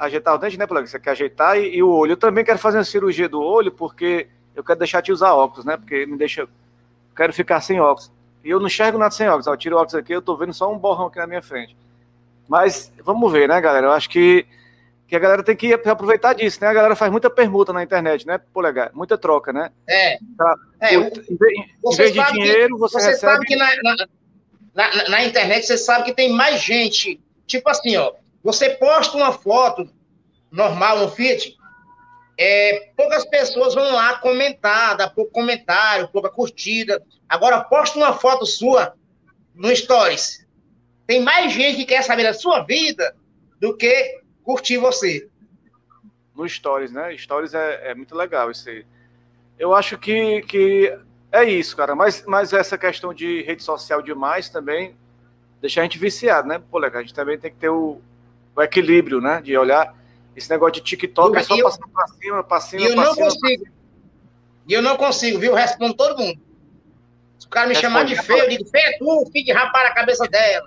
ajeitar 0.00 0.34
o 0.34 0.38
dente, 0.38 0.58
né, 0.58 0.66
polegar? 0.66 0.88
Você 0.88 0.98
quer 0.98 1.10
ajeitar 1.10 1.58
e, 1.58 1.76
e, 1.76 1.82
o 1.82 1.90
olho. 1.90 2.12
Eu 2.12 2.16
também 2.16 2.42
quero 2.42 2.58
fazer 2.58 2.78
uma 2.78 2.84
cirurgia 2.84 3.28
do 3.28 3.42
olho, 3.42 3.70
porque 3.70 4.28
eu 4.56 4.64
quero 4.64 4.78
deixar 4.78 5.02
de 5.02 5.12
usar 5.12 5.34
óculos, 5.34 5.66
né? 5.66 5.76
Porque 5.76 6.06
me 6.06 6.16
deixa. 6.16 6.48
Quero 7.14 7.32
ficar 7.34 7.60
sem 7.60 7.78
óculos. 7.78 8.10
E 8.44 8.50
eu 8.50 8.60
não 8.60 8.66
enxergo 8.66 8.98
nada 8.98 9.10
sem 9.10 9.26
óculos. 9.26 9.46
Eu 9.46 9.56
tiro 9.56 9.76
o 9.76 9.78
óculos 9.78 9.94
aqui, 9.94 10.12
eu 10.12 10.22
tô 10.22 10.36
vendo 10.36 10.52
só 10.52 10.70
um 10.70 10.78
borrão 10.78 11.06
aqui 11.06 11.18
na 11.18 11.26
minha 11.26 11.42
frente. 11.42 11.74
Mas 12.46 12.92
vamos 13.02 13.32
ver, 13.32 13.48
né, 13.48 13.58
galera? 13.60 13.86
Eu 13.86 13.92
acho 13.92 14.08
que, 14.10 14.46
que 15.08 15.16
a 15.16 15.18
galera 15.18 15.42
tem 15.42 15.56
que 15.56 15.72
aproveitar 15.72 16.34
disso, 16.34 16.58
né? 16.60 16.68
A 16.68 16.74
galera 16.74 16.94
faz 16.94 17.10
muita 17.10 17.30
permuta 17.30 17.72
na 17.72 17.82
internet, 17.82 18.26
né, 18.26 18.38
Polegar? 18.52 18.90
Muita 18.92 19.16
troca, 19.16 19.52
né? 19.52 19.70
É. 19.88 20.18
Pra, 20.36 20.54
é 20.80 20.94
em, 20.94 21.10
vez 21.96 22.12
de 22.12 22.32
dinheiro, 22.32 22.76
você, 22.76 23.00
você 23.00 23.10
recebe... 23.12 23.32
sabe 23.32 23.46
que 23.46 23.56
na, 23.56 23.66
na, 23.82 23.96
na, 24.74 25.08
na 25.08 25.24
internet 25.24 25.66
você 25.66 25.78
sabe 25.78 26.04
que 26.04 26.12
tem 26.12 26.30
mais 26.30 26.60
gente. 26.60 27.18
Tipo 27.46 27.70
assim, 27.70 27.96
ó. 27.96 28.12
Você 28.42 28.70
posta 28.70 29.16
uma 29.16 29.32
foto 29.32 29.88
normal 30.50 30.98
no 30.98 31.08
feed, 31.08 31.56
é, 32.36 32.90
poucas 32.96 33.24
pessoas 33.24 33.74
vão 33.74 33.92
lá 33.92 34.18
comentar, 34.18 34.96
dá 34.96 35.08
pouco 35.08 35.32
comentário, 35.32 36.08
pouca 36.08 36.28
curtida. 36.28 37.02
Agora, 37.28 37.62
posta 37.62 37.98
uma 37.98 38.12
foto 38.12 38.44
sua 38.44 38.94
no 39.54 39.74
Stories. 39.74 40.44
Tem 41.06 41.22
mais 41.22 41.52
gente 41.52 41.76
que 41.76 41.84
quer 41.84 42.02
saber 42.02 42.24
da 42.24 42.34
sua 42.34 42.62
vida 42.62 43.14
do 43.60 43.76
que 43.76 44.20
curtir 44.42 44.78
você. 44.78 45.28
No 46.34 46.48
Stories, 46.48 46.90
né? 46.90 47.16
Stories 47.16 47.54
é, 47.54 47.90
é 47.90 47.94
muito 47.94 48.16
legal 48.16 48.50
isso 48.50 48.68
aí. 48.68 48.84
Eu 49.58 49.72
acho 49.72 49.96
que, 49.96 50.42
que 50.42 50.98
é 51.30 51.44
isso, 51.44 51.76
cara. 51.76 51.94
Mas, 51.94 52.24
mas 52.26 52.52
essa 52.52 52.76
questão 52.76 53.14
de 53.14 53.42
rede 53.42 53.62
social 53.62 54.02
demais 54.02 54.48
também 54.48 54.96
deixa 55.60 55.80
a 55.80 55.84
gente 55.84 55.98
viciado, 55.98 56.48
né? 56.48 56.60
Pô, 56.70 56.78
legal, 56.78 57.00
a 57.00 57.02
gente 57.02 57.14
também 57.14 57.38
tem 57.38 57.50
que 57.50 57.56
ter 57.58 57.68
o, 57.68 58.00
o 58.56 58.62
equilíbrio, 58.62 59.20
né? 59.20 59.40
De 59.40 59.56
olhar 59.56 59.94
esse 60.36 60.50
negócio 60.50 60.74
de 60.74 60.80
TikTok 60.82 61.34
eu, 61.34 61.40
é 61.40 61.42
só 61.42 61.56
eu, 61.56 61.64
passando 61.64 61.88
pra 61.88 62.08
cima, 62.08 62.44
pra 62.44 62.60
cima, 62.60 62.82
E 62.82 62.86
eu 62.86 62.96
não 62.96 63.14
cima, 63.14 63.26
consigo. 63.26 63.64
E 64.66 64.72
eu 64.72 64.82
não 64.82 64.96
consigo, 64.96 65.38
viu? 65.38 65.52
Eu 65.52 65.56
respondo 65.56 65.94
todo 65.94 66.18
mundo. 66.18 66.40
Se 67.38 67.46
o 67.46 67.50
cara 67.50 67.66
me 67.66 67.74
Responde, 67.74 67.92
chamar 67.94 68.04
de 68.04 68.22
feio, 68.22 68.44
eu 68.44 68.48
digo, 68.48 68.64
feio 68.68 68.86
é 68.86 68.98
tu, 68.98 69.30
filho 69.30 69.44
de 69.44 69.52
rapar 69.52 69.86
a 69.86 69.94
cabeça 69.94 70.26
dela. 70.26 70.66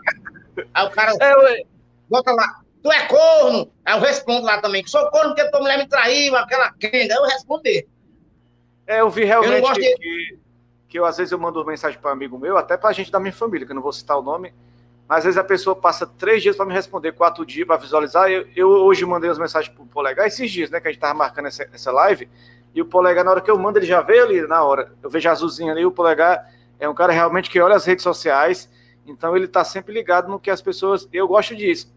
Aí 0.73 0.85
o 0.85 0.91
cara 0.91 1.13
é, 1.19 1.63
bota 2.09 2.31
lá, 2.31 2.61
tu 2.83 2.91
é 2.91 3.05
corno. 3.07 3.71
Aí 3.83 3.95
eu 3.97 4.01
respondo 4.01 4.45
lá 4.45 4.61
também, 4.61 4.83
que 4.83 4.89
sou 4.89 5.09
corno 5.09 5.33
porque 5.33 5.49
tua 5.49 5.61
mulher 5.61 5.77
me 5.77 5.87
traiu, 5.87 6.35
aquela 6.35 6.71
quenga. 6.73 7.13
Aí 7.13 7.19
eu 7.19 7.25
responder. 7.25 7.87
É, 8.85 9.01
eu 9.01 9.09
vi 9.09 9.23
realmente 9.25 9.67
eu 9.67 9.73
que, 9.73 9.81
de... 9.81 9.95
que, 9.97 10.39
que, 10.89 10.99
eu, 10.99 11.05
às 11.05 11.17
vezes 11.17 11.31
eu 11.31 11.39
mando 11.39 11.65
mensagem 11.65 11.99
para 11.99 12.11
um 12.11 12.13
amigo 12.13 12.37
meu, 12.37 12.57
até 12.57 12.77
para 12.77 12.93
gente 12.93 13.11
da 13.11 13.19
minha 13.19 13.33
família, 13.33 13.65
que 13.65 13.71
eu 13.71 13.75
não 13.75 13.81
vou 13.81 13.91
citar 13.91 14.17
o 14.17 14.21
nome, 14.21 14.53
às 15.09 15.23
vezes 15.23 15.37
a 15.37 15.43
pessoa 15.43 15.75
passa 15.75 16.05
três 16.05 16.43
dias 16.43 16.55
para 16.55 16.65
me 16.65 16.73
responder, 16.73 17.13
quatro 17.13 17.45
dias 17.45 17.65
para 17.65 17.77
visualizar. 17.77 18.29
Eu, 18.29 18.45
eu, 18.55 18.69
hoje 18.69 19.05
mandei 19.05 19.29
as 19.29 19.39
mensagens 19.39 19.73
para 19.73 19.83
o 19.83 19.87
Polegar, 19.87 20.27
esses 20.27 20.51
dias, 20.51 20.69
né, 20.69 20.81
que 20.81 20.87
a 20.87 20.91
gente 20.91 20.99
tava 20.99 21.13
marcando 21.13 21.45
essa, 21.45 21.67
essa 21.73 21.91
live, 21.91 22.29
e 22.75 22.81
o 22.81 22.85
Polegar, 22.85 23.23
na 23.23 23.31
hora 23.31 23.41
que 23.41 23.49
eu 23.49 23.57
mando, 23.57 23.79
ele 23.79 23.85
já 23.85 24.01
veio 24.01 24.23
ali 24.23 24.41
na 24.45 24.63
hora. 24.63 24.91
Eu 25.01 25.09
vejo 25.09 25.29
a 25.29 25.31
azulzinha 25.31 25.71
ali, 25.71 25.85
o 25.85 25.91
Polegar 25.91 26.51
é 26.79 26.87
um 26.89 26.93
cara 26.93 27.13
realmente 27.13 27.49
que 27.49 27.59
olha 27.59 27.75
as 27.75 27.85
redes 27.85 28.03
sociais, 28.03 28.69
então 29.05 29.35
ele 29.35 29.45
está 29.45 29.63
sempre 29.63 29.93
ligado 29.93 30.27
no 30.27 30.39
que 30.39 30.51
as 30.51 30.61
pessoas. 30.61 31.07
Eu 31.13 31.27
gosto 31.27 31.55
disso. 31.55 31.95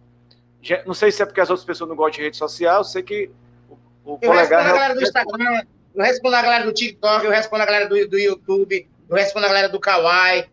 Não 0.87 0.95
sei 0.95 1.11
se 1.11 1.23
é 1.23 1.27
porque 1.27 1.41
as 1.41 1.51
outras 1.51 1.67
pessoas 1.67 1.91
não 1.91 1.97
gostam 1.97 2.19
de 2.19 2.23
rede 2.23 2.37
social, 2.37 2.79
eu 2.79 2.85
sei 2.85 3.03
que 3.03 3.31
o, 3.69 4.13
o 4.13 4.19
eu 4.23 4.31
Polegar. 4.31 4.61
Eu 4.61 4.67
respondo 4.67 4.71
a 4.71 4.73
galera 4.73 4.95
do 4.95 5.03
Instagram, 5.03 5.63
eu 5.95 6.05
respondo 6.05 6.37
a 6.37 6.43
galera 6.43 6.65
do 6.65 6.73
TikTok, 6.73 7.25
eu 7.25 7.31
respondo 7.33 7.63
a 7.63 7.67
galera 7.67 7.89
do, 7.89 8.09
do 8.09 8.19
YouTube, 8.19 8.89
eu 9.09 9.17
respondo 9.17 9.47
a 9.47 9.49
galera 9.49 9.69
do 9.69 9.81
Kawaii 9.81 10.49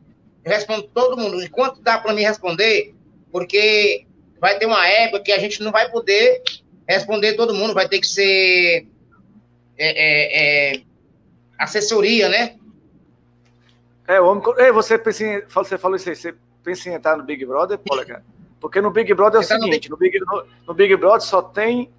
respondo 0.47 0.83
todo 0.83 1.17
mundo. 1.17 1.41
Enquanto 1.41 1.81
dá 1.81 1.97
para 1.97 2.13
me 2.13 2.23
responder, 2.23 2.93
porque 3.31 4.05
vai 4.39 4.57
ter 4.57 4.65
uma 4.65 4.87
época 4.87 5.23
que 5.23 5.31
a 5.31 5.39
gente 5.39 5.61
não 5.61 5.71
vai 5.71 5.89
poder 5.91 6.41
responder 6.87 7.33
todo 7.33 7.53
mundo, 7.53 7.73
vai 7.73 7.87
ter 7.87 7.99
que 7.99 8.07
ser 8.07 8.87
é, 9.77 9.87
é, 9.87 10.75
é, 10.75 10.81
assessoria, 11.57 12.29
né? 12.29 12.55
É, 14.07 14.21
homem. 14.21 14.43
Você 14.73 14.97
pensa 14.97 15.23
em, 15.23 15.41
você 15.47 15.77
falou 15.77 15.97
isso 15.97 16.09
aí, 16.09 16.15
você 16.15 16.33
pensa 16.63 16.89
em 16.89 16.93
entrar 16.93 17.17
no 17.17 17.23
Big 17.23 17.45
Brother, 17.45 17.77
Polegar? 17.77 18.23
Porque 18.59 18.81
no 18.81 18.89
Big 18.89 19.13
Brother 19.13 19.41
é 19.41 19.43
o 19.43 19.47
seguinte, 19.47 19.89
no 19.89 19.97
Big, 19.97 20.19
no, 20.19 20.45
no 20.67 20.73
Big 20.73 20.95
Brother 20.95 21.21
só 21.21 21.41
tem 21.41 21.91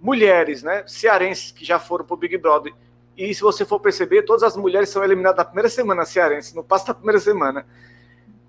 mulheres, 0.00 0.62
né? 0.62 0.84
Cearenses 0.86 1.50
que 1.50 1.64
já 1.64 1.78
foram 1.78 2.04
pro 2.04 2.16
Big 2.16 2.36
Brother. 2.36 2.74
E 3.16 3.34
se 3.34 3.40
você 3.40 3.64
for 3.64 3.78
perceber, 3.80 4.22
todas 4.22 4.42
as 4.42 4.56
mulheres 4.56 4.88
são 4.88 5.04
eliminadas 5.04 5.38
na 5.38 5.44
primeira 5.44 5.68
semana 5.68 6.04
cearense, 6.04 6.54
não 6.54 6.64
passa 6.64 6.88
da 6.88 6.94
primeira 6.94 7.20
semana. 7.20 7.64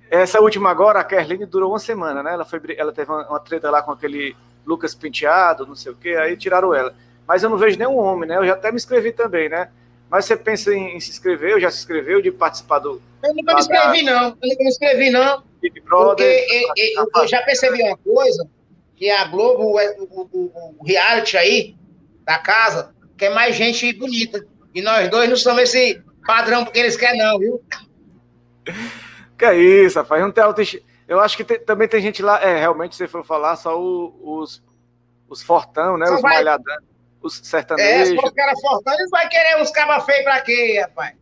Essa 0.10 0.40
última 0.40 0.70
agora, 0.70 1.00
a 1.00 1.04
Kerline, 1.04 1.46
durou 1.46 1.72
uma 1.72 1.80
semana, 1.80 2.24
né? 2.24 2.34
Ela, 2.34 2.46
foi, 2.46 2.60
ela 2.78 2.92
teve 2.92 3.12
uma, 3.12 3.28
uma 3.28 3.40
treta 3.40 3.70
lá 3.70 3.82
com 3.82 3.92
aquele 3.92 4.36
Lucas 4.66 4.96
Penteado, 4.96 5.66
não 5.66 5.76
sei 5.76 5.92
o 5.92 5.96
quê, 5.96 6.10
aí 6.10 6.36
tiraram 6.36 6.74
ela. 6.74 6.96
Mas 7.28 7.44
eu 7.44 7.50
não 7.50 7.58
vejo 7.58 7.78
nenhum 7.78 7.98
homem, 7.98 8.28
né? 8.30 8.38
Eu 8.38 8.46
já 8.46 8.54
até 8.54 8.72
me 8.72 8.78
inscrevi 8.78 9.12
também, 9.12 9.50
né? 9.50 9.70
Mas 10.10 10.26
você 10.26 10.38
pensa 10.38 10.74
em, 10.74 10.96
em 10.96 11.00
se 11.00 11.10
inscrever, 11.10 11.52
eu 11.52 11.60
já 11.60 11.72
se 11.72 11.80
inscreveu 11.80 12.22
de 12.22 12.32
participar 12.32 12.80
do. 12.80 13.02
Eu 13.24 13.34
nunca 13.34 13.54
me 13.54 13.60
inscrevi, 13.60 14.04
não. 14.04 14.24
Eu 14.24 14.50
nunca 14.50 14.64
me 14.64 14.70
inscrevi, 14.70 15.10
não. 15.10 15.44
Big 15.62 15.82
Brother. 15.82 16.40
Porque 16.48 16.74
eu, 16.78 17.04
eu, 17.04 17.10
eu 17.16 17.28
já 17.28 17.42
percebi 17.42 17.82
uma 17.82 17.98
coisa, 17.98 18.48
que 18.96 19.10
a 19.10 19.26
Globo, 19.26 19.64
o, 19.64 20.30
o, 20.32 20.76
o 20.80 20.86
reality 20.86 21.36
aí, 21.38 21.76
da 22.24 22.38
casa, 22.38 22.94
quer 23.18 23.34
mais 23.34 23.56
gente 23.56 23.92
bonita. 23.94 24.46
E 24.76 24.82
nós 24.82 25.10
dois 25.10 25.30
não 25.30 25.38
somos 25.38 25.64
esse 25.64 26.04
padrão 26.28 26.66
porque 26.66 26.80
eles 26.80 26.98
querem, 26.98 27.18
não, 27.18 27.40
viu? 27.40 27.64
Que 29.38 29.46
é 29.46 29.56
isso, 29.56 29.98
rapaz. 29.98 30.22
Não 30.22 30.32
tem 30.32 30.44
autoestima. 30.44 30.84
Eu 31.08 31.22
acho 31.22 31.38
que 31.38 31.46
tem, 31.46 31.60
também 31.60 31.88
tem 31.88 32.02
gente 32.02 32.22
lá, 32.22 32.42
é, 32.42 32.58
realmente, 32.58 32.96
se 32.96 33.08
for 33.08 33.24
falar, 33.24 33.56
só 33.56 33.80
o, 33.80 34.42
os, 34.42 34.62
os 35.30 35.42
fortão, 35.42 35.98
né? 35.98 36.08
Só 36.08 36.16
os 36.16 36.22
vai... 36.22 36.36
malhadão, 36.36 36.78
os 37.22 37.38
sertanejos. 37.38 38.10
É, 38.10 38.16
se 38.16 38.16
for 38.16 38.34
cara 38.34 38.54
fortão, 38.60 38.94
eles 38.94 39.10
vão 39.10 39.30
querer 39.30 39.62
uns 39.62 39.72
cabas 39.72 40.04
feios 40.04 40.24
pra 40.24 40.42
quê, 40.42 40.80
rapaz? 40.82 41.16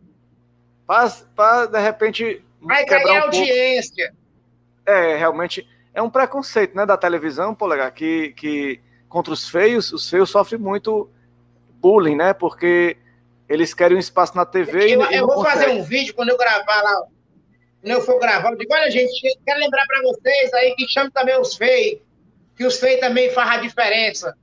Pra, 0.86 1.10
pra 1.36 1.66
de 1.66 1.80
repente. 1.80 2.44
Vai 2.60 2.84
cair 2.84 3.06
um 3.06 3.22
audiência. 3.22 4.08
Pouco. 4.08 4.98
É, 4.98 5.16
realmente. 5.16 5.68
É 5.92 6.02
um 6.02 6.10
preconceito, 6.10 6.74
né, 6.74 6.84
da 6.84 6.96
televisão, 6.96 7.54
polegar, 7.54 7.92
que, 7.92 8.32
que 8.32 8.80
contra 9.08 9.32
os 9.32 9.48
feios, 9.48 9.92
os 9.92 10.10
feios 10.10 10.28
sofrem 10.28 10.60
muito 10.60 11.08
bullying, 11.80 12.16
né? 12.16 12.32
Porque 12.34 12.96
eles 13.48 13.74
querem 13.74 13.96
um 13.96 14.00
espaço 14.00 14.36
na 14.36 14.46
TV 14.46 14.94
eu, 14.94 15.10
e, 15.10 15.16
eu 15.16 15.26
vou 15.26 15.42
fazer 15.44 15.68
um 15.70 15.82
vídeo 15.82 16.14
quando 16.14 16.30
eu 16.30 16.38
gravar 16.38 16.82
lá. 16.82 17.02
Quando 17.80 17.92
eu 17.92 18.00
for 18.00 18.18
gravar, 18.18 18.50
eu 18.52 18.56
digo, 18.56 18.72
olha, 18.72 18.90
gente, 18.90 19.38
quero 19.44 19.60
lembrar 19.60 19.84
para 19.86 20.02
vocês 20.02 20.52
aí 20.54 20.74
que 20.74 20.88
chame 20.88 21.10
também 21.10 21.38
os 21.38 21.54
feios, 21.54 22.00
que 22.56 22.64
os 22.64 22.78
feios 22.78 23.00
também 23.00 23.30
fazem 23.30 23.58
a 23.58 23.60
diferença. 23.60 24.34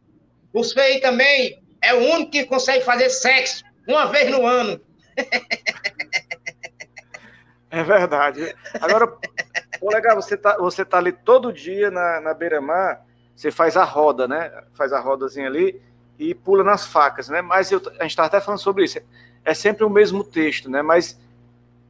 Os 0.54 0.74
feios 0.74 1.02
também 1.02 1.64
é 1.82 1.94
o 1.94 2.00
único 2.00 2.32
que 2.32 2.46
consegue 2.46 2.86
fazer 2.86 3.10
sexo 3.10 3.64
uma 3.88 4.06
vez 4.06 4.30
no 4.30 4.46
ano. 4.46 4.80
É 7.74 7.84
verdade. 7.86 8.54
Agora, 8.82 9.18
legal, 9.82 10.18
você 10.18 10.36
tá, 10.36 10.58
você 10.58 10.84
tá 10.84 10.98
ali 10.98 11.14
todo 11.14 11.54
dia 11.54 11.90
na, 11.90 12.20
na 12.20 12.34
beira-mar, 12.34 13.06
você 13.34 13.50
faz 13.50 13.78
a 13.78 13.86
roda, 13.86 14.28
né? 14.28 14.52
Faz 14.74 14.92
a 14.92 15.00
rodazinha 15.00 15.48
ali 15.48 15.82
e 16.22 16.36
pula 16.36 16.64
nas 16.64 16.86
facas, 16.86 17.30
né? 17.30 17.42
Mas 17.42 17.72
eu, 17.72 17.82
a 18.00 18.04
gente 18.04 18.12
estava 18.12 18.28
até 18.28 18.40
falando 18.40 18.60
sobre 18.60 18.84
isso. 18.84 19.00
É 19.44 19.54
sempre 19.56 19.84
o 19.84 19.90
mesmo 19.90 20.24
texto, 20.24 20.70
né? 20.70 20.84
Mas 20.84 21.20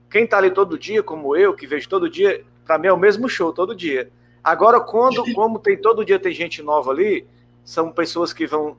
quem 0.09 0.23
está 0.23 0.37
ali 0.37 0.51
todo 0.51 0.79
dia, 0.79 1.03
como 1.03 1.35
eu, 1.35 1.53
que 1.53 1.67
vejo 1.67 1.89
todo 1.89 2.09
dia, 2.09 2.45
para 2.65 2.77
mim 2.77 2.87
é 2.87 2.93
o 2.93 2.97
mesmo 2.97 3.27
show 3.27 3.51
todo 3.51 3.75
dia. 3.75 4.09
Agora, 4.41 4.79
quando, 4.79 5.23
como 5.35 5.59
tem 5.59 5.75
todo 5.75 6.05
dia 6.05 6.17
tem 6.17 6.31
gente 6.33 6.63
nova 6.63 6.91
ali, 6.91 7.27
são 7.63 7.91
pessoas 7.91 8.31
que 8.31 8.47
vão 8.47 8.77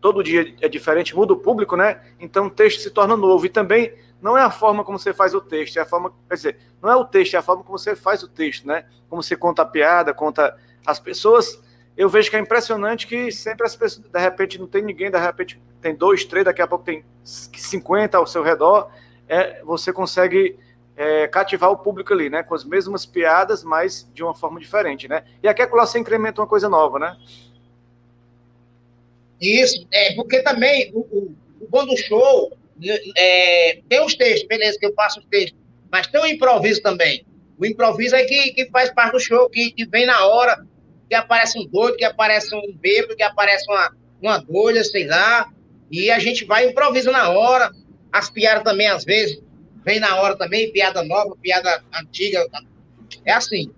todo 0.00 0.22
dia 0.22 0.54
é 0.60 0.68
diferente, 0.68 1.16
muda 1.16 1.32
o 1.32 1.38
público, 1.38 1.76
né? 1.76 2.00
Então 2.18 2.46
o 2.46 2.50
texto 2.50 2.80
se 2.80 2.90
torna 2.90 3.16
novo 3.16 3.44
e 3.44 3.48
também 3.48 3.92
não 4.20 4.36
é 4.36 4.42
a 4.42 4.50
forma 4.50 4.84
como 4.84 4.98
você 4.98 5.12
faz 5.12 5.34
o 5.34 5.40
texto, 5.40 5.76
é 5.76 5.80
a 5.80 5.86
forma, 5.86 6.12
quer 6.28 6.34
dizer, 6.34 6.58
não 6.80 6.90
é 6.90 6.96
o 6.96 7.04
texto, 7.04 7.34
é 7.34 7.38
a 7.38 7.42
forma 7.42 7.62
como 7.62 7.78
você 7.78 7.96
faz 7.96 8.22
o 8.22 8.28
texto, 8.28 8.66
né? 8.66 8.86
Como 9.10 9.22
você 9.22 9.36
conta 9.36 9.62
a 9.62 9.66
piada, 9.66 10.14
conta 10.14 10.56
as 10.86 11.00
pessoas 11.00 11.60
eu 11.96 12.08
vejo 12.08 12.28
que 12.28 12.36
é 12.36 12.38
impressionante 12.38 13.06
que 13.06 13.32
sempre 13.32 13.66
as 13.66 13.74
pessoas, 13.74 14.06
de 14.06 14.20
repente, 14.20 14.58
não 14.58 14.66
tem 14.66 14.82
ninguém, 14.82 15.10
de 15.10 15.18
repente, 15.18 15.58
tem 15.80 15.94
dois, 15.94 16.24
três, 16.24 16.44
daqui 16.44 16.60
a 16.60 16.66
pouco 16.66 16.84
tem 16.84 17.04
50 17.24 18.18
ao 18.18 18.26
seu 18.26 18.42
redor, 18.42 18.90
é, 19.28 19.62
você 19.62 19.92
consegue 19.92 20.58
é, 20.96 21.26
cativar 21.26 21.70
o 21.70 21.78
público 21.78 22.12
ali, 22.12 22.28
né? 22.28 22.42
Com 22.42 22.54
as 22.54 22.64
mesmas 22.64 23.06
piadas, 23.06 23.64
mas 23.64 24.08
de 24.12 24.22
uma 24.22 24.34
forma 24.34 24.60
diferente, 24.60 25.08
né? 25.08 25.24
E 25.42 25.48
aqui 25.48 25.62
é 25.62 25.66
que 25.66 25.72
você 25.72 25.98
incrementa 25.98 26.40
uma 26.40 26.46
coisa 26.46 26.68
nova, 26.68 26.98
né? 26.98 27.16
Isso, 29.40 29.86
é, 29.92 30.14
porque 30.14 30.42
também 30.42 30.90
o, 30.94 31.00
o, 31.00 31.36
o 31.60 31.68
bom 31.68 31.84
do 31.84 31.96
show 31.96 32.52
é, 33.16 33.80
tem 33.88 34.04
os 34.04 34.14
textos, 34.14 34.46
beleza, 34.46 34.78
que 34.78 34.86
eu 34.86 34.94
faço 34.94 35.20
os 35.20 35.26
textos, 35.26 35.58
mas 35.90 36.06
tem 36.06 36.20
o 36.20 36.26
improviso 36.26 36.82
também. 36.82 37.24
O 37.58 37.64
improviso 37.64 38.14
é 38.14 38.24
que, 38.24 38.52
que 38.52 38.66
faz 38.70 38.92
parte 38.92 39.12
do 39.12 39.20
show, 39.20 39.48
que, 39.48 39.70
que 39.72 39.86
vem 39.86 40.06
na 40.06 40.26
hora, 40.26 40.66
que 41.08 41.14
aparece 41.14 41.58
um 41.58 41.66
doido, 41.66 41.96
que 41.96 42.04
aparece 42.04 42.54
um 42.54 42.72
bêbado, 42.74 43.16
que 43.16 43.22
aparece 43.22 43.64
uma, 43.70 43.92
uma 44.20 44.38
doida, 44.38 44.82
sei 44.84 45.06
lá, 45.06 45.48
e 45.90 46.10
a 46.10 46.18
gente 46.18 46.44
vai 46.44 46.68
improvisa 46.68 47.10
na 47.10 47.30
hora. 47.30 47.70
As 48.12 48.30
piadas 48.30 48.64
também, 48.64 48.88
às 48.88 49.04
vezes, 49.04 49.40
vem 49.84 50.00
na 50.00 50.16
hora 50.16 50.36
também, 50.36 50.72
piada 50.72 51.02
nova, 51.04 51.36
piada 51.40 51.82
antiga. 51.94 52.44
É 53.24 53.32
assim. 53.32 53.72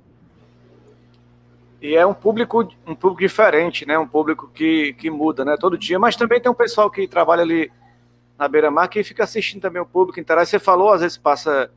E 1.81 1.95
é 1.95 2.05
um 2.05 2.15
público, 2.15 2.69
um 2.87 2.95
público 2.95 3.21
diferente, 3.21 3.87
né? 3.87 3.99
Um 3.99 4.09
público 4.09 4.51
que, 4.53 4.95
que 4.95 5.11
muda, 5.11 5.45
né? 5.45 5.57
Todo 5.59 5.79
dia. 5.79 5.99
Mas 5.99 6.17
também 6.17 6.41
tem 6.41 6.51
um 6.51 6.55
pessoal 6.55 6.91
que 6.91 7.07
trabalha 7.07 7.43
ali 7.43 7.71
na 8.39 8.49
beira-mar 8.49 8.89
que 8.89 9.03
fica 9.05 9.25
assistindo 9.25 9.63
também 9.63 9.83
o 9.83 9.87
público, 9.87 10.19
interage. 10.19 10.51
Você 10.51 10.59
falou, 10.59 10.93
às 10.93 11.03
vezes 11.03 11.17
passa 11.17 11.71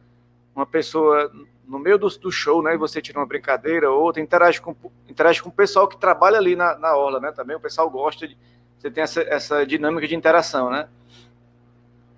uma 0.56 0.66
pessoa 0.66 1.32
no 1.72 1.80
meio 1.80 1.98
do, 1.98 2.10
do 2.10 2.30
show, 2.30 2.62
né? 2.62 2.74
E 2.74 2.78
você 2.78 3.02
tira 3.02 3.18
uma 3.18 3.26
brincadeira 3.26 3.90
ou 3.90 4.04
outra, 4.04 4.22
interage 4.22 4.60
com, 4.60 4.76
interage 5.08 5.42
com 5.42 5.48
o 5.48 5.54
pessoal 5.54 5.88
que 5.88 5.96
trabalha 5.96 6.38
ali 6.38 6.54
na, 6.54 6.78
na 6.78 6.96
orla, 6.98 7.22
né? 7.22 7.32
Também 7.32 7.56
o 7.56 7.62
pessoal 7.62 7.90
gosta 7.90 8.28
de. 8.28 8.38
Você 8.78 8.92
tem 8.92 9.02
essa, 9.02 9.22
essa 9.22 9.66
dinâmica 9.66 10.06
de 10.06 10.14
interação, 10.14 10.70
né? 10.70 10.90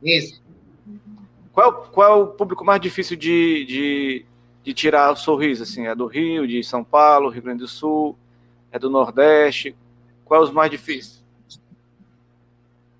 Isso. 0.01 0.41
Qual, 1.51 1.83
qual 1.83 2.11
é 2.11 2.15
o 2.23 2.27
público 2.27 2.65
mais 2.65 2.81
difícil 2.81 3.15
de, 3.15 3.63
de, 3.65 4.25
de 4.63 4.73
tirar 4.73 5.11
o 5.11 5.15
sorriso? 5.15 5.61
Assim, 5.61 5.85
é 5.85 5.93
do 5.93 6.07
Rio, 6.07 6.47
de 6.47 6.63
São 6.63 6.83
Paulo, 6.83 7.29
Rio 7.29 7.43
Grande 7.43 7.59
do 7.59 7.67
Sul, 7.67 8.17
é 8.71 8.79
do 8.79 8.89
Nordeste? 8.89 9.75
Qual 10.25 10.41
é 10.41 10.43
os 10.43 10.51
mais 10.51 10.71
difíceis? 10.71 11.23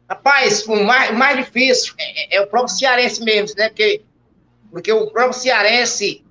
Rapaz, 0.08 0.68
o 0.68 0.84
mais, 0.84 1.10
o 1.10 1.16
mais 1.16 1.44
difícil 1.44 1.96
é, 1.98 2.38
é, 2.38 2.42
o 2.42 2.48
próprio 2.48 2.76
cearense 2.76 3.24
mesmo, 3.24 3.58
né? 3.58 3.70
Porque, 3.70 4.04
porque 4.70 4.92
o 4.92 5.10
próprio 5.10 5.34
cearense, 5.34 6.23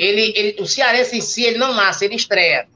ele, 0.00 0.32
ele, 0.34 0.62
o 0.62 0.66
cearense 0.66 1.18
em 1.18 1.20
si, 1.20 1.44
ele 1.44 1.58
não 1.58 1.74
nasce, 1.74 2.06
ele 2.06 2.14
estreia. 2.14 2.66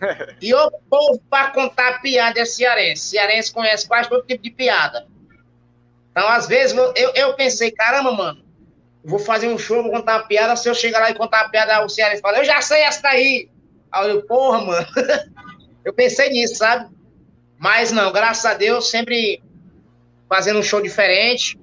e 0.40 0.54
o 0.54 0.70
povo 0.88 1.20
para 1.28 1.50
contar 1.50 2.00
piada 2.00 2.40
é 2.40 2.44
cearense. 2.46 3.10
Cearense 3.10 3.52
conhece 3.52 3.86
quase 3.86 4.08
todo 4.08 4.26
tipo 4.26 4.42
de 4.42 4.50
piada. 4.50 5.06
Então, 6.10 6.26
às 6.26 6.46
vezes, 6.46 6.74
eu, 6.74 7.12
eu 7.14 7.34
pensei, 7.34 7.70
caramba, 7.70 8.12
mano, 8.12 8.42
vou 9.04 9.18
fazer 9.18 9.48
um 9.48 9.58
show, 9.58 9.82
vou 9.82 9.92
contar 9.92 10.16
uma 10.16 10.26
piada. 10.26 10.56
Se 10.56 10.66
eu 10.66 10.74
chegar 10.74 11.00
lá 11.00 11.10
e 11.10 11.14
contar 11.14 11.42
uma 11.42 11.50
piada, 11.50 11.84
o 11.84 11.88
Ceará 11.90 12.16
fala, 12.16 12.38
eu 12.38 12.44
já 12.46 12.62
sei 12.62 12.80
essa 12.80 13.02
daí. 13.02 13.50
Aí 13.92 14.08
eu, 14.08 14.22
porra, 14.22 14.64
mano. 14.64 14.86
eu 15.84 15.92
pensei 15.92 16.30
nisso, 16.30 16.56
sabe? 16.56 16.90
Mas 17.58 17.92
não, 17.92 18.10
graças 18.10 18.46
a 18.46 18.54
Deus, 18.54 18.88
sempre 18.88 19.42
fazendo 20.30 20.60
um 20.60 20.62
show 20.62 20.80
diferente. 20.80 21.60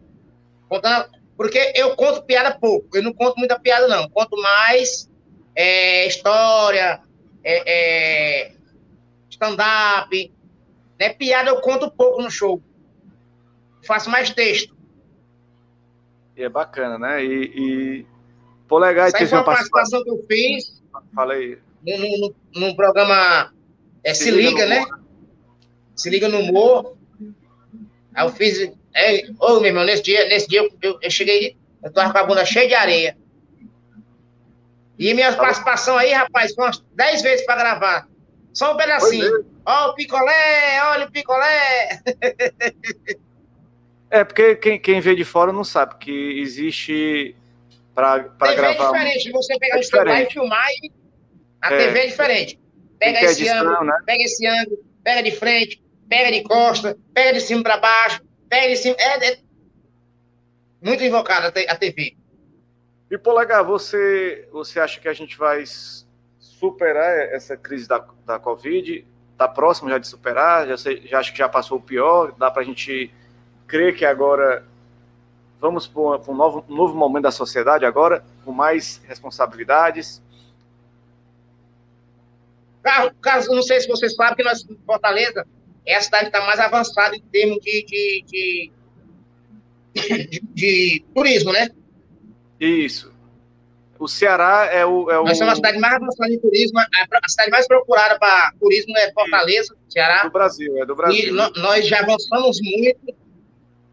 Contando, 0.70 1.10
porque 1.36 1.74
eu 1.76 1.96
conto 1.96 2.24
piada 2.24 2.58
pouco, 2.58 2.98
eu 2.98 3.04
não 3.04 3.14
conto 3.14 3.38
muita 3.38 3.60
piada, 3.60 3.88
não. 3.88 4.10
Conto 4.10 4.36
mais 4.42 5.10
é, 5.56 6.08
história, 6.08 7.02
é, 7.44 8.44
é, 8.46 8.52
stand-up. 9.30 10.32
Né? 11.00 11.10
Piada 11.10 11.50
eu 11.50 11.62
conto 11.62 11.92
pouco 11.92 12.22
no 12.22 12.30
show 12.30 12.62
faço 13.86 14.10
mais 14.10 14.30
texto. 14.30 14.76
E 16.36 16.44
é 16.44 16.50
bacana, 16.50 16.98
né? 16.98 17.24
E, 17.24 17.52
e... 17.56 18.06
Polegar 18.68 19.08
Essa 19.08 19.28
foi 19.28 19.38
uma 19.38 19.44
participação 19.44 20.04
que 20.04 20.10
eu 20.10 20.26
fiz. 20.28 20.82
Fala 21.14 21.34
aí. 21.34 21.60
Num, 21.86 22.34
num, 22.56 22.76
programa 22.76 23.54
é, 24.04 24.14
Se, 24.14 24.26
Se 24.26 24.32
Liga, 24.32 24.66
né? 24.66 24.84
Se 25.96 26.10
Liga 26.10 26.28
no 26.28 26.40
Humor. 26.40 26.96
Aí 28.16 28.26
eu 28.26 28.30
fiz. 28.30 28.72
É, 28.96 29.26
ô, 29.40 29.60
meu 29.60 29.66
irmão, 29.66 29.84
nesse 29.84 30.04
dia, 30.04 30.26
nesse 30.28 30.48
dia 30.48 30.68
eu, 30.82 31.00
eu 31.02 31.12
cheguei, 31.12 31.58
eu 31.84 31.92
tava 31.92 32.12
com 32.12 32.18
a 32.20 32.24
bunda 32.24 32.46
cheia 32.46 32.68
de 32.68 32.76
areia. 32.76 33.18
E 34.98 35.14
minha 35.14 35.34
participação 35.34 35.98
aí, 35.98 36.12
rapaz, 36.12 36.54
foi 36.54 36.66
umas 36.66 36.84
10 36.94 37.22
vezes 37.22 37.46
para 37.46 37.56
gravar. 37.56 38.08
Só 38.54 38.74
um 38.74 38.78
pedacinho. 38.78 39.26
É. 39.26 39.44
Ó, 39.66 39.90
o 39.90 39.96
picolé, 39.96 40.82
olha 40.84 41.06
o 41.06 41.12
picolé. 41.12 42.02
É, 44.12 44.24
porque 44.24 44.56
quem, 44.58 44.80
quem 44.80 45.02
vê 45.02 45.16
de 45.16 45.26
fora 45.26 45.52
não 45.52 45.64
sabe 45.64 45.96
que 45.98 46.40
existe 46.40 47.36
para 47.96 48.20
gravar. 48.20 48.96
É 48.96 49.08
diferente, 49.08 49.32
você 49.32 49.58
pegar 49.58 49.78
é 49.78 49.80
o 49.80 49.84
celular 49.84 50.22
e 50.22 50.30
filmar 50.30 50.68
e 50.84 50.92
a 51.60 51.74
é. 51.74 51.78
TV 51.78 52.00
é 52.00 52.06
diferente. 52.06 52.60
Pega 53.00 53.22
esse 53.22 53.42
edição, 53.42 53.68
ângulo, 53.68 53.86
né? 53.86 53.98
pega 54.06 54.24
esse 54.24 54.46
ângulo, 54.46 54.78
pega 55.04 55.24
de 55.24 55.32
frente, 55.32 55.84
pega 56.08 56.32
de 56.32 56.44
costa, 56.44 56.96
pega 57.12 57.34
de 57.34 57.42
cima 57.42 57.64
para 57.64 57.78
baixo, 57.78 58.22
cima. 58.76 58.96
É, 59.00 59.32
é... 59.32 59.40
Muito 60.82 61.04
invocada 61.04 61.48
a 61.48 61.76
TV. 61.76 62.18
E, 63.10 63.18
Polegar, 63.18 63.64
você, 63.64 64.48
você 64.52 64.80
acha 64.80 65.00
que 65.00 65.08
a 65.08 65.14
gente 65.14 65.38
vai 65.38 65.64
superar 66.40 67.18
essa 67.34 67.56
crise 67.56 67.88
da, 67.88 68.06
da 68.26 68.40
Covid? 68.40 69.06
Está 69.32 69.48
próximo 69.48 69.90
já 69.90 69.98
de 69.98 70.08
superar? 70.08 70.68
Já, 70.68 70.78
sei, 70.78 71.08
já 71.08 71.20
acho 71.20 71.32
que 71.32 71.38
já 71.38 71.48
passou 71.48 71.78
o 71.78 71.82
pior? 71.82 72.34
Dá 72.38 72.50
para 72.50 72.62
a 72.62 72.66
gente 72.66 73.14
crer 73.68 73.96
que 73.96 74.06
agora 74.06 74.66
vamos 75.60 75.88
para 75.88 76.02
um 76.02 76.36
novo, 76.36 76.66
um 76.68 76.76
novo 76.76 76.94
momento 76.94 77.24
da 77.24 77.32
sociedade 77.32 77.86
agora, 77.86 78.24
com 78.44 78.52
mais 78.52 79.02
responsabilidades? 79.08 80.22
Carlos, 83.22 83.48
não 83.48 83.62
sei 83.62 83.80
se 83.80 83.88
você 83.88 84.10
sabe 84.10 84.36
que 84.36 84.44
nós, 84.44 84.66
Fortaleza, 84.86 85.48
é 85.86 85.96
a 85.96 86.02
cidade 86.02 86.30
que 86.30 86.36
está 86.36 86.46
mais 86.46 86.60
avançada 86.60 87.16
em 87.16 87.22
termos 87.22 87.60
de, 87.60 87.86
de, 87.86 88.24
de, 88.28 88.72
de, 89.94 90.42
de 90.54 91.06
turismo, 91.14 91.52
né? 91.52 91.70
Isso. 92.60 93.12
O 94.00 94.08
Ceará 94.08 94.70
é 94.72 94.86
o. 94.86 95.10
É 95.10 95.20
o... 95.20 95.24
Nós 95.24 95.38
somos 95.38 95.54
a 95.54 95.56
cidade 95.56 95.80
mais 95.80 95.96
avançada 95.96 96.32
em 96.32 96.40
turismo. 96.40 96.80
A, 96.80 97.30
cidade 97.30 97.52
mais 97.52 97.68
procurada 97.68 98.18
para 98.20 98.52
turismo 98.60 98.98
é 98.98 99.12
Fortaleza, 99.14 99.76
Ceará. 99.88 100.24
Do 100.24 100.32
Brasil, 100.32 100.78
é 100.78 100.86
do 100.86 100.96
Brasil. 100.96 101.28
E 101.28 101.32
no, 101.32 101.50
nós 101.52 101.88
já 101.88 102.00
avançamos 102.00 102.60
muito 102.62 103.14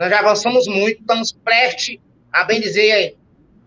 nós 0.00 0.08
já 0.08 0.20
avançamos 0.20 0.66
muito, 0.66 0.98
estamos 0.98 1.30
prestes 1.30 1.98
a 2.32 2.42
bem 2.44 2.58
dizer 2.58 2.90
aí. 2.90 3.16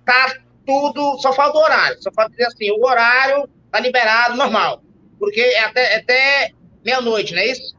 Tá 0.03 0.35
tudo, 0.65 1.19
só 1.19 1.31
falta 1.31 1.59
o 1.59 1.61
horário. 1.61 2.01
Só 2.01 2.11
falta 2.11 2.31
dizer 2.31 2.47
assim, 2.47 2.71
o 2.71 2.83
horário 2.83 3.47
tá 3.71 3.79
liberado, 3.79 4.35
normal. 4.35 4.81
Porque 5.19 5.39
é 5.39 5.63
até, 5.63 5.93
é 5.93 5.97
até 5.97 6.51
meia-noite, 6.83 7.35
não 7.35 7.39
é 7.39 7.51
isso? 7.51 7.75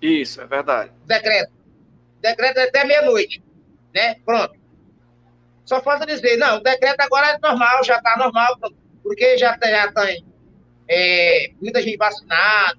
Isso, 0.00 0.40
é 0.40 0.46
verdade. 0.46 0.92
Decreto. 1.06 1.52
Decreto 2.20 2.58
é 2.58 2.64
até 2.64 2.84
meia-noite, 2.84 3.42
né? 3.94 4.16
Pronto. 4.24 4.58
Só 5.64 5.82
falta 5.82 6.06
dizer, 6.06 6.36
não, 6.38 6.56
o 6.56 6.62
decreto 6.62 7.00
agora 7.00 7.28
é 7.28 7.38
normal, 7.38 7.84
já 7.84 7.98
está 7.98 8.16
normal, 8.16 8.58
porque 9.02 9.36
já, 9.36 9.58
já 9.60 9.92
tem 9.92 10.24
é, 10.88 11.50
muita 11.60 11.82
gente 11.82 11.98
vacinada, 11.98 12.78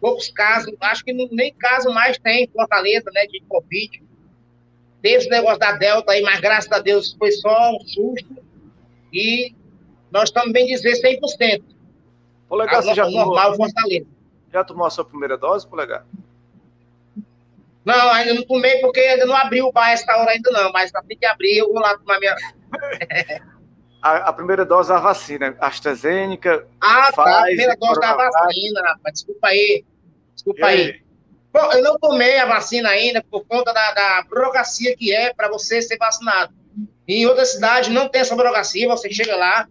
poucos 0.00 0.28
casos, 0.30 0.74
acho 0.80 1.04
que 1.04 1.12
nem 1.12 1.54
caso 1.54 1.90
mais 1.90 2.18
tem 2.18 2.44
em 2.44 2.48
Fortaleza, 2.48 3.10
né, 3.12 3.26
de 3.26 3.40
Covid. 3.42 4.02
Teve 5.02 5.16
esse 5.16 5.28
negócio 5.28 5.58
da 5.58 5.72
Delta 5.72 6.12
aí, 6.12 6.22
mas 6.22 6.40
graças 6.40 6.70
a 6.72 6.78
Deus 6.78 7.14
foi 7.18 7.30
só 7.32 7.70
um 7.76 7.80
susto. 7.80 8.36
E 9.12 9.54
nós 10.10 10.28
estamos 10.28 10.52
bem 10.52 10.66
dizer 10.66 10.92
100%. 10.92 11.62
Polegar, 12.48 12.82
você 12.82 12.94
já 12.94 13.08
normal 13.08 13.52
tomou, 13.52 13.68
Fortaleza. 13.68 14.06
Já 14.52 14.64
tomou 14.64 14.86
a 14.86 14.90
sua 14.90 15.04
primeira 15.04 15.38
dose, 15.38 15.66
Polegar? 15.66 16.04
Não, 17.84 18.10
ainda 18.10 18.34
não 18.34 18.42
tomei 18.42 18.78
porque 18.80 19.00
ainda 19.00 19.26
não 19.26 19.36
abriu 19.36 19.66
o 19.66 19.72
bar 19.72 19.90
essa 19.90 20.16
hora 20.16 20.30
ainda 20.30 20.50
não, 20.50 20.70
mas 20.72 20.94
assim 20.94 21.16
que 21.16 21.26
abrir 21.26 21.58
eu 21.58 21.68
vou 21.68 21.80
lá 21.80 21.96
tomar 21.96 22.18
minha... 22.18 22.36
a, 24.02 24.16
a, 24.28 24.32
primeira 24.32 24.64
dose 24.64 24.90
da 24.90 24.98
vacina, 24.98 25.56
AstraZeneca, 25.60 26.66
Ah, 26.80 27.10
tá, 27.12 27.40
a 27.40 27.42
primeira 27.44 27.76
dose 27.76 28.00
da 28.00 28.14
vacina, 28.14 28.82
rapaz, 28.82 29.14
desculpa 29.14 29.48
aí, 29.48 29.84
desculpa 30.34 30.66
aí. 30.66 31.00
Bom, 31.52 31.72
eu 31.72 31.82
não 31.82 31.98
tomei 31.98 32.38
a 32.38 32.46
vacina 32.46 32.90
ainda 32.90 33.24
por 33.28 33.44
conta 33.44 33.72
da, 33.72 33.92
da 33.92 34.22
burocracia 34.28 34.94
que 34.96 35.12
é 35.12 35.34
para 35.34 35.48
você 35.48 35.82
ser 35.82 35.96
vacinado. 35.96 36.52
em 37.08 37.26
outras 37.26 37.52
cidades 37.52 37.92
não 37.92 38.08
tem 38.08 38.20
essa 38.20 38.36
burocracia, 38.36 38.88
você 38.88 39.10
chega 39.10 39.34
lá 39.36 39.66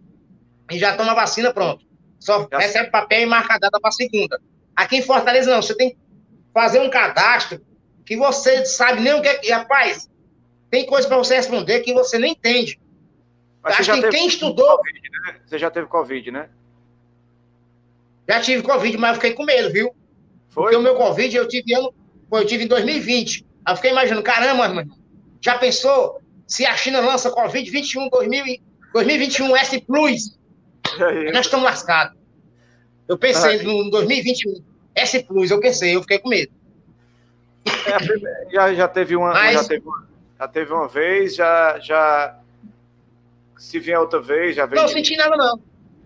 e 0.70 0.78
já 0.78 0.96
toma 0.96 1.12
a 1.12 1.14
vacina, 1.14 1.54
pronto. 1.54 1.84
Só 2.18 2.46
já 2.50 2.58
recebe 2.58 2.90
papel 2.90 3.22
e 3.22 3.26
marca 3.26 3.54
a 3.54 3.58
data 3.58 3.80
para 3.80 3.90
segunda. 3.92 4.38
Aqui 4.76 4.98
em 4.98 5.02
Fortaleza, 5.02 5.50
não. 5.50 5.62
Você 5.62 5.74
tem 5.74 5.90
que 5.90 5.96
fazer 6.52 6.80
um 6.80 6.90
cadastro 6.90 7.60
que 8.10 8.16
você 8.16 8.66
sabe 8.66 9.00
nem 9.02 9.14
o 9.14 9.22
que 9.22 9.28
é. 9.28 9.54
Rapaz, 9.54 10.10
tem 10.68 10.84
coisa 10.84 11.06
para 11.06 11.16
você 11.16 11.36
responder 11.36 11.78
que 11.78 11.94
você 11.94 12.18
nem 12.18 12.32
entende. 12.32 12.76
Mas 13.62 13.78
Acho 13.78 14.02
que 14.02 14.08
quem 14.08 14.26
estudou. 14.26 14.78
COVID, 14.78 15.00
né? 15.12 15.40
Você 15.46 15.56
já 15.56 15.70
teve 15.70 15.86
Covid, 15.86 16.30
né? 16.32 16.48
Já 18.28 18.40
tive 18.40 18.64
Covid, 18.64 18.98
mas 18.98 19.10
eu 19.10 19.14
fiquei 19.14 19.32
com 19.32 19.44
medo, 19.44 19.72
viu? 19.72 19.94
Foi? 20.48 20.64
Porque 20.64 20.76
o 20.76 20.82
meu 20.82 20.96
Covid 20.96 21.36
eu 21.36 21.46
tive 21.46 21.72
ano, 21.72 21.94
eu 22.32 22.44
tive 22.44 22.64
em 22.64 22.66
2020. 22.66 23.46
Aí 23.64 23.72
eu 23.72 23.76
fiquei 23.76 23.92
imaginando, 23.92 24.24
caramba, 24.24 24.66
mano, 24.66 24.92
já 25.40 25.56
pensou 25.56 26.20
se 26.48 26.66
a 26.66 26.76
China 26.76 26.98
lança 26.98 27.30
Covid-21 27.30 28.08
2021 28.92 29.56
S 29.56 29.80
Plus? 29.82 30.36
É 30.98 31.30
nós 31.30 31.46
estamos 31.46 31.64
lascados. 31.64 32.18
Eu 33.06 33.16
pensei 33.16 33.60
ah, 33.60 33.62
no 33.62 33.88
2021 33.88 34.64
S 34.96 35.22
Plus, 35.22 35.52
eu 35.52 35.60
pensei, 35.60 35.94
eu 35.94 36.02
fiquei 36.02 36.18
com 36.18 36.28
medo. 36.28 36.50
É, 37.66 38.52
já, 38.52 38.74
já 38.74 38.88
teve 38.88 39.16
uma, 39.16 39.32
Mas... 39.32 39.54
já 39.54 39.64
teve 39.68 39.86
uma, 39.86 40.08
já 40.38 40.48
teve 40.48 40.72
uma 40.72 40.88
vez, 40.88 41.34
já, 41.34 41.78
já 41.78 42.38
se 43.58 43.78
vier 43.78 43.98
outra 43.98 44.20
vez, 44.20 44.56
já 44.56 44.66
vem. 44.66 44.80
Não 44.80 44.88
senti 44.88 45.16
nada 45.16 45.36
não. 45.36 45.60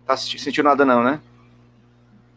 Tá 0.06 0.16
sentindo 0.16 0.64
nada 0.64 0.84
não, 0.84 1.02
né? 1.02 1.20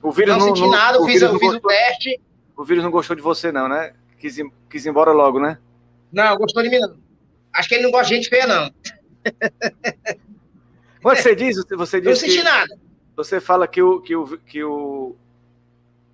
O 0.01 0.11
vírus 0.11 0.37
não, 0.37 0.47
não 0.47 0.55
senti 0.55 0.69
nada, 0.69 1.01
o 1.01 1.05
fiz, 1.05 1.21
eu 1.21 1.37
fiz 1.37 1.53
o 1.53 1.59
teste. 1.59 2.21
O 2.55 2.63
vírus 2.63 2.83
não 2.83 2.91
gostou 2.91 3.15
de 3.15 3.21
você 3.21 3.51
não, 3.51 3.67
né? 3.67 3.93
Quis, 4.19 4.37
quis 4.69 4.85
ir 4.85 4.89
embora 4.89 5.11
logo, 5.11 5.39
né? 5.39 5.57
Não, 6.11 6.37
gostou 6.37 6.63
de 6.63 6.69
mim 6.69 6.79
não. 6.79 6.97
Acho 7.53 7.67
que 7.67 7.75
ele 7.75 7.83
não 7.83 7.91
gosta 7.91 8.09
de 8.09 8.15
gente 8.15 8.29
feia 8.29 8.47
não. 8.47 8.71
Quando 11.01 11.17
você 11.17 11.35
diz, 11.35 11.57
você 11.69 11.99
diz 11.99 12.09
Não 12.09 12.15
senti 12.15 12.37
que, 12.37 12.43
nada. 12.43 12.77
Você 13.15 13.39
fala 13.39 13.67
que 13.67 13.81
o, 13.81 14.01
que 14.01 14.15
o, 14.15 14.37
que 14.39 14.63
o, 14.63 15.15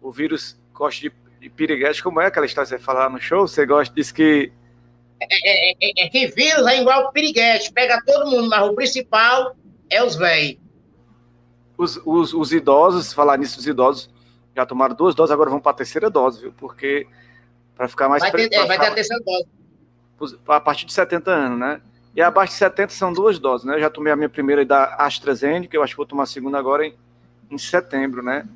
o 0.01 0.11
vírus 0.11 0.57
gosta 0.73 1.01
de, 1.01 1.11
de 1.43 1.49
piriguete. 1.49 2.01
Como 2.01 2.21
é 2.21 2.27
aquela 2.27 2.45
história 2.45 2.69
que 2.69 2.77
você 2.77 2.81
fala 2.81 3.09
no 3.09 3.19
show? 3.19 3.47
Você 3.47 3.65
gosta, 3.65 3.93
diz 3.93 4.11
que 4.11 4.51
é, 5.19 5.71
é, 5.71 5.71
é, 5.81 6.05
é, 6.05 6.09
que 6.09 6.27
vírus 6.27 6.65
é 6.65 6.81
igual 6.81 7.11
piriguete, 7.11 7.71
pega 7.71 8.01
todo 8.05 8.31
mundo, 8.31 8.49
mas 8.49 8.67
o 8.67 8.73
principal 8.73 9.55
é 9.89 10.03
os 10.03 10.15
velhos. 10.15 10.57
Os, 11.77 11.99
os, 12.05 12.33
os, 12.33 12.51
idosos, 12.51 13.13
falar 13.13 13.37
nisso, 13.37 13.59
os 13.59 13.67
idosos 13.67 14.09
já 14.55 14.65
tomaram 14.65 14.95
duas 14.95 15.15
doses, 15.15 15.31
agora 15.31 15.49
vão 15.49 15.59
para 15.59 15.71
a 15.71 15.75
terceira 15.75 16.09
dose, 16.09 16.41
viu? 16.41 16.53
Porque 16.53 17.07
para 17.75 17.87
ficar 17.87 18.07
mais 18.07 18.21
vai 18.21 18.31
ter, 18.31 18.53
é, 18.53 18.65
vai 18.65 18.77
ter 18.77 18.87
a 18.87 18.93
terceira 18.93 19.23
dose. 19.23 20.39
A 20.47 20.59
partir 20.59 20.85
de 20.85 20.93
70 20.93 21.31
anos, 21.31 21.59
né? 21.59 21.81
E 22.15 22.21
abaixo 22.21 22.53
de 22.53 22.59
70 22.59 22.93
são 22.93 23.11
duas 23.11 23.39
doses, 23.39 23.65
né? 23.65 23.75
Eu 23.75 23.79
já 23.79 23.89
tomei 23.89 24.13
a 24.13 24.15
minha 24.15 24.29
primeira 24.29 24.63
da 24.63 24.95
AstraZeneca, 24.95 25.75
eu 25.75 25.83
acho 25.83 25.93
que 25.93 25.97
vou 25.97 26.05
tomar 26.05 26.23
a 26.23 26.27
segunda 26.27 26.57
agora 26.57 26.85
em, 26.85 26.95
em 27.49 27.57
setembro, 27.57 28.21
né? 28.21 28.47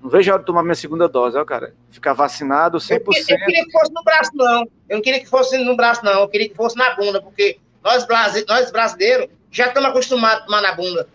Não 0.00 0.08
vejo 0.08 0.30
a 0.30 0.34
hora 0.34 0.42
de 0.42 0.46
tomar 0.46 0.62
minha 0.62 0.74
segunda 0.74 1.08
dose, 1.08 1.36
ó, 1.36 1.44
cara. 1.44 1.74
Ficar 1.90 2.12
vacinado 2.12 2.78
100%. 2.78 2.90
Eu, 2.90 3.36
eu 3.36 3.44
queria 3.44 3.64
que 3.64 3.72
fosse 3.72 3.92
no 3.92 4.04
braço, 4.04 4.30
não. 4.34 4.60
Eu 4.88 4.96
não 4.96 5.02
queria 5.02 5.20
que 5.20 5.26
fosse 5.28 5.58
no 5.58 5.76
braço, 5.76 6.04
não. 6.04 6.20
Eu 6.20 6.28
queria 6.28 6.48
que 6.48 6.54
fosse 6.54 6.76
na 6.76 6.94
bunda, 6.94 7.20
porque 7.20 7.58
nós, 7.82 8.06
nós 8.46 8.70
brasileiros 8.70 9.28
já 9.50 9.68
estamos 9.68 9.90
acostumados 9.90 10.42
a 10.42 10.46
tomar 10.46 10.62
na 10.62 10.72
bunda. 10.72 11.08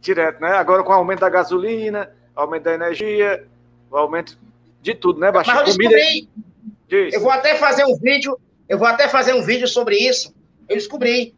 Direto, 0.00 0.40
né? 0.40 0.52
Agora 0.52 0.82
com 0.84 0.90
o 0.90 0.94
aumento 0.94 1.20
da 1.20 1.28
gasolina, 1.28 2.10
aumento 2.36 2.64
da 2.64 2.74
energia, 2.74 3.44
o 3.90 3.96
aumento 3.96 4.38
de 4.80 4.94
tudo, 4.94 5.18
né? 5.18 5.32
Baixar 5.32 5.56
Mas 5.56 5.68
eu 5.68 5.74
comida. 5.74 5.96
Diz. 6.86 7.14
Eu 7.14 7.20
vou 7.20 7.30
até 7.30 7.56
fazer 7.56 7.84
um 7.84 7.96
vídeo, 7.98 8.38
eu 8.68 8.78
vou 8.78 8.86
até 8.86 9.08
fazer 9.08 9.34
um 9.34 9.42
vídeo 9.42 9.66
sobre 9.66 9.96
isso. 9.96 10.34
Eu 10.68 10.76
descobri. 10.76 11.34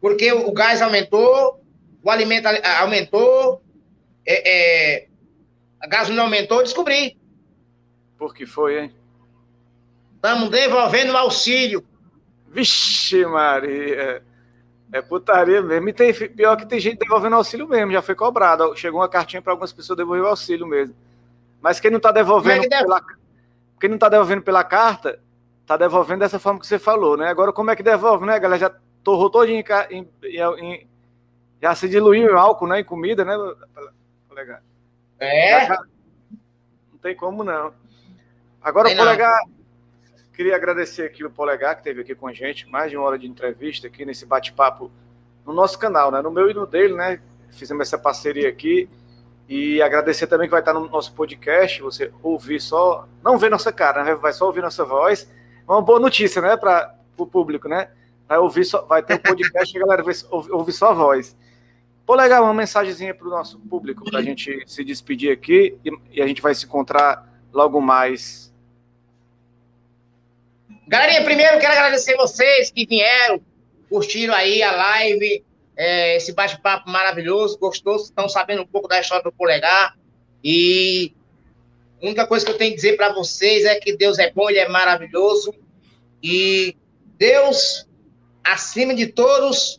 Porque 0.00 0.32
o 0.32 0.52
gás 0.52 0.80
aumentou, 0.80 1.60
o 2.02 2.10
alimento 2.10 2.46
aumentou, 2.80 3.60
é, 4.24 4.96
é 4.96 5.08
a 5.80 5.86
gasolina 5.86 6.22
aumentou, 6.22 6.62
descobri. 6.62 7.16
Por 8.18 8.34
que 8.34 8.44
foi, 8.46 8.80
hein? 8.80 8.94
Estamos 10.16 10.48
devolvendo 10.50 11.12
o 11.12 11.16
auxílio. 11.16 11.84
Vixe, 12.48 13.24
Maria. 13.24 14.22
É 14.92 15.02
putaria 15.02 15.62
mesmo. 15.62 15.88
E 15.88 15.92
tem, 15.92 16.12
pior 16.12 16.56
que 16.56 16.66
tem 16.66 16.80
gente 16.80 16.98
devolvendo 16.98 17.36
auxílio 17.36 17.68
mesmo, 17.68 17.92
já 17.92 18.02
foi 18.02 18.14
cobrado. 18.14 18.74
Chegou 18.74 19.00
uma 19.00 19.08
cartinha 19.08 19.40
para 19.40 19.52
algumas 19.52 19.72
pessoas 19.72 19.96
devolver 19.96 20.24
o 20.24 20.28
auxílio 20.28 20.66
mesmo. 20.66 20.94
Mas 21.60 21.78
quem 21.78 21.90
não 21.90 21.98
está 21.98 22.10
devolvendo, 22.10 22.64
é 22.64 22.68
que 22.68 22.68
pela, 22.68 23.02
quem 23.80 23.90
não 23.90 23.98
tá 23.98 24.08
devolvendo 24.08 24.42
pela 24.42 24.64
carta, 24.64 25.20
está 25.62 25.76
devolvendo 25.76 26.20
dessa 26.20 26.38
forma 26.38 26.58
que 26.58 26.66
você 26.66 26.78
falou, 26.78 27.16
né? 27.16 27.28
Agora, 27.28 27.52
como 27.52 27.70
é 27.70 27.76
que 27.76 27.82
devolve, 27.82 28.24
né? 28.24 28.34
A 28.34 28.38
galera 28.38 28.60
já 28.60 28.74
torrou 29.04 29.30
todo 29.30 29.48
em, 29.48 29.62
em, 29.90 30.08
em, 30.58 30.88
já 31.60 31.74
se 31.74 31.88
diluiu 31.88 32.30
em 32.30 32.34
álcool, 32.34 32.66
né? 32.66 32.80
Em 32.80 32.84
comida, 32.84 33.24
né? 33.24 33.36
Legal. 34.32 34.60
É? 35.20 35.68
Não 35.68 36.98
tem 37.02 37.14
como 37.14 37.42
não. 37.42 37.72
Agora, 38.62 38.88
o 38.88 38.96
Polegar, 38.96 39.40
queria 40.34 40.54
agradecer 40.54 41.02
aqui 41.02 41.24
o 41.24 41.30
Polegar, 41.30 41.74
que 41.74 41.80
esteve 41.80 42.00
aqui 42.00 42.14
com 42.14 42.26
a 42.26 42.32
gente, 42.32 42.68
mais 42.68 42.90
de 42.90 42.96
uma 42.96 43.06
hora 43.06 43.18
de 43.18 43.26
entrevista 43.26 43.86
aqui 43.86 44.04
nesse 44.04 44.26
bate-papo 44.26 44.90
no 45.44 45.52
nosso 45.52 45.78
canal, 45.78 46.10
né? 46.10 46.20
No 46.20 46.30
meu 46.30 46.50
e 46.50 46.54
no 46.54 46.66
dele, 46.66 46.94
né? 46.94 47.20
Fizemos 47.50 47.88
essa 47.88 47.98
parceria 47.98 48.48
aqui. 48.48 48.88
E 49.48 49.80
agradecer 49.80 50.26
também 50.26 50.46
que 50.46 50.50
vai 50.50 50.60
estar 50.60 50.74
no 50.74 50.86
nosso 50.88 51.14
podcast, 51.14 51.80
você 51.80 52.12
ouvir 52.22 52.60
só, 52.60 53.08
não 53.24 53.38
ver 53.38 53.50
nossa 53.50 53.72
cara, 53.72 54.04
né? 54.04 54.14
vai 54.14 54.32
só 54.32 54.44
ouvir 54.44 54.60
nossa 54.60 54.84
voz. 54.84 55.26
É 55.66 55.72
uma 55.72 55.80
boa 55.80 55.98
notícia, 55.98 56.42
né, 56.42 56.54
para 56.56 56.94
o 57.16 57.26
público, 57.26 57.66
né? 57.66 57.88
Vai 58.28 58.36
ouvir 58.38 58.64
só, 58.64 58.82
vai 58.82 59.02
ter 59.02 59.14
um 59.14 59.18
podcast 59.18 59.74
e 59.74 59.80
a 59.80 59.86
galera 59.86 60.02
vai 60.02 60.14
ouvir 60.30 60.72
só 60.72 60.90
a 60.90 60.94
voz. 60.94 61.34
Pô, 62.08 62.14
legal, 62.14 62.42
uma 62.42 62.54
mensagenzinha 62.54 63.14
para 63.14 63.26
o 63.26 63.30
nosso 63.30 63.58
público, 63.58 64.02
para 64.02 64.20
a 64.20 64.22
gente 64.22 64.62
se 64.66 64.82
despedir 64.82 65.30
aqui 65.30 65.76
e, 65.84 65.90
e, 66.10 66.22
a 66.22 66.26
gente 66.26 66.40
vai 66.40 66.54
se 66.54 66.64
encontrar 66.64 67.38
logo 67.52 67.82
mais. 67.82 68.50
Galerinha, 70.86 71.22
primeiro 71.22 71.58
quero 71.58 71.74
agradecer 71.74 72.16
vocês 72.16 72.70
que 72.70 72.86
vieram, 72.86 73.42
curtiram 73.90 74.32
aí 74.32 74.62
a 74.62 74.74
live, 74.74 75.44
é, 75.76 76.16
esse 76.16 76.32
bate-papo 76.32 76.88
maravilhoso, 76.88 77.58
gostoso, 77.58 78.04
estão 78.04 78.26
sabendo 78.26 78.62
um 78.62 78.66
pouco 78.66 78.88
da 78.88 78.98
história 78.98 79.22
do 79.22 79.30
Polegar. 79.30 79.94
E 80.42 81.12
a 82.02 82.06
única 82.06 82.26
coisa 82.26 82.42
que 82.46 82.52
eu 82.52 82.56
tenho 82.56 82.70
que 82.70 82.76
dizer 82.76 82.96
para 82.96 83.12
vocês 83.12 83.66
é 83.66 83.78
que 83.78 83.94
Deus 83.94 84.18
é 84.18 84.30
bom, 84.30 84.48
Ele 84.48 84.60
é 84.60 84.68
maravilhoso. 84.70 85.54
E 86.22 86.74
Deus, 87.18 87.86
acima 88.42 88.94
de 88.94 89.08
todos, 89.08 89.78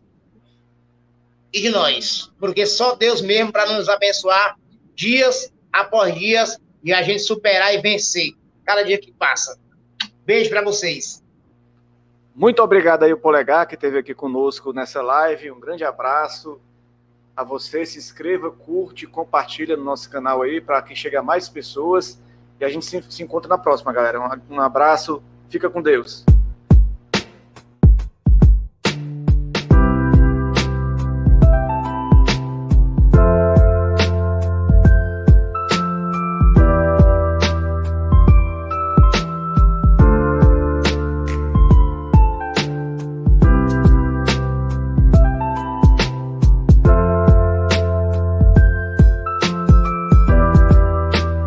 e 1.53 1.61
de 1.61 1.69
nós, 1.69 2.31
porque 2.39 2.65
só 2.65 2.95
Deus 2.95 3.21
mesmo 3.21 3.51
para 3.51 3.65
nos 3.65 3.89
abençoar 3.89 4.57
dias 4.93 5.51
após 5.71 6.13
dias 6.15 6.59
e 6.83 6.93
a 6.93 7.01
gente 7.01 7.21
superar 7.21 7.73
e 7.73 7.81
vencer 7.81 8.33
cada 8.63 8.83
dia 8.83 8.99
que 8.99 9.11
passa. 9.11 9.57
Beijo 10.25 10.49
para 10.49 10.61
vocês. 10.61 11.23
Muito 12.35 12.61
obrigado 12.61 13.03
aí 13.03 13.11
o 13.11 13.17
Polegar 13.17 13.67
que 13.67 13.75
esteve 13.75 13.97
aqui 13.97 14.13
conosco 14.13 14.71
nessa 14.71 15.01
live. 15.01 15.51
Um 15.51 15.59
grande 15.59 15.83
abraço 15.83 16.61
a 17.35 17.43
você. 17.43 17.85
Se 17.85 17.97
inscreva, 17.97 18.51
curte, 18.51 19.07
compartilha 19.07 19.75
no 19.75 19.83
nosso 19.83 20.09
canal 20.09 20.41
aí 20.41 20.61
para 20.61 20.81
que 20.81 20.95
chegue 20.95 21.17
a 21.17 21.23
mais 21.23 21.49
pessoas. 21.49 22.19
E 22.59 22.63
a 22.63 22.69
gente 22.69 22.85
se, 22.85 23.23
encontra 23.23 23.49
na 23.49 23.57
próxima, 23.57 23.91
galera. 23.91 24.19
Um 24.49 24.61
abraço. 24.61 25.21
Fica 25.49 25.69
com 25.69 25.81
Deus. 25.81 26.23